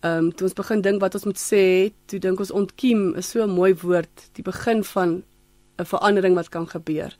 ehm 0.00 0.24
um, 0.24 0.30
toe 0.30 0.46
ons 0.46 0.54
begin 0.54 0.80
dink 0.80 1.00
wat 1.02 1.14
ons 1.18 1.24
moet 1.26 1.40
sê, 1.42 1.90
toe 2.06 2.20
dink 2.22 2.38
ons 2.38 2.54
ontkiem 2.54 3.16
is 3.18 3.30
so 3.30 3.42
'n 3.42 3.50
mooi 3.50 3.74
woord, 3.74 4.30
die 4.32 4.44
begin 4.46 4.84
van 4.84 5.22
'n 5.78 5.84
verandering 5.84 6.34
wat 6.34 6.48
kan 6.48 6.68
gebeur. 6.68 7.16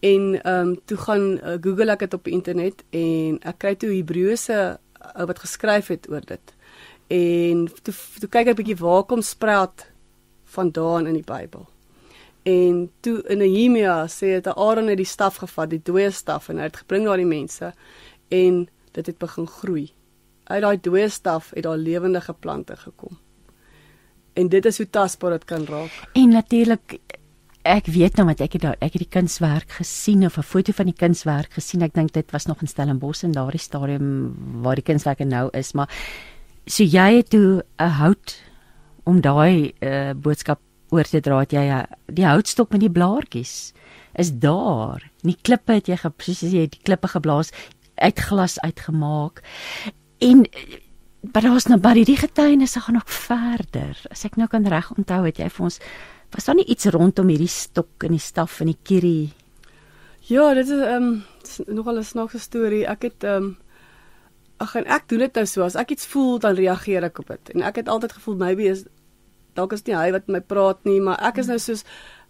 En 0.00 0.42
ehm 0.42 0.68
um, 0.68 0.84
toe 0.84 0.96
gaan 0.96 1.24
uh, 1.42 1.56
Google 1.60 1.90
ek 1.90 1.98
dit 1.98 2.14
op 2.14 2.24
die 2.24 2.32
internet 2.34 2.84
en 2.90 3.38
ek 3.42 3.58
kry 3.58 3.74
toe 3.74 3.90
Hebreëse 3.90 4.78
uh, 5.16 5.26
wat 5.26 5.38
geskryf 5.38 5.86
het 5.86 6.10
oor 6.10 6.22
dit. 6.24 6.54
En 7.08 7.68
toe 7.82 7.94
toe 8.20 8.28
kyk 8.28 8.46
ek 8.46 8.54
'n 8.54 8.62
bietjie 8.62 8.82
waar 8.84 9.04
kom 9.04 9.22
spraat 9.22 9.86
vandaan 10.44 11.06
in 11.06 11.14
die 11.14 11.26
Bybel. 11.26 11.73
En 12.44 12.90
toe 13.00 13.22
in 13.32 13.38
Nehemia 13.40 14.04
sê 14.12 14.34
dit 14.36 14.48
Aaron 14.52 14.90
het 14.92 15.00
die 15.00 15.08
staf 15.08 15.40
gevat, 15.40 15.70
die 15.72 15.80
dooie 15.80 16.10
staf 16.12 16.50
en 16.52 16.60
hy 16.60 16.68
het 16.68 16.82
gebring 16.82 17.06
na 17.06 17.16
die 17.16 17.28
mense 17.28 17.70
en 18.28 18.66
dit 18.92 19.06
het 19.06 19.18
begin 19.18 19.46
groei. 19.48 19.86
Uit 20.44 20.60
daai 20.60 20.76
dooie 20.84 21.08
staf 21.08 21.54
het 21.56 21.64
daar 21.64 21.80
lewendige 21.80 22.34
plante 22.36 22.76
gekom. 22.76 23.16
En 24.36 24.50
dit 24.52 24.66
is 24.66 24.76
hoe 24.76 24.90
tasbaar 24.90 25.38
dit 25.38 25.46
kan 25.48 25.64
raak. 25.64 25.94
En 26.12 26.36
natuurlik 26.36 26.98
ek 27.64 27.86
weet 27.88 28.18
nou 28.20 28.26
wat 28.28 28.42
ek 28.44 28.58
het 28.58 28.66
daar 28.66 28.76
ek 28.76 28.98
het 28.98 29.06
die 29.06 29.14
kunswerk 29.16 29.78
gesien 29.80 30.26
of 30.26 30.36
'n 30.36 30.44
foto 30.44 30.72
van 30.72 30.84
die 30.84 31.00
kunswerk 31.00 31.52
gesien. 31.52 31.82
Ek 31.82 31.94
dink 31.94 32.12
dit 32.12 32.30
was 32.30 32.46
nog 32.46 32.60
in 32.60 32.68
Stellenbosch 32.68 33.24
in 33.24 33.32
daardie 33.32 33.60
stadium 33.60 34.36
waar 34.60 34.74
die 34.74 34.84
kunswerke 34.84 35.24
nou 35.24 35.48
is, 35.52 35.72
maar 35.72 35.88
so 36.66 36.84
jy 36.84 37.16
het 37.16 37.30
toe 37.30 37.64
'n 37.78 37.88
hout 37.88 38.42
om 39.04 39.20
daai 39.20 39.72
uh, 39.80 40.12
boodskap 40.12 40.60
oor 40.94 41.08
te 41.10 41.20
dra 41.24 41.42
het 41.42 41.54
jy 41.56 41.64
uh, 41.74 41.82
die 42.06 42.26
houtstok 42.26 42.72
met 42.74 42.84
die 42.84 42.92
blaartjies 42.92 43.72
is 44.14 44.30
daar. 44.38 45.02
Nie 45.26 45.36
klippe 45.42 45.80
het 45.80 45.90
jy 45.90 45.98
presies 46.14 46.54
jy 46.54 46.68
die 46.70 46.82
klippe 46.86 47.10
geblaas 47.10 47.50
uit 47.98 48.20
glas 48.28 48.58
uitgemaak. 48.62 49.42
En 50.22 50.46
maar 51.32 51.42
daar's 51.42 51.66
nou 51.70 51.78
baie 51.80 52.04
die 52.04 52.18
getuienisse 52.20 52.80
gaan 52.84 52.98
nog 53.00 53.08
verder. 53.08 53.96
As 54.12 54.26
ek 54.28 54.36
nou 54.36 54.48
kan 54.48 54.66
reg 54.68 54.90
onthou 54.92 55.22
het 55.24 55.40
jy 55.40 55.48
vir 55.48 55.70
ons 55.70 55.80
was 56.34 56.48
daar 56.48 56.58
nie 56.58 56.66
iets 56.68 56.90
rondom 56.90 57.30
hierdie 57.30 57.50
stok 57.50 58.04
en 58.04 58.16
die 58.16 58.22
staf 58.22 58.60
en 58.60 58.72
die 58.72 58.80
kierie? 58.82 59.32
Ja, 60.28 60.52
dit 60.54 60.68
is 60.68 60.80
ehm 60.80 61.04
um, 61.04 61.22
nogal 61.66 61.98
'n 61.98 62.04
snaakse 62.04 62.38
storie. 62.38 62.86
Ek 62.86 63.02
het 63.02 63.24
ehm 63.24 63.44
um, 63.44 63.56
ag 64.56 64.74
en 64.74 64.86
ek 64.86 65.08
doen 65.08 65.18
dit 65.18 65.34
nou 65.34 65.46
so 65.46 65.62
as 65.62 65.74
ek 65.74 65.90
iets 65.90 66.06
voel 66.06 66.38
dan 66.38 66.54
reageer 66.54 67.04
ek 67.04 67.18
op 67.18 67.28
dit. 67.28 67.50
En 67.54 67.62
ek 67.62 67.76
het 67.76 67.88
altyd 67.88 68.12
gevoel 68.12 68.36
maybe 68.36 68.62
is 68.62 68.84
dalk 69.54 69.72
is 69.72 69.84
nie 69.86 69.96
hy 69.96 70.10
wat 70.12 70.28
met 70.28 70.36
my 70.36 70.40
praat 70.40 70.84
nie, 70.84 71.00
maar 71.00 71.20
ek 71.22 71.38
is 71.38 71.50
nou 71.50 71.58
soos 71.58 71.84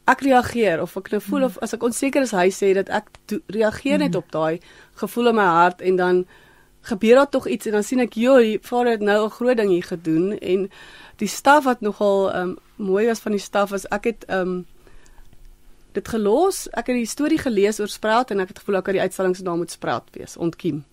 ek 0.06 0.20
reageer 0.26 0.82
of 0.82 0.96
ek 1.00 1.10
nou 1.14 1.20
voel 1.24 1.44
of 1.48 1.58
as 1.64 1.72
ek 1.74 1.82
onseker 1.82 2.22
is 2.26 2.34
hy 2.36 2.50
sê 2.52 2.74
dat 2.76 2.90
ek 2.92 3.08
reageer 3.48 3.98
net 3.98 4.16
op 4.16 4.28
daai 4.32 4.60
gevoel 5.00 5.32
in 5.32 5.38
my 5.40 5.46
hart 5.48 5.80
en 5.80 5.96
dan 5.96 6.24
gebeur 6.84 7.16
daar 7.16 7.30
tog 7.32 7.48
iets 7.48 7.66
en 7.66 7.78
dan 7.78 7.86
sien 7.86 8.04
ek 8.04 8.18
joh, 8.20 8.36
die 8.44 8.58
vader 8.60 8.98
het 8.98 9.00
nou 9.00 9.24
'n 9.24 9.30
groot 9.30 9.56
ding 9.56 9.70
hier 9.70 9.88
gedoen 9.88 10.36
en 10.38 10.68
die 11.16 11.28
staf 11.28 11.64
wat 11.64 11.80
nogal 11.80 12.30
ehm 12.30 12.50
um, 12.50 12.58
mooi 12.76 13.06
was 13.06 13.20
van 13.20 13.32
die 13.32 13.40
staf 13.40 13.70
was 13.70 13.86
ek 13.88 14.04
het 14.04 14.24
ehm 14.28 14.40
um, 14.40 14.66
dit 15.94 16.08
gelos. 16.08 16.66
Ek 16.72 16.90
het 16.90 16.98
die 16.98 17.06
storie 17.06 17.38
gelees 17.38 17.80
oor 17.80 17.88
Sprout 17.88 18.30
en 18.30 18.40
ek 18.40 18.48
het 18.48 18.58
gevoel 18.58 18.80
ek 18.80 18.86
het 18.90 18.98
die 18.98 19.04
uitstalling 19.06 19.36
se 19.36 19.42
naam 19.42 19.62
moet 19.62 19.70
Sprout 19.70 20.10
wees, 20.12 20.36
ontkiem. 20.36 20.84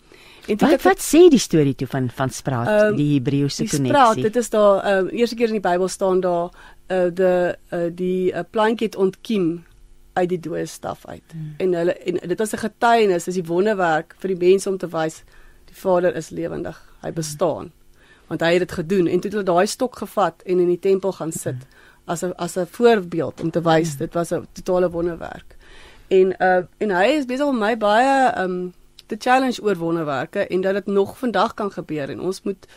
En 0.48 0.58
wat 0.58 0.72
ek, 0.72 0.82
wat 0.82 1.02
sê 1.04 1.28
die 1.30 1.40
storie 1.40 1.76
toe 1.76 1.88
van 1.88 2.10
van 2.10 2.30
Sprout, 2.30 2.68
um, 2.68 2.96
die 2.96 3.14
Hebreëse 3.14 3.66
koneksie? 3.66 3.92
Sprout, 3.92 4.22
dit 4.22 4.36
is 4.36 4.50
daar 4.50 4.84
ehm 4.84 5.06
um, 5.06 5.10
eerste 5.10 5.36
keer 5.36 5.48
in 5.48 5.60
die 5.60 5.68
Bybel 5.70 5.88
staan 5.88 6.22
daar 6.22 6.50
uh 6.92 7.10
de 7.14 7.58
uh, 7.74 7.90
die 7.96 8.32
uh, 8.32 8.46
plantjie 8.50 8.88
het 8.88 8.96
ontkiem 8.96 9.64
uit 10.14 10.30
die 10.30 10.40
dooie 10.40 10.66
staf 10.66 11.06
uit. 11.06 11.24
Hmm. 11.32 11.54
En 11.58 11.74
hulle 11.74 11.94
en 11.94 12.18
dit 12.28 12.38
was 12.38 12.54
'n 12.54 12.64
getuienis, 12.68 13.24
dis 13.24 13.36
die 13.36 13.46
wonderwerk 13.46 14.16
vir 14.20 14.36
die 14.36 14.50
mense 14.50 14.70
om 14.70 14.78
te 14.78 14.88
wys 14.88 15.24
die 15.66 15.76
Vader 15.76 16.16
is 16.16 16.30
lewendig. 16.30 16.82
Hy 17.02 17.12
bestaan. 17.12 17.72
Hmm 17.72 17.80
want 18.32 18.44
hy 18.46 18.54
het 18.56 18.64
dit 18.64 18.78
gedoen 18.80 19.08
en 19.12 19.20
toe 19.20 19.30
het 19.30 19.38
hulle 19.38 19.50
daai 19.50 19.68
stok 19.68 19.98
gevat 20.00 20.44
en 20.48 20.60
in 20.64 20.70
die 20.72 20.80
tempel 20.80 21.12
gaan 21.18 21.34
sit 21.36 21.66
as 22.08 22.24
'n 22.24 22.34
as 22.46 22.56
'n 22.58 22.68
voorbeeld 22.78 23.42
om 23.44 23.52
te 23.52 23.62
wys 23.62 23.98
dit 23.98 24.14
was 24.14 24.32
'n 24.32 24.48
totale 24.54 24.90
wonderwerk. 24.90 25.56
En 26.08 26.36
uh 26.40 26.64
en 26.78 26.90
hy 26.90 27.08
is 27.20 27.26
besig 27.26 27.46
om 27.46 27.60
my 27.60 27.78
baie 27.78 28.40
um 28.44 28.74
te 29.12 29.20
challenge 29.20 29.62
oor 29.64 29.78
wonderwerke 29.78 30.48
en 30.48 30.62
dat 30.64 30.80
dit 30.80 30.88
nog 30.88 31.18
vandag 31.20 31.54
kan 31.54 31.72
gebeur 31.72 32.10
en 32.10 32.24
ons 32.32 32.42
moet 32.48 32.68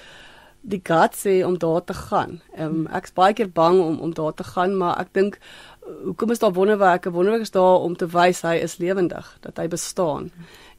die 0.65 0.81
God 0.83 1.17
sê 1.17 1.43
om 1.45 1.59
daar 1.61 1.85
te 1.85 1.95
gaan. 1.95 2.39
Um 2.57 2.87
ek's 2.97 3.13
baie 3.17 3.37
keer 3.37 3.51
bang 3.53 3.79
om 3.85 3.99
om 4.01 4.15
daar 4.17 4.35
te 4.35 4.47
gaan, 4.49 4.77
maar 4.81 4.99
ek 5.03 5.13
dink 5.13 5.39
hoekom 5.85 6.33
is 6.33 6.41
daar 6.41 6.57
wonderwerke? 6.57 7.13
Wonderwerke 7.13 7.49
is 7.49 7.55
daar 7.55 7.85
om 7.85 7.97
te 7.97 8.09
wys 8.09 8.41
hy 8.47 8.57
is 8.65 8.79
lewendig, 8.81 9.29
dat 9.45 9.61
hy 9.61 9.69
bestaan. 9.69 10.31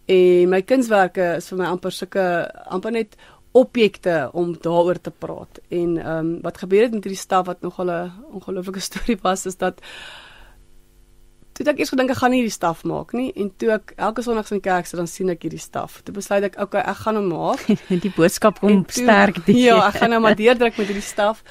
En 0.10 0.50
my 0.50 0.62
kunswerke 0.66 1.36
is 1.38 1.50
vir 1.52 1.62
my 1.62 1.70
amper 1.70 1.94
sulke 1.94 2.26
amper 2.66 2.94
net 2.98 3.16
objekte 3.56 4.30
om 4.34 4.56
daaroor 4.58 5.00
te 5.02 5.14
praat. 5.14 5.62
En 5.70 5.98
ehm 6.02 6.18
um, 6.18 6.32
wat 6.44 6.58
gebeur 6.64 6.88
het 6.88 6.98
met 6.98 7.06
hierdie 7.06 7.22
staf 7.22 7.46
wat 7.46 7.62
nog 7.62 7.78
'n 7.82 8.12
ongelooflike 8.34 8.82
storie 8.90 9.20
was 9.22 9.46
is 9.46 9.58
dat 9.58 9.82
toe 11.56 11.66
ek 11.72 11.80
eers 11.80 11.92
gedink 11.94 12.12
ek 12.12 12.20
gaan 12.20 12.34
nie 12.34 12.42
hierdie 12.42 12.54
staf 12.54 12.84
maak 12.84 13.14
nie 13.16 13.30
en 13.40 13.52
toe 13.62 13.70
ek 13.78 13.94
elke 13.96 14.24
sonderdag 14.26 14.52
in 14.52 14.60
die 14.60 14.66
kerk 14.66 14.90
sit 14.90 15.00
dan 15.00 15.08
sien 15.08 15.32
ek 15.32 15.46
hierdie 15.48 15.62
staf. 15.62 16.02
Toe 16.04 16.16
besluit 16.16 16.44
ek 16.50 16.58
okay, 16.60 16.84
ek 16.84 17.04
gaan 17.06 17.20
hom 17.22 17.30
maak 17.32 17.64
die 18.06 18.12
boodskap 18.16 18.60
kom 18.60 18.84
toe, 18.84 19.06
sterk 19.06 19.40
die. 19.48 19.62
Ja, 19.64 19.78
ek 19.88 20.02
gaan 20.02 20.12
nou 20.12 20.20
maar 20.26 20.36
deurdruk 20.36 20.76
met 20.82 20.92
hierdie 20.92 21.06
staf. 21.06 21.44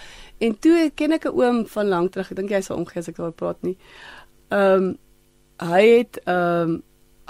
En 0.44 0.58
toe 0.58 0.90
ken 0.98 1.16
ek 1.16 1.30
'n 1.30 1.36
oom 1.40 1.62
van 1.76 1.88
lank 1.88 2.12
terug. 2.12 2.30
Ek 2.30 2.36
dink 2.36 2.52
hy 2.52 2.60
sal 2.60 2.76
omgee 2.76 3.00
as 3.00 3.08
ek 3.08 3.16
daaroor 3.16 3.38
praat 3.38 3.62
nie. 3.62 3.78
Ehm 4.50 4.90
um, 4.90 4.92
hy 5.62 5.84
het 6.02 6.20
ehm 6.26 6.68
um, 6.68 6.82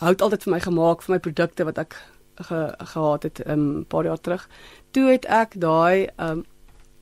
hout 0.03 0.23
altyd 0.27 0.43
vir 0.43 0.53
my 0.53 0.61
gemaak 0.61 1.03
vir 1.03 1.15
my 1.15 1.21
produkte 1.23 1.65
wat 1.65 1.79
ek 1.79 1.95
ge, 2.43 2.75
gehad 2.79 3.23
het 3.23 3.39
'n 3.47 3.51
um, 3.51 3.85
paar 3.87 4.05
jaar 4.05 4.21
terug. 4.21 4.49
Toe 4.91 5.11
het 5.11 5.25
ek 5.25 5.61
daai 5.61 6.09
um 6.19 6.45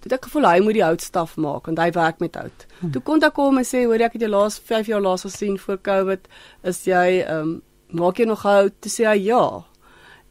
toe 0.02 0.10
het 0.10 0.18
ek 0.18 0.26
gevoel 0.26 0.48
hy 0.48 0.60
moet 0.66 0.74
die 0.74 0.84
houtstaf 0.84 1.36
maak 1.38 1.68
want 1.70 1.78
hy 1.78 1.90
werk 1.94 2.18
met 2.20 2.34
hout. 2.38 2.66
Hmm. 2.80 2.90
Toe 2.94 3.02
kon 3.06 3.22
ek 3.22 3.36
kom 3.38 3.60
en 3.60 3.66
sê 3.66 3.84
hoor 3.86 4.02
ek 4.02 4.16
het 4.18 4.26
jou 4.26 4.32
laas 4.32 4.58
5 4.58 4.90
jaar 4.90 5.04
laas 5.04 5.22
gesien 5.28 5.58
voor 5.62 5.78
Covid 5.86 6.26
is 6.66 6.82
jy 6.88 7.22
um 7.30 7.60
maak 7.94 8.18
jy 8.18 8.26
nog 8.26 8.42
hout? 8.42 8.74
Toe 8.82 8.90
sê 8.90 9.06
hy 9.06 9.18
ja. 9.28 9.44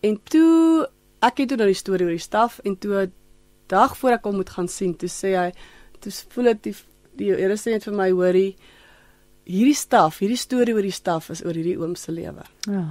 En 0.03 0.17
toe 0.27 0.87
ek 1.23 1.43
het 1.43 1.51
toe 1.53 1.59
nou 1.61 1.69
die 1.69 1.77
storie 1.77 2.07
oor 2.09 2.17
die 2.17 2.27
staf 2.27 2.59
en 2.65 2.75
toe 2.75 3.07
dag 3.71 3.95
voor 3.97 4.17
ek 4.17 4.27
hom 4.27 4.41
moet 4.41 4.51
gaan 4.51 4.67
sien, 4.67 4.95
toe 4.97 5.09
sê 5.09 5.35
hy 5.37 5.49
toe 6.03 6.11
voel 6.35 6.51
dit 6.51 6.63
die 6.69 6.75
die 7.21 7.29
Here 7.35 7.55
sê 7.59 7.75
net 7.75 7.85
vir 7.85 7.95
my 7.95 8.09
hoorie 8.11 8.55
hierdie 9.47 9.77
staf, 9.77 10.19
hierdie 10.21 10.39
storie 10.39 10.75
oor 10.75 10.85
die 10.85 10.95
staf 10.95 11.29
is 11.33 11.43
oor 11.45 11.55
hierdie 11.55 11.77
oom 11.79 11.95
se 11.95 12.11
lewe. 12.11 12.43
Ja. 12.67 12.85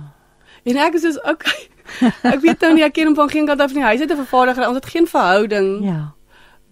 En 0.69 0.81
ek 0.87 0.97
is 0.99 1.07
so 1.07 1.21
okay. 1.29 1.69
Ek 2.33 2.41
weet 2.45 2.63
nou 2.63 2.75
nie 2.77 2.85
ek 2.87 2.95
ken 2.95 3.11
hom 3.11 3.17
van 3.19 3.31
geen 3.33 3.47
kant 3.49 3.63
af 3.65 3.73
nie. 3.75 3.83
Hy 3.83 3.97
het 3.99 4.13
'n 4.13 4.23
vervaardiger. 4.23 4.69
Ons 4.69 4.79
het 4.79 4.91
geen 4.93 5.07
verhouding. 5.11 5.71
Ja. 5.85 6.15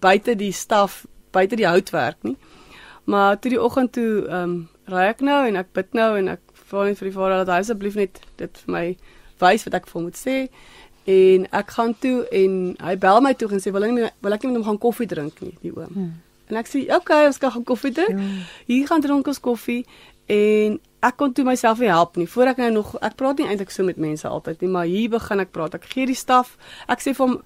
Buite 0.01 0.37
die 0.39 0.53
staf, 0.53 1.07
buite 1.31 1.57
die 1.57 1.69
houtwerk 1.69 2.23
nie. 2.23 2.37
Maar 3.09 3.39
toe 3.39 3.51
die 3.51 3.63
oggend 3.63 3.93
toe 3.93 4.27
ehm 4.27 4.43
um, 4.43 4.59
ry 4.89 5.09
ek 5.13 5.21
nou 5.21 5.43
en 5.47 5.57
ek 5.61 5.73
bid 5.77 5.95
nou 5.97 6.11
en 6.17 6.29
ek 6.33 6.41
vra 6.69 6.85
net 6.89 6.99
vir 7.01 7.11
die 7.11 7.17
Vader 7.17 7.43
dat 7.43 7.53
hy 7.53 7.63
asseblief 7.63 7.97
net 7.99 8.21
dit 8.41 8.61
vir 8.65 8.73
my 8.73 8.85
wys 9.43 9.65
wat 9.67 9.77
ek 9.79 9.89
vir 9.89 9.99
hom 9.99 10.07
moet 10.09 10.21
sê. 10.21 10.37
En 11.09 11.47
ek 11.61 11.75
gaan 11.77 11.95
toe 12.03 12.27
en 12.43 12.55
hy 12.85 12.95
bel 13.01 13.21
my 13.25 13.33
toe 13.39 13.49
en 13.53 13.63
sê 13.65 13.73
wil 13.73 13.87
ek 13.87 13.95
nie 13.97 14.09
wil 14.25 14.37
ek 14.37 14.45
nie 14.45 14.53
met 14.53 14.61
hom 14.61 14.67
gaan 14.71 14.83
koffie 14.83 15.09
drink 15.09 15.41
nie, 15.45 15.55
die 15.63 15.73
oom. 15.73 15.93
Hmm. 15.95 16.13
En 16.49 16.57
ek 16.57 16.69
sê, 16.69 16.85
"Oké, 16.85 16.97
okay, 16.97 17.27
ons 17.27 17.39
kan 17.39 17.53
gaan 17.53 17.65
koffie 17.65 17.93
drink." 17.93 18.19
Ja. 18.19 18.45
Hier 18.67 18.87
gaan 18.87 19.01
drink 19.01 19.27
ons 19.27 19.41
koffie 19.41 19.87
en 20.27 20.81
ek 21.03 21.17
kon 21.17 21.33
toe 21.33 21.45
myself 21.45 21.79
nie 21.79 21.89
help 21.89 22.17
nie. 22.17 22.27
Voor 22.27 22.47
ek 22.47 22.57
nou 22.57 22.71
nog 22.71 22.97
ek 23.01 23.17
praat 23.17 23.39
nie 23.39 23.47
eintlik 23.47 23.71
so 23.71 23.85
met 23.85 23.97
mense 23.97 24.29
altyd 24.29 24.61
nie, 24.61 24.71
maar 24.71 24.85
hier 24.85 25.09
begin 25.09 25.41
ek 25.41 25.53
praat. 25.53 25.75
Ek 25.75 25.85
gee 25.85 26.07
die 26.07 26.15
staf. 26.15 26.57
Ek 26.89 27.01
sê 27.01 27.15
vir 27.15 27.27
hom 27.27 27.43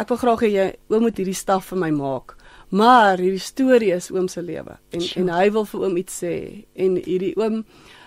ek 0.00 0.08
wil 0.12 0.20
graag 0.20 0.42
hê 0.44 0.50
jy 0.52 0.66
oom 0.92 1.06
moet 1.06 1.18
hierdie 1.20 1.36
staf 1.36 1.70
vir 1.72 1.80
my 1.80 1.90
maak. 1.96 2.36
Maar 2.76 3.20
hierdie 3.22 3.42
storie 3.42 3.92
is 3.94 4.10
oom 4.10 4.28
se 4.28 4.42
lewe 4.42 4.76
en 4.90 5.00
sure. 5.00 5.20
en 5.20 5.30
hy 5.30 5.50
wil 5.54 5.66
vir 5.70 5.84
oom 5.86 5.96
iets 6.00 6.18
sê 6.22 6.34
en 6.74 6.98
hierdie 6.98 7.32
oom 7.38 7.62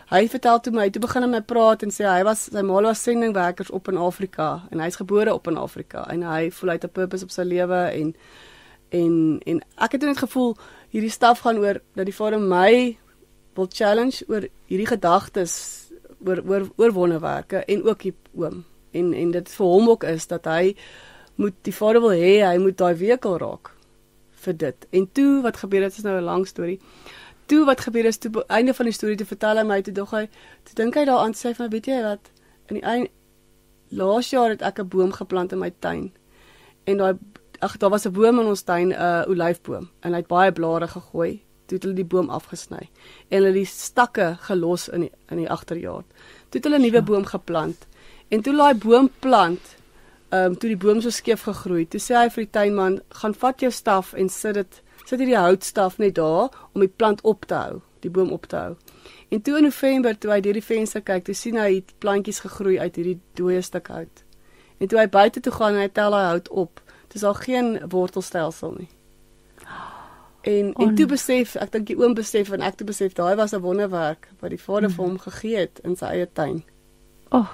hy 0.10 0.24
vertel 0.28 0.60
toe 0.66 0.74
my 0.74 0.90
toe 0.90 1.02
begin 1.02 1.24
hy 1.24 1.30
my 1.32 1.42
praat 1.46 1.86
en 1.86 1.94
sê 1.94 2.08
hy 2.10 2.24
was 2.28 2.48
sy 2.52 2.64
ma 2.66 2.82
was 2.84 3.04
sendingwerkers 3.06 3.72
op 3.72 3.88
in 3.92 4.00
Afrika 4.02 4.50
en 4.72 4.84
hy's 4.84 5.00
gebore 5.00 5.34
op 5.34 5.48
in 5.48 5.60
Afrika 5.62 6.04
en 6.12 6.26
hy 6.28 6.50
voel 6.50 6.74
hy 6.74 6.78
het 6.80 6.88
'n 6.90 6.98
purpose 7.00 7.24
op 7.24 7.32
sy 7.32 7.46
lewe 7.48 7.82
en 7.94 8.16
en 8.92 9.40
en 9.46 9.62
ek 9.78 9.92
het 9.92 10.02
net 10.02 10.18
gevoel 10.18 10.58
hierdie 10.92 11.14
staf 11.14 11.46
gaan 11.46 11.58
oor 11.58 11.80
dat 11.96 12.06
die 12.06 12.20
vader 12.20 12.40
my 12.40 12.98
wil 13.56 13.68
challenge 13.70 14.26
oor 14.28 14.44
hierdie 14.68 14.92
gedagtes 14.92 15.88
oor 16.26 16.44
oor 16.44 16.68
oor 16.76 16.92
wonderwerke 16.92 17.64
en 17.68 17.84
ook 17.84 18.02
die 18.04 18.16
oom 18.36 18.66
En 18.92 19.14
en 19.14 19.32
dit 19.32 19.50
vir 19.50 19.66
hom 19.66 19.90
ook 19.90 20.04
is 20.04 20.28
dat 20.28 20.46
hy 20.46 20.76
moet 21.40 21.56
die 21.68 21.74
vader 21.74 22.04
wil 22.04 22.16
hê 22.16 22.40
hy 22.44 22.58
moet 22.60 22.78
daai 22.78 22.96
wekel 23.00 23.38
raak 23.40 23.72
vir 24.44 24.56
dit. 24.64 24.88
En 24.96 25.06
toe 25.12 25.42
wat 25.46 25.62
gebeur 25.62 25.86
het 25.88 25.98
is 25.98 26.04
nou 26.04 26.18
'n 26.18 26.24
lang 26.24 26.48
storie. 26.48 26.80
Toe 27.46 27.66
wat 27.66 27.82
gebeur 27.82 28.06
is 28.06 28.18
toe 28.18 28.44
einde 28.48 28.74
van 28.74 28.86
die 28.86 28.94
storie 28.94 29.18
te 29.18 29.26
vertel 29.26 29.58
hy 29.58 29.64
my 29.64 29.82
toe 29.82 29.94
dog 29.94 30.12
hy 30.12 30.28
toe 30.64 30.76
dink 30.76 30.96
hy 30.96 31.06
daaraan 31.06 31.34
sê 31.34 31.56
my 31.60 31.68
weet 31.70 31.88
jy 31.88 32.02
wat 32.04 32.32
in 32.68 32.76
die 32.76 32.84
einde 32.84 33.10
laas 33.90 34.30
jaar 34.30 34.50
het 34.50 34.62
ek 34.62 34.80
'n 34.80 34.88
boom 34.88 35.12
geplant 35.12 35.52
in 35.52 35.60
my 35.60 35.72
tuin. 35.80 36.12
En 36.86 36.98
daai 36.98 37.18
ag 37.60 37.78
daar 37.78 37.90
was 37.90 38.06
'n 38.06 38.12
boom 38.12 38.40
in 38.40 38.46
ons 38.46 38.64
tuin 38.64 38.90
'n 38.90 38.92
uh, 38.92 39.24
olyfboom 39.28 39.90
en 40.02 40.12
hy 40.12 40.18
het 40.18 40.28
baie 40.28 40.52
blare 40.52 40.88
gegooi 40.88 41.42
toe 41.66 41.78
het 41.78 41.84
hulle 41.84 41.96
die 41.96 42.12
boom 42.16 42.30
afgesny 42.30 42.90
en 43.30 43.44
hulle 43.44 43.54
die 43.54 43.66
stakke 43.66 44.38
gelos 44.40 44.90
in 44.90 45.02
die, 45.02 45.12
in 45.30 45.38
die 45.38 45.50
agterjaar. 45.50 46.04
Toe 46.50 46.60
het 46.60 46.64
hulle 46.64 46.80
'n 46.80 46.82
nuwe 46.82 47.02
boom 47.02 47.26
geplant 47.26 47.88
en 48.30 48.42
toe 48.42 48.56
daai 48.56 48.74
boom 48.74 49.10
plant 49.20 49.79
ehm 50.30 50.46
um, 50.46 50.58
toe 50.58 50.70
die 50.70 50.78
boom 50.78 51.02
so 51.02 51.10
skeef 51.10 51.42
gegroei. 51.48 51.88
Toe 51.88 52.00
sê 52.02 52.16
hy 52.16 52.30
vir 52.30 52.44
die 52.44 52.52
tuinman, 52.52 53.02
"Gaan 53.22 53.34
vat 53.34 53.60
jou 53.60 53.72
staf 53.72 54.14
en 54.14 54.30
sit 54.30 54.54
dit 54.54 54.82
sit 55.06 55.20
hierdie 55.20 55.38
houtstaf 55.38 55.98
net 55.98 56.16
daar 56.16 56.50
om 56.74 56.82
die 56.82 56.94
plant 56.96 57.22
op 57.22 57.46
te 57.46 57.56
hou, 57.56 57.82
die 58.00 58.10
boom 58.10 58.32
op 58.32 58.46
te 58.46 58.56
hou." 58.56 58.76
En 59.30 59.42
toe 59.42 59.58
in 59.58 59.64
November 59.64 60.18
toe 60.18 60.32
hy 60.32 60.42
deur 60.42 60.54
die 60.54 60.64
venster 60.64 61.02
kyk, 61.02 61.26
toe 61.26 61.34
sien 61.34 61.58
hy 61.58 61.84
plantjies 62.00 62.40
gegroei 62.40 62.80
uit 62.80 62.96
hierdie 62.96 63.20
dooie 63.34 63.62
stuk 63.62 63.88
hout. 63.88 64.24
En 64.80 64.88
toe 64.88 65.00
hy 65.00 65.08
buite 65.10 65.40
toe 65.40 65.54
gaan 65.54 65.74
en 65.74 65.82
hy 65.82 65.88
tel 65.88 66.12
daai 66.12 66.26
hout 66.26 66.50
op, 66.50 66.82
dis 67.08 67.24
al 67.24 67.34
geen 67.34 67.90
wortelstelsel 67.90 68.76
nie. 68.78 68.90
En 70.42 70.74
en 70.74 70.96
toe 70.96 71.06
besef, 71.06 71.56
ek 71.56 71.72
dink 71.72 71.88
die 71.88 71.98
oom 72.00 72.14
besef 72.14 72.52
en 72.56 72.62
ek 72.64 72.78
toe 72.80 72.88
besef 72.88 73.14
daai 73.14 73.36
was 73.36 73.54
'n 73.54 73.62
wonderwerk 73.62 74.30
wat 74.40 74.50
die 74.50 74.62
vader 74.62 74.90
mm. 74.90 74.96
vir 74.96 75.06
hom 75.06 75.18
gegee 75.20 75.58
het 75.58 75.80
in 75.84 75.96
sy 75.96 76.06
eie 76.06 76.30
tuin. 76.34 76.64
O. 77.30 77.38
Oh, 77.38 77.50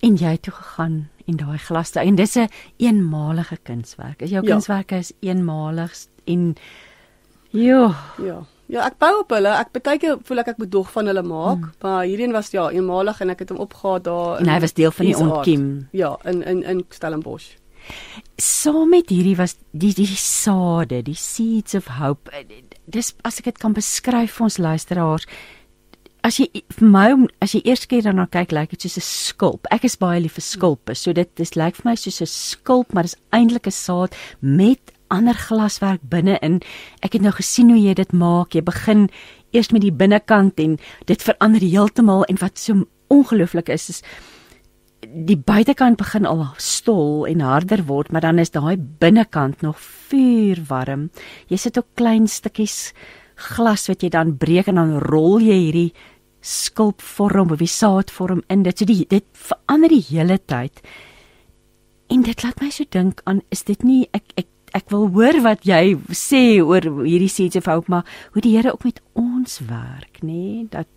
en 0.00 0.16
jy 0.16 0.34
het 0.36 0.42
toe 0.42 0.52
gegaan 0.52 1.08
en 1.26 1.36
daai 1.36 1.58
glas 1.58 1.92
en 1.92 2.14
dis 2.14 2.36
'n 2.36 2.40
een 2.40 2.48
eenmalige 2.76 3.58
kunswerk. 3.62 4.22
Is 4.22 4.30
jou 4.30 4.44
ja. 4.44 4.50
kunswerke 4.52 4.96
is 4.96 5.12
eenmalig 5.20 5.92
en 6.24 6.56
jo. 7.50 7.94
Ja. 8.22 8.44
Ja, 8.68 8.84
ek 8.84 8.98
bou 9.00 9.22
op 9.22 9.30
hulle. 9.32 9.48
Ek 9.48 9.72
baie 9.72 9.98
keer 9.98 10.18
voel 10.28 10.42
ek 10.42 10.48
ek 10.52 10.58
moet 10.58 10.70
dog 10.70 10.90
van 10.92 11.06
hulle 11.06 11.22
maak, 11.22 11.58
mm. 11.58 11.70
maar 11.80 12.02
hierdie 12.04 12.26
een 12.26 12.32
was 12.36 12.50
ja 12.52 12.66
eenmalig 12.70 13.20
en 13.20 13.30
ek 13.30 13.38
het 13.38 13.48
hom 13.48 13.62
opgehaat 13.64 14.04
daar. 14.04 14.42
En 14.42 14.48
hy 14.48 14.60
was 14.60 14.76
deel 14.76 14.90
van 14.90 15.06
die 15.06 15.16
ontkiem. 15.16 15.88
Ja, 15.96 16.18
in 16.24 16.42
in 16.42 16.62
in 16.62 16.84
Stellenbosch. 16.88 17.56
Saam 18.36 18.90
met 18.92 19.08
hierdie 19.08 19.36
was 19.38 19.56
die 19.72 19.94
die 19.96 20.06
sade, 20.06 21.00
die 21.02 21.16
seeds 21.16 21.74
of 21.74 21.88
hope. 21.96 22.30
Dis 22.84 23.14
as 23.24 23.40
ek 23.40 23.44
dit 23.44 23.58
kan 23.58 23.72
beskryf 23.72 24.36
vir 24.36 24.50
ons 24.50 24.60
luisteraars. 24.60 25.24
As 26.28 26.36
jy 26.36 26.48
vir 26.76 26.88
my 26.92 27.06
as 27.40 27.54
jy 27.56 27.62
eers 27.64 27.86
keer 27.88 28.04
daarna 28.04 28.26
kyk, 28.28 28.50
lyk 28.52 28.74
dit 28.74 28.82
soos 28.84 28.98
'n 28.98 29.06
skulp. 29.06 29.66
Ek 29.72 29.84
is 29.84 29.96
baie 29.96 30.20
lief 30.20 30.34
vir 30.36 30.44
skulpe. 30.44 30.94
So 30.94 31.12
dit 31.12 31.30
dis 31.36 31.56
lyk 31.56 31.76
vir 31.76 31.86
my 31.88 31.94
soos 31.96 32.20
'n 32.20 32.26
skulp, 32.26 32.92
maar 32.92 33.04
dis 33.04 33.16
eintlik 33.32 33.66
'n 33.66 33.72
saad 33.72 34.14
met 34.42 34.92
ander 35.08 35.32
glaswerk 35.32 36.02
binne-in. 36.02 36.60
Ek 37.02 37.14
het 37.14 37.22
nou 37.22 37.32
gesien 37.32 37.70
hoe 37.70 37.80
jy 37.80 37.94
dit 37.94 38.12
maak. 38.12 38.52
Jy 38.52 38.60
begin 38.60 39.08
eers 39.52 39.72
met 39.72 39.80
die 39.80 39.92
binnekant 39.92 40.60
en 40.60 40.78
dit 41.06 41.22
verander 41.22 41.60
heeltemal 41.60 42.24
en 42.24 42.36
wat 42.36 42.58
so 42.58 42.84
ongelooflik 43.08 43.68
is 43.70 43.88
is 43.88 44.02
die 45.00 45.36
buitekant 45.36 45.96
begin 45.96 46.26
al 46.26 46.52
stol 46.58 47.24
en 47.26 47.40
harder 47.40 47.86
word, 47.86 48.12
maar 48.12 48.20
dan 48.20 48.38
is 48.38 48.50
daai 48.50 48.76
binnekant 48.76 49.62
nog 49.62 49.78
vuurwarm. 49.80 51.10
Jy 51.48 51.56
sit 51.56 51.78
ook 51.78 51.86
klein 51.94 52.26
stukkies 52.26 52.92
glas 53.36 53.86
wat 53.88 54.02
jy 54.02 54.08
dan 54.08 54.36
breek 54.36 54.68
en 54.68 54.74
dan 54.74 54.98
rol 54.98 55.38
jy 55.40 55.54
hierdie 55.54 55.92
skulpvorm 56.40 57.52
of 57.52 57.62
die 57.62 57.70
saadvorm 57.70 58.42
in 58.48 58.62
dit. 58.66 58.78
So 58.78 58.88
die 58.88 59.04
dit 59.08 59.26
verander 59.32 59.92
die 59.92 60.04
hele 60.10 60.38
tyd. 60.38 60.82
En 62.08 62.22
dit 62.24 62.44
laat 62.44 62.60
my 62.62 62.70
so 62.72 62.88
dink 62.88 63.20
aan 63.28 63.42
is 63.54 63.64
dit 63.68 63.82
nie 63.84 64.06
ek 64.16 64.32
ek 64.36 64.48
ek 64.76 64.90
wil 64.92 65.08
hoor 65.14 65.40
wat 65.44 65.64
jy 65.64 65.96
sê 66.12 66.60
oor 66.60 66.84
hierdie 67.00 67.32
seeds 67.32 67.56
of 67.56 67.68
hope 67.70 67.88
maar 67.88 68.04
hoe 68.34 68.42
die 68.44 68.54
Here 68.56 68.72
ook 68.72 68.84
met 68.84 69.00
ons 69.16 69.60
werk, 69.68 70.20
nê? 70.20 70.32
Nee? 70.32 70.66
Dat 70.72 70.88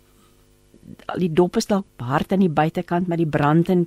al 1.12 1.22
die 1.22 1.32
dop 1.32 1.56
is 1.56 1.70
dalk 1.70 1.86
hard 2.02 2.32
aan 2.32 2.42
die 2.44 2.52
buitekant, 2.52 3.08
maar 3.08 3.20
die 3.20 3.28
brand 3.28 3.70
en 3.72 3.86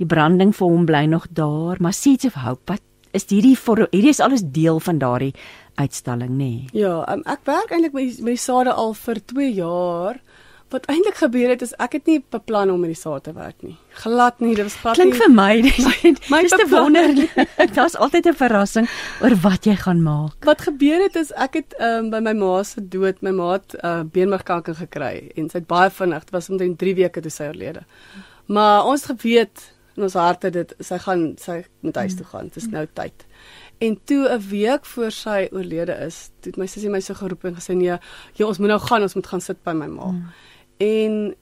die 0.00 0.08
branding 0.08 0.54
vir 0.56 0.70
hom 0.72 0.86
bly 0.88 1.04
nog 1.10 1.28
daar. 1.30 1.78
Maar 1.80 1.94
Seeds 1.94 2.26
of 2.26 2.40
Hope, 2.42 2.72
wat 2.72 2.82
is 3.14 3.28
hierdie 3.30 3.56
vir 3.58 3.84
hierdie 3.92 4.10
is 4.10 4.22
alles 4.24 4.42
deel 4.54 4.80
van 4.82 4.98
daardie 4.98 5.34
uitstalling, 5.78 6.32
nê? 6.34 6.50
Nee? 6.50 6.70
Ja, 6.84 6.96
um, 7.12 7.22
ek 7.30 7.44
werk 7.46 7.74
eintlik 7.74 7.94
met 7.94 8.22
met 8.26 8.40
sade 8.42 8.74
al 8.74 8.94
vir 8.98 9.20
2 9.34 9.50
jaar. 9.54 10.20
Wat 10.74 10.88
eintlik 10.90 11.14
gebeur 11.14 11.52
het 11.52 11.60
is 11.62 11.72
ek 11.78 11.92
het 11.94 12.08
nie 12.10 12.16
beplan 12.34 12.70
om 12.72 12.80
met 12.82 12.90
die 12.90 12.98
saad 12.98 13.22
te 13.28 13.32
werk 13.32 13.60
nie. 13.62 13.76
Glad 14.00 14.40
nie, 14.42 14.56
dit 14.58 14.66
was 14.66 14.74
glad 14.80 14.96
Klink 14.98 15.12
nie. 15.12 15.20
Klink 15.20 15.28
vir 15.30 15.34
my, 15.40 15.52
dis 15.62 16.30
my 16.32 16.40
dis 16.42 16.54
te 16.58 16.64
wonderlik. 16.72 17.36
Daar's 17.76 17.94
altyd 17.94 18.26
'n 18.26 18.34
verrassing 18.40 18.88
oor 19.22 19.36
wat 19.44 19.68
jy 19.70 19.76
gaan 19.78 20.02
maak. 20.02 20.34
Wat 20.42 20.64
gebeur 20.66 21.04
het 21.04 21.14
is 21.20 21.30
ek 21.38 21.60
het 21.60 21.76
um, 21.78 22.08
by 22.10 22.18
my 22.18 22.32
ma 22.34 22.62
se 22.66 22.82
dood, 22.82 23.22
my 23.22 23.30
ma 23.30 23.52
het 23.52 23.76
uh, 23.84 24.02
beenmergkanker 24.02 24.74
gekry 24.74 25.30
en 25.36 25.46
sy 25.46 25.60
het 25.62 25.68
baie 25.70 25.90
vinnig, 25.90 26.24
dit 26.26 26.34
was 26.34 26.50
omtrent 26.50 26.78
3 26.78 26.94
weke 26.94 27.22
toe 27.22 27.30
sy 27.30 27.46
oorlede. 27.52 27.84
Maar 28.46 28.84
ons 28.90 29.06
geweet 29.12 29.62
in 29.94 30.02
ons 30.02 30.16
harte 30.18 30.50
dit 30.50 30.74
sy 30.80 30.98
gaan 30.98 31.22
sy 31.38 31.60
moet 31.86 32.00
huis 32.02 32.16
toe 32.18 32.26
gaan. 32.26 32.50
Dit 32.50 32.64
is 32.64 32.66
nou 32.72 32.82
tyd. 32.98 33.26
En 33.78 33.94
toe 34.04 34.26
'n 34.28 34.42
week 34.50 34.86
voor 34.86 35.10
sy 35.10 35.46
oorlede 35.52 35.94
is, 36.06 36.30
het 36.42 36.56
my 36.56 36.66
sussie 36.66 36.90
my 36.90 37.00
so 37.00 37.14
geroep 37.14 37.44
en 37.44 37.54
gesê 37.54 37.76
nee, 37.76 37.98
jy 38.34 38.44
ons 38.44 38.58
moet 38.58 38.68
nou 38.68 38.80
gaan, 38.80 39.02
ons 39.02 39.14
moet 39.14 39.26
gaan 39.26 39.40
sit 39.40 39.62
by 39.62 39.72
my 39.72 39.86
ma. 39.86 40.10
Mm. 40.10 40.26
En 40.76 41.34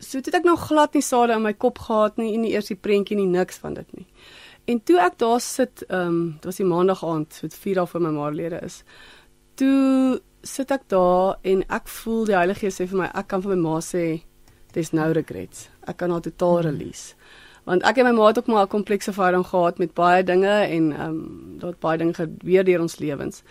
so 0.00 0.18
het 0.18 0.34
ek 0.34 0.44
nog 0.48 0.66
glad 0.66 0.96
nie 0.96 1.04
sade 1.04 1.36
in 1.36 1.44
my 1.44 1.52
kop 1.52 1.78
gehad 1.86 2.16
nie 2.20 2.32
en 2.34 2.44
nie 2.44 2.54
eers 2.54 2.70
die 2.72 2.78
prentjie 2.78 3.18
nie 3.18 3.28
niks 3.28 3.60
van 3.60 3.76
dit 3.76 3.96
nie. 3.96 4.06
En 4.70 4.80
toe 4.84 4.98
ek 5.02 5.18
daar 5.20 5.40
sit, 5.40 5.84
ehm 5.88 6.08
um, 6.08 6.18
dit 6.38 6.48
was 6.50 6.60
die 6.60 6.68
maandag 6.68 7.04
aand, 7.04 7.34
so 7.34 7.48
4 7.48 7.80
dae 7.80 7.86
voor 7.86 8.04
my 8.04 8.12
maarlede 8.16 8.60
is. 8.64 8.82
Toe 9.60 10.20
sit 10.42 10.70
ek 10.70 10.88
daar 10.88 11.38
en 11.42 11.64
ek 11.68 11.88
voel 11.88 12.24
die 12.28 12.36
Heilige 12.36 12.66
Gees 12.66 12.80
sê 12.80 12.86
vir 12.88 13.02
my 13.02 13.08
ek 13.12 13.28
kan 13.28 13.42
vir 13.44 13.56
my 13.56 13.60
ma 13.60 13.80
sê 13.84 14.22
there's 14.72 14.92
no 14.92 15.10
regrets. 15.12 15.68
Ek 15.88 15.98
kan 16.00 16.10
haar 16.10 16.24
totaal 16.24 16.62
release. 16.68 17.16
Want 17.68 17.84
ek 17.84 17.98
en 18.00 18.08
my 18.08 18.14
ma 18.16 18.30
het 18.30 18.38
ook 18.38 18.46
maar 18.46 18.64
'n 18.64 18.76
komplekse 18.76 19.12
verhouding 19.12 19.46
gehad 19.46 19.78
met 19.78 19.94
baie 19.94 20.22
dinge 20.24 20.54
en 20.76 20.92
ehm 20.92 21.08
um, 21.08 21.58
daar 21.58 21.70
het 21.70 21.80
baie 21.80 21.98
dinge 21.98 22.14
gebeur 22.14 22.64
deur 22.64 22.80
ons 22.80 22.98
lewens. 22.98 23.42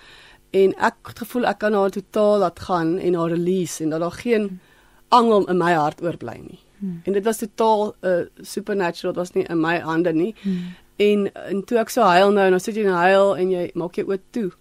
En 0.52 0.74
ek 0.78 0.96
het 1.04 1.20
gevoel 1.20 1.46
ek 1.46 1.60
kan 1.60 1.74
haar 1.74 1.90
totaal 1.90 2.38
laat 2.40 2.60
gaan 2.60 2.98
en 2.98 3.14
haar 3.14 3.30
release 3.30 3.84
en 3.84 3.90
dat 3.90 4.00
daar 4.00 4.18
geen 4.24 4.42
hmm 4.42 4.69
angel 5.10 5.48
in 5.50 5.58
my 5.58 5.74
hart 5.74 6.02
oorbly 6.02 6.38
nie. 6.38 6.60
Hmm. 6.80 7.02
En 7.04 7.14
dit 7.14 7.24
was 7.24 7.38
totaal 7.38 7.96
'n 8.02 8.08
uh, 8.08 8.26
supernatural, 8.42 9.14
dit 9.14 9.22
was 9.22 9.32
nie 9.32 9.46
in 9.46 9.60
my 9.60 9.80
hande 9.80 10.14
nie. 10.14 10.36
Hmm. 10.42 10.76
En 10.96 11.34
en 11.34 11.64
toe 11.64 11.78
ek 11.78 11.90
so 11.90 12.02
huil 12.02 12.32
nou, 12.32 12.50
nou 12.50 12.60
sit 12.60 12.76
jy 12.76 12.86
en 12.86 12.94
huil 12.94 13.38
en 13.38 13.52
jy 13.52 13.72
maak 13.74 13.96
jou 13.96 14.08
oë 14.08 14.20
toe. 14.32 14.52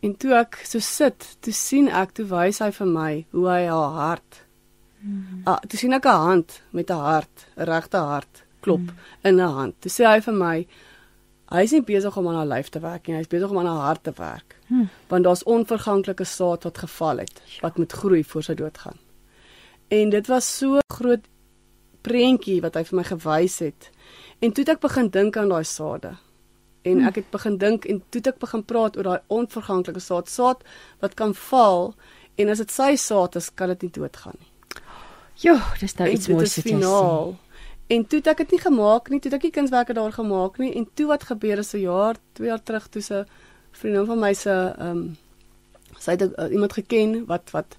En 0.00 0.16
toe 0.16 0.34
ek 0.34 0.60
so 0.64 0.78
sit, 0.78 1.36
toe 1.40 1.52
sien 1.52 1.88
ek 1.88 2.12
toe 2.12 2.26
wys 2.30 2.58
hy 2.58 2.70
vir 2.70 2.86
my 2.86 3.12
hoe 3.30 3.48
hy 3.48 3.62
haar 3.66 3.96
hart. 3.96 4.44
Hmm. 5.00 5.42
Ah, 5.44 5.58
toe 5.68 5.78
sien 5.78 5.92
ek 5.92 6.06
'n 6.06 6.22
hand 6.26 6.60
met 6.70 6.90
'n 6.90 6.94
hart, 6.94 7.46
'n 7.56 7.64
regte 7.64 7.96
hart 7.96 8.44
klop 8.60 8.78
hmm. 8.78 8.98
in 9.22 9.34
'n 9.40 9.52
hand. 9.58 9.80
Toe 9.80 9.90
sê 9.90 10.04
hy 10.04 10.20
vir 10.20 10.34
my 10.34 10.66
hy 11.50 11.62
is 11.62 11.72
nie 11.72 11.82
besig 11.82 12.16
om 12.16 12.28
aan 12.28 12.34
haar 12.34 12.58
lyf 12.58 12.68
te 12.68 12.80
werk 12.80 13.06
nie, 13.06 13.14
hy 13.16 13.20
is 13.20 13.32
besig 13.32 13.50
om 13.50 13.58
aan 13.58 13.66
haar 13.66 13.86
hart 13.86 14.02
te 14.04 14.12
werk. 14.16 14.56
Hmm. 14.68 14.88
Want 15.08 15.24
daar's 15.24 15.44
onverganklike 15.44 16.24
saad 16.24 16.64
wat 16.64 16.78
geval 16.78 17.18
het 17.18 17.42
wat 17.60 17.78
moet 17.78 17.92
groei 17.92 18.24
voor 18.24 18.42
sy 18.42 18.54
doodgaan. 18.54 18.98
En 19.88 20.10
dit 20.10 20.26
was 20.26 20.56
so 20.58 20.78
groot 20.92 21.24
prentjie 22.00 22.60
wat 22.60 22.76
hy 22.78 22.84
vir 22.84 22.98
my 23.00 23.04
gewys 23.08 23.58
het. 23.64 23.90
En 24.38 24.52
toe 24.52 24.64
het 24.64 24.76
ek 24.76 24.84
begin 24.84 25.08
dink 25.12 25.36
aan 25.36 25.50
daai 25.52 25.64
sade. 25.64 26.14
En 26.86 27.02
ek 27.08 27.20
het 27.20 27.30
begin 27.32 27.58
dink 27.58 27.88
en 27.90 27.98
toe 28.08 28.20
het 28.20 28.30
ek 28.34 28.38
begin 28.44 28.64
praat 28.64 28.96
oor 28.96 29.08
daai 29.08 29.20
onverganklike 29.34 30.00
saad, 30.00 30.30
saad 30.30 30.62
wat 31.02 31.16
kan 31.18 31.34
val 31.48 31.92
en 32.38 32.52
as 32.52 32.62
dit 32.62 32.70
sy 32.72 32.94
saad 32.96 33.36
is, 33.36 33.50
kan 33.50 33.72
dit 33.74 33.88
nie 33.88 33.94
doodgaan 33.98 34.38
nie. 34.38 34.52
Jo, 35.42 35.58
dis 35.80 35.94
nou 35.98 36.08
iets 36.10 36.30
moois 36.30 36.54
te 36.54 36.64
sien. 36.64 36.82
En 37.88 38.04
toe 38.04 38.18
het 38.20 38.32
ek 38.34 38.42
dit 38.44 38.56
nie 38.56 38.62
gemaak 38.62 39.08
nie, 39.08 39.20
toe 39.20 39.30
het 39.30 39.38
ek 39.38 39.46
nie 39.48 39.54
kunswerke 39.54 39.94
daar 39.96 40.12
gemaak 40.12 40.58
nie 40.62 40.74
en 40.76 40.86
toe 40.98 41.06
wat 41.10 41.28
gebeur 41.30 41.62
is 41.62 41.74
'n 41.74 41.80
jaar, 41.80 42.16
2 42.34 42.48
jaar 42.48 42.62
terug 42.62 42.88
toe 42.88 43.02
se 43.02 43.24
vriendin 43.72 44.06
van 44.06 44.18
my 44.18 44.34
se 44.34 44.50
ehm 44.50 44.90
um, 44.90 45.16
sy 45.98 46.10
het 46.10 46.22
uh, 46.22 46.52
iemand 46.52 46.72
geken 46.72 47.26
wat 47.26 47.50
wat 47.50 47.76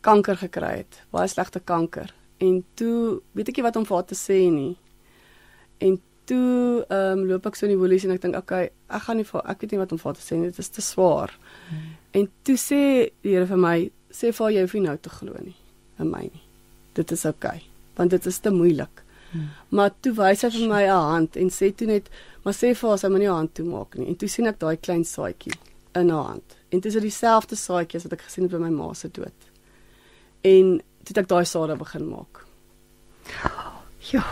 kanker 0.00 0.36
gekry 0.36 0.74
het, 0.82 1.02
baie 1.10 1.28
slegte 1.28 1.60
kanker. 1.60 2.12
En 2.38 2.60
toe 2.78 3.20
weet 3.34 3.50
ek 3.50 3.58
nie 3.58 3.66
wat 3.66 3.76
om 3.76 3.86
vir 3.88 3.98
haar 3.98 4.06
te 4.06 4.18
sê 4.18 4.38
nie. 4.52 4.76
En 5.82 5.98
toe 6.28 6.84
ehm 6.88 7.22
um, 7.22 7.24
loop 7.30 7.46
ek 7.48 7.56
so 7.56 7.66
in 7.66 7.72
die 7.74 7.80
woelies 7.80 8.04
en 8.06 8.14
ek 8.14 8.22
dink 8.22 8.36
okay, 8.38 8.68
ek 8.92 9.06
gaan 9.06 9.18
nie 9.18 9.26
vir 9.28 9.42
ek 9.48 9.64
weet 9.64 9.74
nie 9.74 9.80
wat 9.80 9.94
om 9.94 10.00
vir 10.02 10.10
haar 10.10 10.18
te 10.18 10.26
sê 10.26 10.38
nie, 10.38 10.50
dit 10.52 10.60
is 10.62 10.70
te 10.74 10.84
swaar. 10.84 11.32
Hmm. 11.70 11.88
En 12.20 12.28
toe 12.46 12.56
sê 12.60 12.82
die 13.24 13.34
Here 13.34 13.48
vir 13.48 13.62
my, 13.64 13.76
sê 14.14 14.32
vir 14.36 14.54
jou 14.54 14.64
hoef 14.66 14.76
nie 14.76 14.84
nou 14.86 14.96
te 15.02 15.12
glo 15.14 15.42
nie 15.42 15.56
in 15.98 16.12
my 16.12 16.24
nie. 16.28 16.44
Dit 16.94 17.12
is 17.14 17.24
okay, 17.26 17.62
want 17.98 18.14
dit 18.14 18.26
is 18.30 18.38
te 18.44 18.52
moeilik. 18.54 19.02
Hmm. 19.32 19.48
Maar 19.74 19.96
toe 20.04 20.14
wys 20.20 20.44
hy 20.46 20.52
vir 20.54 20.68
my 20.68 20.82
'n 20.84 21.08
hand 21.12 21.36
en 21.36 21.50
sê 21.50 21.72
toe 21.74 21.88
net, 21.88 22.12
maar 22.44 22.54
sê 22.54 22.74
vir 22.74 22.88
haar 22.90 22.98
sy 22.98 23.08
moet 23.08 23.24
nie 23.24 23.32
haar 23.32 23.42
hand 23.42 23.54
toe 23.54 23.66
maak 23.66 23.96
nie. 23.96 24.08
En 24.08 24.16
toe 24.16 24.28
sien 24.28 24.46
ek 24.46 24.60
daai 24.60 24.76
klein 24.76 25.04
saadjie 25.04 25.56
in 25.94 26.10
haar 26.10 26.28
hand. 26.32 26.56
En 26.70 26.80
dit 26.80 26.94
is 26.94 27.02
dieselfde 27.02 27.56
saadjie 27.56 28.00
wat 28.04 28.12
ek 28.12 28.28
gesien 28.28 28.44
het 28.44 28.52
by 28.52 28.62
my 28.68 28.70
ma 28.70 28.92
se 28.94 29.08
dood 29.08 29.47
en 30.42 30.80
toe 31.04 31.22
ek 31.22 31.28
daai 31.28 31.44
sade 31.44 31.76
begin 31.76 32.08
maak. 32.08 32.44
Ja. 34.12 34.24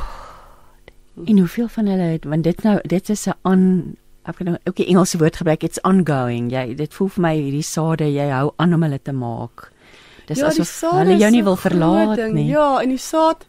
En 1.27 1.39
hoeveel 1.39 1.69
van 1.69 1.87
hulle 1.87 2.03
het 2.17 2.25
want 2.25 2.45
dit 2.45 2.63
nou 2.63 2.79
dit 2.83 3.09
is 3.11 3.27
'n 3.29 3.35
aan 3.43 3.97
ek 4.25 4.39
het 4.39 4.47
nou 4.49 4.59
ook 4.65 4.77
die 4.77 4.87
Engelse 4.87 5.19
woord 5.19 5.37
gebruik 5.37 5.63
it's 5.63 5.81
ongoing. 5.83 6.51
Jy 6.53 6.75
dit 6.75 6.95
voel 6.95 7.09
vir 7.09 7.23
my 7.23 7.35
hierdie 7.37 7.63
sade 7.63 8.13
jy 8.13 8.29
hou 8.31 8.53
aan 8.57 8.75
om 8.75 8.83
hulle 8.83 9.03
te 9.03 9.13
maak. 9.13 9.71
Dis 10.27 10.39
Ja, 10.39 10.49
die 10.51 10.61
asof 10.61 10.91
hulle 10.93 11.17
jou 11.17 11.31
nie 11.31 11.45
wil 11.45 11.57
verlaat 11.57 12.17
ding. 12.17 12.35
nie. 12.35 12.47
Ja, 12.47 12.81
en 12.83 12.89
die 12.89 12.99
saad 12.99 13.47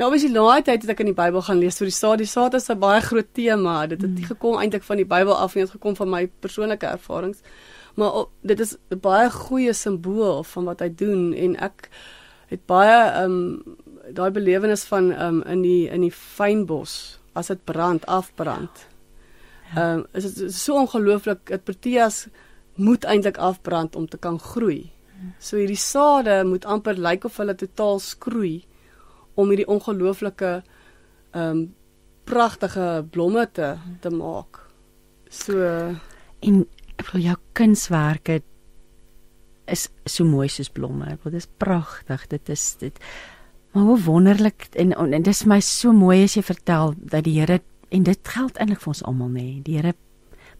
Nou 0.00 0.14
as 0.14 0.22
jy 0.22 0.30
laai 0.32 0.62
tyd 0.64 0.80
het 0.80 0.90
ek 0.94 1.00
in 1.00 1.10
die 1.10 1.14
Bybel 1.14 1.42
gaan 1.44 1.58
lees 1.60 1.76
vir 1.76 1.90
die 1.90 1.92
saad. 1.92 2.18
Die 2.18 2.26
saad 2.26 2.54
is 2.54 2.70
'n 2.70 2.78
baie 2.78 3.00
groot 3.00 3.34
tema. 3.34 3.86
Dit 3.86 4.00
het 4.00 4.10
nie 4.10 4.24
gekom 4.24 4.56
eintlik 4.56 4.82
van 4.82 4.96
die 4.96 5.04
Bybel 5.04 5.36
af 5.36 5.54
nie, 5.54 5.62
dit 5.64 5.72
het 5.72 5.80
gekom 5.80 5.96
van 5.96 6.08
my 6.10 6.26
persoonlike 6.40 6.86
ervarings. 6.86 7.38
Maar 8.00 8.14
o, 8.16 8.30
dit 8.40 8.60
is 8.60 8.76
'n 8.88 9.00
baie 9.00 9.30
goeie 9.30 9.72
simbool 9.76 10.42
van 10.42 10.64
wat 10.64 10.80
hy 10.80 10.88
doen 10.94 11.32
en 11.34 11.56
ek 11.56 11.88
het 12.48 12.66
baie 12.66 13.00
ehm 13.10 13.32
um, 13.32 13.76
daai 14.16 14.30
belewenis 14.30 14.84
van 14.84 15.12
ehm 15.12 15.40
um, 15.40 15.42
in 15.42 15.62
die 15.62 15.88
in 15.88 16.00
die 16.00 16.12
fynbos 16.12 17.20
as 17.32 17.46
dit 17.46 17.64
brand 17.64 18.06
afbrand. 18.06 18.86
Ehm 19.76 19.98
um, 19.98 20.06
is 20.12 20.34
dit 20.34 20.54
so 20.54 20.74
ongelooflik 20.74 21.46
dat 21.46 21.64
Proteas 21.64 22.26
moet 22.74 23.04
eintlik 23.04 23.38
afbrand 23.38 23.96
om 23.96 24.08
te 24.08 24.18
kan 24.18 24.38
groei. 24.38 24.92
So 25.38 25.56
hierdie 25.56 25.76
sade 25.76 26.44
moet 26.44 26.64
amper 26.64 26.96
lyk 26.96 27.24
of 27.24 27.36
hulle 27.36 27.54
totaal 27.54 27.98
skroei 27.98 28.64
om 29.34 29.48
hierdie 29.48 29.68
ongelooflike 29.68 30.62
ehm 31.30 31.50
um, 31.50 31.74
pragtige 32.24 33.04
blomme 33.10 33.48
te 33.52 33.76
te 34.00 34.10
maak. 34.10 34.70
So 35.28 35.54
En 36.40 36.62
ek 36.96 37.10
wil 37.12 37.24
jou 37.24 37.36
kunswerke 37.60 38.40
is 39.70 39.88
so 40.08 40.24
mooi 40.26 40.48
soos 40.50 40.72
blomme. 40.72 41.18
Wil 41.22 41.36
dis 41.36 41.48
pragtig. 41.60 42.26
Dit 42.32 42.48
is 42.52 42.72
dit 42.80 42.98
maar 43.70 43.86
hoe 43.86 44.00
wonderlik 44.02 44.66
en, 44.74 44.92
en, 44.98 45.12
en 45.14 45.22
dis 45.22 45.44
my 45.46 45.60
so 45.62 45.92
mooi 45.94 46.24
as 46.24 46.34
jy 46.34 46.42
vertel 46.42 46.96
dat 46.98 47.22
die 47.26 47.36
Here 47.38 47.60
en 47.94 48.06
dit 48.06 48.30
geld 48.34 48.58
eintlik 48.58 48.80
vir 48.82 48.90
ons 48.94 49.02
almal 49.06 49.30
nê. 49.30 49.44
Die 49.62 49.76
Here 49.78 49.94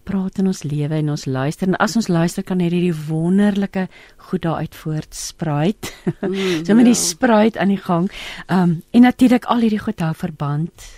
praat 0.06 0.38
in 0.40 0.48
ons 0.50 0.62
lewe 0.64 0.96
en 0.96 1.10
ons 1.12 1.26
luister 1.26 1.68
en 1.68 1.78
as 1.82 1.96
ons 1.98 2.08
luister 2.08 2.46
kan 2.46 2.62
hierdie 2.62 2.94
wonderlike 3.08 3.88
goed 4.30 4.44
daaruit 4.46 4.78
voortspruit. 4.78 5.90
mm, 6.22 6.62
so 6.66 6.78
met 6.78 6.88
die 6.88 6.94
ja. 6.94 7.02
spruit 7.02 7.58
aan 7.58 7.74
die 7.74 7.82
gang. 7.82 8.10
Ehm 8.46 8.62
um, 8.62 8.78
en 8.94 9.06
natuurlik 9.06 9.50
al 9.50 9.66
hierdie 9.66 9.82
goed 9.82 10.06
hou 10.06 10.14
verband. 10.14 10.90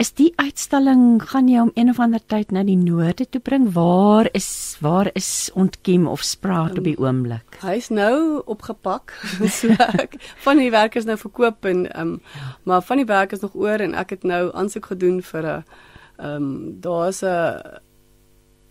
Is 0.00 0.12
die 0.16 0.32
uitstalling 0.36 1.22
gaan 1.30 1.48
jy 1.48 1.60
om 1.60 1.70
een 1.74 1.90
of 1.92 1.98
ander 2.02 2.22
tyd 2.26 2.50
na 2.52 2.62
die 2.66 2.76
noorde 2.78 3.26
toe 3.28 3.40
bring? 3.40 3.66
Waar 3.74 4.28
is 4.32 4.76
waar 4.80 5.10
is 5.14 5.50
ontkiem 5.54 6.06
of 6.10 6.24
spraak 6.24 6.78
op 6.78 6.84
die 6.84 6.96
oomblik? 6.98 7.58
Hy's 7.62 7.90
nou 7.92 8.42
opgepak. 8.50 9.14
so 9.58 9.70
ek 10.00 10.16
van 10.46 10.60
die 10.62 10.70
werk 10.74 10.96
is 11.00 11.08
nou 11.08 11.18
verkoop 11.20 11.68
en 11.70 11.86
ehm 11.92 12.14
um, 12.16 12.20
maar 12.64 12.82
van 12.82 13.02
die 13.02 13.08
werk 13.08 13.32
is 13.32 13.44
nog 13.44 13.54
oor 13.54 13.84
en 13.84 13.94
ek 13.94 14.16
het 14.16 14.24
nou 14.24 14.48
aansoek 14.52 14.92
gedoen 14.94 15.22
vir 15.22 15.42
'n 15.42 15.64
ehm 16.18 16.36
um, 16.36 16.80
daar's 16.80 17.22
'n 17.22 17.82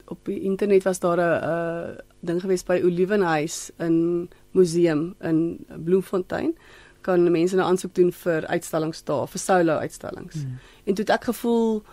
op 0.07 0.26
die 0.26 0.41
internet 0.41 0.84
was 0.84 0.99
daar 0.99 1.18
'n 1.18 1.44
uh, 1.44 1.98
ding 2.19 2.41
gewees 2.41 2.64
by 2.64 2.81
Olivenhuis 2.84 3.72
in 3.80 4.30
museum 4.52 5.15
in 5.22 5.65
Bloemfontein 5.85 6.56
kan 7.05 7.25
mense 7.31 7.57
nou 7.59 7.67
aansoek 7.67 7.93
doen 7.95 8.11
vir 8.23 8.47
uitstallings 8.47 9.03
daar, 9.07 9.27
vir 9.27 9.39
solo 9.43 9.77
uitstallings. 9.84 10.39
Hmm. 10.41 10.57
En 10.84 10.97
toe 10.97 11.05
het 11.05 11.13
ek 11.19 11.30
gevoel 11.31 11.84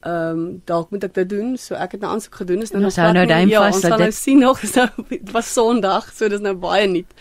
ehm 0.00 0.38
um, 0.38 0.62
dalk 0.64 0.90
moet 0.90 1.04
ek 1.04 1.14
dit 1.14 1.28
doen, 1.28 1.56
so 1.60 1.76
ek 1.76 1.92
het 1.92 2.00
nou 2.00 2.12
aansoek 2.14 2.34
gedoen. 2.40 2.62
Is 2.64 2.70
nou 2.72 2.80
En 2.80 2.86
nog 2.88 2.96
ons 2.96 3.14
nou 3.14 3.26
duim 3.26 3.48
ja, 3.48 3.60
vas 3.60 3.74
ons 3.74 3.82
dat 3.82 3.90
sal 3.90 3.98
nou 3.98 4.10
dit- 4.10 4.16
sien 4.16 4.38
nog, 4.38 4.62
nou 4.76 4.88
dit 5.08 5.32
was 5.34 5.52
Sondag, 5.52 6.12
so 6.16 6.28
dis 6.28 6.40
nou 6.40 6.54
baie 6.56 6.86
nuut. 6.88 7.12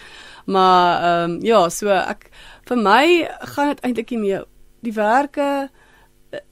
Maar 0.46 1.04
ehm 1.04 1.32
um, 1.32 1.42
ja, 1.44 1.66
so 1.70 1.90
ek 1.90 2.30
vir 2.70 2.78
my 2.78 3.28
gaan 3.56 3.74
dit 3.74 3.84
eintlik 3.84 4.14
nie 4.16 4.20
meer 4.20 4.46
die 4.82 4.94
werke 4.94 5.70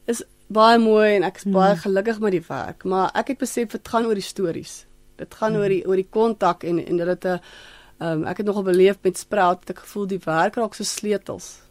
is 0.05 0.23
baie 0.47 0.79
mooi 0.79 1.15
en 1.15 1.23
ek 1.27 1.41
is 1.41 1.47
baie 1.51 1.75
gelukkig 1.79 2.19
met 2.23 2.35
die 2.35 2.43
werk, 2.47 2.83
maar 2.83 3.11
ek 3.15 3.33
het 3.33 3.39
besef 3.39 3.71
dit 3.75 3.87
gaan 3.87 4.05
oor 4.07 4.15
die 4.19 4.23
stories. 4.23 4.85
Dit 5.19 5.33
gaan 5.39 5.55
oor 5.59 5.71
die 5.71 5.83
oor 5.87 5.99
die 5.99 6.07
kontak 6.11 6.63
en 6.63 6.79
en 6.83 6.97
dat 6.97 7.07
dit 7.07 7.25
'n 7.31 7.39
ehm 7.99 8.21
um, 8.21 8.25
ek 8.29 8.37
het 8.37 8.45
nogal 8.45 8.63
beleef 8.63 8.97
met 9.01 9.17
Sprout 9.17 9.59
het 9.59 9.69
ek 9.69 9.85
gevoel 9.85 10.07
die 10.07 10.21
werk 10.25 10.55
raak 10.55 10.75
so 10.77 10.83
sleutels 10.83 11.61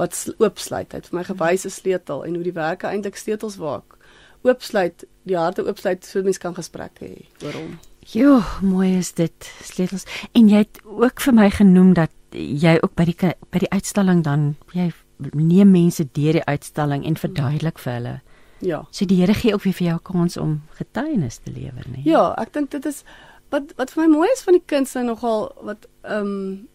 wat 0.00 0.14
sl- 0.14 0.36
oopsluit. 0.38 0.92
Het 0.92 1.08
vir 1.10 1.18
my 1.18 1.24
gewys 1.24 1.66
'n 1.66 1.70
sleutel 1.70 2.24
en 2.24 2.34
hoe 2.34 2.44
die 2.44 2.56
werke 2.56 2.86
eintlik 2.86 3.16
sleutels 3.16 3.56
waak. 3.56 3.96
Oopsluit, 4.42 5.04
die 5.22 5.36
harte 5.36 5.66
oopsluit 5.66 6.04
sodat 6.04 6.24
mens 6.24 6.38
kan 6.38 6.54
gesprekke 6.54 7.04
hê 7.04 7.44
oor 7.44 7.52
hom. 7.52 7.78
Jo, 8.06 8.40
mooi 8.62 8.96
is 8.98 9.12
dit. 9.12 9.52
Sleutels. 9.62 10.06
En 10.32 10.48
jy 10.48 10.56
het 10.56 10.80
ook 10.84 11.20
vir 11.20 11.34
my 11.34 11.50
genoem 11.50 11.92
dat 11.94 12.10
jy 12.30 12.78
ook 12.82 12.94
by 12.94 13.04
die 13.04 13.16
by 13.50 13.58
die 13.58 13.70
uitstalling 13.70 14.24
dan 14.24 14.56
jy 14.72 14.92
neem 15.34 15.70
mense 15.70 16.04
deur 16.12 16.32
die 16.32 16.44
uitstalling 16.44 17.04
en 17.04 17.16
verduidelik 17.16 17.78
vir 17.78 17.92
hulle. 17.92 18.20
Ja. 18.60 18.86
So 18.90 19.04
die 19.06 19.16
Here 19.20 19.34
gee 19.34 19.54
ook 19.54 19.62
weer 19.62 19.74
vir 19.74 19.86
jou 19.86 19.98
kans 20.02 20.36
om 20.36 20.62
getuienis 20.76 21.38
te 21.38 21.50
lewer, 21.50 21.84
nee. 21.88 22.02
Ja, 22.04 22.34
ek 22.38 22.52
dink 22.52 22.70
dit 22.70 22.86
is 22.86 23.04
wat 23.50 23.72
wat 23.76 23.90
vir 23.90 24.02
my 24.02 24.08
mooi 24.16 24.28
is 24.32 24.42
van 24.46 24.58
die 24.58 24.66
kuns 24.66 24.94
nou 24.94 25.04
nogal 25.04 25.50
wat 25.62 25.86
ehm 26.02 26.26
um, 26.26 26.68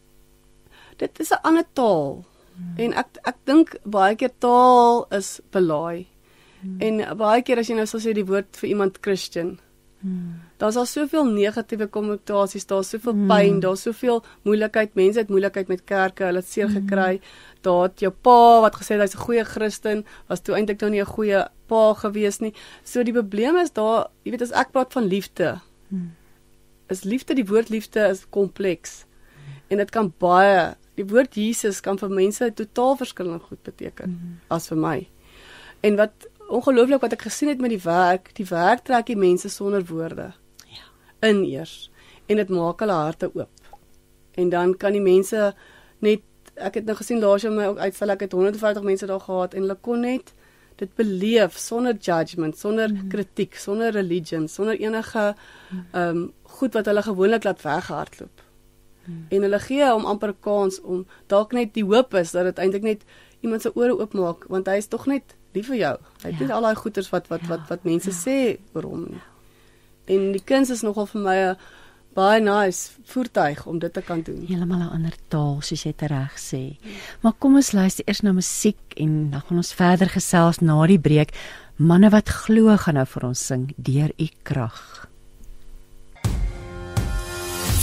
dit 0.98 1.20
is 1.20 1.32
'n 1.32 1.44
ander 1.44 1.66
taal. 1.74 2.26
Hmm. 2.56 2.74
En 2.78 2.94
ek 2.94 3.18
ek 3.24 3.38
dink 3.44 3.76
baie 3.84 4.16
keer 4.16 4.32
taal 4.40 5.06
is 5.12 5.40
belaai. 5.52 6.08
Hmm. 6.62 6.82
En 6.82 7.18
baie 7.18 7.42
keer 7.42 7.58
as 7.58 7.68
jy 7.68 7.76
nou 7.76 7.86
sal 7.86 8.00
sê 8.00 8.14
die 8.14 8.26
woord 8.26 8.58
vir 8.58 8.70
iemand 8.70 8.98
Christian, 9.02 9.60
Hmm. 10.06 10.42
daar's 10.58 10.76
al 10.76 10.86
soveel 10.86 11.26
negatiewe 11.26 11.88
konnotasies, 11.90 12.68
daar's 12.70 12.92
soveel 12.94 13.14
hmm. 13.16 13.30
pyn, 13.32 13.56
daar's 13.64 13.82
soveel 13.88 14.20
moeilikheid, 14.46 14.94
mense 14.94 15.18
het 15.20 15.32
moeilikheid 15.34 15.72
met 15.72 15.82
kerke, 15.90 16.28
hulle 16.28 16.44
het 16.44 16.50
seer 16.50 16.70
gekry. 16.70 17.22
Daar 17.66 17.88
het 17.88 18.04
jou 18.04 18.12
pa 18.28 18.62
wat 18.62 18.78
gesê 18.78 19.00
hy's 19.00 19.16
'n 19.16 19.26
goeie 19.26 19.46
Christen, 19.46 20.06
was 20.30 20.44
toe 20.46 20.56
eintlik 20.56 20.82
nou 20.82 20.92
nie 20.92 21.02
'n 21.02 21.14
goeie 21.16 21.48
pa 21.68 21.94
gewees 21.94 22.40
nie. 22.40 22.54
So 22.84 23.04
die 23.04 23.14
probleem 23.14 23.58
is 23.58 23.72
daar, 23.72 24.08
jy 24.24 24.32
weet 24.32 24.42
as 24.42 24.52
ek 24.52 24.72
praat 24.72 24.94
van 24.94 25.04
liefde, 25.04 25.62
is 26.88 27.04
liefde 27.04 27.34
die 27.34 27.46
woord 27.46 27.70
liefde 27.70 28.08
is 28.08 28.26
kompleks. 28.30 29.06
En 29.68 29.78
dit 29.78 29.90
kan 29.92 30.14
baie 30.22 30.76
die 30.96 31.06
woord 31.06 31.36
Jesus 31.36 31.82
kan 31.84 31.98
vir 32.00 32.10
mense 32.10 32.54
totaal 32.54 32.96
verskillende 32.96 33.40
goed 33.40 33.62
beteken 33.64 34.10
mm 34.10 34.20
-hmm. 34.20 34.40
as 34.48 34.68
vir 34.68 34.78
my. 34.78 35.10
En 35.82 35.96
wat 35.96 36.30
ongelooflik 36.50 37.02
wat 37.02 37.14
ek 37.14 37.22
gesien 37.22 37.50
het 37.50 37.60
met 37.60 37.70
die 37.70 37.82
werk, 37.82 38.30
die 38.36 38.46
werk 38.46 38.84
trek 38.84 39.06
die 39.06 39.18
mense 39.18 39.50
sonder 39.50 39.86
woorde. 39.86 40.34
Ja. 40.66 40.86
In 41.20 41.44
eers 41.44 41.92
en 42.26 42.36
dit 42.36 42.50
maak 42.50 42.80
hulle 42.80 42.92
harte 42.92 43.30
oop. 43.34 43.50
En 44.32 44.50
dan 44.50 44.78
kan 44.78 44.92
die 44.92 45.02
mense 45.02 45.54
net 46.00 46.22
ek 46.56 46.74
het 46.74 46.86
nou 46.86 46.96
gesien 46.96 47.20
laas 47.20 47.42
jaar 47.42 47.54
my 47.54 47.66
ook 47.66 47.78
uitstel 47.78 48.10
ek 48.10 48.20
het 48.20 48.32
150 48.32 48.84
mense 48.84 49.06
daar 49.06 49.20
gehad 49.20 49.54
en 49.54 49.62
hulle 49.62 49.78
kon 49.82 50.00
net 50.00 50.34
dit 50.76 50.96
beleef 50.96 51.58
sonder 51.58 51.96
judgement, 51.96 52.58
sonder 52.58 52.90
mm. 52.92 53.08
kritiek, 53.10 53.56
sonder 53.56 53.92
religion, 53.92 54.48
sonder 54.48 54.80
enige 54.80 55.36
ehm 55.92 56.18
um, 56.18 56.32
goed 56.56 56.74
wat 56.74 56.86
hulle 56.86 57.02
gewoonlik 57.04 57.44
laat 57.44 57.62
weghardloop. 57.62 58.42
Mm. 59.06 59.26
En 59.30 59.42
hulle 59.42 59.60
gee 59.60 59.88
hom 59.92 60.06
amper 60.06 60.30
'n 60.30 60.40
kans 60.40 60.82
om 60.82 61.06
dalk 61.28 61.52
net 61.52 61.74
die 61.74 61.84
hoop 61.84 62.14
is 62.14 62.32
dat 62.32 62.44
dit 62.44 62.58
eintlik 62.58 62.84
net 62.84 63.04
iemand 63.42 63.62
se 63.62 63.72
ore 63.76 63.98
oopmaak 64.00 64.46
want 64.48 64.68
hy 64.68 64.78
is 64.78 64.88
tog 64.88 65.06
net 65.06 65.36
lief 65.54 65.68
vir 65.68 65.78
jou. 65.78 65.98
Hy 66.24 66.30
het 66.30 66.40
Ja. 66.40 66.46
nie 66.46 66.54
al 66.54 66.62
daai 66.62 66.76
goeters 66.76 67.10
wat 67.10 67.28
wat 67.28 67.42
Ja, 67.42 67.48
wat 67.48 67.70
wat 67.70 67.84
mense 67.84 68.12
sê 68.12 68.58
oor 68.74 68.84
hom 68.84 69.08
nie. 69.10 69.22
En 70.06 70.32
die 70.32 70.44
kuns 70.44 70.70
is 70.70 70.82
nogal 70.82 71.06
vir 71.06 71.22
my 71.22 71.36
'n 71.36 71.58
baie 72.16 72.40
nice 72.42 72.96
voertuig 73.12 73.66
om 73.66 73.80
dit 73.80 73.94
te 73.94 74.02
kan 74.02 74.22
doen. 74.24 74.46
heeltemal 74.48 74.80
'n 74.80 74.94
ander 74.98 75.16
taal 75.28 75.62
soos 75.62 75.84
jy 75.84 75.94
dit 75.98 76.10
reg 76.10 76.34
sê. 76.40 76.78
Maar 77.22 77.34
kom 77.40 77.56
ons 77.56 77.72
luister 77.72 78.04
eers 78.08 78.22
na 78.22 78.32
musiek 78.32 78.78
en 78.96 79.30
dan 79.32 79.42
gaan 79.42 79.58
ons 79.58 79.74
verder 79.74 80.10
gesels 80.10 80.60
na 80.60 80.88
die 80.88 81.00
breek. 81.00 81.32
Manne 81.76 82.10
wat 82.10 82.30
glo 82.30 82.78
gaan 82.78 82.94
nou 82.94 83.06
vir 83.06 83.24
ons 83.26 83.46
sing 83.46 83.74
deur 83.76 84.12
u 84.18 84.28
krag. 84.44 85.08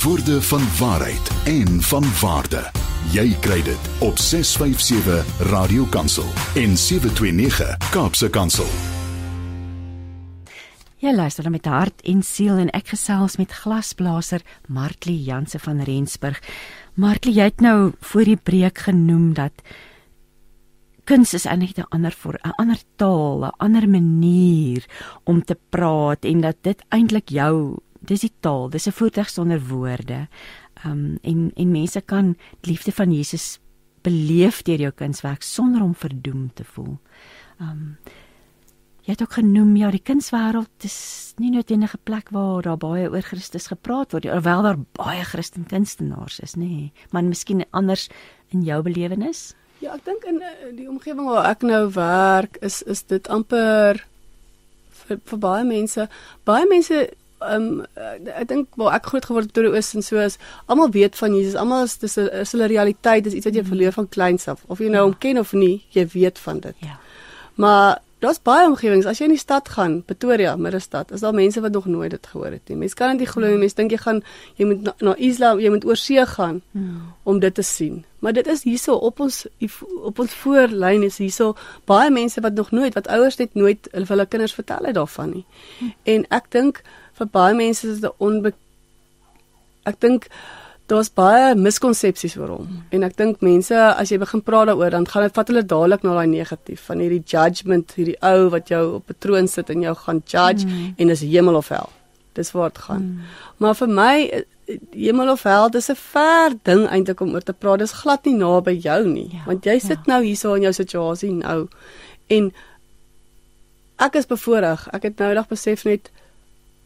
Woorde 0.03 0.43
van 0.43 0.63
waarheid 0.79 1.31
en 1.45 1.83
van 1.83 2.05
waarde. 2.21 2.71
Jy 3.13 3.37
kry 3.41 3.63
dit 3.63 3.83
op 4.01 4.19
657 4.19 5.27
Radio 5.51 5.85
Kansel 5.85 6.27
en 6.55 6.77
729 6.77 7.77
Kaapse 7.91 8.31
Kansel. 8.31 9.02
Jy 11.03 11.11
luister 11.11 11.49
met 11.51 11.65
hart 11.67 11.99
en 12.07 12.21
siel 12.23 12.61
en 12.63 12.69
ek 12.79 12.93
gesels 12.93 13.35
met 13.35 13.51
glasblaser 13.51 14.45
Martlie 14.71 15.19
Janse 15.19 15.59
van 15.59 15.81
Rensburg. 15.83 16.39
Martlie, 16.95 17.35
jy 17.35 17.49
het 17.49 17.65
nou 17.65 17.91
voor 18.13 18.29
die 18.31 18.37
breek 18.39 18.85
genoem 18.85 19.33
dat 19.35 19.65
kuns 21.11 21.35
is 21.35 21.49
eintlik 21.51 21.81
'n 21.83 21.91
ander 21.91 22.15
voor 22.15 22.39
'n 22.45 22.55
ander 22.55 22.79
taal, 22.97 23.47
'n 23.47 23.57
ander 23.59 23.89
manier 23.89 24.87
om 25.25 25.43
te 25.43 25.59
praat 25.71 26.25
en 26.25 26.41
dat 26.41 26.63
dit 26.63 26.85
eintlik 26.91 27.31
jou 27.31 27.83
dis 28.01 28.21
die 28.21 28.35
taal, 28.41 28.71
dis 28.71 28.87
'n 28.87 28.93
voertuig 28.93 29.29
sonder 29.29 29.61
woorde. 29.61 30.29
Um 30.87 31.19
en 31.23 31.51
en 31.57 31.71
mense 31.71 32.01
kan 32.01 32.37
die 32.61 32.71
liefde 32.71 32.93
van 32.93 33.13
Jesus 33.13 33.59
beleef 34.03 34.63
deur 34.63 34.79
jou 34.79 34.93
kunswerk 34.93 35.43
sonder 35.43 35.83
om 35.83 35.95
verdoem 35.95 36.51
te 36.55 36.65
voel. 36.65 36.99
Um 37.61 37.99
Jy 39.03 39.17
het 39.17 39.23
ook 39.23 39.33
genoem 39.35 39.75
ja, 39.77 39.91
die 39.91 40.03
kunswêreld 40.03 40.85
is 40.87 41.33
nie 41.43 41.51
noodwendig 41.51 41.95
'n 41.95 42.05
plek 42.05 42.29
waar 42.31 42.63
daar 42.63 42.77
baie 42.79 43.11
oor 43.11 43.23
Christus 43.23 43.67
gepraat 43.67 44.13
word, 44.13 44.27
alhoewel 44.27 44.63
daar 44.63 44.79
baie 44.93 45.25
Christen 45.25 45.67
kunstenaars 45.67 46.41
is, 46.41 46.55
nê, 46.55 46.69
nee. 46.69 46.93
maar 47.11 47.25
miskien 47.25 47.65
anders 47.71 48.09
in 48.49 48.63
jou 48.63 48.83
belewenis. 48.83 49.55
Ja, 49.79 49.95
ek 49.95 50.05
dink 50.05 50.25
in 50.25 50.39
uh, 50.39 50.77
die 50.77 50.89
omgewing 50.89 51.27
waar 51.27 51.51
ek 51.51 51.63
nou 51.63 51.91
werk 51.91 52.57
is 52.61 52.83
is 52.83 53.03
dit 53.03 53.29
amper 53.29 54.05
vir, 54.91 55.19
vir 55.25 55.39
baie 55.39 55.65
mense, 55.65 56.09
baie 56.45 56.67
mense 56.71 57.11
um, 57.43 57.83
ek 57.99 58.49
dink 58.49 58.79
waar 58.79 58.95
ek 58.95 59.09
groot 59.11 59.27
geword 59.27 59.51
het 59.51 59.55
toe 59.57 59.75
is 59.77 59.95
en 59.95 60.07
so 60.07 60.23
is, 60.23 60.39
almal 60.67 60.91
weet 60.95 61.19
van 61.19 61.35
Jesus. 61.35 61.59
Almal 61.59 61.89
is 61.89 61.99
dis 61.99 62.17
'n 62.19 62.29
is 62.43 62.55
'n 62.55 62.71
realiteit, 62.71 63.25
dis 63.25 63.35
iets 63.35 63.47
wat 63.47 63.55
jy 63.55 63.65
verleer 63.65 63.93
van 63.93 64.09
kleins 64.09 64.49
af. 64.49 64.63
Of 64.69 64.79
jy 64.79 64.89
nou 64.89 65.05
hom 65.05 65.19
ken 65.19 65.39
of 65.39 65.53
nie, 65.53 65.83
jy 65.91 66.07
weet 66.07 66.39
van 66.39 66.61
dit. 66.61 66.77
Ja. 66.79 66.99
Maar 67.55 67.99
daar's 68.23 68.39
baie 68.43 68.69
omgewings. 68.69 69.07
As 69.11 69.19
jy 69.19 69.27
in 69.27 69.35
die 69.35 69.41
stad 69.41 69.69
gaan, 69.75 69.99
Pretoria, 70.07 70.55
middestad, 70.57 71.11
is 71.13 71.21
daar 71.25 71.35
mense 71.35 71.61
wat 71.61 71.73
nog 71.75 71.87
nooit 71.91 72.11
dit 72.15 72.27
gehoor 72.31 72.55
het 72.55 72.69
nie. 72.71 72.77
Mense 72.79 72.95
kan 72.99 73.11
dit 73.17 73.25
nie 73.25 73.29
glo 73.33 73.49
nie. 73.51 73.59
Mense 73.59 73.77
dink 73.79 73.91
jy 73.91 73.99
gaan 73.99 74.23
jy 74.61 74.69
moet 74.71 74.83
na, 74.87 74.95
na 75.01 75.15
Isla, 75.19 75.53
jy 75.59 75.73
moet 75.75 75.85
oor 75.89 75.99
see 75.99 76.23
gaan 76.27 76.63
Hmm. 76.73 77.13
om 77.25 77.39
dit 77.43 77.55
te 77.55 77.63
sien. 77.63 78.05
Maar 78.23 78.33
dit 78.33 78.47
is 78.47 78.63
hierso 78.63 78.95
op 78.95 79.21
ons 79.21 79.47
op 80.03 80.19
ons 80.23 80.35
voorlyn 80.45 81.03
is 81.03 81.19
hierso 81.19 81.55
baie 81.91 82.11
mense 82.11 82.41
wat 82.41 82.55
nog 82.55 82.71
nooit 82.71 82.95
wat 82.95 83.09
ouers 83.09 83.37
net 83.37 83.55
nooit 83.55 83.89
hulle 83.93 84.07
vir 84.07 84.17
hulle 84.17 84.27
kinders 84.27 84.55
vertel 84.55 84.87
het 84.87 84.95
daarvan 84.95 85.31
nie. 85.31 85.45
En 86.05 86.25
ek 86.31 86.51
dink 86.51 86.83
vir 87.19 87.27
baie 87.27 87.55
mense 87.55 87.89
is 87.89 88.01
dit 88.01 88.13
onbe 88.19 88.53
ek 89.85 89.99
dink 90.01 90.29
daar's 90.93 91.11
baie 91.17 91.55
miskonsepsies 91.57 92.37
oor 92.41 92.53
hom. 92.57 92.69
En 92.93 93.07
ek 93.07 93.17
dink 93.19 93.41
mense 93.45 93.77
as 93.77 94.13
jy 94.13 94.19
begin 94.21 94.43
praat 94.45 94.71
daaroor 94.71 94.93
dan 94.95 95.09
gaan 95.09 95.27
dit 95.27 95.39
vat 95.39 95.51
hulle 95.53 95.65
dadelik 95.65 96.05
na 96.05 96.17
daai 96.19 96.31
negatief 96.31 96.85
van 96.91 97.03
hierdie 97.03 97.23
judgement, 97.35 97.95
hierdie 97.97 98.19
ou 98.29 98.51
wat 98.53 98.73
jou 98.73 98.83
op 98.99 99.11
'n 99.11 99.19
troon 99.19 99.49
sit 99.49 99.71
en 99.71 99.85
jou 99.89 99.95
gaan 100.05 100.23
judge 100.27 100.67
mm. 100.67 100.95
en 100.99 101.11
is 101.11 101.21
hemel 101.21 101.57
of 101.57 101.69
hel. 101.69 101.91
Dis 102.33 102.53
waar 102.53 102.71
dit 102.73 102.79
gaan. 102.79 103.03
Mm. 103.03 103.21
Maar 103.57 103.75
vir 103.75 103.89
my 103.89 104.17
eh, 104.33 104.43
hemel 104.91 105.33
of 105.33 105.43
hel, 105.43 105.71
dis 105.71 105.91
'n 105.91 105.97
ver 105.97 106.53
ding 106.63 106.87
eintlik 106.89 107.21
om 107.21 107.35
oor 107.35 107.43
te 107.43 107.53
praat. 107.53 107.79
Dis 107.79 107.93
glad 107.93 108.25
nie 108.25 108.37
naby 108.37 108.77
jou 108.81 109.07
nie, 109.07 109.31
Ja, 109.33 109.43
want 109.47 109.65
jy 109.65 109.79
sit 109.79 110.07
nou 110.07 110.23
hierso 110.23 110.55
in 110.55 110.63
jou 110.63 110.73
situasie 110.73 111.33
nou. 111.33 111.69
En 112.29 112.53
ek 113.99 114.15
is 114.15 114.27
bevoorreg. 114.27 114.89
Ek 114.93 115.03
het 115.03 115.19
nou 115.19 115.29
eendag 115.29 115.49
besef 115.49 115.85
net 115.85 116.11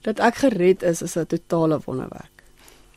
dat 0.03 0.21
ek 0.21 0.35
gered 0.35 0.83
is 0.83 1.03
is 1.03 1.17
'n 1.17 1.27
totale 1.27 1.81
wonderwerk. 1.85 2.36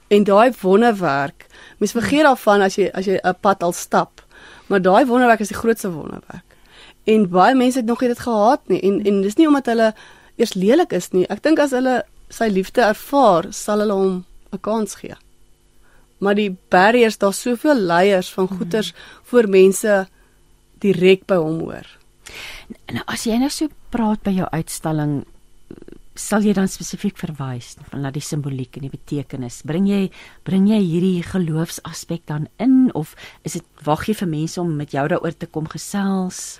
En 0.09 0.25
daai 0.25 0.51
wonderwerk, 0.61 1.45
mens 1.77 1.93
vergeet 1.93 2.25
daarvan 2.25 2.65
as 2.65 2.75
jy 2.79 2.89
as 2.93 3.05
jy 3.05 3.19
'n 3.21 3.35
pad 3.41 3.63
al 3.63 3.73
stap. 3.73 4.25
Maar 4.67 4.81
daai 4.81 5.05
wonderwerk 5.05 5.39
is 5.39 5.53
die 5.53 5.57
grootste 5.57 5.91
wonderwerk. 5.91 6.45
En 7.03 7.29
baie 7.29 7.55
mense 7.55 7.77
het 7.77 7.85
nog 7.85 8.01
nie 8.01 8.09
dit 8.09 8.19
gehad 8.19 8.61
nie 8.67 8.81
en 8.81 9.05
en 9.05 9.21
dis 9.21 9.35
nie 9.35 9.47
omdat 9.47 9.65
hulle 9.65 9.93
eers 10.35 10.53
lelik 10.53 10.91
is 10.91 11.11
nie. 11.11 11.25
Ek 11.29 11.43
dink 11.43 11.59
as 11.59 11.71
hulle 11.71 12.03
sy 12.29 12.47
liefde 12.47 12.81
ervaar, 12.81 13.53
sal 13.53 13.79
hulle 13.79 13.93
hom 13.93 14.25
'n 14.51 14.59
kans 14.61 14.95
gee. 14.95 15.15
Maar 16.19 16.35
die 16.35 16.57
barriers, 16.69 17.17
daar's 17.17 17.41
soveel 17.41 17.75
leiers 17.75 18.33
van 18.33 18.47
goeters 18.47 18.93
voor 19.23 19.47
mense 19.47 20.07
direk 20.79 21.25
by 21.25 21.35
hom 21.35 21.59
hoor. 21.59 21.87
Nou 22.93 23.03
as 23.05 23.23
jy 23.23 23.37
nou 23.37 23.49
so 23.49 23.67
praat 23.89 24.21
by 24.23 24.31
jou 24.31 24.47
uitstalling 24.51 25.25
sal 26.19 26.43
jy 26.45 26.53
dan 26.57 26.67
spesifiek 26.69 27.17
verwys 27.19 27.75
na 27.95 28.11
die 28.13 28.23
simboliek 28.23 28.75
en 28.77 28.87
die 28.87 28.93
betekenis. 28.93 29.61
Bring 29.67 29.87
jy 29.89 30.09
bring 30.47 30.67
jy 30.69 30.79
hierdie 30.83 31.23
geloofsaspek 31.25 32.25
dan 32.29 32.49
in 32.59 32.89
of 32.97 33.15
is 33.47 33.55
dit 33.57 33.85
wag 33.87 34.07
jy 34.09 34.17
vir 34.19 34.29
mense 34.31 34.59
om 34.61 34.75
met 34.75 34.95
jou 34.95 35.05
daaroor 35.07 35.37
te 35.37 35.47
kom 35.47 35.69
gesels? 35.71 36.59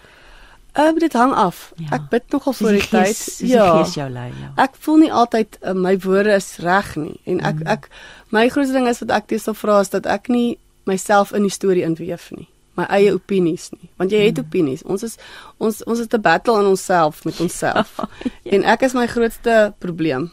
Ehm 0.78 0.96
uh, 0.96 1.02
dit 1.02 1.18
hang 1.18 1.34
af. 1.34 1.72
Ja. 1.76 1.88
Ja. 1.90 1.98
Ek 1.98 2.10
bid 2.14 2.30
nogal 2.32 2.56
vir 2.60 2.78
die 2.78 2.86
tyd. 2.86 3.10
gees, 3.10 3.24
soos 3.40 3.52
die 3.52 3.72
gees 3.82 3.98
jou 3.98 4.10
lei, 4.14 4.30
ja. 4.38 4.54
Ek 4.64 4.78
voel 4.86 5.04
nie 5.04 5.12
altyd 5.12 5.60
uh, 5.62 5.74
my 5.74 5.96
woorde 6.06 6.38
is 6.38 6.52
reg 6.64 6.94
nie 6.96 7.18
en 7.26 7.42
ek 7.42 7.64
mm. 7.64 7.74
ek 7.76 7.90
my 8.36 8.48
grootste 8.54 8.78
ding 8.78 8.88
is 8.88 9.02
wat 9.04 9.18
ek 9.18 9.28
teestel 9.34 9.58
vra 9.58 9.82
is 9.84 9.92
dat 9.96 10.08
ek 10.08 10.30
nie 10.30 10.60
myself 10.90 11.34
in 11.36 11.46
die 11.46 11.54
storie 11.54 11.84
inweef 11.86 12.30
nie 12.36 12.48
my 12.80 12.88
eie 12.98 13.14
opinies 13.14 13.70
nie 13.76 13.92
want 14.02 14.16
jy 14.16 14.26
het 14.26 14.40
mm. 14.40 14.48
opinies 14.48 14.84
ons 14.84 15.06
is 15.08 15.18
ons 15.60 15.84
ons 15.86 16.00
is 16.00 16.10
'n 16.10 16.22
battle 16.22 16.60
in 16.64 16.72
onsself 16.74 17.24
met 17.26 17.40
onsself 17.40 17.96
ja. 18.04 18.32
en 18.58 18.68
ek 18.76 18.88
is 18.90 18.98
my 18.98 19.08
grootste 19.08 19.74
probleem 19.80 20.30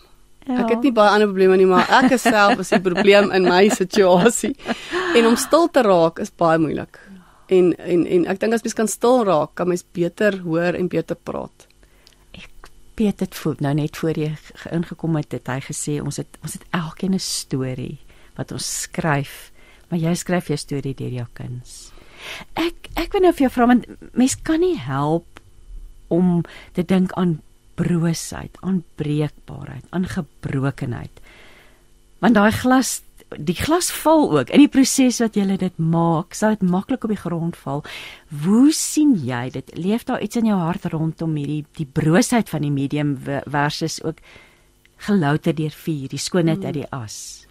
Ja. 0.46 0.60
Ek 0.62 0.76
het 0.76 0.84
nie 0.86 0.92
baie 0.94 1.10
ander 1.10 1.26
probleme 1.26 1.56
nie, 1.58 1.66
maar 1.66 1.88
ek 2.04 2.12
is 2.14 2.22
self 2.22 2.60
is 2.62 2.68
die 2.70 2.78
probleem 2.78 3.32
in 3.34 3.48
my 3.48 3.64
situasie. 3.74 4.52
En 5.18 5.26
om 5.32 5.34
stil 5.34 5.66
te 5.74 5.82
raak 5.82 6.20
is 6.22 6.30
baie 6.30 6.60
moeilik. 6.62 7.00
En 7.50 7.72
en 7.74 8.04
en 8.06 8.28
ek 8.30 8.38
dink 8.42 8.54
as 8.54 8.62
mens 8.62 8.78
kan 8.78 8.90
stil 8.90 9.24
raak, 9.26 9.56
kan 9.58 9.70
mens 9.70 9.82
beter 9.96 10.38
hoor 10.44 10.78
en 10.78 10.90
beter 10.90 11.18
praat. 11.18 11.66
Ek 12.38 12.70
weet 12.98 13.18
dit 13.24 13.38
voel 13.42 13.58
nou 13.66 13.74
net 13.74 13.98
voor 13.98 14.22
jy 14.22 14.30
ge- 14.38 14.72
ingekom 14.78 15.18
het 15.18 15.34
het 15.34 15.50
hy 15.50 15.58
gesê 15.66 15.98
ons 16.02 16.22
het 16.22 16.38
ons 16.42 16.54
het 16.54 16.64
elkeen 16.70 17.14
'n 17.14 17.18
storie 17.18 17.98
wat 18.36 18.52
ons 18.52 18.82
skryf, 18.86 19.50
maar 19.90 19.98
jy 19.98 20.14
skryf 20.14 20.48
jou 20.48 20.56
storie 20.58 20.94
deur 20.94 21.12
jou 21.12 21.26
kuns. 21.32 21.95
Ek 22.54 22.88
ek 22.96 23.12
wil 23.12 23.26
nou 23.26 23.32
vir 23.32 23.46
jou 23.46 23.52
vra 23.56 23.66
want 23.66 23.86
mens 24.16 24.36
kan 24.42 24.60
nie 24.60 24.76
help 24.78 25.40
om 26.08 26.42
te 26.72 26.82
dink 26.86 27.12
aan 27.12 27.40
broosheid, 27.76 28.56
aan 28.64 28.82
breekbaarheid, 28.96 29.84
aan 29.90 30.06
gebrokenheid. 30.08 31.12
Want 32.24 32.34
daai 32.34 32.52
glas 32.52 33.02
die 33.42 33.56
glas 33.58 33.90
val 33.90 34.30
ook 34.38 34.50
in 34.54 34.62
die 34.62 34.70
proses 34.70 35.18
wat 35.18 35.34
jy 35.36 35.56
dit 35.58 35.78
maak, 35.82 36.34
sal 36.34 36.54
dit 36.54 36.62
maklik 36.62 37.02
op 37.04 37.10
die 37.10 37.18
grond 37.18 37.56
val. 37.58 37.82
Hoe 38.44 38.70
sien 38.72 39.16
jy 39.18 39.50
dit? 39.50 39.72
Leef 39.76 40.04
daar 40.06 40.22
iets 40.22 40.36
in 40.38 40.46
jou 40.46 40.58
hart 40.60 40.86
rondom 40.92 41.34
hierdie 41.36 41.64
die 41.76 41.86
broosheid 41.90 42.48
van 42.48 42.62
die 42.62 42.70
medium 42.70 43.16
ve- 43.18 43.42
versus 43.50 43.98
ook 44.04 44.22
gelouter 45.08 45.54
deur 45.54 45.74
vuur, 45.74 46.08
die 46.08 46.18
skoonheid 46.22 46.64
uit 46.64 46.74
die 46.74 46.86
as? 46.94 47.45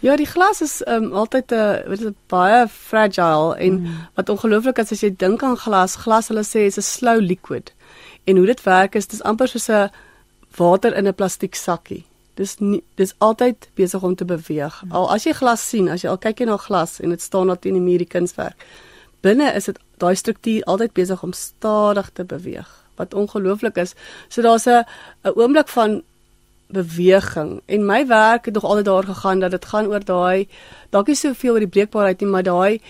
Ja, 0.00 0.16
die 0.16 0.26
glas 0.26 0.60
is 0.60 0.82
um, 0.86 1.12
altyd 1.12 1.52
'n 1.52 1.88
wat 1.88 1.98
is 1.98 2.04
dit, 2.04 2.14
baie 2.26 2.68
fragile 2.68 3.56
en 3.56 3.80
mm. 3.80 3.94
wat 4.14 4.28
ongelooflik 4.28 4.78
is 4.78 4.92
as 4.92 5.00
jy 5.00 5.14
dink 5.16 5.42
aan 5.42 5.56
glas, 5.56 5.96
glas 5.96 6.28
hulle 6.28 6.44
sê 6.44 6.66
is 6.66 6.76
'n 6.76 6.82
slow 6.82 7.20
liquid. 7.20 7.72
En 8.24 8.36
hoe 8.36 8.46
dit 8.46 8.62
werk 8.62 8.94
is 8.94 9.06
dis 9.06 9.22
amper 9.22 9.48
soos 9.48 9.68
'n 9.68 9.90
water 10.56 10.96
in 10.96 11.06
'n 11.06 11.14
plastiek 11.14 11.54
sakkie. 11.54 12.04
Dis 12.34 12.58
nie 12.58 12.82
dis 12.94 13.14
altyd 13.18 13.68
besig 13.74 14.02
om 14.02 14.14
te 14.14 14.24
beweeg. 14.24 14.82
Al 14.90 15.12
as 15.12 15.24
jy 15.24 15.32
glas 15.32 15.68
sien, 15.68 15.88
as 15.88 16.02
jy 16.02 16.08
al 16.08 16.18
kyk 16.18 16.38
jy 16.38 16.46
na 16.46 16.56
glas 16.56 17.00
en 17.00 17.10
dit 17.10 17.22
staan 17.22 17.46
daar 17.46 17.58
teen 17.58 17.74
die 17.74 17.82
muur 17.82 17.98
die 17.98 18.12
kunswerk. 18.14 18.64
Binne 19.20 19.54
is 19.54 19.64
dit 19.64 19.78
daai 19.98 20.14
struktuur 20.14 20.62
altyd 20.62 20.92
besig 20.92 21.22
om 21.22 21.32
stadig 21.32 22.10
te 22.12 22.24
beweeg. 22.24 22.68
Wat 22.96 23.14
ongelooflik 23.14 23.76
is. 23.76 23.94
So 24.28 24.42
daar's 24.42 24.66
'n 24.66 24.84
'n 25.24 25.32
oomblik 25.34 25.68
van 25.68 26.02
beweging. 26.66 27.60
En 27.66 27.86
my 27.86 28.06
werk 28.06 28.44
het 28.44 28.54
nog 28.54 28.64
altyd 28.64 28.84
daar 28.84 29.04
gegaan 29.04 29.38
dat 29.40 29.50
dit 29.50 29.64
gaan 29.64 29.86
oor 29.86 30.04
daai 30.04 30.48
dalk 30.90 31.06
nie 31.06 31.16
soveel 31.16 31.52
oor 31.52 31.64
die 31.64 31.68
breekbaarheid 31.68 32.20
nie 32.20 32.30
maar 32.30 32.42
daai 32.42 32.80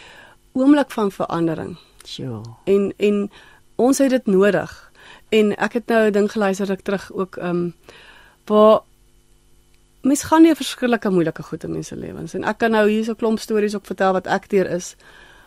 oomblik 0.53 0.90
van 0.90 1.12
verandering. 1.12 1.77
Sjoe. 2.05 2.43
en 2.65 2.93
en 2.97 3.31
ons 3.77 3.98
het 3.98 4.11
dit 4.11 4.27
nodig. 4.27 4.90
En 5.28 5.57
ek 5.57 5.73
het 5.73 5.86
nou 5.86 6.07
'n 6.07 6.12
ding 6.12 6.32
geluister 6.32 6.70
ek 6.70 6.81
terug 6.81 7.12
ook 7.12 7.36
ehm 7.36 7.48
um, 7.48 7.74
waar 8.44 8.81
mens 10.01 10.23
gaan 10.23 10.43
nie 10.43 10.51
'n 10.51 10.57
verskillike 10.57 11.11
moeilike 11.11 11.43
goed 11.43 11.65
in 11.65 11.70
mense 11.70 11.97
lewens. 11.97 12.35
En 12.35 12.44
ek 12.44 12.59
kan 12.59 12.70
nou 12.70 12.89
hier 12.89 13.05
so 13.05 13.12
'n 13.12 13.16
klomp 13.16 13.39
stories 13.39 13.74
ook 13.74 13.86
vertel 13.86 14.12
wat 14.12 14.27
ek 14.27 14.48
deur 14.48 14.70
is. 14.70 14.97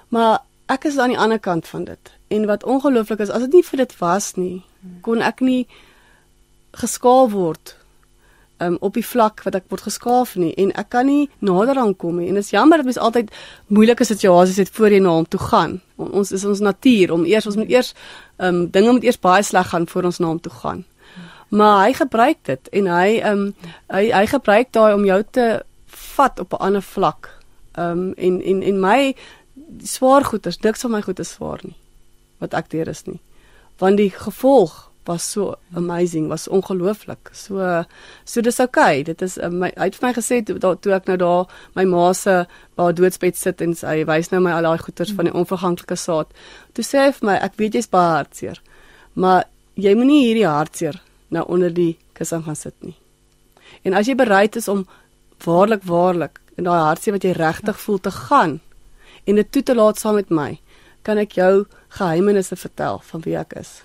Maar 0.08 0.40
ek 0.66 0.84
is 0.84 0.98
aan 0.98 1.10
die 1.10 1.20
ander 1.20 1.40
kant 1.40 1.68
van 1.68 1.84
dit. 1.84 2.12
En 2.28 2.46
wat 2.46 2.64
ongelooflik 2.64 3.20
is 3.20 3.30
as 3.30 3.42
dit 3.42 3.54
nie 3.54 3.64
vir 3.64 3.78
dit 3.78 3.98
was 3.98 4.34
nie 4.34 4.64
kon 5.02 5.22
ek 5.22 5.42
nie 5.44 5.68
geskaal 6.78 7.30
word 7.34 7.76
um, 8.60 8.78
op 8.80 8.94
die 8.94 9.06
vlak 9.06 9.44
wat 9.44 9.56
ek 9.56 9.68
word 9.72 9.86
geskaaf 9.88 10.36
nie 10.40 10.52
en 10.62 10.72
ek 10.80 10.90
kan 10.96 11.08
nie 11.10 11.30
nader 11.40 11.80
aan 11.80 11.96
kom 11.96 12.20
nie. 12.20 12.28
En 12.30 12.40
dit 12.40 12.44
is 12.44 12.54
jammer 12.54 12.82
dat 12.82 12.90
mens 12.90 13.02
altyd 13.02 13.32
moeilike 13.68 14.06
situasies 14.06 14.58
het 14.58 14.70
voor 14.76 14.96
jy 14.96 15.02
na 15.04 15.16
hom 15.16 15.28
toe 15.28 15.40
gaan. 15.40 15.80
On, 15.98 16.12
ons 16.22 16.32
is 16.32 16.46
ons 16.46 16.62
natuur. 16.64 17.14
Om 17.16 17.26
eers 17.26 17.48
ons 17.50 17.58
moet 17.60 17.72
eers 17.72 17.94
um, 18.38 18.68
dinge 18.72 18.92
moet 18.92 19.08
eers 19.08 19.20
baie 19.20 19.44
sleg 19.44 19.72
gaan 19.72 19.88
voor 19.88 20.10
ons 20.12 20.20
na 20.20 20.32
hom 20.34 20.42
toe 20.44 20.54
gaan. 20.62 20.86
Maar 21.50 21.86
hy 21.88 21.94
gebruik 21.98 22.38
dit 22.46 22.72
en 22.82 22.88
hy 22.94 23.10
um, 23.26 23.44
hy 23.90 24.06
hy 24.14 24.26
gebruik 24.30 24.72
daai 24.76 24.94
om 24.94 25.06
jou 25.08 25.24
te 25.32 25.50
vat 26.16 26.40
op 26.40 26.54
'n 26.54 26.64
ander 26.70 26.86
vlak. 26.86 27.30
Um, 27.76 28.14
en 28.18 28.42
en 28.42 28.62
en 28.64 28.80
my 28.80 29.16
swaar 29.84 30.24
goeters 30.26 30.60
niks 30.60 30.82
van 30.82 30.92
my 30.92 31.02
goed 31.02 31.20
is 31.20 31.32
swaar 31.32 31.60
nie 31.64 31.76
wat 32.40 32.54
ek 32.54 32.70
deur 32.70 32.88
is 32.88 33.04
nie. 33.06 33.20
Want 33.78 33.98
die 33.98 34.12
gevolg 34.12 34.89
was 35.10 35.32
so 35.32 35.56
amazing, 35.76 36.28
was 36.30 36.48
ongelooflik. 36.48 37.30
So 37.34 37.84
so 38.24 38.42
dis 38.42 38.60
okay. 38.60 39.04
Dit 39.04 39.22
is 39.22 39.38
uh, 39.38 39.50
my 39.50 39.72
hy 39.74 39.90
het 39.90 39.98
vir 39.98 40.08
my 40.08 40.14
gesê 40.14 40.40
toe, 40.46 40.60
toe 40.62 40.94
ek 40.94 41.10
nou 41.10 41.18
daar 41.18 41.56
my 41.78 41.86
ma 41.90 42.12
se 42.14 42.36
by 42.78 42.92
doodsbed 42.96 43.40
sit 43.40 43.64
en 43.66 43.74
sy 43.78 44.04
wys 44.10 44.30
nou 44.32 44.42
my 44.46 44.54
al 44.56 44.70
daai 44.70 44.84
goeters 44.86 45.16
van 45.18 45.32
die 45.32 45.36
onverganklike 45.42 45.98
saad. 45.98 46.30
Toe 46.78 46.86
sê 46.86 47.08
hy 47.08 47.10
vir 47.18 47.30
my, 47.32 47.40
ek 47.50 47.58
weet 47.62 47.80
jy's 47.80 47.90
baie 47.90 48.14
hartseer, 48.20 48.62
maar 49.18 49.50
jy 49.80 49.96
moenie 49.98 50.22
hierdie 50.28 50.48
hartseer 50.48 51.02
nou 51.34 51.46
onder 51.50 51.74
die 51.74 51.96
kussing 52.18 52.46
gaan 52.46 52.60
sit 52.60 52.78
nie. 52.86 52.96
En 53.82 53.98
as 53.98 54.08
jy 54.10 54.18
bereid 54.20 54.62
is 54.62 54.70
om 54.70 54.86
waarlik 55.46 55.86
waarlik 55.90 56.38
in 56.60 56.70
daai 56.70 56.86
hartseer 56.86 57.18
wat 57.18 57.26
jy 57.26 57.34
regtig 57.34 57.82
voel 57.82 58.02
te 58.06 58.14
gaan 58.14 58.60
en 59.26 59.42
dit 59.42 59.52
toe 59.52 59.66
te 59.66 59.76
laat 59.76 60.00
saam 60.00 60.22
met 60.22 60.30
my, 60.30 60.50
kan 61.04 61.18
ek 61.18 61.38
jou 61.40 61.54
geheimenisse 61.98 62.58
vertel 62.60 63.02
van 63.10 63.24
wie 63.26 63.38
ek 63.40 63.58
is 63.62 63.80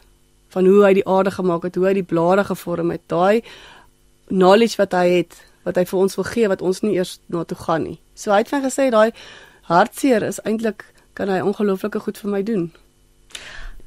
van 0.55 0.69
hoe 0.71 0.85
hy 0.87 0.93
die 1.01 1.09
aarde 1.11 1.33
gemaak 1.35 1.67
het, 1.67 1.77
hoe 1.77 1.89
hy 1.89 1.97
die 1.99 2.07
blare 2.07 2.45
gevorm 2.47 2.93
het, 2.95 3.03
daai 3.11 3.43
knowledge 4.31 4.79
wat 4.81 4.95
hy 4.97 5.07
het, 5.19 5.37
wat 5.65 5.81
hy 5.81 5.85
vir 5.89 6.01
ons 6.01 6.17
wil 6.19 6.29
gee 6.29 6.51
wat 6.53 6.63
ons 6.63 6.83
nie 6.85 6.95
eers 6.97 7.19
na 7.33 7.45
toe 7.49 7.59
gaan 7.59 7.87
nie. 7.89 7.99
So 8.15 8.33
hy 8.33 8.43
het 8.45 8.53
my 8.53 8.61
gesê 8.65 8.91
daai 8.95 9.11
hartseer 9.69 10.25
is 10.27 10.41
eintlik 10.45 10.85
kan 11.19 11.31
hy 11.31 11.41
ongelooflike 11.45 12.03
goed 12.05 12.21
vir 12.21 12.33
my 12.33 12.43
doen. 12.47 12.69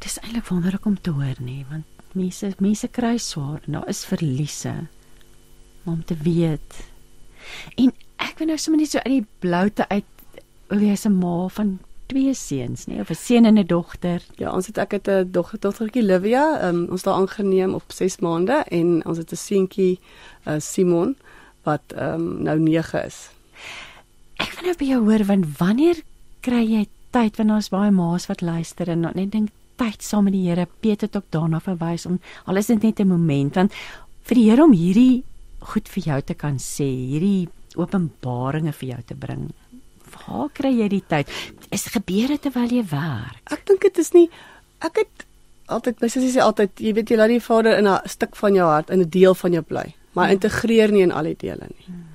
Dis 0.04 0.20
eintlik 0.24 0.50
wonderlik 0.50 0.86
om 0.86 0.98
te 1.02 1.14
hoor 1.14 1.40
nie, 1.44 1.64
want 1.70 1.86
mense 2.18 2.54
mense 2.64 2.90
kry 2.94 3.16
swaar 3.22 3.62
en 3.66 3.80
daar 3.80 3.90
is 3.90 4.06
verliese. 4.10 4.74
Maar 5.84 5.94
om 5.94 6.04
te 6.06 6.18
weet. 6.24 6.84
En 7.78 7.94
ek 8.24 8.40
wil 8.40 8.52
nou 8.52 8.58
sommer 8.62 8.82
net 8.82 8.92
so 8.92 9.04
uit 9.04 9.20
die 9.20 9.28
bloute 9.44 9.86
uit 9.90 10.14
hoe 10.70 10.82
jy 10.84 10.98
'n 11.08 11.20
ma 11.20 11.48
van 11.48 11.78
twee 12.08 12.34
seuns, 12.34 12.86
nê, 12.88 13.00
of 13.00 13.10
'n 13.10 13.16
seun 13.16 13.46
en 13.46 13.60
'n 13.60 13.66
dogter. 13.66 14.22
Ja, 14.38 14.52
ons 14.52 14.68
het 14.68 14.78
ek 14.78 14.92
het 14.92 15.08
'n 15.08 15.32
dogter 15.32 15.60
dogtertjie 15.60 16.04
Livia, 16.04 16.68
um, 16.68 16.88
ons 16.90 17.04
daar 17.04 17.16
aangeneem 17.16 17.74
op 17.74 17.92
6 17.92 18.20
maande 18.20 18.64
en 18.72 19.06
ons 19.06 19.18
het 19.18 19.32
'n 19.32 19.36
seentjie 19.36 20.00
uh, 20.48 20.60
Simon 20.60 21.16
wat 21.64 21.84
um, 21.96 22.44
nou 22.44 22.60
9 22.60 23.06
is. 23.06 23.30
Ek 24.38 24.54
wil 24.54 24.64
nou 24.64 24.76
by 24.78 24.86
jou 24.86 25.02
hoor 25.04 25.26
want 25.26 25.46
wanneer 25.58 26.02
kry 26.42 26.64
jy 26.64 26.88
tyd 27.10 27.38
want 27.38 27.50
daar's 27.50 27.70
baie 27.70 27.92
ma's 27.92 28.28
wat 28.28 28.42
luister 28.42 28.90
en 28.90 29.00
net 29.00 29.32
dink 29.32 29.50
tyd 29.76 30.04
saam 30.04 30.24
met 30.24 30.34
die 30.34 30.48
Here. 30.50 30.68
Piet 30.80 31.02
het 31.02 31.16
ook 31.16 31.30
daarna 31.30 31.60
verwys 31.60 32.06
om 32.06 32.20
al 32.46 32.58
is 32.58 32.68
dit 32.68 32.84
net 32.84 33.00
'n 33.00 33.08
moment 33.08 33.56
want 33.56 33.74
vir 34.24 34.36
die 34.36 34.50
Here 34.50 34.64
om 34.64 34.74
hierdie 34.74 35.24
goed 35.60 35.90
vir 35.90 36.04
jou 36.04 36.22
te 36.22 36.34
kan 36.34 36.58
sê, 36.58 36.88
hierdie 36.88 37.50
openbaringe 37.76 38.74
vir 38.74 38.90
jou 38.90 39.02
te 39.06 39.16
bring. 39.16 39.52
Waar 40.16 40.50
kry 40.54 40.72
jy 40.72 40.88
die 40.88 41.04
tyd? 41.08 41.28
Is 41.72 41.88
gebeure 41.94 42.38
terwyl 42.38 42.72
jy 42.72 42.84
werk? 42.92 43.42
Ek 43.52 43.66
dink 43.66 43.82
dit 43.82 43.98
is 43.98 44.14
nie 44.14 44.30
ek 44.86 45.02
het 45.02 45.26
altyd 45.74 46.02
my 46.02 46.10
sussie 46.12 46.32
sê 46.36 46.44
altyd 46.44 46.80
jy 46.80 46.94
weet 46.96 47.12
jy 47.12 47.18
laat 47.20 47.34
die 47.34 47.44
Vader 47.44 47.78
in 47.78 47.88
'n 47.88 48.08
stuk 48.08 48.36
van 48.36 48.54
jou 48.56 48.68
hart 48.68 48.90
in 48.90 49.02
'n 49.02 49.10
deel 49.10 49.36
van 49.36 49.52
jou 49.54 49.62
bly, 49.62 49.96
maar 50.14 50.32
integreer 50.32 50.92
nie 50.92 51.04
in 51.04 51.12
al 51.12 51.24
die 51.24 51.36
dele 51.36 51.68
nie. 51.68 51.86
Hmm. 51.86 52.06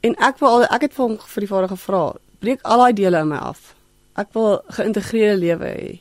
En 0.00 0.14
ek 0.18 0.38
wil 0.38 0.48
al 0.48 0.62
ek 0.64 0.82
het 0.82 0.94
vir 0.94 1.06
hom 1.06 1.18
vir 1.18 1.40
die 1.40 1.48
Vader 1.48 1.68
gevra, 1.68 2.12
breek 2.40 2.60
al 2.62 2.78
daai 2.78 2.92
dele 2.92 3.20
in 3.20 3.28
my 3.28 3.36
af. 3.36 3.74
Ek 4.16 4.28
wil 4.34 4.60
geïntegreerde 4.68 5.38
lewe 5.38 5.64
hê. 5.64 6.00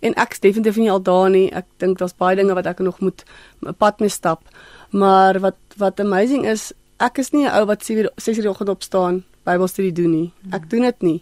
En 0.00 0.14
ek 0.14 0.32
is 0.32 0.40
definitief 0.40 0.76
nie 0.76 0.90
al 0.90 1.02
daar 1.02 1.30
nie. 1.30 1.52
Ek 1.52 1.64
dink 1.78 1.98
daar's 1.98 2.16
baie 2.16 2.36
dinge 2.36 2.54
wat 2.54 2.66
ek 2.66 2.78
nog 2.78 3.00
moet 3.00 3.24
'n 3.62 3.74
pad 3.74 4.00
mee 4.00 4.08
stap. 4.08 4.42
Maar 4.90 5.40
wat 5.40 5.56
wat 5.76 6.00
amazing 6.00 6.46
is, 6.46 6.72
ek 6.98 7.18
is 7.18 7.32
nie 7.32 7.46
'n 7.46 7.54
ou 7.54 7.66
wat 7.66 7.84
6 7.84 7.96
uur 7.96 8.10
6 8.16 8.38
uur 8.38 8.48
oggend 8.48 8.68
opstaan, 8.68 9.24
Bybelstudie 9.46 9.94
doen 9.94 10.12
nie. 10.12 10.28
Ek 10.56 10.68
doen 10.70 10.86
dit 10.88 11.02
nie. 11.06 11.18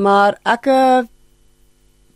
Maar 0.00 0.38
ek 0.48 0.68
uh, 0.70 1.00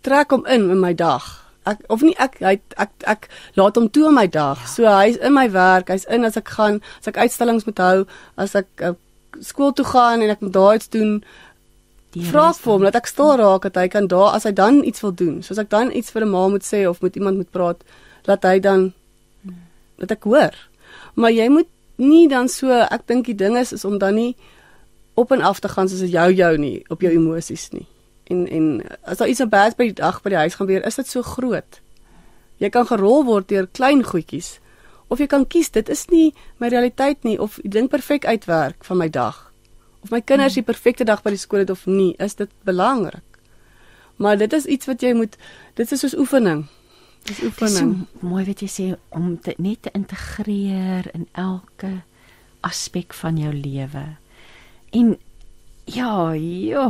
trek 0.07 0.35
hom 0.35 0.45
in 0.47 0.69
in 0.73 0.81
my 0.81 0.93
dag. 0.97 1.27
Ek 1.69 1.81
of 1.93 2.05
nie 2.05 2.15
ek 2.21 2.39
hy 2.45 2.59
ek 2.81 2.93
ek 3.09 3.29
laat 3.57 3.77
hom 3.81 3.89
toe 3.89 4.09
in 4.11 4.19
my 4.19 4.27
dag. 4.29 4.61
Ja. 4.61 4.73
So 4.75 4.89
hy's 4.89 5.17
in 5.17 5.35
my 5.37 5.49
werk, 5.53 5.93
hy's 5.93 6.05
in 6.13 6.25
as 6.29 6.37
ek 6.41 6.53
gaan, 6.57 6.81
as 7.01 7.11
ek 7.13 7.21
uitstallings 7.25 7.67
moet 7.69 7.81
hou, 7.81 8.05
as 8.41 8.57
ek 8.59 8.69
uh, 8.85 8.95
skool 9.41 9.73
toe 9.73 9.87
gaan 9.89 10.23
en 10.23 10.33
ek 10.33 10.45
moet 10.45 10.55
daar 10.55 10.79
iets 10.79 10.93
doen, 10.93 11.19
vra 12.15 12.53
vir 12.55 12.73
hom 12.73 12.85
dat 12.87 12.99
ek 12.99 13.09
stil 13.11 13.33
raak 13.41 13.65
dat 13.67 13.79
hy 13.81 13.89
kan 13.91 14.07
daar 14.11 14.37
as 14.37 14.45
hy 14.47 14.53
dan 14.55 14.83
iets 14.87 15.03
wil 15.03 15.15
doen. 15.17 15.41
Soos 15.43 15.59
ek 15.59 15.71
dan 15.73 15.91
iets 15.91 16.15
vir 16.15 16.25
'n 16.25 16.31
ma 16.31 16.49
moet 16.49 16.63
sê 16.63 16.87
of 16.89 17.03
met 17.03 17.17
iemand 17.17 17.37
moet 17.37 17.51
praat, 17.51 17.83
laat 18.27 18.45
hy 18.45 18.61
dan 18.61 18.93
dat 19.99 20.11
ek 20.11 20.25
hoor. 20.25 20.55
Maar 21.15 21.31
jy 21.31 21.49
moet 21.49 21.69
nie 21.97 22.29
dan 22.29 22.49
so 22.49 22.71
ek 22.71 23.07
dink 23.07 23.27
die 23.27 23.39
ding 23.39 23.57
is 23.57 23.73
is 23.73 23.85
om 23.85 23.99
dan 23.99 24.15
nie 24.15 24.37
op 25.15 25.33
en 25.33 25.41
af 25.41 25.61
te 25.61 25.69
gaan 25.69 25.89
soos 25.89 26.11
jou 26.11 26.33
jou 26.33 26.57
nie 26.59 26.85
op 26.89 27.01
jou 27.01 27.13
emosies 27.13 27.71
nie. 27.71 27.87
En 28.25 28.49
en 28.49 28.83
as 29.03 29.19
daar 29.19 29.29
iets 29.29 29.41
op 29.41 29.51
bad 29.51 29.77
by 29.77 29.91
die 29.91 29.99
dag 30.01 30.23
by 30.23 30.35
die 30.35 30.43
huis 30.45 30.55
gaan 30.55 30.67
weer, 30.67 30.85
is 30.87 30.95
dit 30.95 31.09
so 31.09 31.23
groot. 31.23 31.81
Jy 32.59 32.69
kan 32.69 32.87
gerol 32.87 33.25
word 33.25 33.49
deur 33.49 33.67
klein 33.67 34.05
goedjies 34.05 34.59
of 35.09 35.19
jy 35.19 35.27
kan 35.27 35.47
kies 35.47 35.71
dit 35.71 35.89
is 35.89 36.07
nie 36.09 36.33
my 36.59 36.69
realiteit 36.69 37.23
nie 37.25 37.39
of 37.39 37.59
die 37.63 37.71
ding 37.71 37.89
perfek 37.89 38.25
uitwerk 38.25 38.85
van 38.85 38.99
my 38.99 39.09
dag 39.09 39.55
of 40.05 40.11
my 40.13 40.21
kinders 40.21 40.57
die 40.59 40.65
perfekte 40.65 41.07
dag 41.09 41.23
by 41.25 41.33
die 41.33 41.41
skool 41.41 41.65
het 41.65 41.73
of 41.73 41.87
nie, 41.89 42.13
is 42.21 42.37
dit 42.37 42.51
belangrik. 42.69 43.25
Maar 44.21 44.37
dit 44.39 44.53
is 44.53 44.69
iets 44.71 44.87
wat 44.87 45.03
jy 45.03 45.15
moet 45.17 45.39
dit 45.79 45.93
is 45.97 46.05
soos 46.05 46.17
oefening. 46.21 46.67
Dis 47.25 47.41
oefening. 47.49 47.95
Dis 47.97 48.21
so 48.21 48.29
mooi 48.29 48.45
wat 48.47 48.61
jy 48.63 48.69
sê 48.71 48.89
om 49.17 49.35
dit 49.43 49.63
net 49.65 49.87
te 49.87 49.95
integreer 49.97 51.09
in 51.17 51.25
elke 51.33 52.05
aspek 52.65 53.17
van 53.17 53.41
jou 53.41 53.53
lewe. 53.57 54.05
En 54.95 55.17
ja, 55.85 56.33
ja. 56.33 56.87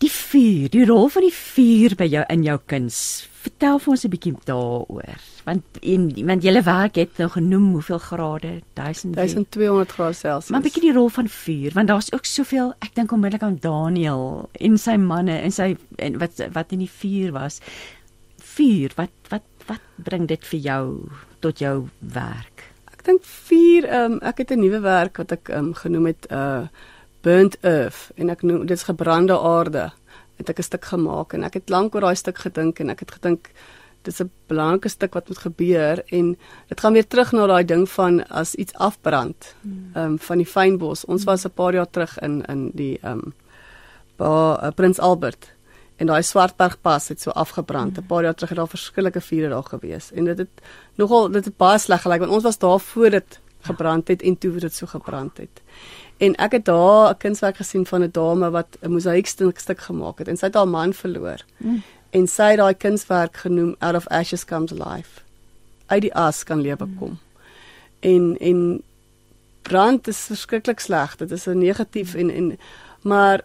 Die 0.00 0.10
vuur, 0.10 0.70
die 0.72 0.86
rol 0.88 1.10
van 1.12 1.26
die 1.26 1.34
vuur 1.34 1.96
by 1.98 2.06
jou 2.08 2.22
in 2.32 2.44
jou 2.46 2.56
kuns. 2.70 3.00
Vertel 3.40 3.78
vir 3.78 3.90
ons 3.92 4.04
'n 4.04 4.12
bietjie 4.12 4.36
daaroor 4.44 5.20
want 5.44 5.78
en 5.82 6.26
want 6.26 6.44
julle 6.44 6.62
werk 6.62 6.98
het 7.00 7.18
nou 7.18 7.28
genoem 7.32 7.70
hoeveel 7.72 7.98
grade 7.98 8.52
1000 8.74 9.14
1200 9.14 9.92
grade 9.92 10.14
Celsius. 10.14 10.50
Maar 10.50 10.60
'n 10.60 10.62
bietjie 10.62 10.82
die 10.82 10.92
rol 10.92 11.08
van 11.08 11.28
vuur 11.28 11.72
want 11.72 11.88
daar's 11.88 12.12
ook 12.12 12.24
soveel 12.24 12.74
ek 12.80 12.94
dink 12.94 13.12
onmiddellik 13.12 13.42
aan 13.42 13.58
Daniel 13.60 14.48
en 14.52 14.78
sy 14.78 14.96
manne 14.96 15.40
en 15.40 15.52
sy 15.52 15.76
en 15.96 16.18
wat 16.18 16.46
wat 16.52 16.72
in 16.72 16.78
die 16.78 16.94
vuur 17.00 17.32
was. 17.32 17.60
Vuur, 18.38 18.90
wat 18.96 19.10
wat 19.28 19.42
wat 19.66 19.80
bring 19.96 20.26
dit 20.28 20.44
vir 20.44 20.60
jou 20.60 21.08
tot 21.40 21.58
jou 21.58 21.88
werk? 21.98 22.64
Ek 22.92 23.04
dink 23.04 23.24
vuur, 23.24 23.86
um, 23.94 24.18
ek 24.22 24.38
het 24.38 24.50
'n 24.50 24.60
nuwe 24.60 24.80
werk 24.80 25.16
wat 25.16 25.32
ek 25.32 25.48
um, 25.48 25.74
genoem 25.74 26.06
het 26.06 26.26
uh 26.30 26.68
burnt 27.22 27.56
earth 27.60 28.10
en 28.16 28.30
ek 28.30 28.42
noem 28.42 28.66
dit 28.66 28.76
is 28.76 28.88
gebrande 28.88 29.38
aarde. 29.38 29.90
Het 30.36 30.48
ek 30.48 30.58
'n 30.58 30.62
stuk 30.62 30.84
gemaak 30.84 31.32
en 31.32 31.44
ek 31.44 31.54
het 31.54 31.68
lank 31.68 31.94
oor 31.94 32.00
daai 32.00 32.16
stuk 32.16 32.38
gedink 32.38 32.80
en 32.80 32.90
ek 32.90 33.00
het 33.00 33.10
gedink 33.10 33.50
dis 34.02 34.20
'n 34.20 34.30
belangrike 34.48 34.88
stuk 34.88 35.14
wat 35.14 35.28
moet 35.28 35.38
gebeur 35.38 36.02
en 36.06 36.36
dit 36.68 36.80
gaan 36.80 36.92
weer 36.92 37.06
terug 37.06 37.32
na 37.32 37.46
daai 37.46 37.64
ding 37.64 37.88
van 37.88 38.28
as 38.28 38.54
iets 38.54 38.74
afbrand. 38.74 39.54
Ehm 39.94 40.04
um, 40.04 40.18
van 40.18 40.36
die 40.36 40.46
fynbos. 40.46 41.04
Ons 41.04 41.24
was 41.24 41.44
'n 41.44 41.50
paar 41.54 41.72
jaar 41.74 41.90
terug 41.90 42.18
in 42.18 42.44
in 42.44 42.70
die 42.74 42.98
ehm 43.02 43.12
um, 43.12 43.34
by 44.16 44.24
uh, 44.62 44.68
Prins 44.74 44.98
Albert 44.98 45.52
en 45.96 46.06
daai 46.06 46.22
Swartbergpas 46.22 47.08
het 47.08 47.20
so 47.20 47.30
afgebrand. 47.30 47.96
'n 47.96 48.00
mm. 48.00 48.06
Paar 48.06 48.22
jaar 48.22 48.34
terug 48.34 48.48
het 48.48 48.58
daar 48.58 48.68
verskillike 48.68 49.20
vure 49.20 49.48
daar 49.48 49.64
gewees 49.64 50.12
en 50.12 50.24
dit 50.24 50.38
het 50.38 50.62
nogal 50.94 51.30
dit 51.30 51.44
het 51.44 51.56
baie 51.56 51.78
sleg 51.78 52.02
gelyk 52.02 52.20
want 52.20 52.32
ons 52.32 52.42
was 52.42 52.58
daar 52.58 52.80
voor 52.80 53.10
dit 53.10 53.40
gebrand 53.60 54.08
het 54.08 54.22
en 54.22 54.38
toe 54.38 54.58
dit 54.58 54.74
so 54.74 54.86
gebrand 54.86 55.36
het. 55.36 55.62
En 56.20 56.34
ek 56.36 56.52
het 56.52 56.64
daar 56.64 57.10
'n 57.10 57.16
kunswerk 57.16 57.56
gesien 57.56 57.86
van 57.86 58.02
'n 58.02 58.10
dame 58.12 58.50
wat 58.50 58.76
'n 58.80 58.92
mosaiekstuk 58.92 59.80
gemaak 59.80 60.18
het 60.18 60.28
en 60.28 60.36
sy 60.36 60.46
het 60.46 60.54
haar 60.54 60.68
man 60.68 60.92
verloor. 60.92 61.40
Mm 61.58 61.82
en 62.10 62.26
sy 62.26 62.52
het 62.52 62.60
daai 62.60 62.74
kunswerk 62.74 63.42
genoem 63.44 63.74
out 63.78 63.94
of 63.94 64.08
ashes 64.10 64.44
comes 64.44 64.74
life. 64.74 65.22
Uit 65.86 66.06
die 66.06 66.14
as 66.14 66.42
kan 66.44 66.62
lewe 66.62 66.86
mm. 66.86 66.96
kom. 66.98 67.18
En 68.00 68.34
en 68.40 68.82
brand 69.62 70.08
is 70.08 70.24
verskriklik 70.30 70.80
sleg. 70.80 71.16
Dit 71.16 71.30
is 71.30 71.46
'n 71.46 71.58
negatief 71.58 72.14
en 72.14 72.30
en 72.30 72.58
maar 73.02 73.40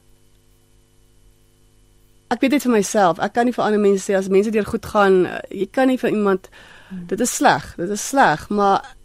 ek 2.27 2.41
weet 2.41 2.51
dit 2.51 2.61
vir 2.61 2.71
myself. 2.71 3.19
Ek 3.19 3.33
kan 3.33 3.45
nie 3.45 3.53
vir 3.53 3.63
ander 3.63 3.79
mense 3.79 4.11
sê 4.11 4.15
as 4.15 4.27
mense 4.27 4.49
deur 4.49 4.65
goed 4.65 4.85
gaan, 4.85 5.25
eh, 5.25 5.59
jy 5.59 5.67
kan 5.71 5.87
nie 5.87 5.97
vir 5.97 6.09
iemand 6.09 6.49
mm. 6.89 7.07
dit 7.07 7.19
is 7.19 7.35
sleg. 7.35 7.75
Dit 7.75 7.89
is 7.89 8.07
sleg, 8.07 8.49
maar 8.49 8.95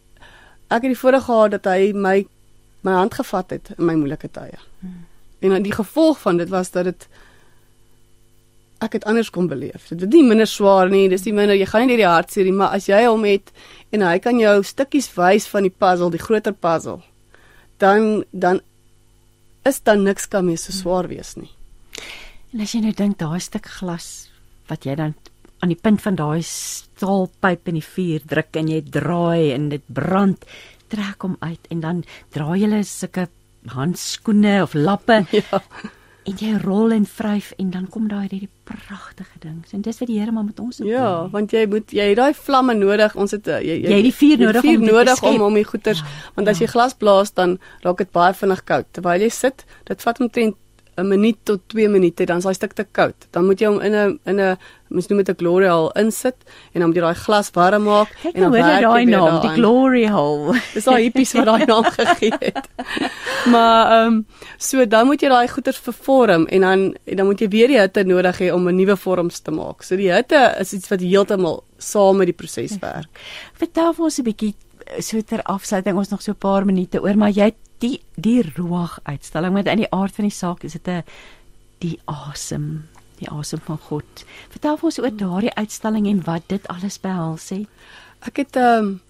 ek 0.68 0.82
het 0.82 0.92
die 0.94 0.98
voorreg 0.98 1.24
gehad 1.24 1.50
dat 1.50 1.64
hy 1.64 1.92
my 1.92 2.26
my 2.86 2.92
hand 2.92 3.14
gevat 3.14 3.50
het 3.50 3.72
in 3.76 3.84
my 3.84 3.94
moeilike 3.94 4.30
tye. 4.32 4.58
Hmm. 4.80 5.06
En 5.40 5.62
die 5.64 5.72
gevolg 5.72 6.20
van 6.20 6.36
dit 6.36 6.48
was 6.52 6.70
dat 6.70 6.84
dit 6.84 7.08
ek 8.80 8.96
het 8.96 9.04
anders 9.04 9.30
kom 9.30 9.48
beleef. 9.48 9.88
Dit 9.90 10.06
is 10.06 10.12
nie 10.12 10.24
minder 10.24 10.48
swaar 10.48 10.88
nie, 10.88 11.08
dis 11.12 11.26
nie 11.26 11.34
minder 11.36 11.56
jy 11.56 11.68
gaan 11.68 11.84
nie 11.84 11.94
deur 11.94 12.04
die 12.04 12.08
hartseer 12.08 12.48
nie, 12.48 12.56
maar 12.56 12.76
as 12.76 12.88
jy 12.88 13.02
hom 13.04 13.26
het 13.28 13.52
en 13.92 14.04
hy 14.06 14.16
kan 14.24 14.40
jou 14.40 14.56
stukkies 14.64 15.10
wys 15.16 15.48
van 15.52 15.68
die 15.68 15.74
puzzle, 15.74 16.10
die 16.12 16.22
groter 16.22 16.56
puzzle, 16.56 17.00
dan 17.82 18.24
dan 18.32 18.62
is 19.68 19.82
dan 19.84 20.06
niks 20.06 20.28
kan 20.32 20.46
meer 20.46 20.60
so 20.60 20.72
swaar 20.72 21.10
wees 21.10 21.34
nie. 21.36 21.50
En 22.54 22.64
as 22.64 22.72
jy 22.74 22.80
nou 22.84 22.94
dink 22.96 23.18
daai 23.20 23.40
stuk 23.40 23.68
glas 23.68 24.30
wat 24.70 24.86
jy 24.88 24.96
dan 24.96 25.14
aan 25.60 25.72
die 25.74 25.78
punt 25.78 26.00
van 26.00 26.16
daai 26.16 26.40
staalpyp 26.46 27.68
in 27.68 27.76
die 27.76 27.84
vuur 27.84 28.24
druk 28.32 28.56
en 28.56 28.70
jy 28.72 28.80
draai 28.88 29.52
en 29.52 29.68
dit 29.74 29.84
brand, 29.92 30.46
trek 30.90 31.26
hom 31.26 31.38
uit 31.40 31.70
en 31.70 31.80
dan 31.86 32.04
draai 32.34 32.60
jy 32.60 32.82
sulke 32.88 33.28
handskoene 33.76 34.60
of 34.66 34.76
lappe. 34.76 35.24
Ja 35.40 35.62
en 36.28 36.36
jy 36.38 36.56
rol 36.60 36.92
en 36.94 37.06
vryf 37.08 37.50
en 37.60 37.70
dan 37.74 37.86
kom 37.90 38.06
daai 38.10 38.28
hierdie 38.28 38.50
pragtige 38.68 39.40
ding. 39.42 39.60
En 39.74 39.82
dis 39.84 40.00
wat 40.00 40.10
die 40.10 40.18
Here 40.20 40.32
maar 40.34 40.46
met 40.46 40.60
ons 40.60 40.80
doen. 40.80 40.88
Ja, 40.90 41.10
want 41.32 41.52
jy 41.54 41.64
moet 41.70 41.92
jy 41.94 42.10
het 42.12 42.18
daai 42.20 42.34
vlamme 42.36 42.76
nodig. 42.78 43.16
Ons 43.18 43.34
het 43.36 43.48
jy 43.48 43.60
jy, 43.66 43.76
jy 43.86 43.98
het 43.98 44.08
die 44.08 44.16
vuur 44.16 44.44
nodig 44.44 44.66
vuur 44.66 44.78
om 44.78 44.86
nodig 44.90 45.22
om 45.30 45.46
om 45.48 45.58
die 45.58 45.66
goeters 45.66 46.02
ja, 46.04 46.16
want 46.36 46.50
as 46.52 46.60
ja. 46.60 46.66
jy 46.66 46.72
glas 46.74 46.96
blaas 46.98 47.34
dan 47.36 47.56
raak 47.86 48.02
dit 48.04 48.12
baie 48.16 48.36
vinnig 48.36 48.64
koud. 48.68 48.90
Terwyl 48.96 49.26
jy 49.26 49.30
sit, 49.34 49.64
dit 49.88 50.06
vat 50.06 50.20
omtrent 50.20 50.58
'n 51.00 51.08
minuut 51.08 51.38
tot 51.44 51.60
2 51.68 51.88
minute 51.88 52.26
dan 52.26 52.38
is 52.38 52.44
daai 52.44 52.54
stuk 52.54 52.74
te 52.74 52.84
koud. 52.84 53.26
Dan 53.30 53.46
moet 53.46 53.60
jy 53.60 53.66
hom 53.66 53.80
in 53.80 53.94
'n 53.94 54.18
in 54.26 54.40
'n 54.40 54.56
mens 54.88 55.08
noem 55.08 55.22
dit 55.22 55.30
'n 55.30 55.38
glory 55.38 55.68
hole 55.68 55.90
insit 55.94 56.36
en 56.74 56.80
dan 56.80 56.88
moet 56.88 56.96
jy 56.96 57.02
daai 57.02 57.14
glas 57.14 57.50
warm 57.54 57.82
maak 57.84 58.08
Kijk, 58.22 58.34
en 58.34 58.40
dan 58.40 58.50
werk 58.50 58.66
jy 58.66 58.80
daai 58.80 59.04
naam, 59.04 59.40
die 59.40 59.54
glory 59.54 60.06
hole. 60.08 60.60
Dis 60.74 60.84
daai 60.84 61.02
hippies 61.02 61.32
wat 61.32 61.46
daai 61.46 61.64
naam 61.64 61.84
gegee 61.84 62.32
het. 62.40 62.68
maar 63.52 63.90
ehm 63.92 64.06
um, 64.06 64.26
so 64.58 64.84
dan 64.86 65.06
moet 65.06 65.22
jy 65.22 65.28
daai 65.28 65.48
goeters 65.48 65.78
vervorm 65.78 66.46
en 66.46 66.60
dan 66.60 66.96
en 67.04 67.16
dan 67.16 67.26
moet 67.26 67.40
jy 67.40 67.48
weer 67.48 67.68
die 67.68 67.80
hitte 67.80 68.04
nodig 68.04 68.38
hê 68.38 68.52
om 68.52 68.68
'n 68.68 68.76
nuwe 68.76 68.96
vorms 68.96 69.40
te 69.40 69.50
maak. 69.50 69.82
So 69.82 69.96
die 69.96 70.12
hitte 70.12 70.56
is 70.58 70.72
iets 70.72 70.88
wat 70.88 71.00
heeltemal 71.00 71.64
saam 71.78 72.16
met 72.16 72.26
die 72.26 72.36
proses 72.36 72.78
werk. 72.80 73.08
Vertel 73.54 73.92
vir 73.92 74.04
ons 74.04 74.18
'n 74.18 74.24
bietjie 74.24 74.54
so 74.98 75.20
ter 75.22 75.42
afsluiting 75.42 75.96
ons 75.96 76.10
nog 76.10 76.22
so 76.22 76.32
'n 76.32 76.38
paar 76.38 76.64
minute 76.64 77.00
oor 77.00 77.16
maar 77.16 77.30
jy 77.30 77.54
die 77.80 78.00
die 78.14 78.42
roog 78.56 78.98
uitstalling 79.02 79.52
met 79.56 79.66
in 79.66 79.84
die 79.84 79.92
aard 79.92 80.14
van 80.14 80.28
die 80.28 80.36
saak 80.36 80.64
is 80.64 80.72
dit 80.72 80.88
'n 80.88 81.04
die 81.80 81.98
asem 82.04 82.88
die 83.20 83.28
asem 83.28 83.60
van 83.60 83.78
God. 83.78 84.24
Vertel 84.48 84.76
vir 84.76 84.84
ons 84.84 84.98
oor 84.98 85.16
daardie 85.16 85.54
uitstalling 85.54 86.06
en 86.06 86.24
wat 86.24 86.42
dit 86.48 86.68
alles 86.68 87.00
behels 87.00 87.48
het. 87.48 87.68
Ek 88.20 88.36
het 88.36 88.56
ehm 88.56 88.84
um, 88.84 89.00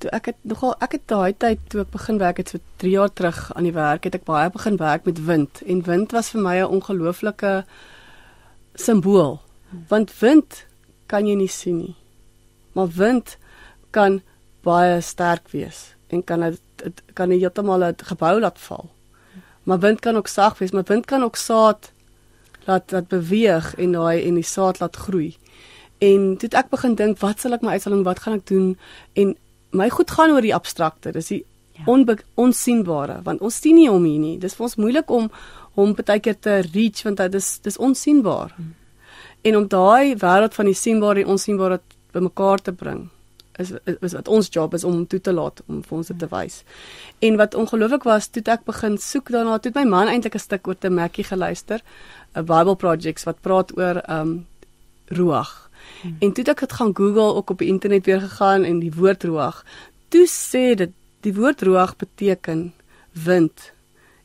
toe 0.00 0.10
ek 0.16 0.30
het 0.30 0.38
nogal 0.48 0.74
ek 0.80 0.96
het 0.96 1.06
daai 1.12 1.32
tyd 1.36 1.60
toe 1.68 1.82
ek 1.82 1.92
begin 1.92 2.18
werk 2.18 2.40
het 2.40 2.52
so 2.52 2.58
3 2.82 2.92
jaar 2.94 3.12
terug 3.12 3.40
aan 3.52 3.68
die 3.68 3.76
werk 3.76 4.08
het 4.08 4.16
ek 4.16 4.24
baie 4.24 4.48
begin 4.50 4.78
werk 4.80 5.04
met 5.04 5.20
wind 5.26 5.60
en 5.66 5.82
wind 5.84 6.14
was 6.16 6.32
vir 6.32 6.42
my 6.46 6.56
'n 6.60 6.72
ongelooflike 6.76 7.52
simbool 8.74 9.40
want 9.88 10.18
wind 10.20 10.64
kan 11.06 11.26
jy 11.26 11.36
nie 11.36 11.52
sien 11.52 11.78
nie 11.78 11.96
maar 12.72 12.88
wind 12.88 13.36
kan 13.90 14.22
baie 14.64 15.00
sterk 15.00 15.52
wees 15.52 15.94
en 16.12 16.24
kan 16.24 16.40
dit 16.50 17.02
kan 17.14 17.30
heeltemal 17.30 17.84
'n 17.84 17.94
gebou 18.12 18.40
laat 18.40 18.58
val 18.58 18.90
maar 19.64 19.78
wind 19.78 20.00
kan 20.00 20.16
ook 20.16 20.28
sag 20.28 20.58
wees 20.58 20.72
maar 20.72 20.86
wind 20.86 21.06
kan 21.06 21.22
ook 21.22 21.36
saad 21.36 21.92
laat 22.66 22.90
laat 22.92 23.08
beweeg 23.08 23.74
en 23.74 23.92
daai 23.92 24.26
en 24.26 24.34
die 24.34 24.50
saad 24.56 24.80
laat 24.80 24.96
groei 24.96 25.36
en 25.98 26.36
toe 26.40 26.48
ek 26.56 26.70
begin 26.72 26.94
dink 26.94 27.20
wat 27.20 27.40
sal 27.40 27.52
ek 27.52 27.62
my 27.62 27.76
uitstalling 27.76 28.04
wat 28.04 28.22
gaan 28.24 28.40
ek 28.40 28.46
doen 28.48 28.76
en 29.14 29.36
my 29.70 29.88
goed 29.90 30.10
gaan 30.10 30.34
oor 30.34 30.44
die 30.44 30.54
abstrakte. 30.54 31.12
Dis 31.12 31.30
die 31.30 31.44
ja. 31.78 31.84
onbe 31.90 32.18
onsigbare 32.40 33.20
want 33.26 33.44
ons 33.44 33.60
sien 33.62 33.78
nie 33.78 33.88
hom 33.90 34.04
hier 34.08 34.20
nie. 34.22 34.36
Dis 34.40 34.56
vir 34.58 34.68
ons 34.68 34.78
moeilik 34.80 35.10
om 35.14 35.30
hom 35.78 35.94
baie 35.94 36.20
keer 36.20 36.38
te 36.38 36.60
reach 36.72 37.04
want 37.06 37.20
dit 37.22 37.38
is 37.38 37.58
dis 37.64 37.78
onsigbaar. 37.78 38.54
Hmm. 38.56 38.74
En 39.46 39.62
om 39.62 39.68
daai 39.68 40.16
wêreld 40.20 40.56
van 40.56 40.68
die 40.68 40.76
sigbare 40.76 41.22
en 41.22 41.34
onsigbare 41.36 41.80
bymekaar 42.12 42.60
te 42.64 42.72
bring 42.72 43.08
is 43.60 43.72
is 44.00 44.16
wat 44.16 44.28
ons 44.28 44.48
job 44.50 44.74
is 44.74 44.84
om 44.84 45.06
toe 45.06 45.20
te 45.20 45.32
laat 45.32 45.62
om 45.66 45.82
vir 45.86 45.96
ons 45.98 46.12
dit 46.12 46.18
te 46.18 46.28
wys. 46.30 46.62
En 47.20 47.36
wat 47.36 47.54
ongelooflik 47.54 48.04
was, 48.08 48.28
toe 48.28 48.42
ek 48.46 48.64
begin 48.64 48.98
soek 48.98 49.30
daarna, 49.30 49.58
toe 49.58 49.72
my 49.74 49.84
man 49.84 50.08
eintlik 50.08 50.34
'n 50.34 50.46
stuk 50.48 50.66
oor 50.66 50.78
te 50.78 50.90
Mackie 50.90 51.24
geluister, 51.24 51.80
'n 52.34 52.44
Bible 52.44 52.76
projects 52.76 53.24
wat 53.24 53.40
praat 53.40 53.76
oor 53.78 54.02
um 54.08 54.46
ruach 55.08 55.70
Hmm. 56.02 56.16
En 56.18 56.32
toe 56.32 56.44
ek 56.44 56.60
dit 56.64 56.72
gaan 56.72 56.96
Google 56.96 57.34
ook 57.34 57.50
op 57.50 57.58
die 57.58 57.68
internet 57.68 58.06
weer 58.06 58.20
gegaan 58.20 58.64
en 58.64 58.78
die 58.80 58.92
woord 58.94 59.24
ruach, 59.24 59.64
toe 60.08 60.26
sê 60.28 60.74
dit 60.74 60.92
die 61.20 61.34
woord 61.36 61.62
ruach 61.62 61.96
beteken 61.96 62.72
wind 63.12 63.72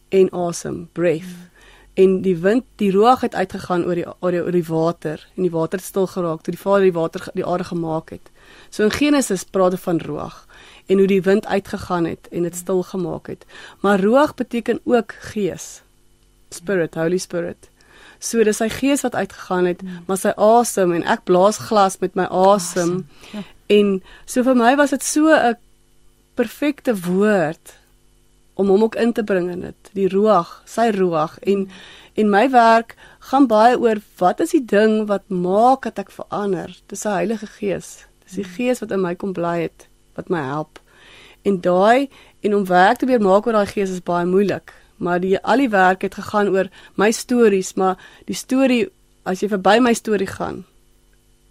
en 0.10 0.32
asem, 0.32 0.86
breath. 0.94 1.22
Hmm. 1.22 1.52
En 1.96 2.22
die 2.22 2.36
wind, 2.38 2.64
die 2.76 2.92
ruach 2.92 3.22
het 3.22 3.36
uitgegaan 3.36 3.86
oor 3.86 3.96
die 3.96 4.08
oor 4.20 4.32
die, 4.32 4.44
oor 4.44 4.56
die 4.56 4.68
water 4.68 5.28
en 5.36 5.48
die 5.48 5.52
water 5.52 5.80
het 5.80 5.88
stil 5.88 6.08
geraak 6.12 6.44
toe 6.44 6.56
die 6.56 6.62
Vader 6.62 6.88
die 6.88 6.96
water 6.96 7.28
die 7.34 7.46
aarde 7.46 7.68
gemaak 7.72 8.12
het. 8.18 8.32
So 8.76 8.84
in 8.84 8.92
Genesis 8.92 9.46
praat 9.48 9.80
van 9.80 10.02
ruach 10.04 10.42
en 10.92 10.98
hoe 10.98 11.08
die 11.08 11.22
wind 11.24 11.46
uitgegaan 11.48 12.06
het 12.06 12.28
en 12.32 12.44
dit 12.44 12.56
stil 12.56 12.84
gemaak 12.84 13.28
het. 13.32 13.46
Maar 13.80 14.00
ruach 14.00 14.34
beteken 14.36 14.82
ook 14.84 15.14
gees. 15.32 15.82
Spirit, 16.50 16.96
Holy 16.96 17.18
Spirit. 17.18 17.70
So 18.20 18.44
dis 18.44 18.60
sy 18.60 18.68
gees 18.70 19.06
wat 19.06 19.16
uitgegaan 19.16 19.70
het, 19.70 19.82
mm. 19.82 20.04
maar 20.08 20.20
sy 20.20 20.34
asem 20.36 20.92
en 20.92 21.06
ek 21.08 21.24
blaas 21.24 21.60
glas 21.70 21.96
met 22.04 22.20
my 22.20 22.26
asem. 22.28 23.06
Ja. 23.32 23.44
En 23.72 23.96
so 24.26 24.44
vir 24.44 24.60
my 24.60 24.74
was 24.76 24.92
dit 24.92 25.04
so 25.04 25.32
'n 25.32 25.56
perfekte 26.36 26.96
woord 27.08 27.78
om 28.60 28.68
hom 28.68 28.84
ook 28.84 28.96
in 28.96 29.14
te 29.14 29.24
bring 29.24 29.52
in 29.52 29.62
dit, 29.62 29.90
die 29.94 30.08
ruach, 30.08 30.62
sy 30.66 30.92
ruach 30.92 31.40
en 31.40 31.70
en 32.16 32.30
my 32.30 32.50
werk 32.50 32.96
gaan 33.32 33.48
baie 33.48 33.80
oor 33.80 34.00
wat 34.18 34.40
is 34.40 34.52
die 34.52 34.66
ding 34.66 35.08
wat 35.08 35.30
maak 35.30 35.84
dat 35.84 36.00
ek 36.00 36.12
verander? 36.12 36.76
Dis 36.88 37.02
die 37.02 37.12
Heilige 37.12 37.48
Gees. 37.48 38.06
Dis 38.26 38.42
die 38.42 38.48
Gees 38.56 38.82
wat 38.84 38.92
in 38.92 39.02
my 39.02 39.16
kom 39.16 39.34
bly 39.34 39.60
het, 39.66 39.88
wat 40.16 40.30
my 40.30 40.42
help. 40.44 40.80
En 41.46 41.62
daai 41.62 42.10
en 42.42 42.56
om 42.56 42.66
werk 42.66 42.98
te 42.98 43.06
weer 43.06 43.22
maak 43.22 43.48
oor 43.48 43.60
daai 43.60 43.70
Gees 43.70 43.94
is 43.94 44.04
baie 44.04 44.26
moeilik 44.26 44.74
maar 44.98 45.20
die 45.20 45.40
al 45.40 45.58
die 45.58 45.70
werk 45.70 46.02
het 46.02 46.16
gegaan 46.16 46.48
oor 46.48 46.70
my 46.96 47.12
stories, 47.12 47.74
maar 47.74 48.00
die 48.26 48.36
storie 48.36 48.86
as 49.24 49.42
jy 49.42 49.50
verby 49.52 49.80
my 49.82 49.94
storie 49.94 50.30
gaan 50.30 50.64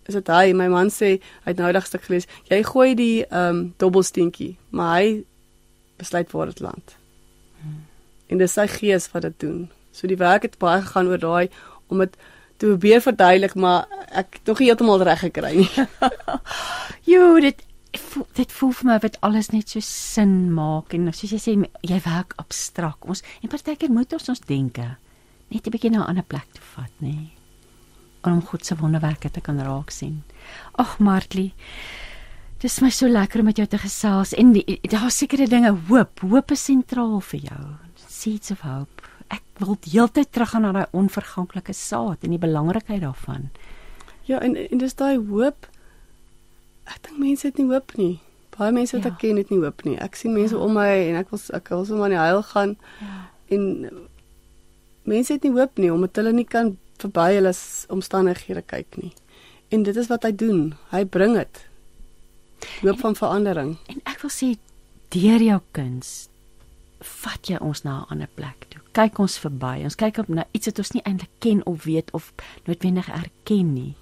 is 0.04 0.16
dit 0.18 0.28
hy 0.28 0.52
my 0.56 0.68
man 0.68 0.90
sê 0.92 1.16
hy 1.44 1.52
het 1.52 1.60
nou 1.60 1.70
daag 1.72 1.86
stuk 1.88 2.04
gelees 2.06 2.28
jy 2.50 2.60
gooi 2.66 2.90
die 2.98 3.24
ehm 3.24 3.48
um, 3.48 3.62
dobbelsteentjie 3.80 4.54
maar 4.70 4.98
hy 4.98 5.06
besluit 6.00 6.30
waar 6.32 6.52
dit 6.52 6.60
land 6.60 6.96
hmm. 7.62 7.80
en 8.28 8.42
dis 8.42 8.56
sy 8.58 8.66
gees 8.68 9.08
wat 9.14 9.24
dit 9.26 9.38
doen 9.46 9.64
so 9.96 10.10
die 10.10 10.20
werk 10.20 10.44
het 10.46 10.58
baie 10.60 10.82
gegaan 10.84 11.08
oor 11.08 11.22
daai 11.22 11.48
om 11.88 12.04
dit 12.04 12.18
te 12.56 12.66
probeer 12.66 13.00
verduidelik 13.00 13.54
maar 13.54 13.86
ek 14.10 14.40
tog 14.44 14.58
heeltemal 14.58 15.02
reg 15.02 15.20
gekry 15.26 15.54
nie 15.56 15.70
jo 17.14 17.40
dit 17.40 17.64
voel, 17.98 18.26
dit 18.34 18.52
voel 18.52 18.72
vir 18.78 18.88
my 18.88 18.98
dit 19.02 19.16
alles 19.26 19.50
net 19.52 19.70
so 19.70 19.84
sin 19.84 20.34
maak 20.54 20.94
en 20.96 21.10
soos 21.12 21.34
jy 21.34 21.40
sê 21.42 21.54
jy 21.86 22.00
werk 22.04 22.34
abstrak. 22.42 23.06
Ons 23.06 23.22
en 23.42 23.50
partykeer 23.52 23.92
moet 23.92 24.12
ons 24.16 24.30
ons 24.34 24.44
denke 24.48 24.96
net 25.50 25.66
'n 25.66 25.70
bietjie 25.70 25.90
na 25.90 26.02
'n 26.02 26.10
ander 26.10 26.26
plek 26.26 26.46
toe 26.52 26.64
vat, 26.74 26.92
nê. 27.00 27.14
Nee, 27.14 27.30
om 28.22 28.42
God 28.42 28.64
se 28.64 28.74
wonderwerke 28.74 29.30
te 29.30 29.40
kan 29.40 29.60
raak 29.60 29.90
sien. 29.90 30.22
Ag 30.78 30.98
Martlie, 30.98 31.52
dis 32.58 32.80
my 32.80 32.90
so 32.90 33.06
lekker 33.06 33.40
om 33.40 33.44
met 33.44 33.56
jou 33.56 33.66
te 33.66 33.78
gesels 33.78 34.32
en 34.32 34.52
daar 34.52 35.10
sekerre 35.10 35.46
dinge 35.46 35.70
hoop, 35.88 36.20
hoop 36.20 36.50
is 36.50 36.64
sentraal 36.64 37.20
vir 37.20 37.40
jou. 37.40 37.64
Seeds 38.08 38.50
of 38.50 38.60
hope. 38.60 39.13
Wil 39.58 39.76
heeltyd 39.86 40.32
teruggaan 40.34 40.66
na 40.66 40.72
daai 40.74 40.96
onverganklike 40.98 41.72
saad 41.72 42.24
en 42.26 42.34
die 42.34 42.42
belangrikheid 42.42 43.04
daarvan. 43.04 43.50
Ja, 44.26 44.40
en 44.40 44.56
en 44.56 44.78
dis 44.78 44.96
daai 44.98 45.16
hoop 45.18 45.68
ek 46.84 47.00
dink 47.06 47.18
mense 47.18 47.46
het 47.46 47.58
nie 47.60 47.68
hoop 47.70 47.94
nie. 47.96 48.14
Baie 48.56 48.72
mense 48.74 48.96
wat 48.96 49.06
ja. 49.06 49.12
ek 49.12 49.20
ken 49.22 49.38
het 49.40 49.50
nie 49.50 49.60
hoop 49.62 49.84
nie. 49.86 49.96
Ek 50.02 50.18
sien 50.18 50.34
mense 50.34 50.56
ja. 50.56 50.62
om 50.62 50.74
my 50.76 50.88
en 51.08 51.20
ek 51.22 51.30
wil 51.32 51.42
ek 51.56 51.70
wil 51.72 51.86
sommer 51.88 52.10
in 52.10 52.16
die 52.16 52.22
huil 52.22 52.42
gaan. 52.50 52.74
Ja. 53.00 53.20
En 53.56 53.64
mense 55.04 55.36
het 55.36 55.46
nie 55.46 55.54
hoop 55.54 55.78
nie 55.80 55.92
omdat 55.92 56.20
hulle 56.20 56.34
nie 56.34 56.48
kan 56.48 56.74
verby 57.02 57.30
hulle 57.36 57.54
omstandighede 57.94 58.64
kyk 58.66 59.00
nie. 59.00 59.14
En 59.74 59.86
dit 59.86 59.96
is 59.96 60.10
wat 60.10 60.26
hy 60.26 60.34
doen. 60.34 60.60
Hy 60.92 61.04
bring 61.04 61.34
dit. 61.38 61.64
Hoop 62.82 62.94
en, 62.94 63.02
van 63.06 63.18
verandering. 63.18 63.74
En 63.90 64.04
ek 64.08 64.22
wil 64.22 64.32
sê 64.32 64.54
deur 65.14 65.42
jou 65.42 65.60
kuns 65.76 66.14
vat 67.04 67.48
jy 67.48 67.56
ons 67.60 67.82
na 67.82 68.00
'n 68.00 68.06
ander 68.08 68.28
plek 68.34 68.66
toe. 68.68 68.80
Kyk 68.92 69.18
ons 69.18 69.38
verby. 69.38 69.84
Ons 69.84 69.94
kyk 69.94 70.18
op 70.18 70.28
na 70.28 70.44
iets 70.52 70.66
wat 70.66 70.78
ons 70.78 70.92
nie 70.92 71.02
eintlik 71.02 71.30
ken 71.38 71.66
of 71.66 71.84
weet 71.84 72.10
of 72.12 72.32
noodwendig 72.64 73.08
erken 73.08 73.72
nie 73.72 73.96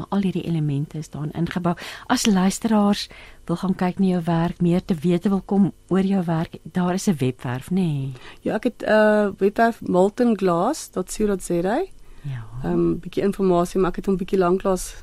maar 0.00 0.08
al 0.08 0.24
hierdie 0.24 0.46
elemente 0.48 0.98
is 0.98 1.10
daarin 1.10 1.32
ingebou. 1.36 1.74
As 2.06 2.26
luisteraars 2.26 3.08
wil 3.44 3.56
gaan 3.56 3.74
kyk 3.74 3.98
na 3.98 4.06
jou 4.06 4.22
werk, 4.24 4.60
meer 4.60 4.84
te 4.84 4.94
weet 4.94 5.28
wil 5.28 5.42
kom 5.44 5.72
oor 5.88 6.06
jou 6.06 6.24
werk, 6.24 6.56
daar 6.62 6.94
is 6.94 7.08
'n 7.08 7.16
webwerf, 7.18 7.70
nê? 7.70 7.74
Nee. 7.74 8.12
Ja, 8.40 8.54
ek 8.54 8.64
het 8.64 8.82
'n 8.82 8.90
uh, 8.90 9.30
webwerf 9.38 9.80
moltenglass.co.za. 9.80 11.84
Ja. 12.22 12.44
Ehm 12.64 12.72
um, 12.72 12.98
bietjie 12.98 13.22
inligting, 13.22 13.82
maar 13.82 13.90
ek 13.90 13.96
het 13.96 14.06
hom 14.06 14.16
bietjie 14.16 14.38
lanklaas 14.38 14.94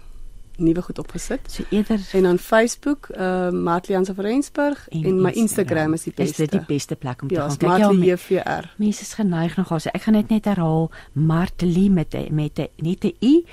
nuwe 0.57 0.81
goed 0.81 0.99
opgesit. 0.99 1.39
So 1.51 1.63
eerder 1.69 1.99
en 2.11 2.25
aan 2.25 2.39
Facebook, 2.39 3.07
uh 3.17 3.49
Matlianse 3.49 4.13
Verensburg 4.13 4.87
en, 4.89 5.03
en 5.03 5.21
my 5.21 5.31
Instagram 5.31 5.93
is 5.93 6.03
die 6.03 6.13
beste. 6.15 6.43
Is 6.43 6.49
dit 6.49 6.51
die 6.59 6.65
beste 6.67 6.95
plek 6.95 7.21
om 7.21 7.27
te 7.27 7.35
ja, 7.35 7.47
gaan 7.49 7.57
kyk? 7.57 8.03
Ja, 8.03 8.13
JVR. 8.13 8.73
Mense 8.77 9.01
is 9.01 9.13
geneig 9.13 9.55
nogal. 9.55 9.79
So 9.79 9.89
ek 9.93 10.01
gaan 10.07 10.13
net 10.13 10.29
net 10.29 10.45
herhaal 10.45 10.91
Martlie 11.13 11.89
met 11.89 12.15
met 12.31 12.59
'n 12.59 12.69
net 12.75 13.03
'n 13.05 13.13
i 13.21 13.45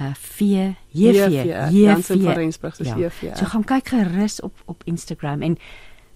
uh 0.00 0.14
V 0.14 0.38
J 0.88 1.12
V 1.12 1.44
Jansen 1.70 2.22
van 2.22 2.32
Rensburg 2.32 2.74
se 2.76 2.84
ja. 2.84 2.94
CV. 2.94 3.36
So 3.36 3.44
gaan 3.44 3.64
kyk 3.64 3.88
gerus 3.88 4.40
op 4.40 4.54
op 4.64 4.82
Instagram 4.84 5.42
en 5.42 5.58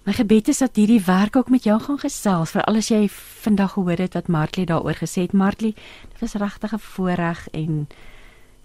my 0.03 0.13
gebed 0.13 0.47
is 0.47 0.57
dat 0.57 0.75
hierdie 0.75 1.01
werk 1.05 1.35
ook 1.35 1.49
met 1.49 1.63
jou 1.63 1.79
gaan 1.79 1.99
gesels 1.99 2.51
vir 2.55 2.63
alles 2.63 2.87
jy 2.87 3.09
vandag 3.43 3.73
gehoor 3.73 3.97
het 3.97 4.13
wat 4.13 4.27
Martlie 4.27 4.65
daaroor 4.65 4.95
gesê 4.95 5.21
het. 5.21 5.33
Martlie, 5.33 5.75
dit 6.11 6.19
was 6.19 6.33
regtig 6.33 6.73
'n 6.73 6.79
voorreg 6.79 7.47
en 7.51 7.87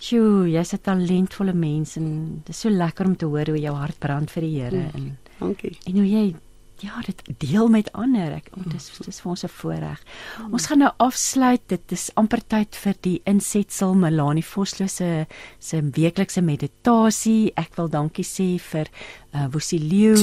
sjoe, 0.02 0.48
jy's 0.50 0.74
'n 0.74 0.82
talentvolle 0.82 1.54
mens 1.54 1.96
en 1.96 2.06
dit 2.44 2.48
is 2.54 2.60
so 2.60 2.70
lekker 2.70 3.06
om 3.06 3.16
te 3.16 3.26
hoor 3.26 3.46
hoe 3.46 3.60
jou 3.60 3.74
hart 3.74 3.98
brand 3.98 4.30
vir 4.30 4.42
die 4.42 4.56
Here 4.60 4.82
mm, 4.82 4.96
en 4.96 5.18
dankie. 5.38 5.76
En 5.86 6.00
hoe 6.00 6.08
jy 6.08 6.34
ja, 6.82 7.00
dit 7.06 7.22
deel 7.38 7.68
met 7.68 7.92
ander. 7.92 8.32
Ek 8.40 8.48
oh, 8.56 8.64
dis 8.72 8.90
dis 9.04 9.20
vir 9.22 9.30
ons 9.30 9.44
'n 9.44 9.48
voorreg. 9.48 10.00
Mm. 10.02 10.52
Ons 10.52 10.66
gaan 10.66 10.78
nou 10.78 10.90
afsluit. 10.98 11.62
Dit 11.66 11.92
is 11.92 12.10
amper 12.14 12.42
tyd 12.46 12.76
vir 12.76 12.94
die 13.00 13.20
insetsel 13.24 13.94
Melanie 13.94 14.44
Vosloo 14.44 14.88
se 14.88 15.26
se 15.58 15.80
weeklikse 15.80 16.42
meditasie. 16.42 17.52
Ek 17.56 17.76
wil 17.76 17.88
dankie 17.88 18.24
sê 18.24 18.58
vir 18.58 18.90
uh 19.34 19.46
Wosilio 19.52 20.16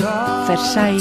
vir 0.47 0.57
sy 0.57 0.99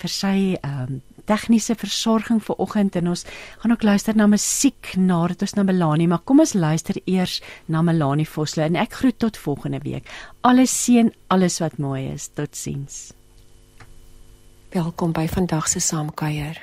vir 0.00 0.08
sy 0.08 0.56
um 0.64 1.02
tegniese 1.30 1.76
versorging 1.78 2.40
vir 2.42 2.58
oggend 2.62 2.96
en 2.98 3.12
ons 3.12 3.24
gaan 3.62 3.74
ook 3.74 3.86
luister 3.86 4.16
na 4.18 4.26
musiek 4.30 4.94
nadat 4.98 5.44
ons 5.46 5.54
na 5.54 5.64
Melanie, 5.66 6.08
maar 6.10 6.24
kom 6.26 6.42
ons 6.42 6.56
luister 6.58 6.98
eers 7.06 7.38
na 7.70 7.84
Melanie 7.86 8.28
Vosloo 8.28 8.66
en 8.66 8.78
ek 8.80 8.98
groet 9.02 9.18
tot 9.22 9.38
volgende 9.38 9.82
week. 9.84 10.10
Alles 10.42 10.74
seën, 10.74 11.12
alles 11.30 11.60
wat 11.62 11.78
mooi 11.78 12.08
is. 12.10 12.30
Totsiens. 12.34 13.10
Welkom 14.74 15.14
by 15.14 15.26
vandag 15.30 15.68
se 15.68 15.82
saamkuier. 15.82 16.58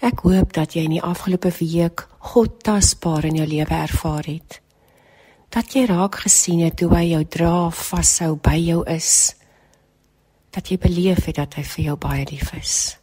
Ek 0.00 0.22
hoop 0.24 0.54
dat 0.56 0.74
jy 0.74 0.86
in 0.88 0.96
die 0.96 1.04
afgelope 1.04 1.52
week 1.58 2.06
God 2.32 2.62
tasbaar 2.64 3.26
in 3.28 3.36
jou 3.42 3.46
lewe 3.48 3.76
ervaar 3.76 4.26
het. 4.26 4.60
Dat 5.50 5.74
jy 5.74 5.84
raak 5.90 6.22
gesien 6.22 6.62
het 6.64 6.80
hoe 6.80 6.92
hy 6.94 7.04
jou 7.10 7.24
dra, 7.26 7.52
vashou, 7.74 8.36
by 8.38 8.56
jou 8.58 8.84
is. 8.88 9.34
Dat 10.54 10.70
jy 10.70 10.78
beleef 10.82 11.26
het 11.26 11.42
dat 11.42 11.58
hy 11.58 11.66
vir 11.74 11.84
jou 11.90 11.98
baie 12.00 12.26
lief 12.30 12.54
is. 12.58 12.99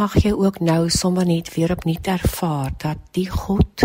Mag 0.00 0.14
jy 0.24 0.30
ook 0.32 0.62
nou 0.64 0.88
sommer 0.88 1.26
net 1.28 1.50
weer 1.52 1.74
opnuut 1.74 2.06
ervaar 2.08 2.70
dat 2.80 3.00
die 3.12 3.26
God 3.28 3.82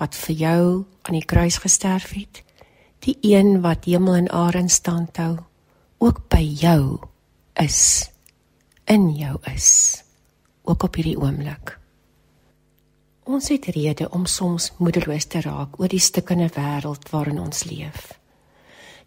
wat 0.00 0.16
vir 0.18 0.34
jou 0.34 0.62
aan 1.06 1.14
die 1.14 1.26
kruis 1.30 1.60
gesterf 1.62 2.08
het, 2.16 2.40
die 3.06 3.14
een 3.22 3.60
wat 3.62 3.86
hemel 3.86 4.16
en 4.18 4.30
aarde 4.34 4.64
in 4.64 4.72
stand 4.72 5.20
hou, 5.22 5.36
ook 6.02 6.24
by 6.32 6.42
jou 6.42 6.98
is 7.62 8.10
in 8.90 9.12
jou 9.14 9.36
is 9.52 10.02
ook 10.66 10.88
op 10.88 10.98
hierdie 10.98 11.20
oomblik. 11.22 11.76
Ons 13.22 13.52
het 13.54 13.70
rede 13.78 14.10
om 14.10 14.26
soms 14.26 14.72
moedeloos 14.82 15.30
te 15.30 15.44
raak 15.46 15.78
oor 15.78 15.92
die 15.92 16.02
stukkende 16.02 16.50
wêreld 16.58 17.06
waarin 17.14 17.38
ons 17.38 17.62
leef. 17.70 18.10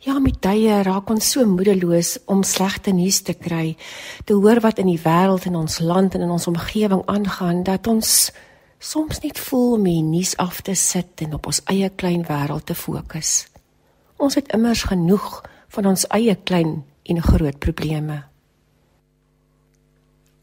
Ja, 0.08 0.22
met 0.24 0.38
tye 0.40 0.72
raak 0.88 1.10
ons 1.12 1.26
so 1.34 1.44
moedeloos 1.44 2.14
om 2.32 2.40
slegte 2.48 2.94
nuus 2.96 3.18
te 3.28 3.34
kry, 3.36 3.74
te 4.24 4.38
hoor 4.40 4.62
wat 4.64 4.78
in 4.80 4.88
die 4.88 5.02
wêreld 5.04 5.50
en 5.50 5.58
ons 5.60 5.82
land 5.84 6.14
en 6.16 6.22
in 6.24 6.30
ons 6.32 6.46
omgewing 6.48 7.02
aangaan 7.12 7.60
dat 7.68 7.90
ons 7.92 8.12
soms 8.80 9.20
net 9.26 9.42
voel 9.50 9.74
om 9.76 9.84
die 9.84 10.00
nuus 10.08 10.32
af 10.40 10.62
te 10.64 10.78
sit 10.80 11.26
en 11.26 11.36
op 11.36 11.50
ons 11.52 11.60
eie 11.74 11.90
klein 12.00 12.24
wêreld 12.30 12.70
te 12.70 12.76
fokus. 12.76 13.50
Ons 14.16 14.38
het 14.40 14.54
immers 14.56 14.86
genoeg 14.88 15.42
van 15.76 15.90
ons 15.92 16.08
eie 16.16 16.38
klein 16.40 16.86
en 17.04 17.20
groot 17.26 17.60
probleme. 17.60 18.22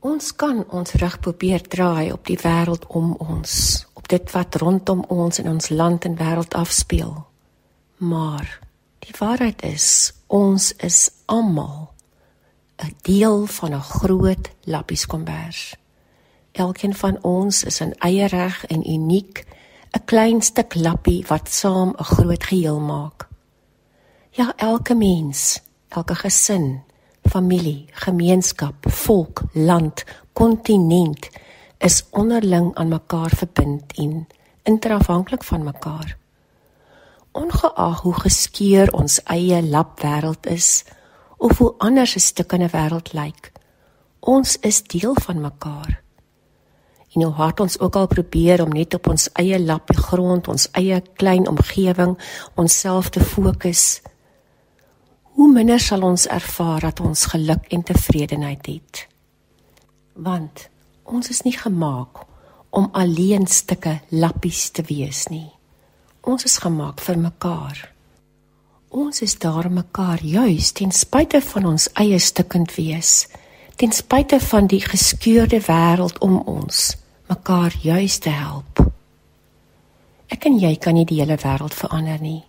Ons 0.04 0.34
kan 0.36 0.60
ons 0.68 0.98
rug 1.00 1.16
probeer 1.24 1.64
draai 1.64 2.12
op 2.12 2.28
die 2.28 2.36
wêreld 2.44 2.84
om 2.92 3.16
ons, 3.16 3.86
op 3.96 4.12
dit 4.12 4.36
wat 4.36 4.60
rondom 4.60 5.06
ons 5.08 5.40
in 5.40 5.48
ons 5.48 5.72
land 5.72 6.04
en 6.04 6.20
wêreld 6.20 6.52
afspeel. 6.60 7.16
Maar 8.04 8.58
die 9.04 9.14
waarheid 9.18 9.62
is, 9.62 10.12
ons 10.26 10.72
is 10.80 11.10
almal 11.26 11.92
'n 12.82 12.94
deel 13.02 13.46
van 13.46 13.74
'n 13.74 13.80
groot 13.80 14.50
lappieskombers. 14.64 15.76
Elkeen 16.52 16.94
van 16.94 17.18
ons 17.22 17.64
is 17.64 17.80
in 17.80 17.94
eie 17.98 18.26
reg 18.26 18.64
en 18.66 18.90
uniek, 18.90 19.44
'n 19.92 20.04
klein 20.04 20.42
stuk 20.42 20.74
lappie 20.74 21.24
wat 21.26 21.48
saam 21.50 21.94
'n 21.98 22.04
groot 22.04 22.44
geheel 22.44 22.80
maak. 22.80 23.28
Ja, 24.30 24.52
elke 24.56 24.94
mens, 24.94 25.60
elke 25.88 26.14
gesin, 26.14 26.82
familie, 27.22 27.86
gemeenskap, 27.90 28.74
volk, 28.88 29.42
land, 29.52 30.04
kontinent 30.32 31.28
is 31.78 32.04
onderling 32.10 32.74
aan 32.74 32.88
mekaar 32.88 33.30
verbind 33.30 33.92
en 33.92 34.26
interafhanklik 34.62 35.44
van 35.44 35.62
mekaar. 35.62 36.16
Ongeag 37.34 38.00
hoe 38.00 38.14
geskeur 38.14 38.92
ons 38.94 39.18
eie 39.26 39.58
lapwêreld 39.62 40.46
is 40.46 40.84
of 41.36 41.58
hoe 41.58 41.74
anders 41.78 42.14
'n 42.14 42.20
stuk 42.20 42.52
in 42.52 42.62
'n 42.62 42.70
wêreld 42.70 43.12
lyk, 43.12 43.52
ons 44.20 44.56
is 44.58 44.82
deel 44.82 45.14
van 45.14 45.40
mekaar. 45.40 46.02
En 47.12 47.22
hoe 47.22 47.32
hard 47.32 47.60
ons 47.60 47.78
ook 47.78 47.96
al 47.96 48.06
probeer 48.06 48.62
om 48.62 48.68
net 48.68 48.94
op 48.94 49.08
ons 49.08 49.32
eie 49.32 49.60
lappie 49.60 49.96
grond, 49.96 50.48
ons 50.48 50.68
eie 50.70 51.02
klein 51.14 51.48
omgewing, 51.48 52.18
onsself 52.54 53.08
te 53.08 53.20
fokus, 53.20 54.02
hoe 55.22 55.52
minder 55.52 55.80
sal 55.80 56.02
ons 56.02 56.26
ervaar 56.26 56.80
dat 56.80 57.00
ons 57.00 57.26
geluk 57.26 57.66
en 57.68 57.82
tevredenheid 57.82 58.66
het. 58.66 59.08
Want 60.12 60.68
ons 61.02 61.28
is 61.28 61.42
nie 61.42 61.58
gemaak 61.58 62.26
om 62.70 62.88
alleen 62.92 63.46
stukke 63.46 64.00
lappies 64.08 64.70
te 64.70 64.82
wees 64.82 65.26
nie. 65.26 65.53
Ons 66.24 66.44
is 66.44 66.56
gemaak 66.58 67.00
vir 67.00 67.18
mekaar. 67.18 67.82
Ons 68.88 69.20
is 69.22 69.34
daar 69.38 69.66
om 69.66 69.74
mekaar 69.80 70.22
juis 70.22 70.72
ten 70.72 70.92
spyte 70.92 71.40
van 71.40 71.66
ons 71.74 71.88
eie 72.00 72.18
stukkend 72.18 72.74
wees, 72.74 73.26
ten 73.76 73.92
spyte 73.92 74.40
van 74.40 74.66
die 74.70 74.80
geskeurde 74.80 75.60
wêreld 75.66 76.18
om 76.18 76.38
ons, 76.46 76.96
mekaar 77.28 77.74
juis 77.82 78.18
te 78.18 78.30
help. 78.30 78.80
Ek 80.28 80.46
en 80.46 80.58
jy 80.58 80.76
kan 80.76 80.94
nie 80.94 81.06
die 81.06 81.20
hele 81.20 81.36
wêreld 81.42 81.74
verander 81.74 82.20
nie 82.22 82.44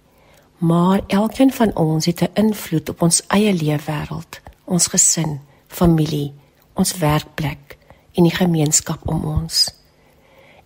maar 0.57 1.01
elkeen 1.07 1.53
van 1.53 1.75
ons 1.75 2.05
het 2.05 2.21
'n 2.21 2.29
invloed 2.33 2.89
op 2.89 3.01
ons 3.01 3.23
eie 3.27 3.53
leefwêreld, 3.53 4.41
ons 4.63 4.87
gesin, 4.87 5.41
familie, 5.67 6.33
ons 6.73 6.97
werkplek 6.97 7.77
en 8.11 8.23
die 8.23 8.35
gemeenskap 8.35 9.07
om 9.07 9.25
ons. 9.25 9.75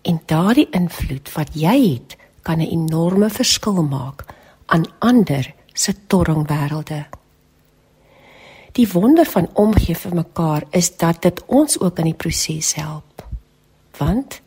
En 0.02 0.22
daardie 0.26 0.68
invloed 0.70 1.32
wat 1.32 1.48
jy 1.52 1.92
het, 1.92 2.16
kan 2.50 2.58
'n 2.58 2.74
enorme 2.78 3.30
verskil 3.30 3.82
maak 3.82 4.24
aan 4.66 4.84
ander 4.98 5.54
se 5.72 5.94
torringwêrelde. 6.06 7.06
Die 8.72 8.88
wonder 8.92 9.26
van 9.26 9.48
omgee 9.54 9.96
vir 9.96 10.14
mekaar 10.14 10.62
is 10.70 10.96
dat 10.96 11.22
dit 11.22 11.42
ons 11.46 11.80
ook 11.80 11.98
in 11.98 12.04
die 12.04 12.14
proses 12.14 12.74
help. 12.74 13.26
Want 13.98 14.40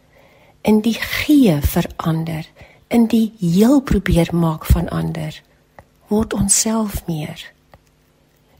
in 0.61 0.81
die 0.81 0.97
gee 0.99 1.61
verander 1.61 2.45
in 2.87 3.07
die 3.07 3.33
heel 3.39 3.81
probeer 3.81 4.35
maak 4.35 4.65
van 4.65 4.89
ander 4.89 5.41
word 6.07 6.33
ons 6.33 6.59
self 6.59 7.05
meer 7.07 7.51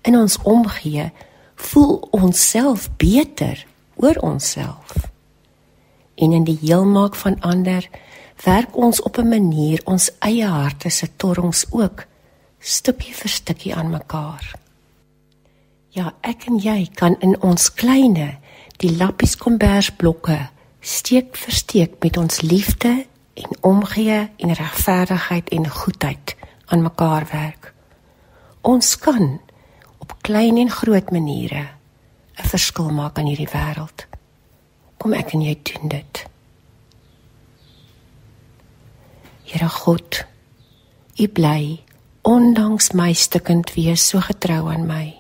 in 0.02 0.18
ons 0.18 0.38
omgee 0.44 1.12
voel 1.56 2.08
ons 2.12 2.50
self 2.50 2.90
beter 2.98 3.66
oor 3.96 4.18
onsself 4.20 5.12
en 6.16 6.32
in 6.32 6.44
die 6.44 6.58
heel 6.62 6.86
maak 6.86 7.16
van 7.16 7.40
ander 7.40 7.88
werk 8.46 8.78
ons 8.78 9.02
op 9.02 9.18
'n 9.18 9.28
manier 9.28 9.82
ons 9.86 10.12
eie 10.20 10.48
harte 10.48 10.90
se 10.90 11.16
torings 11.16 11.66
ook 11.72 12.06
stukkie 12.60 13.14
vir 13.14 13.30
stukkie 13.30 13.76
aan 13.76 13.90
mekaar 13.90 14.56
ja 15.90 16.14
ek 16.22 16.46
en 16.48 16.58
jy 16.58 16.90
kan 16.96 17.16
in 17.20 17.42
ons 17.42 17.74
kleine 17.74 18.38
die 18.78 18.98
lappies 18.98 19.36
kombers 19.36 19.90
blokke 19.92 20.50
steek 20.84 21.38
vir 21.38 21.54
steek 21.54 21.92
met 22.04 22.18
ons 22.18 22.42
liefde 22.42 23.06
en 23.34 23.58
omgee 23.62 24.30
en 24.38 24.54
regverdigheid 24.54 25.50
en 25.50 25.70
goedheid 25.70 26.36
aan 26.66 26.82
mekaar 26.82 27.28
werk. 27.32 27.74
Ons 28.62 28.98
kan 28.98 29.42
op 29.98 30.16
klein 30.22 30.58
en 30.58 30.70
groot 30.70 31.12
maniere 31.12 31.68
'n 32.36 32.48
verskil 32.48 32.90
maak 32.90 33.18
aan 33.18 33.26
hierdie 33.26 33.50
wêreld. 33.50 34.06
Kom 34.98 35.14
ek 35.14 35.34
en 35.34 35.42
jy 35.42 35.60
doen 35.64 35.88
dit. 35.88 36.26
Here 39.44 39.70
God, 39.70 40.24
U 41.20 41.28
bly 41.28 41.84
ondanks 42.24 42.94
my 42.96 43.12
stukkend 43.14 43.74
wees 43.76 44.06
so 44.10 44.22
getrou 44.24 44.70
aan 44.72 44.88
my. 44.88 45.14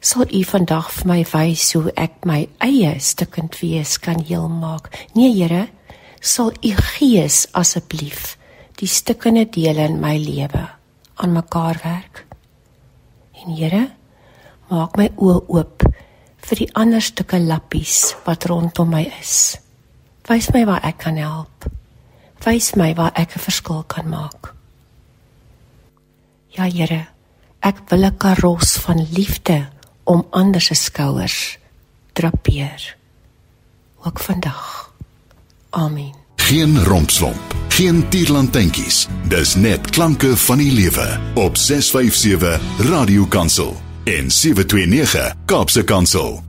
Sal 0.00 0.30
U 0.30 0.40
vandag 0.46 0.88
vir 0.94 1.10
my 1.10 1.18
wys 1.32 1.72
hoe 1.76 1.92
ek 1.98 2.24
my 2.28 2.46
eie 2.64 2.94
stukkend 3.02 3.58
wees 3.60 3.98
kan 4.00 4.22
heel 4.24 4.48
maak? 4.48 4.88
Nee, 5.14 5.34
Here, 5.34 5.68
sal 6.20 6.52
u 6.64 6.72
gees 6.96 7.46
asseblief 7.52 8.36
die 8.78 8.88
stukkende 8.88 9.44
dele 9.50 9.88
in 9.90 10.00
my 10.00 10.16
lewe 10.18 10.64
aan 11.18 11.32
mekaar 11.34 11.80
werk. 11.84 12.24
En 13.44 13.56
Here, 13.58 13.88
maak 14.70 14.96
my 14.96 15.10
oë 15.16 15.40
oop 15.48 15.84
vir 16.48 16.62
die 16.62 16.70
ander 16.78 17.02
stukke 17.02 17.40
lappies 17.42 18.14
wat 18.24 18.48
rondom 18.48 18.94
my 18.94 19.04
is. 19.20 19.58
Wys 20.28 20.52
my 20.54 20.64
waar 20.68 20.86
ek 20.86 21.02
kan 21.04 21.18
help. 21.20 21.68
Wys 22.48 22.72
my 22.80 22.94
waar 22.96 23.12
ek 23.12 23.36
'n 23.36 23.44
verskil 23.44 23.82
kan 23.86 24.08
maak. 24.08 24.54
Ja 26.48 26.64
Here, 26.64 27.06
ek 27.60 27.76
wil 27.88 28.04
'n 28.04 28.16
karos 28.16 28.78
van 28.84 29.06
liefde 29.12 29.68
om 30.04 30.26
ander 30.30 30.60
se 30.60 30.74
skouers 30.74 31.58
drapeer. 32.12 32.96
Ook 34.04 34.18
vandag. 34.20 34.92
Amen. 35.70 36.14
Geen 36.36 36.84
rompslomp, 36.84 37.54
geen 37.68 38.08
tierlantentjies. 38.08 39.06
Dis 39.28 39.54
net 39.54 39.90
klanke 39.90 40.36
van 40.36 40.58
die 40.58 40.72
lewe 40.72 41.20
op 41.34 41.56
657 41.56 42.60
Radio 42.78 43.26
Kansel 43.26 43.76
en 44.04 44.30
729 44.30 45.34
Kaapse 45.44 45.84
Kansel 45.84 46.47